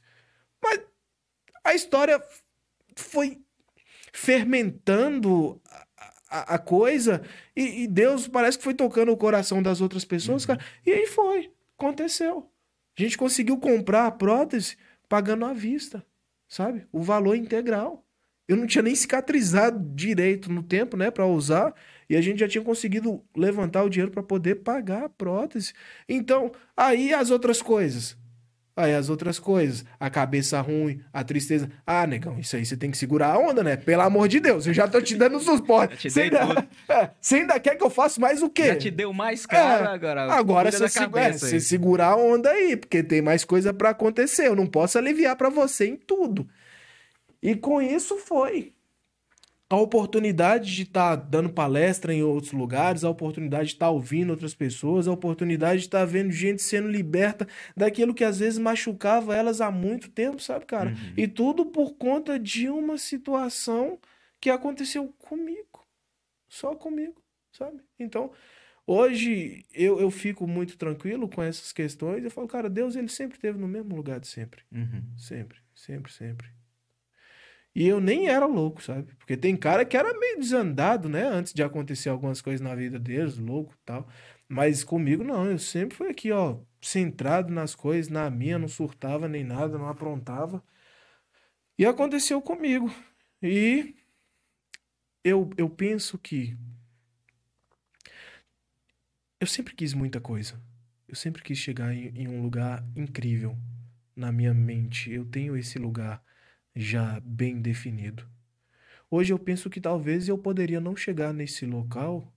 Mas 0.62 0.80
a 1.64 1.74
história 1.74 2.22
foi 2.96 3.40
fermentando 4.12 5.60
a, 5.68 5.86
a- 6.30 6.54
a 6.54 6.58
coisa 6.58 7.22
e, 7.56 7.82
e 7.84 7.88
Deus 7.88 8.28
parece 8.28 8.58
que 8.58 8.64
foi 8.64 8.74
tocando 8.74 9.12
o 9.12 9.16
coração 9.16 9.62
das 9.62 9.80
outras 9.80 10.04
pessoas, 10.04 10.44
cara. 10.46 10.60
E 10.86 10.92
aí 10.92 11.06
foi, 11.06 11.52
aconteceu. 11.78 12.50
A 12.98 13.02
gente 13.02 13.16
conseguiu 13.18 13.58
comprar 13.58 14.06
a 14.06 14.10
prótese 14.10 14.76
pagando 15.08 15.44
à 15.44 15.52
vista, 15.52 16.04
sabe? 16.48 16.86
O 16.92 17.02
valor 17.02 17.34
integral. 17.34 18.06
Eu 18.46 18.56
não 18.56 18.66
tinha 18.66 18.82
nem 18.82 18.94
cicatrizado 18.94 19.78
direito 19.94 20.52
no 20.52 20.62
tempo, 20.62 20.96
né, 20.96 21.10
Pra 21.10 21.26
usar, 21.26 21.74
e 22.10 22.16
a 22.16 22.20
gente 22.20 22.40
já 22.40 22.48
tinha 22.48 22.62
conseguido 22.62 23.22
levantar 23.34 23.84
o 23.84 23.88
dinheiro 23.88 24.10
pra 24.10 24.22
poder 24.22 24.56
pagar 24.56 25.04
a 25.04 25.08
prótese. 25.08 25.72
Então, 26.08 26.52
aí 26.76 27.14
as 27.14 27.30
outras 27.30 27.62
coisas. 27.62 28.18
Aí 28.76 28.94
as 28.94 29.10
outras 29.10 29.38
coisas, 29.38 29.84
a 29.98 30.08
cabeça 30.08 30.58
ruim, 30.60 31.02
a 31.12 31.22
tristeza. 31.22 31.70
Ah, 31.86 32.06
negão, 32.06 32.38
isso 32.38 32.56
aí 32.56 32.64
você 32.64 32.76
tem 32.76 32.90
que 32.90 32.96
segurar 32.96 33.34
a 33.34 33.38
onda, 33.38 33.62
né? 33.62 33.76
Pelo 33.76 34.00
amor 34.02 34.26
de 34.26 34.40
Deus, 34.40 34.66
eu 34.66 34.72
já 34.72 34.88
tô 34.88 35.02
te 35.02 35.16
dando 35.16 35.38
suporte. 35.40 36.08
Você 36.10 36.30
dei 36.30 36.38
ainda, 36.38 36.66
É, 36.88 37.10
você 37.20 37.34
ainda 37.36 37.60
quer 37.60 37.76
que 37.76 37.84
eu 37.84 37.90
faça 37.90 38.18
mais 38.20 38.42
o 38.42 38.48
quê? 38.48 38.68
Já 38.68 38.76
te 38.76 38.90
deu 38.90 39.12
mais 39.12 39.44
caro 39.44 39.84
É, 39.84 39.88
agora. 39.88 40.32
Agora 40.32 40.70
você, 40.72 40.88
segu- 40.88 41.18
é, 41.18 41.32
você 41.32 41.60
segurar 41.60 42.08
a 42.12 42.16
onda 42.16 42.48
aí, 42.50 42.74
porque 42.76 43.02
tem 43.02 43.20
mais 43.20 43.44
coisa 43.44 43.74
pra 43.74 43.90
acontecer. 43.90 44.46
Eu 44.46 44.56
não 44.56 44.66
posso 44.66 44.96
aliviar 44.96 45.36
pra 45.36 45.50
você 45.50 45.86
em 45.86 45.96
tudo. 45.96 46.48
E 47.42 47.54
com 47.54 47.82
isso 47.82 48.16
foi. 48.18 48.72
A 49.70 49.76
oportunidade 49.76 50.74
de 50.74 50.82
estar 50.82 51.14
dando 51.14 51.48
palestra 51.48 52.12
em 52.12 52.24
outros 52.24 52.52
lugares, 52.52 53.04
a 53.04 53.08
oportunidade 53.08 53.68
de 53.68 53.74
estar 53.74 53.88
ouvindo 53.88 54.30
outras 54.30 54.52
pessoas, 54.52 55.06
a 55.06 55.12
oportunidade 55.12 55.82
de 55.82 55.86
estar 55.86 56.04
vendo 56.04 56.32
gente 56.32 56.60
sendo 56.60 56.88
liberta 56.88 57.46
daquilo 57.76 58.12
que 58.12 58.24
às 58.24 58.40
vezes 58.40 58.58
machucava 58.58 59.36
elas 59.36 59.60
há 59.60 59.70
muito 59.70 60.10
tempo, 60.10 60.42
sabe, 60.42 60.66
cara? 60.66 60.90
Uhum. 60.90 61.14
E 61.16 61.28
tudo 61.28 61.66
por 61.66 61.94
conta 61.94 62.36
de 62.36 62.68
uma 62.68 62.98
situação 62.98 63.96
que 64.40 64.50
aconteceu 64.50 65.14
comigo. 65.18 65.86
Só 66.48 66.74
comigo, 66.74 67.22
sabe? 67.52 67.80
Então, 67.96 68.32
Hoje 68.92 69.64
eu, 69.72 70.00
eu 70.00 70.10
fico 70.10 70.48
muito 70.48 70.76
tranquilo 70.76 71.28
com 71.28 71.40
essas 71.40 71.72
questões. 71.72 72.24
Eu 72.24 72.30
falo, 72.30 72.48
cara, 72.48 72.68
Deus 72.68 72.96
ele 72.96 73.06
sempre 73.06 73.36
esteve 73.36 73.56
no 73.56 73.68
mesmo 73.68 73.94
lugar 73.94 74.18
de 74.18 74.26
sempre. 74.26 74.64
Uhum. 74.72 75.04
Sempre, 75.16 75.58
sempre, 75.72 76.12
sempre. 76.12 76.48
E 77.74 77.86
eu 77.86 78.00
nem 78.00 78.28
era 78.28 78.46
louco, 78.46 78.82
sabe? 78.82 79.14
Porque 79.16 79.36
tem 79.36 79.56
cara 79.56 79.84
que 79.84 79.96
era 79.96 80.12
meio 80.18 80.38
desandado, 80.40 81.08
né? 81.08 81.22
Antes 81.24 81.52
de 81.52 81.62
acontecer 81.62 82.08
algumas 82.08 82.40
coisas 82.42 82.60
na 82.60 82.74
vida 82.74 82.98
deles, 82.98 83.38
louco 83.38 83.74
tal. 83.84 84.08
Mas 84.48 84.82
comigo 84.82 85.22
não, 85.22 85.46
eu 85.46 85.58
sempre 85.58 85.96
fui 85.96 86.08
aqui, 86.08 86.32
ó, 86.32 86.58
centrado 86.80 87.52
nas 87.52 87.74
coisas, 87.74 88.10
na 88.10 88.28
minha, 88.30 88.58
não 88.58 88.68
surtava 88.68 89.28
nem 89.28 89.44
nada, 89.44 89.78
não 89.78 89.88
aprontava. 89.88 90.62
E 91.78 91.86
aconteceu 91.86 92.42
comigo. 92.42 92.92
E 93.42 93.94
eu, 95.24 95.50
eu 95.56 95.68
penso 95.70 96.18
que 96.18 96.56
eu 99.40 99.46
sempre 99.46 99.74
quis 99.74 99.94
muita 99.94 100.20
coisa. 100.20 100.60
Eu 101.08 101.14
sempre 101.14 101.42
quis 101.42 101.58
chegar 101.58 101.94
em, 101.94 102.08
em 102.14 102.28
um 102.28 102.42
lugar 102.42 102.84
incrível 102.94 103.56
na 104.14 104.30
minha 104.30 104.52
mente. 104.52 105.10
Eu 105.10 105.24
tenho 105.24 105.56
esse 105.56 105.78
lugar 105.78 106.22
já 106.74 107.20
bem 107.20 107.60
definido. 107.60 108.26
Hoje 109.10 109.32
eu 109.32 109.38
penso 109.38 109.68
que 109.68 109.80
talvez 109.80 110.28
eu 110.28 110.38
poderia 110.38 110.80
não 110.80 110.94
chegar 110.94 111.32
nesse 111.32 111.66
local, 111.66 112.32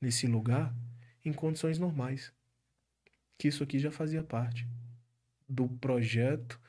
nesse 0.00 0.26
lugar, 0.26 0.74
em 1.24 1.32
condições 1.32 1.78
normais. 1.78 2.32
Que 3.38 3.48
isso 3.48 3.62
aqui 3.62 3.78
já 3.78 3.90
fazia 3.90 4.22
parte 4.22 4.68
do 5.48 5.66
projeto 5.68 6.60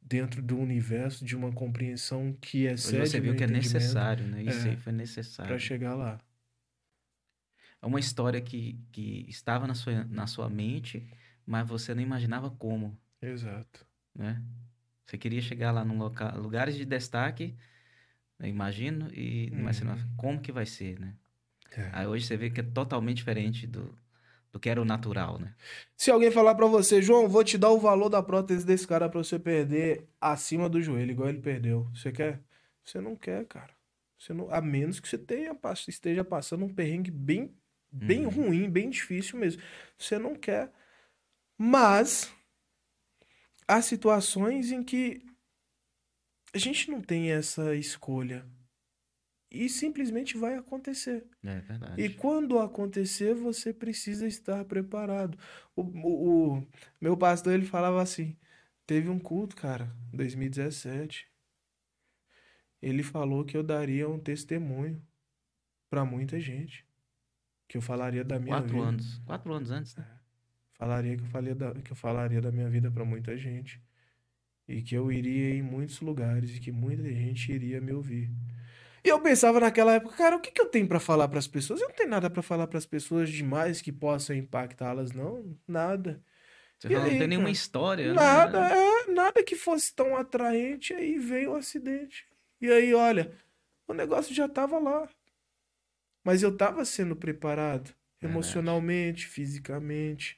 dentro 0.00 0.42
do 0.42 0.58
universo 0.58 1.24
de 1.24 1.34
uma 1.36 1.52
compreensão 1.52 2.32
que 2.40 2.64
excede 2.64 3.02
Hoje 3.02 3.10
você 3.10 3.20
viu 3.20 3.34
que 3.34 3.44
é 3.44 3.46
necessário, 3.46 4.26
né? 4.26 4.42
Isso 4.42 4.66
É. 4.66 4.70
aí 4.70 4.76
foi 4.76 4.92
necessário. 4.92 5.48
para 5.48 5.58
chegar 5.58 5.94
lá. 5.94 6.20
É 7.80 7.86
uma 7.86 8.00
história 8.00 8.40
que, 8.40 8.78
que 8.92 9.24
estava 9.28 9.66
na 9.66 9.74
sua, 9.74 10.04
na 10.04 10.26
sua 10.26 10.48
mente, 10.50 11.06
mas 11.46 11.66
você 11.68 11.94
não 11.94 12.02
imaginava 12.02 12.50
como, 12.50 12.98
Exato. 13.22 13.86
né? 14.14 14.42
Você 15.08 15.16
queria 15.16 15.40
chegar 15.40 15.72
lá 15.72 15.82
num 15.82 15.96
local, 15.96 16.36
lugares 16.38 16.76
de 16.76 16.84
destaque, 16.84 17.54
eu 18.38 18.46
imagino, 18.46 19.08
e 19.14 19.50
mas 19.52 19.76
você 19.76 19.84
não, 19.84 19.94
Uhum. 19.94 20.16
como 20.18 20.40
que 20.40 20.52
vai 20.52 20.66
ser, 20.66 21.00
né? 21.00 21.14
É. 21.72 21.88
Aí 21.94 22.06
hoje 22.06 22.26
você 22.26 22.36
vê 22.36 22.50
que 22.50 22.60
é 22.60 22.62
totalmente 22.62 23.16
diferente 23.16 23.66
do, 23.66 23.98
do 24.52 24.60
que 24.60 24.68
era 24.68 24.80
o 24.82 24.84
natural, 24.84 25.38
né? 25.38 25.54
Se 25.96 26.10
alguém 26.10 26.30
falar 26.30 26.54
pra 26.54 26.66
você, 26.66 27.00
João, 27.00 27.26
vou 27.26 27.42
te 27.42 27.56
dar 27.56 27.70
o 27.70 27.78
valor 27.80 28.10
da 28.10 28.22
prótese 28.22 28.66
desse 28.66 28.86
cara 28.86 29.08
pra 29.08 29.18
você 29.24 29.38
perder 29.38 30.06
acima 30.20 30.68
do 30.68 30.82
joelho, 30.82 31.12
igual 31.12 31.30
ele 31.30 31.40
perdeu. 31.40 31.88
Você 31.94 32.12
quer? 32.12 32.42
Você 32.84 33.00
não 33.00 33.16
quer, 33.16 33.46
cara. 33.46 33.70
Você 34.18 34.34
não, 34.34 34.52
a 34.52 34.60
menos 34.60 35.00
que 35.00 35.08
você 35.08 35.16
tenha, 35.16 35.56
esteja 35.88 36.22
passando 36.22 36.66
um 36.66 36.74
perrengue 36.74 37.10
bem, 37.10 37.54
bem 37.90 38.26
Uhum. 38.26 38.30
ruim, 38.30 38.68
bem 38.70 38.90
difícil 38.90 39.38
mesmo. 39.38 39.62
Você 39.96 40.18
não 40.18 40.34
quer. 40.34 40.70
Mas 41.56 42.32
há 43.68 43.80
situações 43.82 44.72
em 44.72 44.82
que 44.82 45.22
a 46.54 46.58
gente 46.58 46.90
não 46.90 47.00
tem 47.00 47.30
essa 47.30 47.74
escolha. 47.76 48.44
E 49.50 49.66
simplesmente 49.68 50.36
vai 50.36 50.56
acontecer. 50.56 51.26
É 51.42 51.60
verdade. 51.60 52.02
E 52.02 52.10
quando 52.10 52.58
acontecer, 52.58 53.34
você 53.34 53.72
precisa 53.72 54.26
estar 54.26 54.62
preparado. 54.66 55.38
O, 55.74 55.82
o- 55.82 56.58
o 56.58 56.66
meu 57.00 57.16
pastor, 57.16 57.54
ele 57.54 57.64
falava 57.64 58.02
assim, 58.02 58.36
teve 58.86 59.08
um 59.08 59.18
culto, 59.18 59.56
cara, 59.56 59.90
2017. 60.12 61.30
Ele 62.82 63.02
falou 63.02 63.42
que 63.44 63.56
eu 63.56 63.62
daria 63.62 64.08
um 64.08 64.18
testemunho 64.20 65.02
para 65.90 66.04
muita 66.04 66.38
gente. 66.38 66.86
Que 67.66 67.78
eu 67.78 67.82
falaria 67.82 68.24
da 68.24 68.38
minha 68.38 68.56
Quatro 68.56 68.74
vida. 68.76 68.86
anos. 68.88 69.18
Quatro 69.24 69.52
anos 69.52 69.70
antes, 69.70 69.96
né? 69.96 70.17
Falaria 70.78 71.16
que 71.16 71.22
eu 71.24 71.26
falaria 71.26 71.54
da, 71.54 71.74
que 71.74 71.90
eu 71.90 71.96
falaria 71.96 72.40
da 72.40 72.52
minha 72.52 72.68
vida 72.70 72.90
para 72.90 73.04
muita 73.04 73.36
gente. 73.36 73.82
E 74.68 74.80
que 74.82 74.94
eu 74.94 75.10
iria 75.10 75.54
em 75.54 75.62
muitos 75.62 76.00
lugares 76.00 76.56
e 76.56 76.60
que 76.60 76.70
muita 76.70 77.02
gente 77.02 77.50
iria 77.50 77.80
me 77.80 77.92
ouvir. 77.92 78.30
E 79.04 79.08
eu 79.08 79.20
pensava 79.20 79.58
naquela 79.58 79.94
época, 79.94 80.16
cara, 80.16 80.36
o 80.36 80.40
que 80.40 80.50
que 80.50 80.60
eu 80.60 80.66
tenho 80.66 80.86
para 80.86 81.00
falar 81.00 81.26
para 81.28 81.38
as 81.38 81.46
pessoas? 81.46 81.80
Eu 81.80 81.88
não 81.88 81.94
tenho 81.94 82.10
nada 82.10 82.28
para 82.28 82.42
falar 82.42 82.66
para 82.66 82.78
as 82.78 82.86
pessoas 82.86 83.30
demais 83.30 83.80
que 83.80 83.90
possa 83.90 84.34
impactá-las, 84.34 85.12
não, 85.12 85.56
nada. 85.66 86.22
Você 86.78 86.88
fala, 86.88 87.00
não 87.00 87.10
aí, 87.10 87.18
tem 87.18 87.28
nenhuma 87.28 87.50
história, 87.50 88.08
né? 88.08 88.14
Nada, 88.14 88.68
é, 88.68 89.10
nada 89.10 89.42
que 89.42 89.56
fosse 89.56 89.92
tão 89.92 90.16
atraente, 90.16 90.92
aí 90.92 91.18
veio 91.18 91.52
o 91.52 91.56
acidente. 91.56 92.26
E 92.60 92.70
aí, 92.70 92.94
olha, 92.94 93.32
o 93.86 93.94
negócio 93.94 94.34
já 94.34 94.48
tava 94.48 94.78
lá. 94.78 95.08
Mas 96.22 96.42
eu 96.42 96.56
tava 96.56 96.84
sendo 96.84 97.16
preparado 97.16 97.92
emocionalmente, 98.20 99.26
fisicamente, 99.26 100.36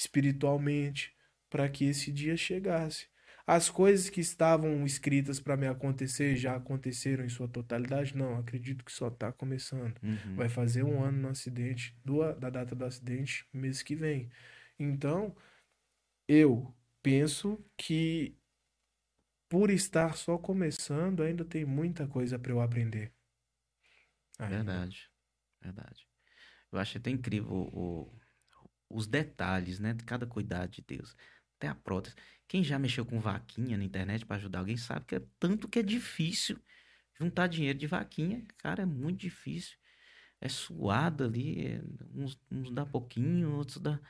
espiritualmente, 0.00 1.12
para 1.50 1.68
que 1.68 1.84
esse 1.84 2.10
dia 2.10 2.36
chegasse. 2.36 3.06
As 3.46 3.68
coisas 3.68 4.08
que 4.08 4.20
estavam 4.20 4.86
escritas 4.86 5.40
para 5.40 5.56
me 5.56 5.66
acontecer 5.66 6.36
já 6.36 6.56
aconteceram 6.56 7.24
em 7.24 7.28
sua 7.28 7.48
totalidade? 7.48 8.16
Não, 8.16 8.38
acredito 8.38 8.84
que 8.84 8.92
só 8.92 9.08
está 9.08 9.32
começando. 9.32 9.98
Uhum. 10.02 10.36
Vai 10.36 10.48
fazer 10.48 10.84
um 10.84 11.02
ano 11.02 11.18
no 11.22 11.28
acidente, 11.28 11.94
do, 12.04 12.32
da 12.34 12.48
data 12.48 12.74
do 12.74 12.84
acidente, 12.84 13.46
mês 13.52 13.82
que 13.82 13.94
vem. 13.94 14.30
Então, 14.78 15.34
eu 16.28 16.72
penso 17.02 17.62
que 17.76 18.36
por 19.48 19.68
estar 19.68 20.16
só 20.16 20.38
começando, 20.38 21.22
ainda 21.22 21.44
tem 21.44 21.64
muita 21.64 22.06
coisa 22.06 22.38
para 22.38 22.52
eu 22.52 22.60
aprender. 22.60 23.12
Ainda. 24.38 24.56
Verdade, 24.56 25.10
verdade. 25.60 26.06
Eu 26.72 26.78
acho 26.78 26.98
até 26.98 27.10
incrível 27.10 27.50
o- 27.52 28.02
o- 28.02 28.19
os 28.90 29.06
detalhes, 29.06 29.78
né, 29.80 29.94
de 29.94 30.04
cada 30.04 30.26
cuidado 30.26 30.70
de 30.70 30.82
Deus. 30.82 31.16
Até 31.56 31.68
a 31.68 31.74
prótese. 31.74 32.16
Quem 32.48 32.64
já 32.64 32.78
mexeu 32.78 33.04
com 33.06 33.20
vaquinha 33.20 33.76
na 33.78 33.84
internet 33.84 34.26
para 34.26 34.36
ajudar 34.36 34.60
alguém 34.60 34.76
sabe 34.76 35.06
que 35.06 35.16
é 35.16 35.22
tanto 35.38 35.68
que 35.68 35.78
é 35.78 35.82
difícil 35.82 36.58
juntar 37.18 37.46
dinheiro 37.48 37.78
de 37.78 37.86
vaquinha. 37.86 38.44
Cara, 38.58 38.82
é 38.82 38.86
muito 38.86 39.20
difícil. 39.20 39.76
É 40.40 40.48
suado 40.48 41.24
ali, 41.24 41.66
é- 41.66 41.82
uns, 42.14 42.38
uns 42.50 42.70
dá 42.72 42.86
pouquinho, 42.86 43.52
outros 43.56 43.78
dá, 43.78 44.00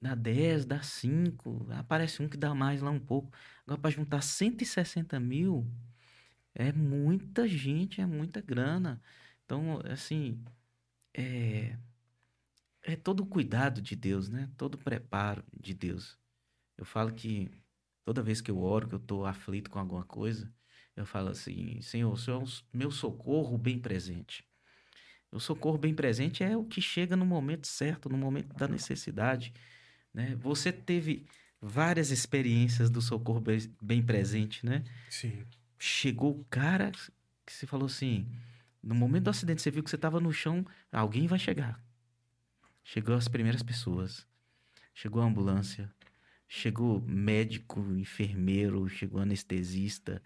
dá 0.00 0.14
10, 0.14 0.64
dá 0.66 0.82
5. 0.82 1.66
Aparece 1.72 2.22
um 2.22 2.28
que 2.28 2.36
dá 2.36 2.54
mais 2.54 2.82
lá 2.82 2.90
um 2.90 3.00
pouco. 3.00 3.32
Agora, 3.66 3.80
para 3.80 3.90
juntar 3.90 4.22
160 4.22 5.18
mil, 5.20 5.66
é 6.54 6.72
muita 6.72 7.48
gente, 7.48 8.00
é 8.00 8.06
muita 8.06 8.40
grana. 8.40 9.02
Então, 9.44 9.80
assim, 9.86 10.44
é, 11.14 11.78
é 12.86 12.94
todo 12.94 13.20
o 13.20 13.26
cuidado 13.26 13.82
de 13.82 13.96
Deus, 13.96 14.28
né? 14.28 14.48
Todo 14.56 14.76
o 14.76 14.78
preparo 14.78 15.44
de 15.52 15.74
Deus. 15.74 16.16
Eu 16.78 16.84
falo 16.84 17.12
que 17.12 17.50
toda 18.04 18.22
vez 18.22 18.40
que 18.40 18.50
eu 18.50 18.62
oro, 18.62 18.88
que 18.88 18.94
eu 18.94 19.00
estou 19.00 19.26
aflito 19.26 19.68
com 19.68 19.80
alguma 19.80 20.04
coisa, 20.04 20.52
eu 20.94 21.04
falo 21.04 21.30
assim, 21.30 21.80
Senhor, 21.82 22.12
o 22.12 22.16
Senhor 22.16 22.40
é 22.40 22.44
o 22.44 22.48
meu 22.72 22.90
socorro 22.92 23.58
bem 23.58 23.78
presente. 23.78 24.44
O 25.32 25.40
socorro 25.40 25.76
bem 25.76 25.92
presente 25.92 26.44
é 26.44 26.56
o 26.56 26.64
que 26.64 26.80
chega 26.80 27.16
no 27.16 27.26
momento 27.26 27.66
certo, 27.66 28.08
no 28.08 28.16
momento 28.16 28.54
da 28.54 28.68
necessidade, 28.68 29.52
né? 30.14 30.36
Você 30.36 30.72
teve 30.72 31.26
várias 31.60 32.12
experiências 32.12 32.88
do 32.88 33.02
socorro 33.02 33.40
bem, 33.40 33.58
bem 33.82 34.02
presente, 34.02 34.64
né? 34.64 34.84
Sim. 35.10 35.44
chegou 35.78 36.38
o 36.40 36.44
cara 36.44 36.92
que 37.44 37.52
você 37.52 37.66
falou 37.66 37.86
assim, 37.86 38.30
no 38.82 38.94
momento 38.94 39.24
do 39.24 39.30
acidente 39.30 39.60
você 39.60 39.70
viu 39.70 39.82
que 39.82 39.90
você 39.90 39.96
estava 39.96 40.20
no 40.20 40.32
chão, 40.32 40.64
alguém 40.92 41.26
vai 41.26 41.38
chegar. 41.38 41.84
Chegou 42.88 43.16
as 43.16 43.28
primeiras 43.28 43.62
pessoas. 43.62 44.26
Chegou 44.94 45.20
a 45.20 45.26
ambulância, 45.26 45.92
chegou 46.48 47.02
médico, 47.02 47.80
enfermeiro, 47.98 48.88
chegou 48.88 49.20
anestesista, 49.20 50.22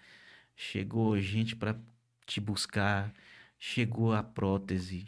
chegou 0.55 1.19
gente 1.19 1.57
para 1.57 1.77
te 2.25 2.41
buscar, 2.41 3.13
chegou 3.59 4.13
a 4.13 4.23
prótese. 4.23 5.05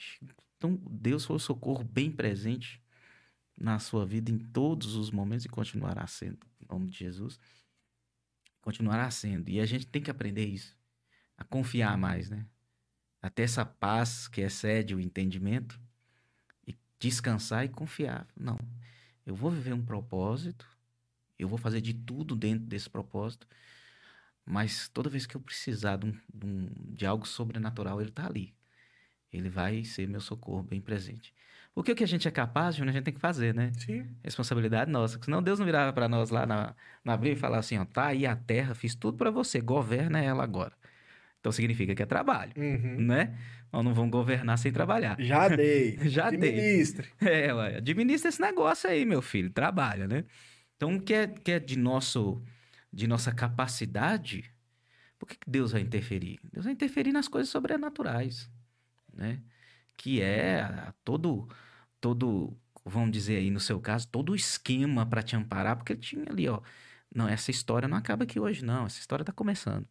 Então, 0.56 0.80
Deus 0.90 1.24
foi 1.24 1.36
o 1.36 1.38
socorro 1.38 1.84
bem 1.84 2.10
presente 2.10 2.82
na 3.56 3.78
sua 3.78 4.04
vida 4.04 4.30
em 4.30 4.38
todos 4.38 4.96
os 4.96 5.10
momentos 5.10 5.44
e 5.44 5.48
continuará 5.48 6.06
sendo, 6.06 6.38
em 6.60 6.66
nome 6.68 6.88
de 6.88 6.98
Jesus 6.98 7.38
continuará 8.62 9.10
sendo. 9.10 9.50
E 9.50 9.60
a 9.60 9.66
gente 9.66 9.86
tem 9.86 10.00
que 10.00 10.10
aprender 10.10 10.46
isso. 10.46 10.74
A 11.36 11.44
confiar 11.44 11.98
mais, 11.98 12.30
né? 12.30 12.46
A 13.20 13.28
ter 13.28 13.42
essa 13.42 13.66
paz 13.66 14.28
que 14.28 14.40
excede 14.40 14.94
o 14.94 15.00
entendimento. 15.00 15.78
Descansar 17.02 17.64
e 17.64 17.68
confiar. 17.68 18.28
Não. 18.36 18.56
Eu 19.26 19.34
vou 19.34 19.50
viver 19.50 19.72
um 19.72 19.84
propósito. 19.84 20.64
Eu 21.36 21.48
vou 21.48 21.58
fazer 21.58 21.80
de 21.80 21.92
tudo 21.92 22.36
dentro 22.36 22.64
desse 22.64 22.88
propósito. 22.88 23.44
Mas 24.46 24.86
toda 24.88 25.10
vez 25.10 25.26
que 25.26 25.34
eu 25.36 25.40
precisar 25.40 25.96
de, 25.96 26.06
um- 26.06 26.12
de 26.32 26.46
um- 26.46 26.68
de 26.94 27.04
algo 27.04 27.26
sobrenatural, 27.26 28.00
ele 28.00 28.10
está 28.10 28.24
ali. 28.26 28.54
Ele 29.32 29.48
vai 29.48 29.82
ser 29.84 30.06
meu 30.06 30.20
socorro 30.20 30.62
bem 30.62 30.80
presente. 30.80 31.34
Porque 31.74 31.90
o 31.90 31.96
que 31.96 32.04
a 32.04 32.06
gente 32.06 32.28
é 32.28 32.30
capaz, 32.30 32.76
Júnior, 32.76 32.90
a 32.90 32.92
gente 32.98 33.04
tem 33.04 33.14
que 33.14 33.18
fazer, 33.20 33.52
né? 33.52 33.72
Sim. 33.78 34.06
responsabilidade 34.22 34.88
nossa. 34.88 35.14
porque 35.18 35.24
Senão 35.24 35.42
Deus 35.42 35.58
não 35.58 35.66
virava 35.66 35.92
para 35.92 36.08
nós 36.08 36.30
lá 36.30 36.46
na, 36.46 36.72
na 37.04 37.16
Bíblia 37.16 37.32
e 37.32 37.36
falava 37.36 37.60
assim, 37.60 37.78
ó, 37.78 37.84
tá 37.84 38.06
aí 38.08 38.26
a 38.26 38.36
terra, 38.36 38.74
fiz 38.76 38.94
tudo 38.94 39.18
para 39.18 39.30
você, 39.30 39.60
governa 39.60 40.20
ela 40.20 40.44
agora. 40.44 40.72
Então 41.43 41.51
significa 41.51 41.93
que 41.93 42.01
é 42.02 42.06
trabalho, 42.06 42.52
Uhum. 42.56 43.01
né? 43.01 43.36
Nós 43.73 43.85
não 43.85 43.93
vamos 43.93 44.12
governar 44.12 44.56
sem 44.59 44.70
trabalhar. 44.70 45.16
Já 45.19 45.48
dei. 45.48 45.98
Já 46.09 46.31
dei. 46.31 46.36
Administre. 46.51 47.09
É, 47.20 47.52
ué, 47.52 47.77
administra 47.78 48.28
esse 48.28 48.40
negócio 48.40 48.89
aí, 48.89 49.05
meu 49.05 49.20
filho, 49.20 49.51
trabalha, 49.51 50.06
né? 50.06 50.24
Então, 50.77 50.94
o 50.94 51.02
que 51.02 51.12
é, 51.12 51.27
que 51.27 51.51
é 51.51 51.59
de, 51.59 51.77
nosso, 51.77 52.40
de 52.93 53.09
nossa 53.09 53.32
capacidade, 53.32 54.44
por 55.19 55.27
que, 55.27 55.36
que 55.36 55.51
Deus 55.51 55.73
vai 55.73 55.81
interferir? 55.81 56.39
Deus 56.52 56.64
vai 56.64 56.74
interferir 56.74 57.10
nas 57.12 57.27
coisas 57.27 57.48
sobrenaturais, 57.51 58.48
né? 59.12 59.40
Que 59.97 60.20
é 60.23 60.60
a- 60.60 60.94
todo, 61.05 61.48
todo, 62.01 62.56
vamos 62.85 63.10
dizer 63.10 63.36
aí 63.39 63.51
no 63.51 63.59
seu 63.60 63.81
caso, 63.81 64.06
todo 64.06 64.31
o 64.31 64.36
esquema 64.36 65.05
para 65.05 65.23
te 65.24 65.35
amparar, 65.35 65.74
porque 65.77 65.93
ele 65.93 66.01
tinha 66.01 66.24
ali, 66.31 66.48
ó, 66.48 66.60
não, 67.12 67.27
essa 67.28 67.51
história 67.51 67.89
não 67.89 67.97
acaba 67.97 68.23
aqui 68.24 68.39
hoje, 68.39 68.64
não, 68.64 68.86
essa 68.86 69.01
história 69.01 69.24
tá 69.24 69.32
começando, 69.32 69.86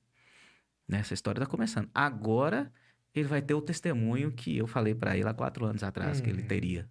né? 0.92 1.00
Essa 1.00 1.14
história 1.16 1.40
tá 1.42 1.48
começando. 1.48 1.90
Agora, 1.96 2.72
ele 3.16 3.28
vai 3.28 3.42
ter 3.42 3.54
o 3.56 3.62
testemunho 3.62 4.32
que 4.32 4.58
eu 4.58 4.68
falei 4.68 4.96
para 4.96 5.18
ele 5.18 5.28
há 5.30 5.34
quatro 5.34 5.66
anos 5.66 5.84
atrás 5.84 6.22
que 6.22 6.30
ele 6.30 6.44
Hum. 6.44 6.48
teria, 6.48 6.90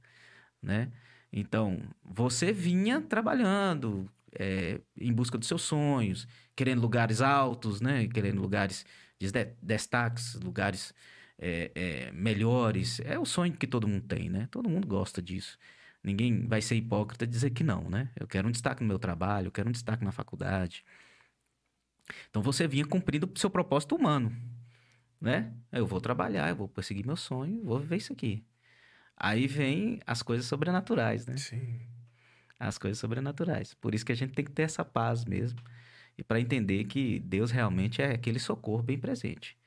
né? 0.63 0.93
Então, 1.33 1.81
você 2.05 2.53
vinha 2.53 3.01
trabalhando 3.01 4.11
é, 4.39 4.81
em 4.97 5.13
busca 5.13 5.39
dos 5.39 5.49
seus 5.49 5.63
sonhos, 5.63 6.27
querendo 6.57 6.81
lugares 6.81 7.21
altos, 7.21 7.81
né? 7.81 8.07
Querendo 8.09 8.41
lugares 8.41 8.85
de 9.19 9.31
de- 9.31 9.55
destaques, 9.63 10.35
lugares 10.37 10.95
é, 11.39 11.71
é, 11.75 12.13
melhores. 12.13 13.01
É 13.01 13.19
o 13.19 13.25
sonho 13.25 13.53
que 13.57 13.67
todo 13.67 13.89
mundo 13.89 14.07
tem, 14.07 14.29
né? 14.31 14.49
Todo 14.51 14.69
mundo 14.69 14.87
gosta 14.87 15.23
disso. 15.23 15.59
Ninguém 16.03 16.47
vai 16.47 16.63
ser 16.63 16.77
hipócrita 16.77 17.27
dizer 17.27 17.51
que 17.51 17.63
não, 17.65 17.89
né? 17.91 18.11
Eu 18.19 18.27
quero 18.27 18.49
um 18.49 18.51
destaque 18.51 18.83
no 18.83 18.89
meu 18.89 18.99
trabalho, 18.99 19.49
eu 19.49 19.53
quero 19.53 19.69
um 19.69 19.73
destaque 19.73 20.05
na 20.05 20.13
faculdade. 20.13 20.85
Então, 22.29 22.43
você 22.43 22.67
vinha 22.67 22.85
cumprindo 22.85 23.31
o 23.33 23.39
seu 23.39 23.51
propósito 23.51 23.95
humano, 23.97 24.35
né? 25.21 25.53
Eu 25.71 25.87
vou 25.87 26.01
trabalhar, 26.01 26.49
eu 26.49 26.57
vou 26.57 26.69
perseguir 26.69 27.07
meu 27.07 27.17
sonho, 27.17 27.63
vou 27.63 27.79
viver 27.79 27.97
isso 27.97 28.13
aqui. 28.13 28.45
Aí 29.17 29.47
vem 29.47 30.01
as 30.07 30.23
coisas 30.23 30.47
sobrenaturais, 30.47 31.27
né? 31.27 31.37
Sim. 31.37 31.81
As 32.59 32.79
coisas 32.79 32.99
sobrenaturais. 32.99 33.75
Por 33.75 33.95
isso 33.95 34.05
que 34.05 34.13
a 34.13 34.15
gente 34.15 34.33
tem 34.33 34.45
que 34.45 34.51
ter 34.51 34.63
essa 34.63 34.83
paz 34.83 35.27
mesmo. 35.27 35.61
E 36.17 36.25
para 36.25 36.41
entender 36.41 36.85
que 36.85 37.21
Deus 37.21 37.51
realmente 37.51 38.01
é 38.01 38.13
aquele 38.13 38.39
socorro 38.39 38.83
bem 38.83 38.99
presente. 38.99 39.59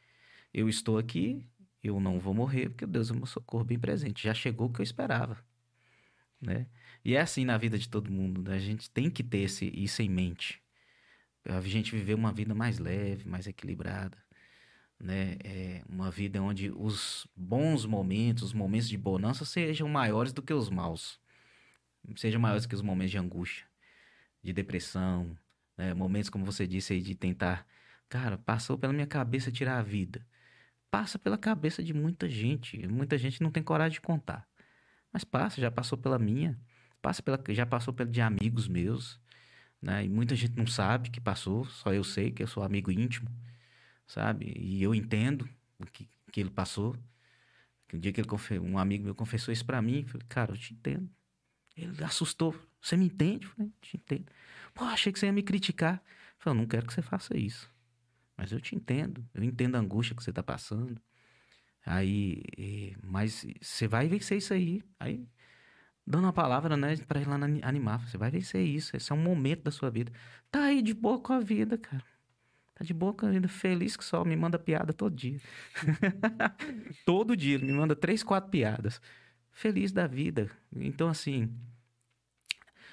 Eu 0.51 0.67
estou 0.67 0.97
aqui, 0.97 1.47
eu 1.83 1.99
não 1.99 2.19
vou 2.19 2.33
morrer, 2.33 2.69
porque 2.69 2.85
Deus 2.85 3.11
é 3.11 3.13
o 3.13 3.17
meu 3.17 3.25
socorro 3.27 3.63
bem 3.63 3.77
presente. 3.77 4.23
Já 4.23 4.33
chegou 4.33 4.67
o 4.67 4.73
que 4.73 4.81
eu 4.81 4.83
esperava. 4.83 5.37
Né? 6.41 6.65
E 7.05 7.15
é 7.15 7.21
assim 7.21 7.45
na 7.45 7.57
vida 7.57 7.77
de 7.77 7.87
todo 7.87 8.11
mundo. 8.11 8.41
Né? 8.41 8.55
A 8.55 8.59
gente 8.59 8.89
tem 8.89 9.09
que 9.09 9.23
ter 9.23 9.39
esse, 9.39 9.71
isso 9.75 10.01
em 10.01 10.09
mente. 10.09 10.62
A 11.45 11.61
gente 11.61 11.95
viver 11.95 12.13
uma 12.13 12.31
vida 12.31 12.55
mais 12.55 12.79
leve, 12.79 13.27
mais 13.27 13.47
equilibrada. 13.47 14.17
Né? 14.99 15.37
É 15.43 15.83
uma 15.89 16.09
vida 16.09 16.41
onde 16.41 16.71
os 16.71 17.27
bons 17.35 17.85
momentos, 17.85 18.43
os 18.43 18.53
momentos 18.53 18.87
de 18.87 18.97
bonança 18.97 19.43
sejam 19.43 19.87
maiores 19.89 20.31
do 20.31 20.41
que 20.41 20.53
os 20.53 20.69
maus 20.69 21.21
sejam 22.15 22.39
maiores 22.39 22.65
que 22.65 22.75
os 22.75 22.81
momentos 22.81 23.11
de 23.11 23.17
angústia, 23.17 23.65
de 24.41 24.51
depressão, 24.53 25.37
né? 25.77 25.93
momentos 25.93 26.29
como 26.29 26.45
você 26.45 26.67
disse 26.67 26.93
aí 26.93 27.01
de 27.01 27.15
tentar, 27.15 27.65
cara, 28.09 28.37
passou 28.37 28.77
pela 28.77 28.93
minha 28.93 29.07
cabeça 29.07 29.51
tirar 29.51 29.77
a 29.77 29.81
vida. 29.81 30.25
Passa 30.91 31.17
pela 31.17 31.37
cabeça 31.37 31.83
de 31.83 31.93
muita 31.93 32.29
gente, 32.29 32.85
muita 32.87 33.17
gente 33.17 33.41
não 33.41 33.49
tem 33.49 33.63
coragem 33.63 33.93
de 33.93 34.01
contar. 34.01 34.47
Mas 35.11 35.23
passa, 35.23 35.59
já 35.59 35.71
passou 35.71 35.97
pela 35.97 36.19
minha, 36.19 36.59
passa 37.01 37.23
pela, 37.23 37.41
já 37.49 37.65
passou 37.65 37.93
pela 37.93 38.09
de 38.09 38.21
amigos 38.21 38.67
meus, 38.67 39.19
né? 39.83 40.05
E 40.05 40.09
muita 40.09 40.35
gente 40.35 40.55
não 40.55 40.65
sabe 40.65 41.09
que 41.09 41.19
passou, 41.19 41.65
só 41.65 41.93
eu 41.93 42.03
sei 42.03 42.31
que 42.31 42.41
eu 42.41 42.47
sou 42.47 42.63
amigo 42.63 42.89
íntimo, 42.89 43.29
sabe? 44.07 44.53
E 44.57 44.81
eu 44.81 44.95
entendo 44.95 45.47
o 45.77 45.85
que, 45.85 46.07
que 46.31 46.39
ele 46.39 46.49
passou. 46.49 46.95
Um 47.93 47.99
dia 47.99 48.11
que 48.11 48.21
ele 48.21 48.59
um 48.59 48.77
amigo 48.79 49.03
meu 49.03 49.13
confessou 49.13 49.51
isso 49.51 49.65
pra 49.65 49.81
mim, 49.81 50.03
falei, 50.05 50.25
cara, 50.27 50.53
eu 50.53 50.57
te 50.57 50.73
entendo. 50.73 51.07
Ele 51.75 52.03
assustou. 52.03 52.55
Você 52.81 52.95
me 52.97 53.05
entende? 53.05 53.45
Eu 53.45 53.51
falei, 53.51 53.71
te 53.81 53.97
entendo. 53.97 54.25
Pô, 54.73 54.85
achei 54.85 55.11
que 55.11 55.19
você 55.19 55.27
ia 55.27 55.33
me 55.33 55.43
criticar. 55.43 55.95
Eu 55.95 56.35
falei, 56.39 56.59
não 56.59 56.67
quero 56.67 56.87
que 56.87 56.93
você 56.93 57.01
faça 57.01 57.37
isso. 57.37 57.69
Mas 58.37 58.51
eu 58.51 58.59
te 58.59 58.75
entendo. 58.75 59.23
Eu 59.33 59.43
entendo 59.43 59.75
a 59.75 59.79
angústia 59.79 60.15
que 60.15 60.23
você 60.23 60.33
tá 60.33 60.41
passando. 60.41 60.99
Aí, 61.85 62.41
eh, 62.57 62.95
mas 63.03 63.45
você 63.61 63.87
vai 63.87 64.07
vencer 64.07 64.37
isso 64.37 64.53
aí. 64.53 64.81
Aí, 64.99 65.27
dando 66.05 66.27
a 66.27 66.33
palavra, 66.33 66.75
né, 66.75 66.95
pra 67.07 67.19
ele 67.21 67.29
lá 67.29 67.35
animar. 67.63 68.07
Você 68.07 68.17
vai 68.17 68.29
vencer 68.29 68.65
isso. 68.65 68.95
Esse 68.95 69.11
é 69.11 69.15
um 69.15 69.21
momento 69.21 69.63
da 69.63 69.71
sua 69.71 69.89
vida. 69.89 70.11
Tá 70.51 70.63
aí 70.63 70.81
de 70.81 70.93
boa 70.93 71.19
com 71.19 71.33
a 71.33 71.39
vida, 71.39 71.77
cara. 71.77 72.03
Tá 72.75 72.83
de 72.83 72.93
boa 72.93 73.13
com 73.13 73.25
a 73.25 73.29
vida. 73.29 73.47
Feliz 73.47 73.95
que 73.95 74.03
só 74.03 74.23
me 74.25 74.35
manda 74.35 74.57
piada 74.59 74.93
todo 74.93 75.15
dia. 75.15 75.39
todo 77.05 77.37
dia. 77.37 77.59
Me 77.59 77.71
manda 77.71 77.95
três, 77.95 78.23
quatro 78.23 78.49
piadas 78.49 79.01
feliz 79.53 79.91
da 79.91 80.07
vida. 80.07 80.51
Então, 80.75 81.07
assim, 81.07 81.55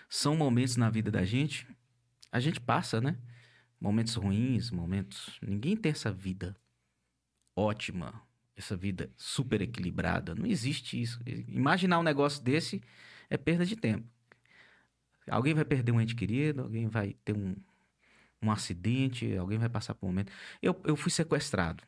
são 0.09 0.37
momentos 0.37 0.77
na 0.77 0.89
vida 0.91 1.11
da 1.11 1.25
gente, 1.25 1.67
a 2.31 2.39
gente 2.39 2.61
passa, 2.61 3.01
né? 3.01 3.19
Momentos 3.81 4.15
ruins, 4.15 4.71
momentos. 4.71 5.39
Ninguém 5.43 5.77
tem 5.77 5.91
essa 5.91 6.13
vida 6.13 6.57
ótima, 7.57 8.23
essa 8.61 8.77
vida 8.77 9.11
super 9.17 9.61
equilibrada. 9.61 10.35
Não 10.35 10.47
existe 10.47 11.01
isso. 11.01 11.21
Imaginar 11.49 11.99
um 11.99 12.03
negócio 12.03 12.43
desse 12.43 12.81
é 13.29 13.37
perda 13.37 13.67
de 13.67 13.75
tempo. 13.75 14.07
Alguém 15.29 15.55
vai 15.55 15.65
perder 15.65 15.93
um 15.93 16.01
ente 16.01 16.15
querido, 16.15 16.63
alguém 16.63 16.89
vai 16.89 17.15
ter 17.25 17.37
um, 17.37 17.55
um 18.43 18.51
acidente, 18.51 19.37
alguém 19.37 19.59
vai 19.59 19.69
passar 19.69 19.95
por 19.95 20.07
um 20.07 20.11
momento. 20.11 20.33
Eu, 20.63 20.81
eu 20.85 20.97
fui 20.97 21.11
sequestrado. 21.11 21.83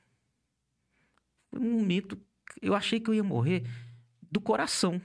Um 1.53 1.85
mito. 1.85 2.19
Eu 2.61 2.75
achei 2.75 2.99
que 3.01 3.11
eu 3.11 3.15
ia 3.15 3.25
morrer 3.25 3.65
do 4.31 4.41
coração. 4.41 5.01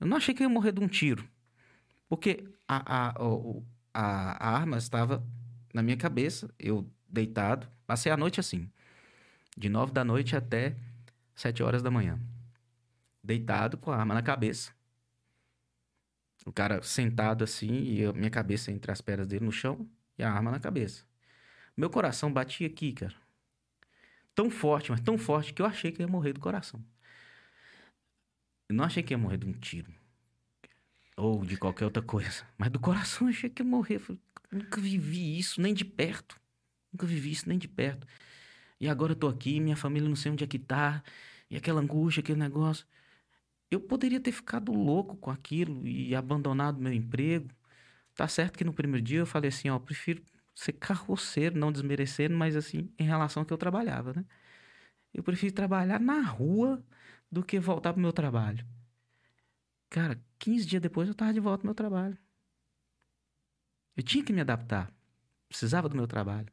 Eu 0.00 0.06
não 0.06 0.16
achei 0.16 0.34
que 0.34 0.42
eu 0.42 0.48
ia 0.48 0.52
morrer 0.52 0.72
de 0.72 0.80
um 0.80 0.88
tiro. 0.88 1.28
Porque 2.08 2.44
a, 2.66 3.10
a, 3.10 3.14
a, 3.94 4.48
a 4.48 4.56
arma 4.56 4.78
estava 4.78 5.24
na 5.72 5.82
minha 5.82 5.96
cabeça, 5.96 6.52
eu 6.58 6.88
deitado. 7.08 7.68
Passei 7.86 8.10
a 8.10 8.16
noite 8.16 8.40
assim. 8.40 8.68
De 9.56 9.68
nove 9.68 9.92
da 9.92 10.04
noite 10.04 10.34
até 10.34 10.76
sete 11.34 11.62
horas 11.62 11.82
da 11.82 11.90
manhã. 11.90 12.18
Deitado 13.22 13.76
com 13.78 13.90
a 13.90 13.96
arma 13.96 14.14
na 14.14 14.22
cabeça. 14.22 14.72
O 16.44 16.52
cara 16.52 16.82
sentado 16.82 17.44
assim 17.44 17.84
e 17.84 18.04
a 18.04 18.12
minha 18.12 18.30
cabeça 18.30 18.72
entre 18.72 18.90
as 18.90 19.00
pernas 19.00 19.26
dele 19.26 19.44
no 19.44 19.52
chão 19.52 19.88
e 20.18 20.22
a 20.22 20.32
arma 20.32 20.50
na 20.50 20.58
cabeça. 20.58 21.04
Meu 21.76 21.88
coração 21.88 22.32
batia 22.32 22.66
aqui, 22.66 22.92
cara. 22.92 23.14
Tão 24.34 24.50
forte, 24.50 24.90
mas 24.90 25.00
tão 25.00 25.16
forte 25.16 25.52
que 25.52 25.62
eu 25.62 25.66
achei 25.66 25.92
que 25.92 26.02
ia 26.02 26.08
morrer 26.08 26.32
do 26.32 26.40
coração. 26.40 26.84
Eu 28.68 28.74
não 28.74 28.84
achei 28.84 29.02
que 29.02 29.12
ia 29.12 29.18
morrer 29.18 29.38
de 29.38 29.46
um 29.46 29.52
tiro. 29.52 29.92
Ou 31.16 31.44
de 31.44 31.56
qualquer 31.56 31.84
outra 31.84 32.02
coisa. 32.02 32.46
Mas 32.56 32.70
do 32.70 32.80
coração 32.80 33.28
eu 33.28 33.30
achei 33.32 33.50
que 33.50 33.62
ia 33.62 33.68
morrer. 33.68 34.00
Eu 34.08 34.18
nunca 34.50 34.80
vivi 34.80 35.38
isso 35.38 35.60
nem 35.60 35.74
de 35.74 35.84
perto. 35.84 36.40
Nunca 36.92 37.06
vivi 37.06 37.30
isso 37.30 37.48
nem 37.48 37.58
de 37.58 37.68
perto. 37.68 38.06
E 38.82 38.88
agora 38.88 39.12
eu 39.12 39.16
tô 39.16 39.28
aqui, 39.28 39.60
minha 39.60 39.76
família 39.76 40.08
não 40.08 40.16
sei 40.16 40.32
onde 40.32 40.42
é 40.42 40.46
que 40.46 40.58
tá. 40.58 41.04
E 41.48 41.56
aquela 41.56 41.80
angústia, 41.80 42.20
aquele 42.20 42.40
negócio. 42.40 42.84
Eu 43.70 43.80
poderia 43.80 44.20
ter 44.20 44.32
ficado 44.32 44.72
louco 44.72 45.16
com 45.16 45.30
aquilo 45.30 45.86
e 45.86 46.14
abandonado 46.16 46.80
meu 46.80 46.92
emprego. 46.92 47.48
Tá 48.14 48.28
certo 48.28 48.58
que 48.58 48.64
no 48.64 48.74
primeiro 48.74 49.04
dia 49.04 49.20
eu 49.20 49.26
falei 49.26 49.50
assim, 49.50 49.70
ó, 49.70 49.78
prefiro 49.78 50.24
ser 50.54 50.72
carroceiro, 50.74 51.58
não 51.58 51.72
desmerecendo, 51.72 52.36
mas 52.36 52.56
assim, 52.56 52.92
em 52.98 53.04
relação 53.04 53.42
ao 53.42 53.46
que 53.46 53.52
eu 53.52 53.58
trabalhava, 53.58 54.14
né? 54.14 54.24
Eu 55.14 55.22
prefiro 55.22 55.54
trabalhar 55.54 56.00
na 56.00 56.20
rua 56.22 56.84
do 57.30 57.44
que 57.44 57.60
voltar 57.60 57.92
pro 57.92 58.02
meu 58.02 58.12
trabalho. 58.12 58.66
Cara, 59.90 60.20
15 60.40 60.66
dias 60.66 60.82
depois 60.82 61.08
eu 61.08 61.14
tava 61.14 61.32
de 61.32 61.40
volta 61.40 61.58
pro 61.60 61.68
meu 61.68 61.74
trabalho. 61.74 62.18
Eu 63.96 64.02
tinha 64.02 64.24
que 64.24 64.32
me 64.32 64.40
adaptar. 64.40 64.92
Precisava 65.48 65.88
do 65.88 65.96
meu 65.96 66.08
trabalho. 66.08 66.52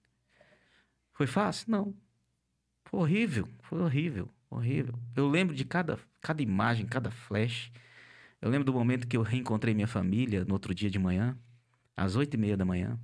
Foi 1.13 1.27
fácil? 1.27 1.71
Não. 1.71 2.08
Foi 2.89 3.01
horrível. 3.01 3.47
Foi 3.61 3.79
horrível. 3.81 4.27
Horrível. 4.49 4.99
Eu 5.15 5.29
lembro 5.29 5.55
de 5.55 5.63
cada, 5.63 5.99
cada 6.19 6.41
imagem, 6.41 6.87
cada 6.87 7.11
flash. 7.11 7.71
Eu 8.41 8.49
lembro 8.49 8.65
do 8.65 8.73
momento 8.73 9.07
que 9.07 9.15
eu 9.15 9.21
reencontrei 9.21 9.75
minha 9.75 9.87
família 9.87 10.43
no 10.43 10.53
outro 10.53 10.73
dia 10.73 10.89
de 10.89 10.97
manhã, 10.97 11.37
às 11.95 12.15
oito 12.15 12.33
e 12.33 12.37
meia 12.37 12.57
da 12.57 12.65
manhã. 12.65 12.99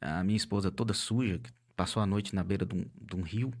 A 0.00 0.24
minha 0.24 0.36
esposa 0.36 0.72
toda 0.72 0.92
suja, 0.92 1.38
que 1.38 1.52
passou 1.76 2.02
a 2.02 2.06
noite 2.06 2.34
na 2.34 2.42
beira 2.42 2.66
de 2.66 2.74
um, 2.74 2.84
de 3.00 3.14
um 3.14 3.22
rio. 3.22 3.52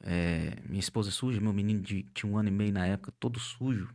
É, 0.00 0.58
minha 0.68 0.80
esposa 0.80 1.10
suja, 1.10 1.40
meu 1.40 1.54
menino 1.54 1.80
de, 1.80 2.02
tinha 2.12 2.30
um 2.30 2.36
ano 2.36 2.48
e 2.48 2.52
meio 2.52 2.72
na 2.72 2.86
época, 2.86 3.10
todo 3.18 3.38
sujo, 3.38 3.94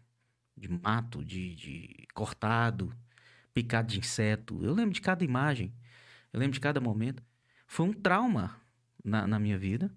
de 0.58 0.68
mato, 0.68 1.24
de, 1.24 1.54
de 1.54 2.08
cortado, 2.16 2.92
picado 3.54 3.90
de 3.90 4.00
inseto. 4.00 4.60
Eu 4.64 4.74
lembro 4.74 4.94
de 4.94 5.02
cada 5.02 5.24
imagem, 5.24 5.72
eu 6.34 6.40
lembro 6.40 6.54
de 6.54 6.60
cada 6.60 6.82
momento. 6.82 7.22
Foi 7.68 7.86
um 7.86 7.94
trauma 7.94 8.65
na, 9.06 9.28
na 9.28 9.40
minha 9.40 9.58
vida. 9.58 9.96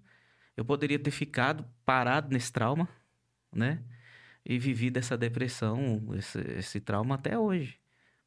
Eu 0.55 0.63
poderia 0.63 0.99
ter 0.99 1.11
ficado 1.11 1.65
parado 1.83 2.31
nesse 2.31 2.51
trauma, 2.51 2.87
né? 3.51 3.83
E 4.45 4.57
vivido 4.57 4.97
essa 4.97 5.17
depressão, 5.17 6.01
esse, 6.15 6.39
esse 6.39 6.79
trauma 6.79 7.15
até 7.15 7.37
hoje. 7.37 7.79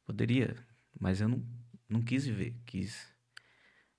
Poderia, 0.05 0.55
mas 0.99 1.21
eu 1.21 1.27
não, 1.27 1.43
não 1.89 2.01
quis 2.01 2.25
viver, 2.25 2.55
quis. 2.65 3.11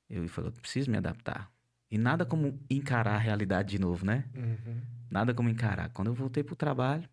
Eu 0.09 0.29
falei, 0.29 0.51
eu 0.51 0.53
preciso 0.53 0.91
me 0.91 0.97
adaptar. 0.97 1.51
E 1.91 1.99
nada 1.99 2.27
como 2.27 2.61
encarar 2.69 3.15
a 3.15 3.19
realidade 3.19 3.71
de 3.71 3.79
novo, 3.79 4.05
né? 4.05 4.25
Uhum. 4.35 4.81
Nada 5.11 5.33
como 5.33 5.49
encarar. 5.49 5.91
Quando 5.91 6.09
eu 6.09 6.15
voltei 6.15 6.43
pro 6.43 6.57
trabalho, 6.57 7.09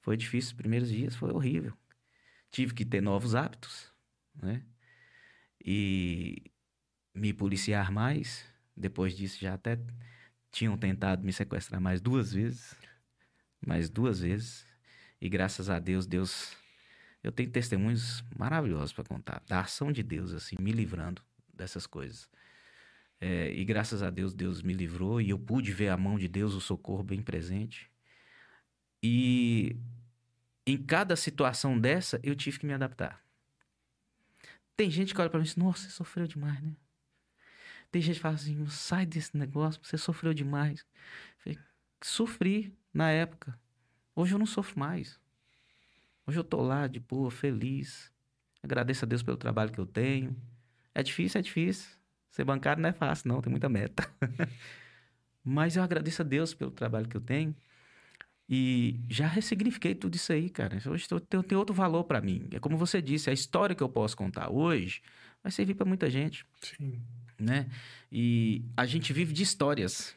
foi 0.00 0.16
difícil. 0.16 0.50
Os 0.50 0.56
primeiros 0.56 0.88
dias 0.88 1.14
foi 1.14 1.32
horrível. 1.32 1.72
Tive 2.50 2.74
que 2.74 2.84
ter 2.84 3.00
novos 3.00 3.34
hábitos, 3.34 3.92
né? 4.34 4.62
E 5.64 6.50
me 7.14 7.32
policiar 7.32 7.90
mais. 7.90 8.44
Depois 8.76 9.16
disso, 9.16 9.38
já 9.40 9.54
até 9.54 9.78
tinham 10.50 10.76
tentado 10.76 11.24
me 11.24 11.32
sequestrar 11.32 11.80
mais 11.80 12.00
duas 12.00 12.32
vezes. 12.32 12.74
Mais 13.66 13.88
duas 13.88 14.20
vezes. 14.20 14.66
E 15.20 15.28
graças 15.28 15.70
a 15.70 15.78
Deus, 15.78 16.06
Deus. 16.06 16.56
Eu 17.22 17.32
tenho 17.32 17.50
testemunhos 17.50 18.22
maravilhosos 18.38 18.92
para 18.92 19.04
contar. 19.04 19.42
Da 19.48 19.60
ação 19.60 19.90
de 19.90 20.02
Deus, 20.02 20.32
assim, 20.32 20.56
me 20.60 20.72
livrando 20.72 21.22
dessas 21.52 21.86
coisas. 21.86 22.28
É, 23.20 23.50
e 23.52 23.64
graças 23.64 24.02
a 24.02 24.10
Deus, 24.10 24.34
Deus 24.34 24.62
me 24.62 24.74
livrou 24.74 25.20
e 25.20 25.30
eu 25.30 25.38
pude 25.38 25.72
ver 25.72 25.88
a 25.88 25.96
mão 25.96 26.18
de 26.18 26.28
Deus, 26.28 26.54
o 26.54 26.60
socorro 26.60 27.02
bem 27.02 27.22
presente. 27.22 27.90
E 29.02 29.76
em 30.66 30.76
cada 30.76 31.16
situação 31.16 31.78
dessa, 31.78 32.20
eu 32.22 32.34
tive 32.34 32.58
que 32.58 32.66
me 32.66 32.74
adaptar. 32.74 33.24
Tem 34.76 34.90
gente 34.90 35.14
que 35.14 35.20
olha 35.20 35.30
pra 35.30 35.38
mim 35.38 35.44
e 35.44 35.48
diz: 35.48 35.56
Nossa, 35.56 35.84
você 35.84 35.90
sofreu 35.90 36.26
demais, 36.26 36.60
né? 36.60 36.76
Tem 37.90 38.02
gente 38.02 38.16
que 38.16 38.22
fala 38.22 38.34
assim: 38.34 38.66
Sai 38.68 39.06
desse 39.06 39.36
negócio, 39.36 39.80
você 39.82 39.96
sofreu 39.96 40.34
demais. 40.34 40.84
Falei, 41.38 41.58
Sofri 42.02 42.72
na 42.92 43.10
época. 43.10 43.58
Hoje 44.14 44.34
eu 44.34 44.38
não 44.38 44.46
sofro 44.46 44.78
mais. 44.78 45.20
Hoje 46.26 46.38
eu 46.38 46.44
tô 46.44 46.62
lá 46.62 46.86
de 46.86 46.98
boa, 46.98 47.30
feliz. 47.30 48.10
Agradeço 48.62 49.04
a 49.04 49.08
Deus 49.08 49.22
pelo 49.22 49.36
trabalho 49.36 49.70
que 49.70 49.78
eu 49.78 49.86
tenho. 49.86 50.36
É 50.94 51.02
difícil, 51.02 51.38
é 51.38 51.42
difícil. 51.42 51.88
Ser 52.30 52.44
bancário 52.44 52.82
não 52.82 52.88
é 52.88 52.92
fácil, 52.92 53.28
não, 53.28 53.40
tem 53.40 53.50
muita 53.50 53.68
meta. 53.68 54.08
Mas 55.44 55.76
eu 55.76 55.82
agradeço 55.82 56.22
a 56.22 56.24
Deus 56.24 56.52
pelo 56.52 56.70
trabalho 56.70 57.08
que 57.08 57.16
eu 57.16 57.20
tenho. 57.20 57.54
E 58.48 59.00
já 59.08 59.26
ressignifiquei 59.26 59.94
tudo 59.94 60.14
isso 60.14 60.32
aí, 60.32 60.48
cara. 60.50 60.78
Hoje 60.86 61.06
tem, 61.08 61.42
tem 61.42 61.58
outro 61.58 61.74
valor 61.74 62.04
para 62.04 62.20
mim. 62.20 62.48
É 62.52 62.58
como 62.58 62.76
você 62.76 63.02
disse, 63.02 63.30
a 63.30 63.32
história 63.32 63.74
que 63.74 63.82
eu 63.82 63.88
posso 63.88 64.16
contar 64.16 64.50
hoje 64.50 65.02
vai 65.42 65.50
servir 65.52 65.74
para 65.74 65.86
muita 65.86 66.10
gente, 66.10 66.44
Sim. 66.60 67.00
Né? 67.38 67.68
E 68.10 68.64
a 68.76 68.86
gente 68.86 69.12
vive 69.12 69.32
de 69.32 69.42
histórias. 69.42 70.14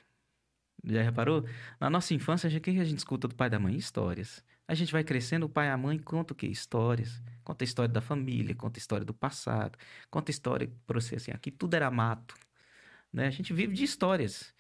Já 0.84 1.02
reparou? 1.02 1.46
Na 1.80 1.90
nossa 1.90 2.14
infância, 2.14 2.50
o 2.50 2.62
que 2.62 2.70
a 2.70 2.84
gente 2.84 3.00
escuta 3.00 3.28
do 3.28 3.36
pai 3.36 3.48
e 3.48 3.52
da 3.52 3.60
mãe? 3.60 3.76
Histórias. 3.76 4.44
A 4.68 4.74
gente 4.74 4.92
vai 4.92 5.04
crescendo, 5.04 5.46
o 5.46 5.50
pai 5.50 5.68
e 5.68 5.72
a 5.72 5.78
mãe 5.78 5.98
conta 5.98 6.34
o 6.34 6.36
quê? 6.36 6.48
Histórias. 6.48 7.22
Conta 7.44 7.64
a 7.64 7.66
história 7.66 7.92
da 7.92 8.02
família, 8.02 8.54
conta 8.54 8.78
a 8.78 8.82
história 8.82 9.04
do 9.04 9.14
passado, 9.14 9.78
conta 10.12 10.30
a 10.30 10.34
história 10.34 10.72
para 10.86 11.02
você 11.02 11.16
assim, 11.16 11.32
aqui 11.32 11.50
tudo 11.50 11.74
era 11.74 11.90
mato, 11.90 12.36
né? 13.12 13.26
A 13.26 13.32
gente 13.32 13.52
vive 13.52 13.74
de 13.74 13.84
histórias. 13.84 14.54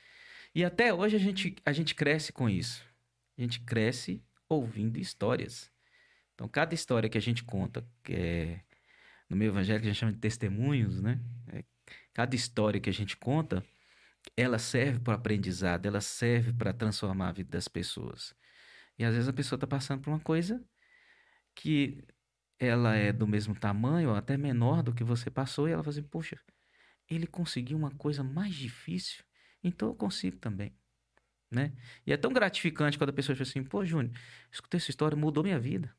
E 0.55 0.65
até 0.65 0.91
hoje 0.91 1.15
a 1.15 1.19
gente, 1.19 1.55
a 1.63 1.71
gente 1.71 1.93
cresce 1.93 2.33
com 2.33 2.49
isso. 2.49 2.83
A 3.37 3.41
gente 3.41 3.59
cresce 3.61 4.23
ouvindo 4.49 4.97
histórias. 4.97 5.71
Então, 6.33 6.47
cada 6.47 6.73
história 6.73 7.07
que 7.07 7.17
a 7.17 7.21
gente 7.21 7.43
conta, 7.43 7.85
que 8.03 8.13
é, 8.13 8.61
no 9.29 9.37
meu 9.37 9.49
evangelho 9.49 9.79
que 9.79 9.87
a 9.87 9.91
gente 9.91 9.99
chama 9.99 10.13
de 10.13 10.19
testemunhos, 10.19 11.01
né? 11.01 11.19
É, 11.53 11.63
cada 12.13 12.35
história 12.35 12.79
que 12.79 12.89
a 12.89 12.93
gente 12.93 13.17
conta, 13.17 13.63
ela 14.35 14.59
serve 14.59 14.99
para 14.99 15.15
aprendizado, 15.15 15.85
ela 15.85 16.01
serve 16.01 16.53
para 16.53 16.73
transformar 16.73 17.29
a 17.29 17.31
vida 17.31 17.49
das 17.51 17.67
pessoas. 17.67 18.35
E 18.97 19.05
às 19.05 19.13
vezes 19.13 19.29
a 19.29 19.33
pessoa 19.33 19.57
está 19.57 19.67
passando 19.67 20.01
por 20.01 20.09
uma 20.09 20.19
coisa 20.19 20.63
que 21.55 22.03
ela 22.59 22.95
é 22.95 23.13
do 23.13 23.27
mesmo 23.27 23.55
tamanho 23.55 24.09
ou 24.09 24.15
até 24.15 24.37
menor 24.37 24.83
do 24.83 24.93
que 24.93 25.03
você 25.03 25.31
passou 25.31 25.67
e 25.67 25.71
ela 25.71 25.83
fala 25.83 25.97
assim, 25.97 26.03
poxa, 26.03 26.39
ele 27.09 27.25
conseguiu 27.25 27.77
uma 27.77 27.91
coisa 27.91 28.23
mais 28.23 28.53
difícil, 28.53 29.23
então 29.63 29.89
eu 29.89 29.95
consigo 29.95 30.37
também, 30.37 30.75
né? 31.49 31.73
E 32.05 32.13
é 32.13 32.17
tão 32.17 32.31
gratificante 32.33 32.97
quando 32.97 33.11
a 33.11 33.13
pessoa 33.13 33.35
diz 33.35 33.49
assim, 33.49 33.63
pô, 33.63 33.85
Júnior, 33.85 34.13
escutei 34.51 34.77
essa 34.77 34.91
história, 34.91 35.17
mudou 35.17 35.43
minha 35.43 35.59
vida. 35.59 35.95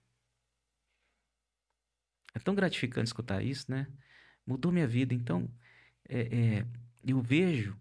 É 2.35 2.39
tão 2.39 2.55
gratificante 2.55 3.09
escutar 3.09 3.43
isso, 3.43 3.71
né? 3.71 3.87
Mudou 4.47 4.71
minha 4.71 4.87
vida. 4.87 5.15
Então, 5.15 5.51
é, 6.11 6.21
é, 6.21 6.67
eu 7.07 7.23
vejo 7.23 7.77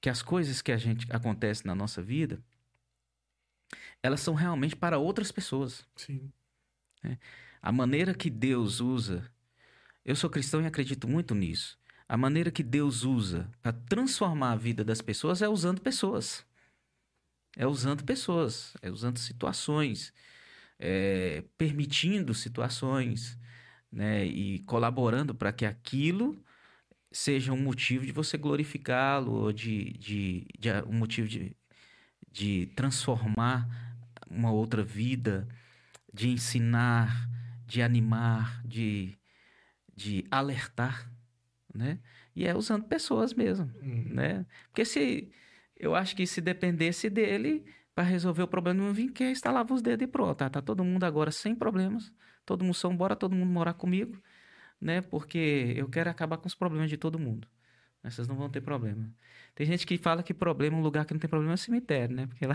que 0.00 0.08
as 0.08 0.22
coisas 0.22 0.62
que 0.62 0.70
a 0.70 0.76
gente 0.76 1.06
acontecem 1.10 1.66
na 1.66 1.74
nossa 1.74 2.00
vida, 2.00 2.40
elas 4.00 4.20
são 4.20 4.34
realmente 4.34 4.76
para 4.76 4.96
outras 4.96 5.32
pessoas. 5.32 5.84
Sim. 5.96 6.30
A 7.60 7.72
maneira 7.72 8.14
que 8.14 8.30
Deus 8.30 8.80
usa, 8.80 9.28
eu 10.04 10.14
sou 10.14 10.30
cristão 10.30 10.62
e 10.62 10.66
acredito 10.66 11.08
muito 11.08 11.34
nisso. 11.34 11.76
A 12.08 12.16
maneira 12.16 12.50
que 12.50 12.62
Deus 12.62 13.02
usa 13.02 13.50
para 13.60 13.72
transformar 13.72 14.52
a 14.52 14.56
vida 14.56 14.84
das 14.84 15.02
pessoas 15.02 15.42
é 15.42 15.48
usando 15.48 15.80
pessoas. 15.80 16.46
É 17.56 17.66
usando 17.66 18.04
pessoas, 18.04 18.76
é 18.80 18.90
usando 18.90 19.18
situações, 19.18 20.12
é 20.78 21.42
permitindo 21.58 22.32
situações, 22.32 23.36
né? 23.90 24.24
E 24.24 24.60
colaborando 24.60 25.34
para 25.34 25.52
que 25.52 25.66
aquilo 25.66 26.40
seja 27.10 27.52
um 27.52 27.60
motivo 27.62 28.04
de 28.06 28.12
você 28.12 28.36
glorificá-lo, 28.36 29.32
ou 29.32 29.52
de, 29.52 29.92
de, 29.94 30.46
de 30.58 30.70
um 30.86 30.92
motivo 30.92 31.28
de, 31.28 31.56
de 32.30 32.66
transformar 32.76 33.68
uma 34.30 34.52
outra 34.52 34.82
vida, 34.84 35.48
de 36.12 36.28
ensinar, 36.28 37.28
de 37.66 37.82
animar, 37.82 38.62
de, 38.66 39.18
de 39.94 40.24
alertar, 40.30 41.10
né? 41.74 42.00
E 42.34 42.46
é 42.46 42.54
usando 42.56 42.84
pessoas 42.86 43.34
mesmo, 43.34 43.66
Uhum. 43.82 44.04
né? 44.14 44.46
Porque 44.68 44.84
se 44.84 45.30
eu 45.76 45.94
acho 45.94 46.14
que 46.16 46.26
se 46.26 46.40
dependesse 46.40 47.10
dele 47.10 47.64
para 47.94 48.04
resolver 48.04 48.42
o 48.42 48.48
problema, 48.48 48.82
não 48.84 48.92
vim 48.92 49.08
que 49.08 49.28
instalava 49.30 49.74
os 49.74 49.82
dedos 49.82 50.04
e 50.04 50.08
pronto, 50.10 50.36
tá, 50.38 50.48
tá 50.50 50.62
todo 50.62 50.84
mundo 50.84 51.04
agora 51.04 51.30
sem 51.30 51.54
problemas, 51.54 52.12
todo 52.44 52.64
mundo 52.64 52.74
só 52.74 52.88
bora 52.90 53.16
todo 53.16 53.34
mundo 53.34 53.50
morar 53.50 53.74
comigo, 53.74 54.20
né? 54.80 55.00
Porque 55.00 55.74
eu 55.76 55.88
quero 55.88 56.10
acabar 56.10 56.38
com 56.38 56.46
os 56.46 56.54
problemas 56.54 56.90
de 56.90 56.96
todo 56.96 57.18
mundo. 57.18 57.48
Vocês 58.02 58.28
não 58.28 58.36
vão 58.36 58.48
ter 58.48 58.60
problema. 58.60 59.12
Tem 59.54 59.66
gente 59.66 59.86
que 59.86 59.98
fala 59.98 60.22
que 60.22 60.32
problema, 60.32 60.76
um 60.76 60.82
lugar 60.82 61.04
que 61.04 61.12
não 61.12 61.18
tem 61.20 61.28
problema 61.28 61.52
é 61.52 61.56
o 61.56 61.58
cemitério, 61.58 62.14
né? 62.14 62.26
Porque 62.26 62.46
lá 62.46 62.54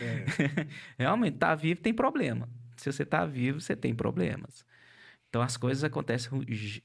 É. 0.00 0.24
Realmente, 0.98 1.36
tá 1.36 1.54
vivo 1.54 1.80
tem 1.80 1.92
problema. 1.92 2.48
Se 2.76 2.90
você 2.90 3.04
tá 3.04 3.26
vivo, 3.26 3.60
você 3.60 3.76
tem 3.76 3.94
problemas. 3.94 4.64
Então 5.28 5.42
as 5.42 5.56
coisas 5.56 5.84
acontecem 5.84 6.30
ju- 6.48 6.80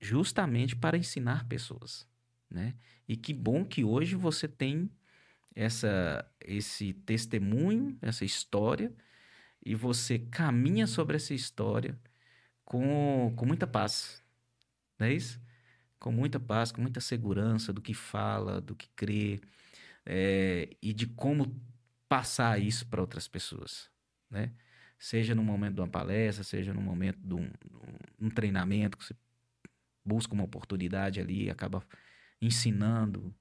justamente 0.00 0.74
para 0.74 0.96
ensinar 0.96 1.46
pessoas, 1.46 2.08
né? 2.50 2.74
E 3.06 3.16
que 3.16 3.32
bom 3.32 3.64
que 3.64 3.84
hoje 3.84 4.16
você 4.16 4.48
tem 4.48 4.90
essa 5.54 6.26
esse 6.40 6.92
testemunho, 6.92 7.96
essa 8.02 8.24
história 8.24 8.92
e 9.64 9.74
você 9.74 10.18
caminha 10.18 10.86
sobre 10.86 11.16
essa 11.16 11.34
história 11.34 11.98
com, 12.64 13.32
com 13.36 13.46
muita 13.46 13.66
paz. 13.66 14.22
Não 14.98 15.06
é 15.06 15.12
isso? 15.12 15.40
Com 15.98 16.12
muita 16.12 16.38
paz, 16.38 16.72
com 16.72 16.80
muita 16.80 17.00
segurança 17.00 17.72
do 17.72 17.80
que 17.80 17.94
fala, 17.94 18.60
do 18.60 18.74
que 18.74 18.88
crê, 18.96 19.40
é, 20.04 20.76
e 20.82 20.92
de 20.92 21.06
como 21.06 21.60
passar 22.08 22.60
isso 22.60 22.86
para 22.86 23.00
outras 23.00 23.26
pessoas, 23.26 23.90
né? 24.30 24.52
Seja 24.98 25.34
no 25.34 25.42
momento 25.42 25.74
de 25.74 25.80
uma 25.80 25.88
palestra, 25.88 26.44
seja 26.44 26.72
no 26.72 26.80
momento 26.80 27.18
de 27.18 27.34
um, 27.34 27.50
um 28.20 28.30
treinamento 28.30 28.96
que 28.96 29.04
você 29.04 29.14
busca 30.04 30.34
uma 30.34 30.44
oportunidade 30.44 31.20
ali 31.20 31.50
acaba 31.50 31.82
ensinando, 32.40 33.34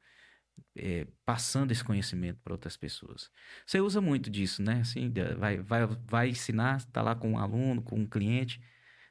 é, 0.75 1.05
passando 1.25 1.71
esse 1.71 1.83
conhecimento 1.83 2.39
para 2.43 2.53
outras 2.53 2.77
pessoas. 2.77 3.29
Você 3.65 3.79
usa 3.79 4.01
muito 4.01 4.29
disso, 4.29 4.61
né? 4.61 4.81
Assim, 4.81 5.11
vai, 5.37 5.57
vai, 5.57 5.85
vai 6.07 6.29
ensinar, 6.29 6.77
está 6.77 7.01
lá 7.01 7.15
com 7.15 7.31
um 7.31 7.37
aluno, 7.37 7.81
com 7.81 7.99
um 7.99 8.07
cliente, 8.07 8.61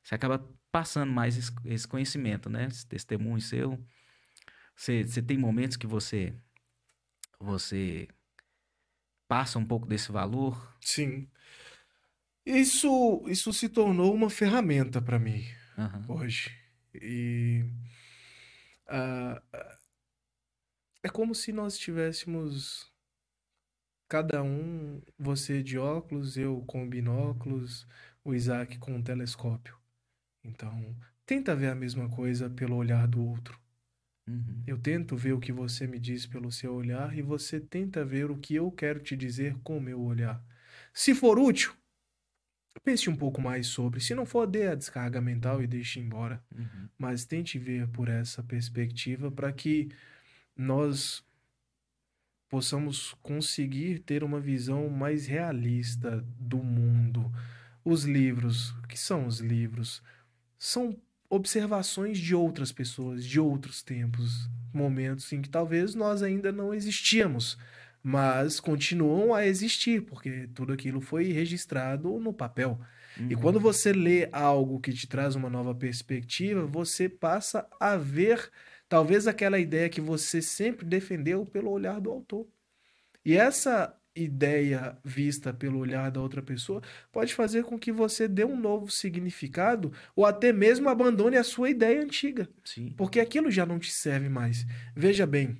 você 0.02 0.14
acaba 0.14 0.38
passando 0.70 1.12
mais 1.12 1.36
esse, 1.64 1.86
conhecimento, 1.86 2.48
né? 2.48 2.66
Esse 2.66 2.86
testemunho 2.86 3.40
seu. 3.40 3.78
Você, 4.74 5.04
você 5.04 5.22
tem 5.22 5.38
momentos 5.38 5.76
que 5.76 5.86
você 5.86 6.34
você 7.38 8.08
passa 9.28 9.58
um 9.58 9.64
pouco 9.64 9.86
desse 9.86 10.12
valor. 10.12 10.76
Sim. 10.80 11.28
Isso, 12.44 13.24
isso 13.28 13.52
se 13.52 13.68
tornou 13.68 14.14
uma 14.14 14.28
ferramenta 14.28 15.00
para 15.00 15.18
mim 15.18 15.44
Aham. 15.78 16.04
hoje. 16.08 16.50
E 16.94 17.64
ah, 18.88 19.40
é 21.02 21.08
como 21.08 21.34
se 21.34 21.52
nós 21.52 21.78
tivéssemos 21.78 22.92
cada 24.08 24.42
um, 24.42 25.00
você 25.18 25.62
de 25.62 25.78
óculos, 25.78 26.36
eu 26.36 26.62
com 26.66 26.88
binóculos, 26.88 27.86
o 28.22 28.34
Isaac 28.34 28.78
com 28.78 28.92
um 28.96 29.02
telescópio. 29.02 29.81
Então, 30.44 30.96
tenta 31.24 31.54
ver 31.54 31.68
a 31.68 31.74
mesma 31.74 32.08
coisa 32.08 32.50
pelo 32.50 32.76
olhar 32.76 33.06
do 33.06 33.24
outro. 33.24 33.58
Uhum. 34.26 34.62
Eu 34.66 34.78
tento 34.78 35.16
ver 35.16 35.32
o 35.32 35.40
que 35.40 35.52
você 35.52 35.86
me 35.86 35.98
diz 35.98 36.26
pelo 36.26 36.50
seu 36.50 36.74
olhar 36.74 37.16
e 37.16 37.22
você 37.22 37.60
tenta 37.60 38.04
ver 38.04 38.30
o 38.30 38.38
que 38.38 38.54
eu 38.54 38.70
quero 38.70 39.00
te 39.00 39.16
dizer 39.16 39.56
com 39.62 39.78
o 39.78 39.80
meu 39.80 40.00
olhar. 40.00 40.42
Se 40.92 41.14
for 41.14 41.38
útil, 41.38 41.72
pense 42.84 43.08
um 43.10 43.16
pouco 43.16 43.40
mais 43.40 43.66
sobre. 43.66 44.00
Se 44.00 44.14
não 44.14 44.26
for, 44.26 44.46
dê 44.46 44.68
a 44.68 44.74
descarga 44.74 45.20
mental 45.20 45.62
e 45.62 45.66
deixe 45.66 46.00
embora. 46.00 46.42
Uhum. 46.54 46.88
Mas 46.98 47.24
tente 47.24 47.58
ver 47.58 47.88
por 47.88 48.08
essa 48.08 48.42
perspectiva 48.42 49.30
para 49.30 49.52
que 49.52 49.88
nós 50.56 51.24
possamos 52.48 53.14
conseguir 53.22 54.00
ter 54.00 54.22
uma 54.22 54.38
visão 54.38 54.88
mais 54.90 55.26
realista 55.26 56.24
do 56.38 56.58
mundo. 56.58 57.32
Os 57.84 58.04
livros, 58.04 58.70
o 58.72 58.82
que 58.82 58.98
são 58.98 59.26
os 59.26 59.40
livros? 59.40 60.02
São 60.64 60.96
observações 61.28 62.18
de 62.18 62.36
outras 62.36 62.70
pessoas, 62.70 63.24
de 63.24 63.40
outros 63.40 63.82
tempos, 63.82 64.48
momentos 64.72 65.32
em 65.32 65.42
que 65.42 65.48
talvez 65.48 65.92
nós 65.92 66.22
ainda 66.22 66.52
não 66.52 66.72
existíamos, 66.72 67.58
mas 68.00 68.60
continuam 68.60 69.34
a 69.34 69.44
existir, 69.44 70.02
porque 70.02 70.48
tudo 70.54 70.72
aquilo 70.72 71.00
foi 71.00 71.32
registrado 71.32 72.16
no 72.20 72.32
papel. 72.32 72.80
E 73.28 73.34
Uhum. 73.34 73.40
quando 73.40 73.58
você 73.58 73.92
lê 73.92 74.28
algo 74.30 74.78
que 74.78 74.92
te 74.92 75.08
traz 75.08 75.34
uma 75.34 75.50
nova 75.50 75.74
perspectiva, 75.74 76.64
você 76.64 77.08
passa 77.08 77.68
a 77.80 77.96
ver 77.96 78.48
talvez 78.88 79.26
aquela 79.26 79.58
ideia 79.58 79.88
que 79.88 80.00
você 80.00 80.40
sempre 80.40 80.86
defendeu 80.86 81.44
pelo 81.44 81.72
olhar 81.72 82.00
do 82.00 82.08
autor. 82.08 82.46
E 83.24 83.36
essa 83.36 84.00
ideia 84.14 84.98
vista 85.04 85.52
pelo 85.52 85.78
olhar 85.78 86.10
da 86.10 86.20
outra 86.20 86.42
pessoa 86.42 86.82
pode 87.10 87.34
fazer 87.34 87.64
com 87.64 87.78
que 87.78 87.90
você 87.92 88.28
dê 88.28 88.44
um 88.44 88.58
novo 88.58 88.90
significado 88.90 89.92
ou 90.14 90.26
até 90.26 90.52
mesmo 90.52 90.88
abandone 90.88 91.36
a 91.36 91.44
sua 91.44 91.70
ideia 91.70 92.02
antiga, 92.02 92.48
Sim. 92.64 92.94
porque 92.96 93.20
aquilo 93.20 93.50
já 93.50 93.64
não 93.64 93.78
te 93.78 93.92
serve 93.92 94.28
mais. 94.28 94.66
Veja 94.94 95.26
bem, 95.26 95.58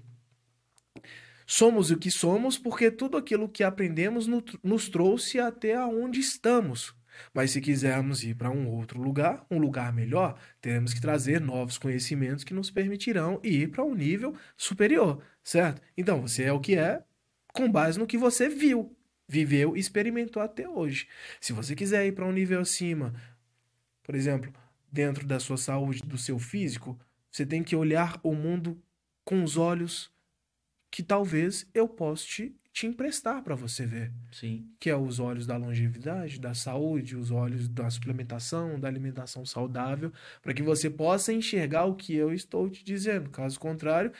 somos 1.46 1.90
o 1.90 1.98
que 1.98 2.10
somos 2.10 2.58
porque 2.58 2.90
tudo 2.90 3.16
aquilo 3.16 3.48
que 3.48 3.62
aprendemos 3.64 4.26
no- 4.26 4.44
nos 4.62 4.88
trouxe 4.88 5.38
até 5.38 5.74
aonde 5.74 6.20
estamos. 6.20 6.94
Mas 7.34 7.50
se 7.50 7.60
quisermos 7.60 8.24
ir 8.24 8.34
para 8.34 8.50
um 8.50 8.68
outro 8.70 9.00
lugar, 9.00 9.44
um 9.50 9.58
lugar 9.58 9.92
melhor, 9.92 10.38
teremos 10.60 10.94
que 10.94 11.00
trazer 11.00 11.40
novos 11.40 11.76
conhecimentos 11.78 12.42
que 12.44 12.54
nos 12.54 12.70
permitirão 12.70 13.38
ir 13.44 13.70
para 13.70 13.84
um 13.84 13.94
nível 13.94 14.34
superior, 14.56 15.22
certo? 15.44 15.82
Então, 15.96 16.22
você 16.22 16.44
é 16.44 16.52
o 16.52 16.60
que 16.60 16.74
é 16.76 17.02
com 17.52 17.70
base 17.70 17.98
no 17.98 18.06
que 18.06 18.18
você 18.18 18.48
viu, 18.48 18.96
viveu 19.28 19.76
e 19.76 19.80
experimentou 19.80 20.42
até 20.42 20.68
hoje. 20.68 21.06
Se 21.40 21.52
você 21.52 21.74
quiser 21.74 22.06
ir 22.06 22.12
para 22.12 22.26
um 22.26 22.32
nível 22.32 22.60
acima, 22.60 23.14
por 24.02 24.14
exemplo, 24.14 24.52
dentro 24.90 25.26
da 25.26 25.38
sua 25.38 25.56
saúde, 25.56 26.02
do 26.02 26.18
seu 26.18 26.38
físico, 26.38 26.98
você 27.30 27.46
tem 27.46 27.62
que 27.62 27.74
olhar 27.74 28.20
o 28.22 28.34
mundo 28.34 28.80
com 29.24 29.42
os 29.42 29.56
olhos 29.56 30.10
que 30.90 31.02
talvez 31.02 31.66
eu 31.72 31.88
possa 31.88 32.26
te, 32.26 32.54
te 32.70 32.86
emprestar 32.86 33.42
para 33.42 33.54
você 33.54 33.86
ver 33.86 34.12
Sim. 34.30 34.68
que 34.78 34.90
é 34.90 34.96
os 34.96 35.18
olhos 35.18 35.46
da 35.46 35.56
longevidade, 35.56 36.38
da 36.38 36.52
saúde, 36.52 37.16
os 37.16 37.30
olhos 37.30 37.66
da 37.66 37.88
suplementação, 37.88 38.78
da 38.78 38.88
alimentação 38.88 39.46
saudável, 39.46 40.12
para 40.42 40.52
que 40.52 40.62
você 40.62 40.90
possa 40.90 41.32
enxergar 41.32 41.86
o 41.86 41.94
que 41.94 42.14
eu 42.14 42.34
estou 42.34 42.68
te 42.68 42.84
dizendo. 42.84 43.30
Caso 43.30 43.58
contrário, 43.58 44.12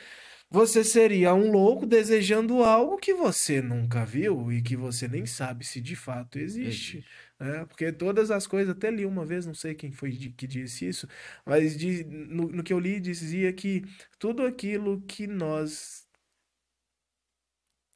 você 0.53 0.83
seria 0.83 1.33
um 1.33 1.51
louco 1.51 1.85
desejando 1.85 2.63
algo 2.63 2.97
que 2.97 3.13
você 3.13 3.61
nunca 3.61 4.05
viu 4.05 4.51
e 4.51 4.61
que 4.61 4.77
você 4.77 5.07
nem 5.07 5.25
sabe 5.25 5.65
se 5.65 5.81
de 5.81 5.95
fato 5.95 6.39
existe. 6.39 7.03
né? 7.39 7.65
Porque 7.65 7.91
todas 7.91 8.31
as 8.31 8.47
coisas, 8.47 8.75
até 8.75 8.91
li 8.91 9.05
uma 9.05 9.25
vez, 9.25 9.45
não 9.47 9.55
sei 9.55 9.75
quem 9.75 9.91
foi 9.91 10.11
que 10.37 10.47
disse 10.47 10.87
isso, 10.87 11.07
mas 11.45 11.77
de- 11.77 12.03
no, 12.05 12.49
no 12.49 12.63
que 12.63 12.71
eu 12.73 12.79
li 12.79 12.99
dizia 12.99 13.51
que 13.53 13.83
tudo 14.19 14.43
aquilo 14.45 15.01
que 15.03 15.27
nós 15.27 16.07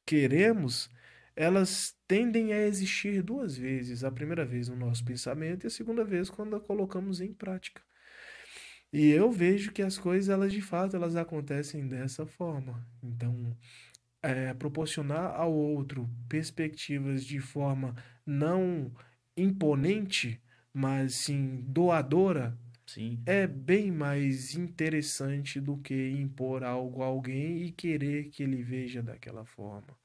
queremos 0.06 0.90
elas 1.36 1.96
tendem 2.08 2.52
a 2.54 2.58
existir 2.66 3.22
duas 3.22 3.56
vezes. 3.56 4.04
A 4.04 4.12
primeira 4.12 4.44
vez 4.46 4.68
no 4.70 4.76
nosso 4.76 5.06
pensamento 5.06 5.66
e 5.66 5.68
a 5.68 5.70
segunda 5.70 6.04
vez 6.04 6.30
quando 6.32 6.56
a 6.56 6.60
colocamos 6.60 7.22
em 7.22 7.32
prática. 7.34 7.82
E 8.98 9.12
eu 9.12 9.32
vejo 9.32 9.72
que 9.72 9.84
as 9.84 9.96
coisas, 9.96 10.28
elas 10.28 10.52
de 10.52 10.60
fato, 10.60 10.96
elas 10.96 11.16
acontecem 11.16 11.88
dessa 11.88 12.26
forma. 12.26 12.84
Então, 13.04 13.56
é, 14.24 14.56
proporcionar 14.56 15.36
ao 15.36 15.54
outro 15.54 16.10
perspectivas 16.28 17.24
de 17.24 17.40
forma 17.40 17.96
não 18.26 18.92
imponente, 19.38 20.42
mas 20.74 21.14
sim 21.14 21.64
doadora, 21.68 22.58
Sim. 22.88 23.22
é 23.24 23.46
bem 23.46 23.92
mais 23.92 24.56
interessante 24.56 25.62
do 25.62 25.78
que 25.78 26.10
impor 26.10 26.64
algo 26.64 27.04
a 27.04 27.06
alguém 27.06 27.62
e 27.66 27.72
querer 27.72 28.30
que 28.32 28.42
ele 28.42 28.64
veja 28.64 29.04
daquela 29.04 29.46
forma. 29.46 29.96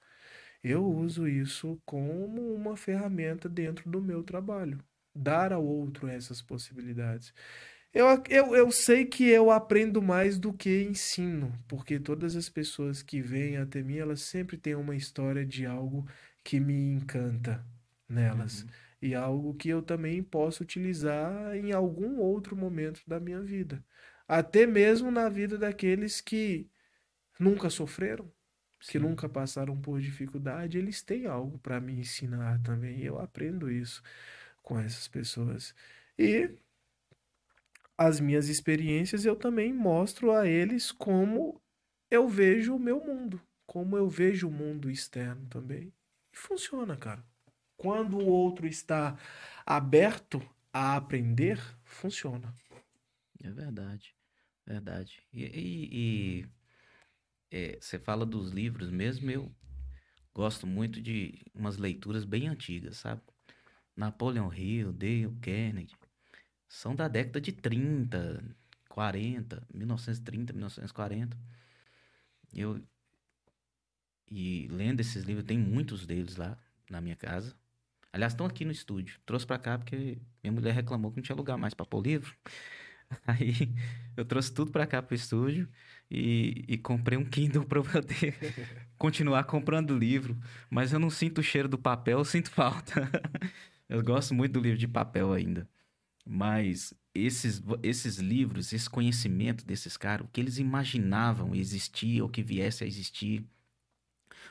Eu 0.63 0.85
uso 0.87 1.27
isso 1.27 1.81
como 1.85 2.55
uma 2.55 2.77
ferramenta 2.77 3.49
dentro 3.49 3.91
do 3.91 4.03
meu 4.03 4.23
trabalho. 4.23 4.79
Dar 5.15 5.53
ao 5.53 5.65
outro 5.65 6.09
essas 6.09 6.43
possibilidades. 6.43 7.33
Eu, 7.95 8.07
eu, 8.31 8.57
eu 8.57 8.71
sei 8.71 9.05
que 9.05 9.29
eu 9.29 9.51
aprendo 9.51 10.01
mais 10.01 10.39
do 10.39 10.53
que 10.53 10.83
ensino, 10.85 11.53
porque 11.69 12.01
todas 12.01 12.35
as 12.37 12.49
pessoas 12.49 13.03
que 13.03 13.21
vêm 13.21 13.59
até 13.59 13.83
mim, 13.83 13.99
elas 13.99 14.23
sempre 14.23 14.57
têm 14.57 14.75
uma 14.75 14.97
história 14.97 15.45
de 15.45 15.67
algo 15.67 16.07
que 16.43 16.59
me 16.59 16.75
encanta 16.75 17.65
nelas. 18.09 18.63
Uhum. 18.63 18.69
E 19.03 19.15
algo 19.15 19.55
que 19.55 19.69
eu 19.69 19.83
também 19.83 20.23
posso 20.23 20.63
utilizar 20.63 21.55
em 21.57 21.73
algum 21.73 22.19
outro 22.19 22.57
momento 22.57 23.03
da 23.07 23.21
minha 23.21 23.41
vida. 23.43 23.85
Até 24.27 24.67
mesmo 24.67 25.11
na 25.11 25.29
vida 25.29 25.59
daqueles 25.59 26.21
que 26.21 26.71
nunca 27.39 27.71
sofreram, 27.71 28.31
que 28.89 28.99
Sim. 28.99 29.01
nunca 29.01 29.29
passaram 29.29 29.81
por 29.81 30.01
dificuldade, 30.01 30.79
eles 30.79 31.03
têm 31.03 31.27
algo 31.27 31.59
para 31.59 31.81
me 31.81 31.95
ensinar 32.01 32.61
também. 32.63 32.99
E 33.01 33.07
eu 33.07 33.19
aprendo 33.19 33.71
isso 33.71 34.03
com 34.63 34.79
essas 34.79 35.09
pessoas. 35.09 35.75
E 36.19 36.51
as 38.07 38.21
minhas 38.21 38.49
experiências 38.49 39.25
eu 39.25 39.37
também 39.37 39.73
mostro 39.73 40.33
a 40.33 40.47
eles 40.47 40.93
como 40.93 41.61
eu 42.11 42.29
vejo 42.29 42.75
o 42.77 42.79
meu 42.79 43.05
mundo, 43.05 43.41
como 43.67 43.97
eu 43.97 44.09
vejo 44.09 44.49
o 44.49 44.53
mundo 44.53 44.91
externo 44.91 45.47
também. 45.49 45.93
E 46.33 46.37
funciona, 46.37 46.97
cara. 46.97 47.25
Quando 47.77 48.19
o 48.19 48.27
outro 48.27 48.67
está 48.67 49.17
aberto 49.67 50.43
a 50.73 50.97
aprender, 50.97 51.61
funciona. 51.85 52.55
É 53.43 53.51
verdade. 53.51 54.15
Verdade. 54.67 55.23
E, 55.33 55.45
e- 55.45 56.41
e, 56.41 56.49
é, 57.51 57.79
você 57.81 57.99
fala 57.99 58.25
dos 58.25 58.51
livros 58.51 58.91
mesmo, 58.91 59.31
eu 59.31 59.53
gosto 60.35 60.67
muito 60.67 61.01
de 61.01 61.45
umas 61.55 61.77
leituras 61.77 62.25
bem 62.25 62.49
antigas, 62.49 62.99
sabe? 62.99 63.23
Napoleon 63.97 64.53
Hill, 64.53 64.93
Dale 64.93 65.37
Carnegie. 65.43 65.97
São 66.73 66.97
da 66.97 67.07
década 67.07 67.39
de 67.39 67.53
30, 67.53 68.43
40, 68.89 69.63
1930, 69.75 70.55
1940. 70.55 71.37
Eu 72.55 72.83
e 74.27 74.69
lendo 74.71 75.01
esses 75.01 75.23
livros, 75.23 75.45
tem 75.45 75.59
muitos 75.59 76.07
deles 76.07 76.37
lá 76.37 76.59
na 76.89 76.99
minha 77.03 77.15
casa. 77.15 77.55
Aliás, 78.11 78.33
estão 78.33 78.47
aqui 78.47 78.65
no 78.65 78.73
estúdio. 78.73 79.21
Trouxe 79.27 79.47
pra 79.47 79.59
cá 79.59 79.77
porque 79.77 80.17
minha 80.43 80.51
mulher 80.51 80.73
reclamou 80.73 81.11
que 81.11 81.19
não 81.19 81.23
tinha 81.23 81.37
lugar 81.37 81.59
mais 81.59 81.75
pra 81.75 81.85
pôr 81.85 82.01
livro. 82.01 82.35
Aí 83.27 83.71
eu 84.17 84.25
trouxe 84.25 84.51
tudo 84.51 84.73
pra 84.73 84.87
cá 84.87 85.03
pro 85.03 85.15
estúdio 85.15 85.69
e, 86.11 86.65
e 86.67 86.79
comprei 86.79 87.19
um 87.19 87.25
Kindle 87.27 87.67
eu 87.71 87.85
poder 87.85 88.35
continuar 88.97 89.45
comprando 89.45 89.97
livro. 89.97 90.41
Mas 90.71 90.91
eu 90.91 90.99
não 90.99 91.11
sinto 91.11 91.43
o 91.43 91.45
cheiro 91.45 91.69
do 91.69 91.77
papel, 91.77 92.21
eu 92.21 92.25
sinto 92.25 92.51
falta. 92.51 93.11
Eu 93.91 94.03
gosto 94.03 94.33
muito 94.33 94.55
do 94.55 94.61
livro 94.61 94.79
de 94.79 94.89
papel 94.89 95.35
ainda. 95.35 95.69
Mas 96.25 96.95
esses, 97.15 97.63
esses 97.83 98.19
livros, 98.19 98.73
esse 98.73 98.89
conhecimento 98.89 99.65
desses 99.65 99.97
caras, 99.97 100.27
o 100.27 100.31
que 100.31 100.41
eles 100.41 100.59
imaginavam 100.59 101.55
existir 101.55 102.23
ou 102.23 102.29
que 102.29 102.43
viesse 102.43 102.85
a 102.85 102.87
existir, 102.87 103.45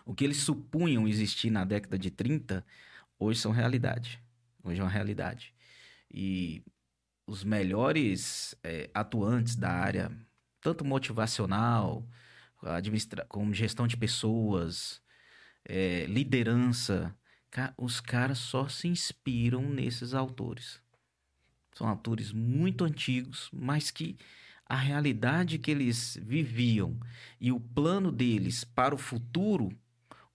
o 0.06 0.14
que 0.14 0.24
eles 0.24 0.38
supunham 0.38 1.08
existir 1.08 1.50
na 1.50 1.64
década 1.64 1.98
de 1.98 2.12
30, 2.12 2.66
hoje 3.20 3.40
são 3.40 3.52
realidade. 3.52 4.22
Hoje 4.64 4.80
é 4.80 4.84
uma 4.84 4.90
realidade. 4.90 5.54
E 6.14 6.64
os 7.26 7.44
melhores 7.44 8.56
eh, 8.64 8.90
atuantes 8.94 9.56
da 9.56 9.72
área, 9.72 10.12
tanto 10.62 10.84
motivacional, 10.86 12.08
administra 12.62 13.26
como 13.26 13.54
gestão 13.54 13.88
de 13.88 13.98
pessoas, 13.98 15.02
eh, 15.66 16.06
liderança, 16.08 17.16
os 17.78 18.00
caras 18.02 18.40
só 18.40 18.68
se 18.68 18.88
inspiram 18.88 19.70
nesses 19.70 20.14
autores. 20.14 20.81
São 21.74 21.88
autores 21.88 22.32
muito 22.32 22.84
antigos, 22.84 23.50
mas 23.54 23.92
que 23.92 24.18
a 24.66 24.76
realidade 24.76 25.58
que 25.58 25.72
eles 25.72 26.18
viviam 26.22 26.98
e 27.40 27.52
o 27.52 27.60
plano 27.60 28.12
deles 28.12 28.64
para 28.64 28.96
o 28.96 28.98
futuro 28.98 29.78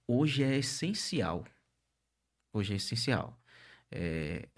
hoje 0.06 0.42
é 0.42 0.56
essencial. 0.58 1.44
Hoje 2.52 2.74
é 2.74 2.76
essencial. 2.76 3.38
É, 3.90 4.48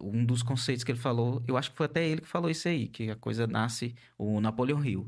um, 0.00 0.18
um 0.20 0.24
dos 0.24 0.42
conceitos 0.42 0.84
que 0.84 0.92
ele 0.92 0.98
falou, 0.98 1.42
eu 1.46 1.56
acho 1.56 1.70
que 1.70 1.76
foi 1.76 1.86
até 1.86 2.06
ele 2.06 2.20
que 2.20 2.28
falou 2.28 2.50
isso 2.50 2.68
aí, 2.68 2.88
que 2.88 3.10
a 3.10 3.16
coisa 3.16 3.46
nasce, 3.46 3.94
o 4.18 4.40
Napoleão 4.40 4.84
Hill, 4.84 5.06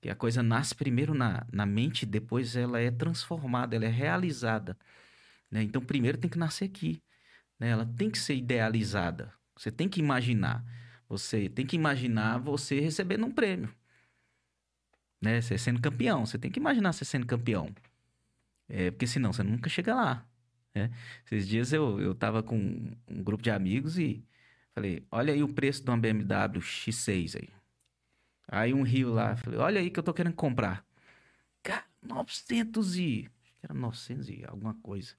que 0.00 0.10
a 0.10 0.14
coisa 0.14 0.42
nasce 0.42 0.74
primeiro 0.74 1.14
na, 1.14 1.46
na 1.52 1.64
mente, 1.66 2.04
depois 2.06 2.56
ela 2.56 2.80
é 2.80 2.90
transformada, 2.90 3.74
ela 3.74 3.86
é 3.86 3.88
realizada. 3.88 4.78
né? 5.50 5.62
Então, 5.62 5.82
primeiro 5.82 6.18
tem 6.18 6.30
que 6.30 6.38
nascer 6.38 6.66
aqui. 6.66 7.02
né? 7.58 7.70
Ela 7.70 7.86
tem 7.86 8.10
que 8.10 8.18
ser 8.18 8.36
idealizada. 8.36 9.32
Você 9.56 9.70
tem 9.70 9.88
que 9.88 10.00
imaginar. 10.00 10.64
Você 11.08 11.48
tem 11.48 11.66
que 11.66 11.76
imaginar 11.76 12.38
você 12.38 12.80
recebendo 12.80 13.26
um 13.26 13.30
prêmio. 13.30 13.72
Né? 15.20 15.40
Você 15.40 15.56
sendo 15.58 15.80
campeão. 15.80 16.26
Você 16.26 16.38
tem 16.38 16.50
que 16.50 16.58
imaginar 16.58 16.92
você 16.92 17.04
sendo 17.04 17.26
campeão. 17.26 17.74
É, 18.68 18.90
porque 18.90 19.06
senão 19.06 19.32
você 19.32 19.42
nunca 19.42 19.68
chega 19.68 19.94
lá. 19.94 20.26
Né? 20.74 20.90
Esses 21.24 21.46
dias 21.46 21.72
eu, 21.72 22.00
eu 22.00 22.14
tava 22.14 22.42
com 22.42 22.56
um 23.08 23.22
grupo 23.22 23.42
de 23.42 23.50
amigos 23.50 23.98
e 23.98 24.24
falei, 24.74 25.06
olha 25.10 25.32
aí 25.32 25.42
o 25.42 25.48
preço 25.48 25.84
de 25.84 25.90
uma 25.90 25.98
BMW 25.98 26.60
X6 26.60 27.36
aí. 27.36 27.48
Aí 28.48 28.74
um 28.74 28.82
Rio 28.82 29.12
lá, 29.12 29.36
falei, 29.36 29.58
olha 29.58 29.80
aí 29.80 29.90
que 29.90 29.98
eu 29.98 30.02
tô 30.02 30.12
querendo 30.12 30.34
comprar. 30.34 30.84
Cara, 31.62 31.84
900 32.02 32.96
e... 32.96 33.30
Era 33.62 33.72
900 33.72 34.28
e 34.28 34.44
alguma 34.44 34.74
coisa. 34.74 35.14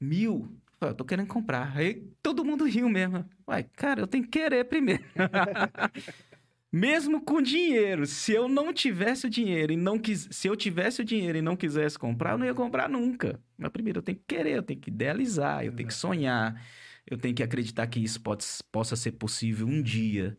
Mil. 0.00 0.60
Eu 0.80 0.94
tô 0.94 1.04
querendo 1.04 1.26
comprar. 1.26 1.76
Aí 1.76 2.10
todo 2.22 2.44
mundo 2.44 2.64
riu 2.64 2.88
mesmo. 2.88 3.24
Uai, 3.46 3.64
cara, 3.64 4.00
eu 4.00 4.06
tenho 4.06 4.24
que 4.24 4.30
querer 4.30 4.64
primeiro. 4.64 5.04
Mesmo 6.72 7.20
com 7.20 7.42
dinheiro, 7.42 8.06
se 8.06 8.30
eu 8.32 8.48
não 8.48 8.72
tivesse 8.72 9.26
o 9.26 9.30
dinheiro 9.30 9.72
e 9.72 9.76
não 9.76 9.98
quis, 9.98 10.28
se 10.30 10.46
eu 10.46 10.54
tivesse 10.54 11.00
o 11.02 11.04
dinheiro 11.04 11.36
e 11.36 11.42
não 11.42 11.56
quisesse 11.56 11.98
comprar, 11.98 12.32
eu 12.32 12.38
não 12.38 12.46
ia 12.46 12.54
comprar 12.54 12.88
nunca. 12.88 13.40
Mas 13.58 13.72
primeiro 13.72 13.98
eu 13.98 14.02
tenho 14.02 14.18
que 14.18 14.24
querer, 14.36 14.52
eu 14.56 14.62
tenho 14.62 14.78
que 14.78 14.88
idealizar, 14.88 15.64
eu 15.64 15.72
tenho 15.72 15.88
que 15.88 15.94
sonhar, 15.94 16.64
eu 17.04 17.18
tenho 17.18 17.34
que 17.34 17.42
acreditar 17.42 17.88
que 17.88 17.98
isso 17.98 18.20
pode, 18.20 18.44
possa 18.70 18.94
ser 18.94 19.12
possível 19.12 19.66
um 19.66 19.82
dia. 19.82 20.36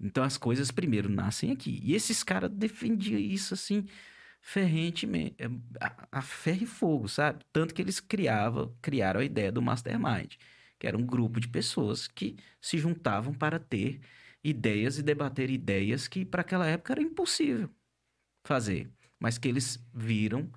Então 0.00 0.24
as 0.24 0.38
coisas 0.38 0.70
primeiro 0.70 1.10
nascem 1.10 1.52
aqui. 1.52 1.80
E 1.82 1.94
esses 1.94 2.22
caras 2.22 2.50
defendiam 2.50 3.20
isso 3.20 3.52
assim 3.52 3.84
ferrentemente, 4.46 5.36
é, 5.38 5.46
a, 5.80 6.18
a 6.18 6.22
ferro 6.22 6.64
e 6.64 6.66
fogo, 6.66 7.08
sabe? 7.08 7.42
Tanto 7.50 7.74
que 7.74 7.80
eles 7.80 7.98
criavam, 7.98 8.76
criaram 8.82 9.20
a 9.20 9.24
ideia 9.24 9.50
do 9.50 9.62
mastermind, 9.62 10.34
que 10.78 10.86
era 10.86 10.98
um 10.98 11.06
grupo 11.06 11.40
de 11.40 11.48
pessoas 11.48 12.06
que 12.06 12.36
se 12.60 12.76
juntavam 12.76 13.32
para 13.32 13.58
ter 13.58 14.00
ideias 14.44 14.98
e 14.98 15.02
debater 15.02 15.48
ideias 15.48 16.06
que 16.06 16.26
para 16.26 16.42
aquela 16.42 16.66
época 16.66 16.92
era 16.92 17.00
impossível 17.00 17.70
fazer, 18.44 18.92
mas 19.18 19.38
que 19.38 19.48
eles 19.48 19.82
viram 19.94 20.52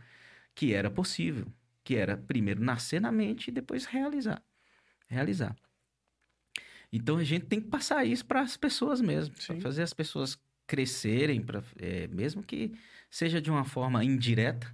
que 0.53 0.73
era 0.73 0.91
possível, 0.91 1.47
que 1.81 1.95
era 1.95 2.17
primeiro 2.17 2.61
nascer 2.61 2.99
na 2.99 3.11
mente 3.11 3.47
e 3.47 3.51
depois 3.51 3.85
realizar. 3.85 4.43
Realizar. 5.07 5.55
Então 6.91 7.15
a 7.15 7.23
gente 7.23 7.45
tem 7.45 7.61
que 7.61 7.69
passar 7.69 8.03
isso 8.03 8.25
para 8.25 8.41
as 8.41 8.57
pessoas 8.57 8.99
mesmo, 8.99 9.33
para 9.33 9.61
fazer 9.61 9.83
as 9.83 9.93
pessoas 9.93 10.37
crescerem, 10.67 11.41
pra, 11.41 11.63
é, 11.77 12.07
mesmo 12.07 12.43
que 12.43 12.73
seja 13.09 13.41
de 13.41 13.49
uma 13.49 13.63
forma 13.65 14.03
indireta, 14.03 14.73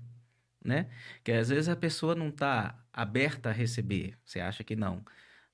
né? 0.64 0.90
Que 1.24 1.32
às 1.32 1.49
vezes 1.49 1.70
a 1.70 1.76
pessoa 1.76 2.15
não 2.15 2.30
está 2.30 2.78
aberta 2.91 3.49
a 3.49 3.53
receber, 3.53 4.18
você 4.26 4.40
acha 4.40 4.64
que 4.64 4.76
não. 4.76 5.06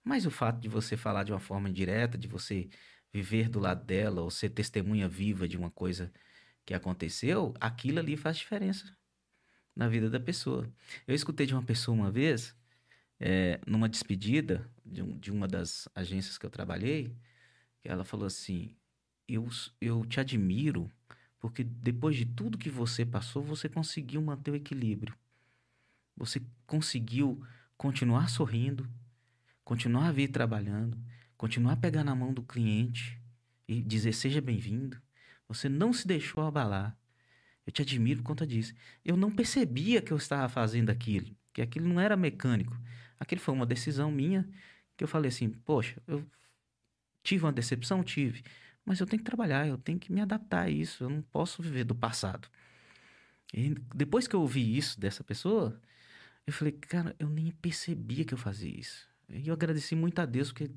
Mas 0.03 0.25
o 0.25 0.31
fato 0.31 0.59
de 0.59 0.69
você 0.69 0.97
falar 0.97 1.23
de 1.23 1.31
uma 1.31 1.39
forma 1.39 1.69
indireta, 1.69 2.17
de 2.17 2.27
você 2.27 2.69
viver 3.13 3.49
do 3.49 3.59
lado 3.59 3.85
dela 3.85 4.21
ou 4.21 4.31
ser 4.31 4.49
testemunha 4.49 5.07
viva 5.07 5.47
de 5.47 5.57
uma 5.57 5.69
coisa 5.71 6.11
que 6.65 6.73
aconteceu, 6.73 7.53
aquilo 7.59 7.99
ali 7.99 8.15
faz 8.15 8.37
diferença 8.37 8.95
na 9.75 9.87
vida 9.87 10.09
da 10.09 10.19
pessoa. 10.19 10.71
Eu 11.07 11.15
escutei 11.15 11.45
de 11.45 11.53
uma 11.53 11.63
pessoa 11.63 11.95
uma 11.95 12.11
vez, 12.11 12.55
é, 13.19 13.59
numa 13.65 13.89
despedida 13.89 14.69
de, 14.85 15.01
um, 15.01 15.17
de 15.17 15.31
uma 15.31 15.47
das 15.47 15.89
agências 15.95 16.37
que 16.37 16.45
eu 16.45 16.49
trabalhei, 16.49 17.15
que 17.81 17.89
ela 17.89 18.03
falou 18.03 18.27
assim: 18.27 18.75
eu, 19.29 19.47
eu 19.79 20.05
te 20.05 20.19
admiro 20.19 20.91
porque 21.39 21.63
depois 21.63 22.15
de 22.15 22.25
tudo 22.25 22.57
que 22.57 22.69
você 22.69 23.05
passou, 23.05 23.41
você 23.41 23.69
conseguiu 23.69 24.21
manter 24.21 24.51
o 24.51 24.55
equilíbrio. 24.55 25.15
Você 26.17 26.41
conseguiu 26.67 27.41
continuar 27.77 28.29
sorrindo, 28.29 28.89
continuar 29.63 30.09
a 30.09 30.11
vir 30.11 30.27
trabalhando, 30.27 30.97
continuar 31.37 31.73
a 31.73 31.77
pegar 31.77 32.03
na 32.03 32.13
mão 32.13 32.33
do 32.33 32.43
cliente 32.43 33.17
e 33.65 33.81
dizer 33.81 34.11
seja 34.11 34.41
bem-vindo. 34.41 35.01
Você 35.47 35.69
não 35.69 35.93
se 35.93 36.05
deixou 36.05 36.43
abalar. 36.43 36.97
Eu 37.65 37.71
te 37.71 37.81
admiro 37.81 38.21
por 38.21 38.27
conta 38.27 38.45
disso. 38.45 38.73
Eu 39.05 39.15
não 39.15 39.31
percebia 39.31 40.01
que 40.01 40.11
eu 40.11 40.17
estava 40.17 40.49
fazendo 40.49 40.89
aquilo, 40.89 41.33
que 41.53 41.61
aquilo 41.61 41.87
não 41.87 42.01
era 42.01 42.17
mecânico. 42.17 42.77
Aquilo 43.17 43.39
foi 43.39 43.53
uma 43.53 43.65
decisão 43.65 44.11
minha 44.11 44.47
que 44.97 45.03
eu 45.03 45.07
falei 45.07 45.29
assim: 45.29 45.49
poxa, 45.49 46.01
eu 46.05 46.25
tive 47.23 47.45
uma 47.45 47.53
decepção? 47.53 48.03
Tive. 48.03 48.43
Mas 48.89 48.99
eu 48.99 49.05
tenho 49.05 49.19
que 49.19 49.23
trabalhar, 49.23 49.67
eu 49.67 49.77
tenho 49.77 49.99
que 49.99 50.11
me 50.11 50.19
adaptar 50.19 50.63
a 50.63 50.69
isso. 50.71 51.03
Eu 51.03 51.11
não 51.11 51.21
posso 51.21 51.61
viver 51.61 51.83
do 51.83 51.93
passado. 51.93 52.49
E 53.53 53.75
depois 53.93 54.27
que 54.27 54.35
eu 54.35 54.41
ouvi 54.41 54.75
isso 54.75 54.99
dessa 54.99 55.23
pessoa, 55.23 55.79
eu 56.47 56.51
falei, 56.51 56.71
cara, 56.71 57.15
eu 57.19 57.29
nem 57.29 57.51
percebia 57.51 58.25
que 58.25 58.33
eu 58.33 58.37
fazia 58.37 58.79
isso. 58.79 59.07
E 59.29 59.47
eu 59.47 59.53
agradeci 59.53 59.95
muito 59.95 60.17
a 60.17 60.25
Deus, 60.25 60.51
porque 60.51 60.71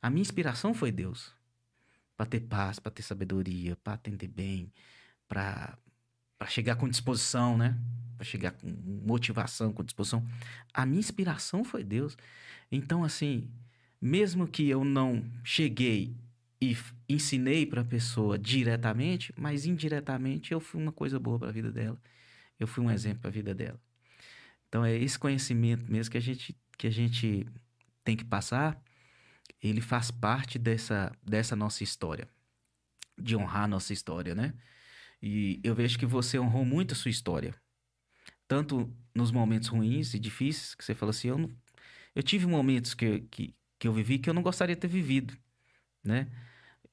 a 0.00 0.08
minha 0.08 0.22
inspiração 0.22 0.72
foi 0.72 0.92
Deus. 0.92 1.34
Para 2.16 2.26
ter 2.26 2.38
paz, 2.38 2.78
para 2.78 2.92
ter 2.92 3.02
sabedoria, 3.02 3.74
para 3.74 3.94
atender 3.94 4.28
bem, 4.28 4.72
para 5.26 5.76
chegar 6.46 6.76
com 6.76 6.88
disposição, 6.88 7.58
né? 7.58 7.76
Para 8.16 8.24
chegar 8.24 8.52
com 8.52 8.68
motivação, 9.04 9.72
com 9.72 9.82
disposição. 9.82 10.24
A 10.72 10.86
minha 10.86 11.00
inspiração 11.00 11.64
foi 11.64 11.82
Deus. 11.82 12.16
Então, 12.70 13.02
assim, 13.02 13.50
mesmo 14.00 14.46
que 14.46 14.68
eu 14.68 14.84
não 14.84 15.28
cheguei 15.42 16.14
e 16.60 16.76
ensinei 17.08 17.66
para 17.66 17.82
a 17.82 17.84
pessoa 17.84 18.38
diretamente, 18.38 19.32
mas 19.36 19.66
indiretamente 19.66 20.52
eu 20.52 20.60
fui 20.60 20.80
uma 20.80 20.92
coisa 20.92 21.18
boa 21.18 21.38
para 21.38 21.48
a 21.48 21.52
vida 21.52 21.70
dela. 21.70 21.98
Eu 22.58 22.66
fui 22.66 22.82
um 22.82 22.90
exemplo 22.90 23.20
para 23.20 23.28
a 23.28 23.32
vida 23.32 23.54
dela. 23.54 23.80
Então 24.68 24.84
é 24.84 24.96
esse 24.96 25.18
conhecimento 25.18 25.90
mesmo 25.90 26.10
que 26.10 26.18
a 26.18 26.20
gente 26.20 26.56
que 26.78 26.86
a 26.86 26.90
gente 26.90 27.46
tem 28.04 28.16
que 28.16 28.24
passar 28.24 28.82
ele 29.62 29.80
faz 29.80 30.10
parte 30.10 30.58
dessa, 30.58 31.12
dessa 31.22 31.56
nossa 31.56 31.82
história, 31.82 32.28
de 33.18 33.36
honrar 33.36 33.64
a 33.64 33.68
nossa 33.68 33.92
história, 33.92 34.34
né? 34.34 34.54
E 35.22 35.60
eu 35.64 35.74
vejo 35.74 35.98
que 35.98 36.06
você 36.06 36.38
honrou 36.38 36.64
muito 36.64 36.92
a 36.92 36.94
sua 36.94 37.10
história, 37.10 37.54
tanto 38.46 38.92
nos 39.14 39.30
momentos 39.30 39.68
ruins 39.68 40.14
e 40.14 40.18
difíceis, 40.18 40.74
que 40.74 40.84
você 40.84 40.94
falou 40.94 41.10
assim, 41.10 41.28
eu, 41.28 41.38
não, 41.38 41.50
eu 42.14 42.22
tive 42.22 42.46
momentos 42.46 42.94
que, 42.94 43.20
que, 43.30 43.54
que 43.78 43.88
eu 43.88 43.92
vivi 43.92 44.18
que 44.18 44.28
eu 44.28 44.34
não 44.34 44.42
gostaria 44.42 44.74
de 44.74 44.80
ter 44.80 44.88
vivido, 44.88 45.36
né? 46.06 46.28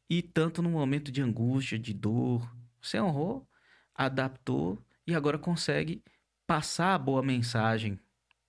E 0.09 0.21
tanto 0.21 0.61
no 0.61 0.69
momento 0.69 1.11
de 1.11 1.21
angústia, 1.21 1.79
de 1.79 1.93
dor, 1.93 2.49
você 2.81 2.99
honrou, 2.99 3.47
adaptou 3.95 4.83
e 5.07 5.15
agora 5.15 5.37
consegue 5.39 6.03
passar 6.45 6.95
a 6.95 6.99
boa 6.99 7.23
mensagem, 7.23 7.99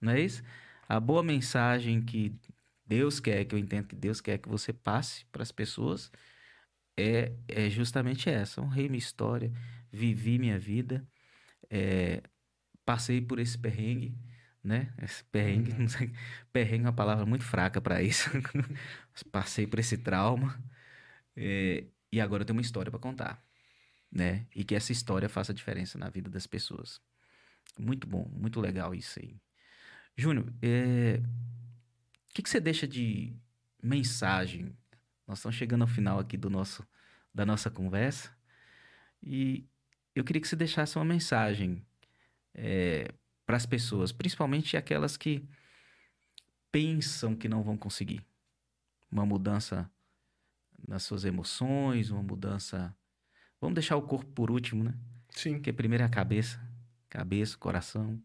não 0.01 0.13
é 0.13 0.21
isso? 0.21 0.43
A 0.89 1.01
boa 1.01 1.23
mensagem 1.23 2.03
que 2.03 2.35
Deus 2.87 3.21
quer, 3.21 3.45
que 3.45 3.55
eu 3.55 3.59
entendo 3.59 3.87
que 3.89 3.97
Deus 3.97 4.21
quer 4.21 4.39
que 4.39 4.49
você 4.49 4.73
passe 4.73 5.25
para 5.27 5.43
as 5.43 5.53
pessoas, 5.53 6.11
é, 6.97 7.33
é 7.49 7.71
justamente 7.71 8.29
essa. 8.29 8.61
Honrei 8.61 8.89
minha 8.89 8.99
história, 8.99 9.53
vivi 9.91 10.39
minha 10.39 10.59
vida, 10.59 11.07
é, 11.71 12.23
passei 12.85 13.21
por 13.21 13.39
esse 13.39 13.59
perrengue, 13.59 14.15
né? 14.65 14.93
Esse 15.03 15.23
perrengue, 15.25 15.73
uhum. 15.73 15.81
não 15.87 15.89
sei, 15.89 16.11
perrengue 16.53 16.85
é 16.85 16.89
uma 16.89 16.93
palavra 16.93 17.27
muito 17.27 17.45
fraca 17.45 17.81
para 17.81 18.03
isso. 18.03 18.31
passei 19.31 19.67
por 19.67 19.79
esse 19.79 19.99
trauma 19.99 20.59
é, 21.37 21.85
e 22.11 22.21
agora 22.21 22.43
eu 22.43 22.47
tenho 22.47 22.57
uma 22.57 22.63
história 22.63 22.91
para 22.91 22.99
contar, 22.99 23.45
né? 24.11 24.47
E 24.55 24.65
que 24.65 24.75
essa 24.75 24.93
história 24.93 25.29
faça 25.29 25.53
diferença 25.53 25.99
na 25.99 26.09
vida 26.09 26.31
das 26.31 26.47
pessoas. 26.47 27.01
Muito 27.79 28.07
bom, 28.07 28.29
muito 28.33 28.61
legal 28.61 28.95
isso 28.95 29.21
aí. 29.21 29.37
Júnior, 30.17 30.53
é, 30.63 31.21
que, 32.35 32.43
que 32.43 32.51
você 32.51 32.61
deixa 32.61 32.87
de 32.87 33.33
mensagem? 33.81 34.77
Nós 35.27 35.39
estamos 35.39 35.57
chegando 35.57 35.83
ao 35.83 35.89
final 35.89 36.19
aqui 36.19 36.37
do 36.37 36.51
nosso, 36.51 36.87
da 37.33 37.47
nossa 37.47 37.71
conversa 37.71 38.31
e 39.23 39.65
eu 40.15 40.25
queria 40.25 40.43
que 40.43 40.49
você 40.49 40.57
deixasse 40.57 40.97
uma 40.97 41.05
mensagem 41.05 41.81
é, 42.53 43.15
para 43.47 43.57
as 43.57 43.67
pessoas, 43.67 44.13
principalmente 44.13 44.77
aquelas 44.77 45.17
que 45.17 45.47
pensam 46.73 47.37
que 47.37 47.49
não 47.49 47.63
vão 47.63 47.77
conseguir. 47.77 48.25
Uma 49.11 49.25
mudança 49.25 49.91
nas 50.89 51.03
suas 51.03 51.25
emoções, 51.25 52.11
uma 52.11 52.23
mudança. 52.23 52.95
Vamos 53.61 53.75
deixar 53.75 53.97
o 53.97 54.03
corpo 54.03 54.31
por 54.33 54.51
último, 54.51 54.83
né? 54.85 54.95
Sim. 55.31 55.55
Porque 55.55 55.73
primeiro 55.73 56.03
é 56.03 56.07
a 56.07 56.11
cabeça, 56.11 56.61
cabeça, 57.09 57.57
coração. 57.57 58.21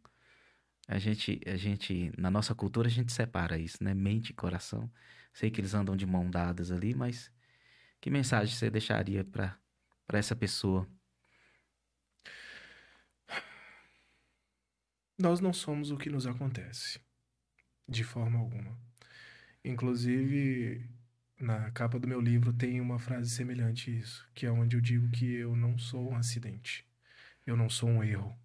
A 0.87 0.97
gente, 0.97 1.39
a 1.45 1.55
gente, 1.55 2.11
na 2.17 2.31
nossa 2.31 2.55
cultura, 2.55 2.87
a 2.87 2.91
gente 2.91 3.11
separa 3.13 3.57
isso, 3.59 3.83
né? 3.83 3.93
Mente 3.93 4.31
e 4.31 4.33
coração. 4.33 4.91
Sei 5.31 5.51
que 5.51 5.61
eles 5.61 5.73
andam 5.73 5.95
de 5.95 6.05
mão 6.05 6.29
dadas 6.29 6.71
ali, 6.71 6.95
mas 6.95 7.31
que 8.01 8.09
mensagem 8.09 8.55
você 8.55 8.69
deixaria 8.69 9.23
para 9.23 9.59
essa 10.09 10.35
pessoa? 10.35 10.87
Nós 15.19 15.39
não 15.39 15.53
somos 15.53 15.91
o 15.91 15.97
que 15.97 16.09
nos 16.09 16.25
acontece, 16.25 16.99
de 17.87 18.03
forma 18.03 18.39
alguma. 18.39 18.75
Inclusive, 19.63 20.89
na 21.39 21.69
capa 21.71 21.99
do 21.99 22.07
meu 22.07 22.21
livro 22.21 22.53
tem 22.53 22.79
uma 22.79 22.97
frase 22.97 23.29
semelhante 23.29 23.91
a 23.91 23.93
isso, 23.93 24.27
que 24.33 24.45
é 24.45 24.51
onde 24.51 24.77
eu 24.77 24.81
digo 24.81 25.09
que 25.11 25.31
eu 25.31 25.55
não 25.55 25.77
sou 25.77 26.09
um 26.11 26.15
acidente, 26.15 26.85
eu 27.45 27.57
não 27.57 27.69
sou 27.69 27.89
um 27.89 28.03
erro, 28.03 28.35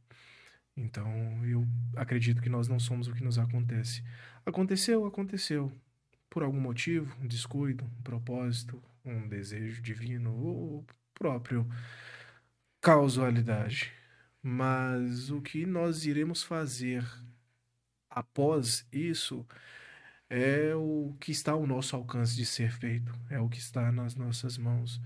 então, 0.76 1.08
eu 1.46 1.66
acredito 1.96 2.42
que 2.42 2.48
nós 2.48 2.66
não 2.66 2.80
somos 2.80 3.06
o 3.06 3.14
que 3.14 3.22
nos 3.22 3.38
acontece. 3.38 4.02
Aconteceu, 4.44 5.06
aconteceu. 5.06 5.72
Por 6.28 6.42
algum 6.42 6.60
motivo, 6.60 7.16
um 7.22 7.28
descuido, 7.28 7.84
um 7.84 8.02
propósito, 8.02 8.82
um 9.04 9.28
desejo 9.28 9.80
divino 9.80 10.34
ou 10.34 10.84
próprio 11.14 11.68
causalidade. 12.80 13.92
Mas 14.46 15.30
o 15.30 15.40
que 15.40 15.64
nós 15.64 16.04
iremos 16.04 16.42
fazer 16.42 17.02
após 18.10 18.86
isso 18.92 19.46
é 20.28 20.74
o 20.74 21.16
que 21.18 21.32
está 21.32 21.52
ao 21.52 21.66
nosso 21.66 21.96
alcance 21.96 22.36
de 22.36 22.44
ser 22.44 22.70
feito, 22.70 23.10
é 23.30 23.40
o 23.40 23.48
que 23.48 23.56
está 23.56 23.90
nas 23.90 24.14
nossas 24.14 24.58
mãos. 24.58 25.00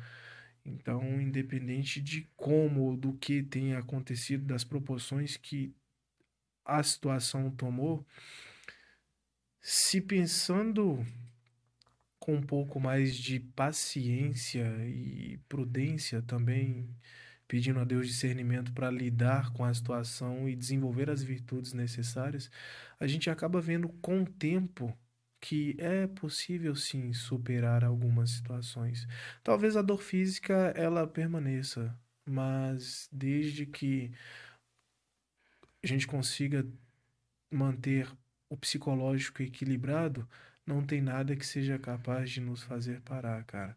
Então, 0.65 1.21
independente 1.21 2.01
de 2.01 2.29
como 2.35 2.81
ou 2.81 2.97
do 2.97 3.13
que 3.13 3.41
tenha 3.41 3.79
acontecido, 3.79 4.45
das 4.45 4.65
proporções 4.65 5.37
que 5.37 5.73
a 6.65 6.83
situação 6.83 7.49
tomou, 7.49 8.05
se 9.61 10.01
pensando 10.01 11.07
com 12.19 12.35
um 12.35 12.43
pouco 12.43 12.81
mais 12.81 13.17
de 13.17 13.39
paciência 13.39 14.67
e 14.85 15.39
prudência 15.49 16.21
também, 16.23 16.93
pedindo 17.49 17.81
a 17.81 17.85
Deus 17.85 18.07
discernimento 18.07 18.73
para 18.73 18.91
lidar 18.91 19.51
com 19.53 19.65
a 19.65 19.75
situação 19.75 20.49
e 20.49 20.55
desenvolver 20.55 21.11
as 21.11 21.23
virtudes 21.23 21.73
necessárias, 21.73 22.51
a 23.01 23.07
gente 23.07 23.31
acaba 23.31 23.61
vendo 23.61 23.89
com 23.89 24.23
o 24.23 24.27
tempo 24.27 24.97
que 25.41 25.77
é 25.79 26.07
possível 26.07 26.75
sim 26.77 27.13
superar 27.13 27.85
algumas 27.85 28.31
situações. 28.31 29.07
Talvez 29.43 29.77
a 29.77 29.83
dor 29.83 30.03
física 30.03 30.73
ela 30.77 31.07
permaneça, 31.07 31.97
mas 32.27 33.09
desde 33.13 33.65
que 33.67 34.13
a 35.83 35.87
gente 35.87 36.07
consiga 36.07 36.67
manter 37.51 38.11
o 38.49 38.57
psicológico 38.57 39.43
equilibrado, 39.43 40.29
não 40.67 40.85
tem 40.85 41.01
nada 41.01 41.37
que 41.37 41.47
seja 41.47 41.79
capaz 41.79 42.31
de 42.31 42.41
nos 42.41 42.63
fazer 42.63 43.01
parar, 43.01 43.45
cara. 43.45 43.77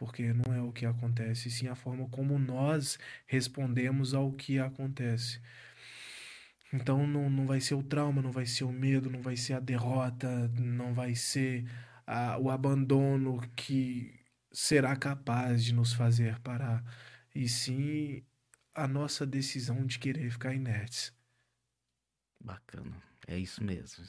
Porque 0.00 0.32
não 0.32 0.54
é 0.54 0.62
o 0.62 0.72
que 0.72 0.86
acontece, 0.86 1.50
sim 1.50 1.68
a 1.68 1.74
forma 1.74 2.08
como 2.08 2.38
nós 2.38 2.98
respondemos 3.26 4.14
ao 4.14 4.32
que 4.32 4.58
acontece. 4.58 5.42
Então 6.72 7.06
não, 7.06 7.28
não 7.28 7.46
vai 7.46 7.60
ser 7.60 7.74
o 7.74 7.82
trauma, 7.82 8.22
não 8.22 8.32
vai 8.32 8.46
ser 8.46 8.64
o 8.64 8.72
medo, 8.72 9.10
não 9.10 9.20
vai 9.20 9.36
ser 9.36 9.52
a 9.52 9.60
derrota, 9.60 10.48
não 10.56 10.94
vai 10.94 11.14
ser 11.14 11.66
a, 12.06 12.38
o 12.38 12.48
abandono 12.48 13.42
que 13.54 14.18
será 14.50 14.96
capaz 14.96 15.62
de 15.62 15.74
nos 15.74 15.92
fazer 15.92 16.38
parar. 16.40 16.82
E 17.34 17.46
sim 17.46 18.22
a 18.74 18.88
nossa 18.88 19.26
decisão 19.26 19.84
de 19.84 19.98
querer 19.98 20.30
ficar 20.30 20.54
inertes. 20.54 21.12
Bacana. 22.42 22.96
É 23.26 23.38
isso 23.38 23.62
mesmo. 23.62 24.02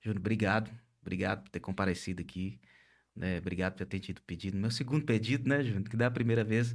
Júnior, 0.00 0.20
obrigado. 0.20 0.70
Obrigado 1.02 1.42
por 1.42 1.50
ter 1.50 1.60
comparecido 1.60 2.22
aqui. 2.22 2.58
Né? 3.18 3.38
Obrigado 3.38 3.74
por 3.74 3.86
ter 3.86 4.00
tido 4.00 4.22
pedido. 4.22 4.56
Meu 4.56 4.70
segundo 4.70 5.04
pedido, 5.04 5.48
né, 5.48 5.62
Júnior? 5.62 5.88
Que 5.88 5.96
da 5.96 6.10
primeira 6.10 6.44
vez 6.44 6.74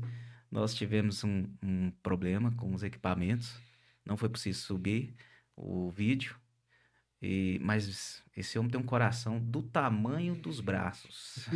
nós 0.52 0.76
tivemos 0.76 1.24
um, 1.24 1.48
um 1.64 1.91
problema 2.02 2.52
com 2.52 2.74
os 2.74 2.84
equipamentos 2.84 3.57
não 4.06 4.18
foi 4.18 4.30
preciso 4.30 4.61
subir 4.61 5.15
o 5.56 5.90
vídeo. 5.90 6.36
E, 7.22 7.57
mas 7.61 8.22
esse 8.36 8.60
homem 8.60 8.70
tem 8.70 8.80
um 8.80 8.86
coração 8.86 9.40
do 9.40 9.64
tamanho 9.64 10.36
dos 10.36 10.60
braços. 10.60 11.48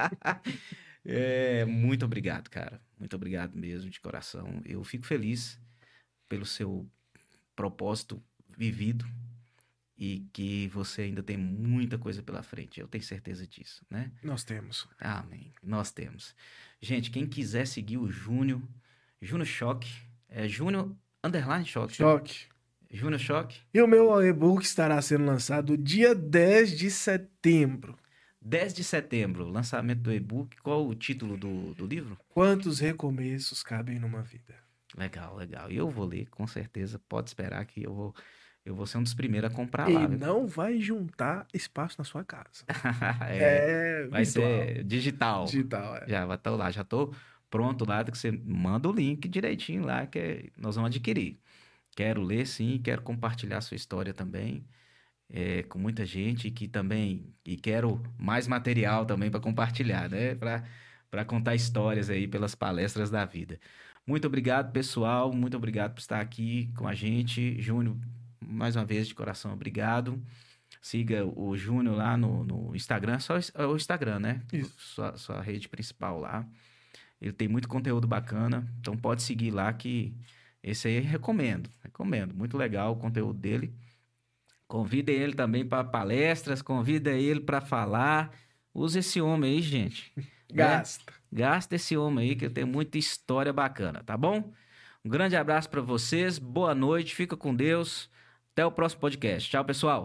é, 1.04 1.66
muito 1.66 2.04
obrigado, 2.04 2.48
cara. 2.48 2.80
Muito 2.98 3.14
obrigado 3.14 3.54
mesmo, 3.54 3.90
de 3.90 4.00
coração. 4.00 4.62
Eu 4.64 4.82
fico 4.82 5.04
feliz 5.04 5.60
pelo 6.28 6.46
seu 6.46 6.88
propósito 7.54 8.22
vivido 8.56 9.04
e 10.00 10.26
que 10.32 10.66
você 10.68 11.02
ainda 11.02 11.22
tem 11.22 11.36
muita 11.36 11.98
coisa 11.98 12.22
pela 12.22 12.42
frente. 12.42 12.80
Eu 12.80 12.88
tenho 12.88 13.04
certeza 13.04 13.46
disso, 13.46 13.84
né? 13.90 14.10
Nós 14.22 14.42
temos. 14.42 14.88
Amém. 14.98 15.52
Nós 15.62 15.92
temos. 15.92 16.34
Gente, 16.80 17.10
quem 17.10 17.26
quiser 17.26 17.66
seguir 17.66 17.98
o 17.98 18.10
Júnior, 18.10 18.62
Júnior 19.20 19.46
Choque, 19.46 19.92
é 20.26 20.48
Júnior 20.48 20.90
Underline 21.22 21.66
Choque. 21.66 21.96
Choque. 21.96 22.46
Júnior 22.90 23.20
Choque. 23.20 23.60
E 23.74 23.82
o 23.82 23.86
meu 23.86 24.26
e-book 24.26 24.64
estará 24.64 25.00
sendo 25.02 25.26
lançado 25.26 25.76
dia 25.76 26.14
10 26.14 26.78
de 26.78 26.90
setembro. 26.90 27.94
10 28.40 28.72
de 28.72 28.82
setembro, 28.82 29.44
lançamento 29.44 30.00
do 30.00 30.12
e-book. 30.12 30.56
Qual 30.62 30.88
o 30.88 30.94
título 30.94 31.36
do, 31.36 31.74
do 31.74 31.86
livro? 31.86 32.16
Quantos 32.30 32.78
recomeços 32.78 33.62
cabem 33.62 33.98
numa 33.98 34.22
vida? 34.22 34.54
Legal, 34.96 35.36
legal. 35.36 35.70
E 35.70 35.76
eu 35.76 35.90
vou 35.90 36.06
ler, 36.06 36.26
com 36.30 36.46
certeza. 36.46 36.98
Pode 37.06 37.28
esperar 37.28 37.66
que 37.66 37.82
eu 37.82 37.94
vou, 37.94 38.14
eu 38.70 38.74
vou 38.74 38.86
ser 38.86 38.98
um 38.98 39.02
dos 39.02 39.14
primeiros 39.14 39.50
a 39.50 39.54
comprar 39.54 39.90
e 39.90 39.94
lá. 39.94 40.06
viu? 40.06 40.18
não 40.18 40.46
vai 40.46 40.80
juntar 40.80 41.46
espaço 41.52 41.96
na 41.98 42.04
sua 42.04 42.24
casa. 42.24 42.64
é, 43.28 44.04
é 44.04 44.08
vai 44.08 44.24
virtual. 44.24 44.46
ser 44.46 44.84
digital. 44.84 45.44
digital. 45.44 45.96
É. 45.96 46.08
Já 46.08 46.26
vai 46.26 46.36
estar 46.36 46.50
lá, 46.50 46.70
já 46.70 46.84
tô 46.84 47.12
pronto 47.50 47.84
lá, 47.84 48.04
que 48.04 48.16
você 48.16 48.30
manda 48.30 48.88
o 48.88 48.92
link 48.92 49.28
direitinho 49.28 49.84
lá 49.84 50.06
que 50.06 50.52
nós 50.56 50.76
vamos 50.76 50.90
adquirir. 50.90 51.38
Quero 51.96 52.22
ler 52.22 52.46
sim, 52.46 52.80
quero 52.82 53.02
compartilhar 53.02 53.60
sua 53.60 53.76
história 53.76 54.14
também 54.14 54.64
é, 55.32 55.62
com 55.64 55.78
muita 55.78 56.04
gente 56.04 56.50
que 56.50 56.66
também 56.68 57.32
e 57.44 57.56
quero 57.56 58.02
mais 58.18 58.46
material 58.46 59.06
também 59.06 59.30
para 59.30 59.40
compartilhar, 59.40 60.08
né? 60.08 60.34
Para 60.34 61.24
contar 61.24 61.54
histórias 61.54 62.10
aí 62.10 62.26
pelas 62.26 62.54
palestras 62.54 63.10
da 63.10 63.24
vida. 63.24 63.58
Muito 64.06 64.26
obrigado, 64.26 64.72
pessoal. 64.72 65.32
Muito 65.32 65.56
obrigado 65.56 65.94
por 65.94 66.00
estar 66.00 66.20
aqui 66.20 66.72
com 66.76 66.88
a 66.88 66.94
gente. 66.94 67.60
Júnior, 67.60 67.96
mais 68.40 68.76
uma 68.76 68.84
vez, 68.84 69.06
de 69.08 69.14
coração, 69.14 69.52
obrigado. 69.52 70.20
Siga 70.80 71.24
o 71.24 71.56
Júnior 71.56 71.96
lá 71.96 72.16
no, 72.16 72.44
no 72.44 72.74
Instagram, 72.74 73.18
só 73.18 73.34
o 73.68 73.76
Instagram, 73.76 74.20
né? 74.20 74.42
Isso. 74.52 74.74
Sua, 74.78 75.16
sua 75.16 75.40
rede 75.42 75.68
principal 75.68 76.18
lá. 76.18 76.46
Ele 77.20 77.32
tem 77.32 77.48
muito 77.48 77.68
conteúdo 77.68 78.06
bacana, 78.06 78.66
então 78.80 78.96
pode 78.96 79.22
seguir 79.22 79.50
lá 79.50 79.72
que 79.72 80.14
esse 80.62 80.88
aí 80.88 81.00
recomendo, 81.00 81.68
recomendo. 81.82 82.34
Muito 82.34 82.56
legal 82.56 82.92
o 82.92 82.96
conteúdo 82.96 83.38
dele. 83.38 83.74
Convida 84.66 85.10
ele 85.10 85.34
também 85.34 85.66
para 85.66 85.84
palestras, 85.84 86.62
convida 86.62 87.10
ele 87.10 87.40
para 87.40 87.60
falar. 87.60 88.32
Usa 88.72 89.00
esse 89.00 89.20
homem 89.20 89.56
aí, 89.56 89.62
gente. 89.62 90.12
né? 90.16 90.24
Gasta. 90.52 91.12
Gasta 91.32 91.74
esse 91.76 91.96
homem 91.96 92.30
aí 92.30 92.36
que 92.36 92.48
tem 92.48 92.64
muita 92.64 92.96
história 92.98 93.52
bacana, 93.52 94.02
tá 94.02 94.16
bom? 94.16 94.52
Um 95.04 95.08
grande 95.08 95.36
abraço 95.36 95.68
para 95.68 95.80
vocês, 95.80 96.38
boa 96.38 96.74
noite, 96.74 97.14
fica 97.14 97.36
com 97.36 97.54
Deus. 97.54 98.10
Até 98.60 98.66
o 98.66 98.70
próximo 98.70 99.00
podcast. 99.00 99.48
Tchau, 99.48 99.64
pessoal. 99.64 100.02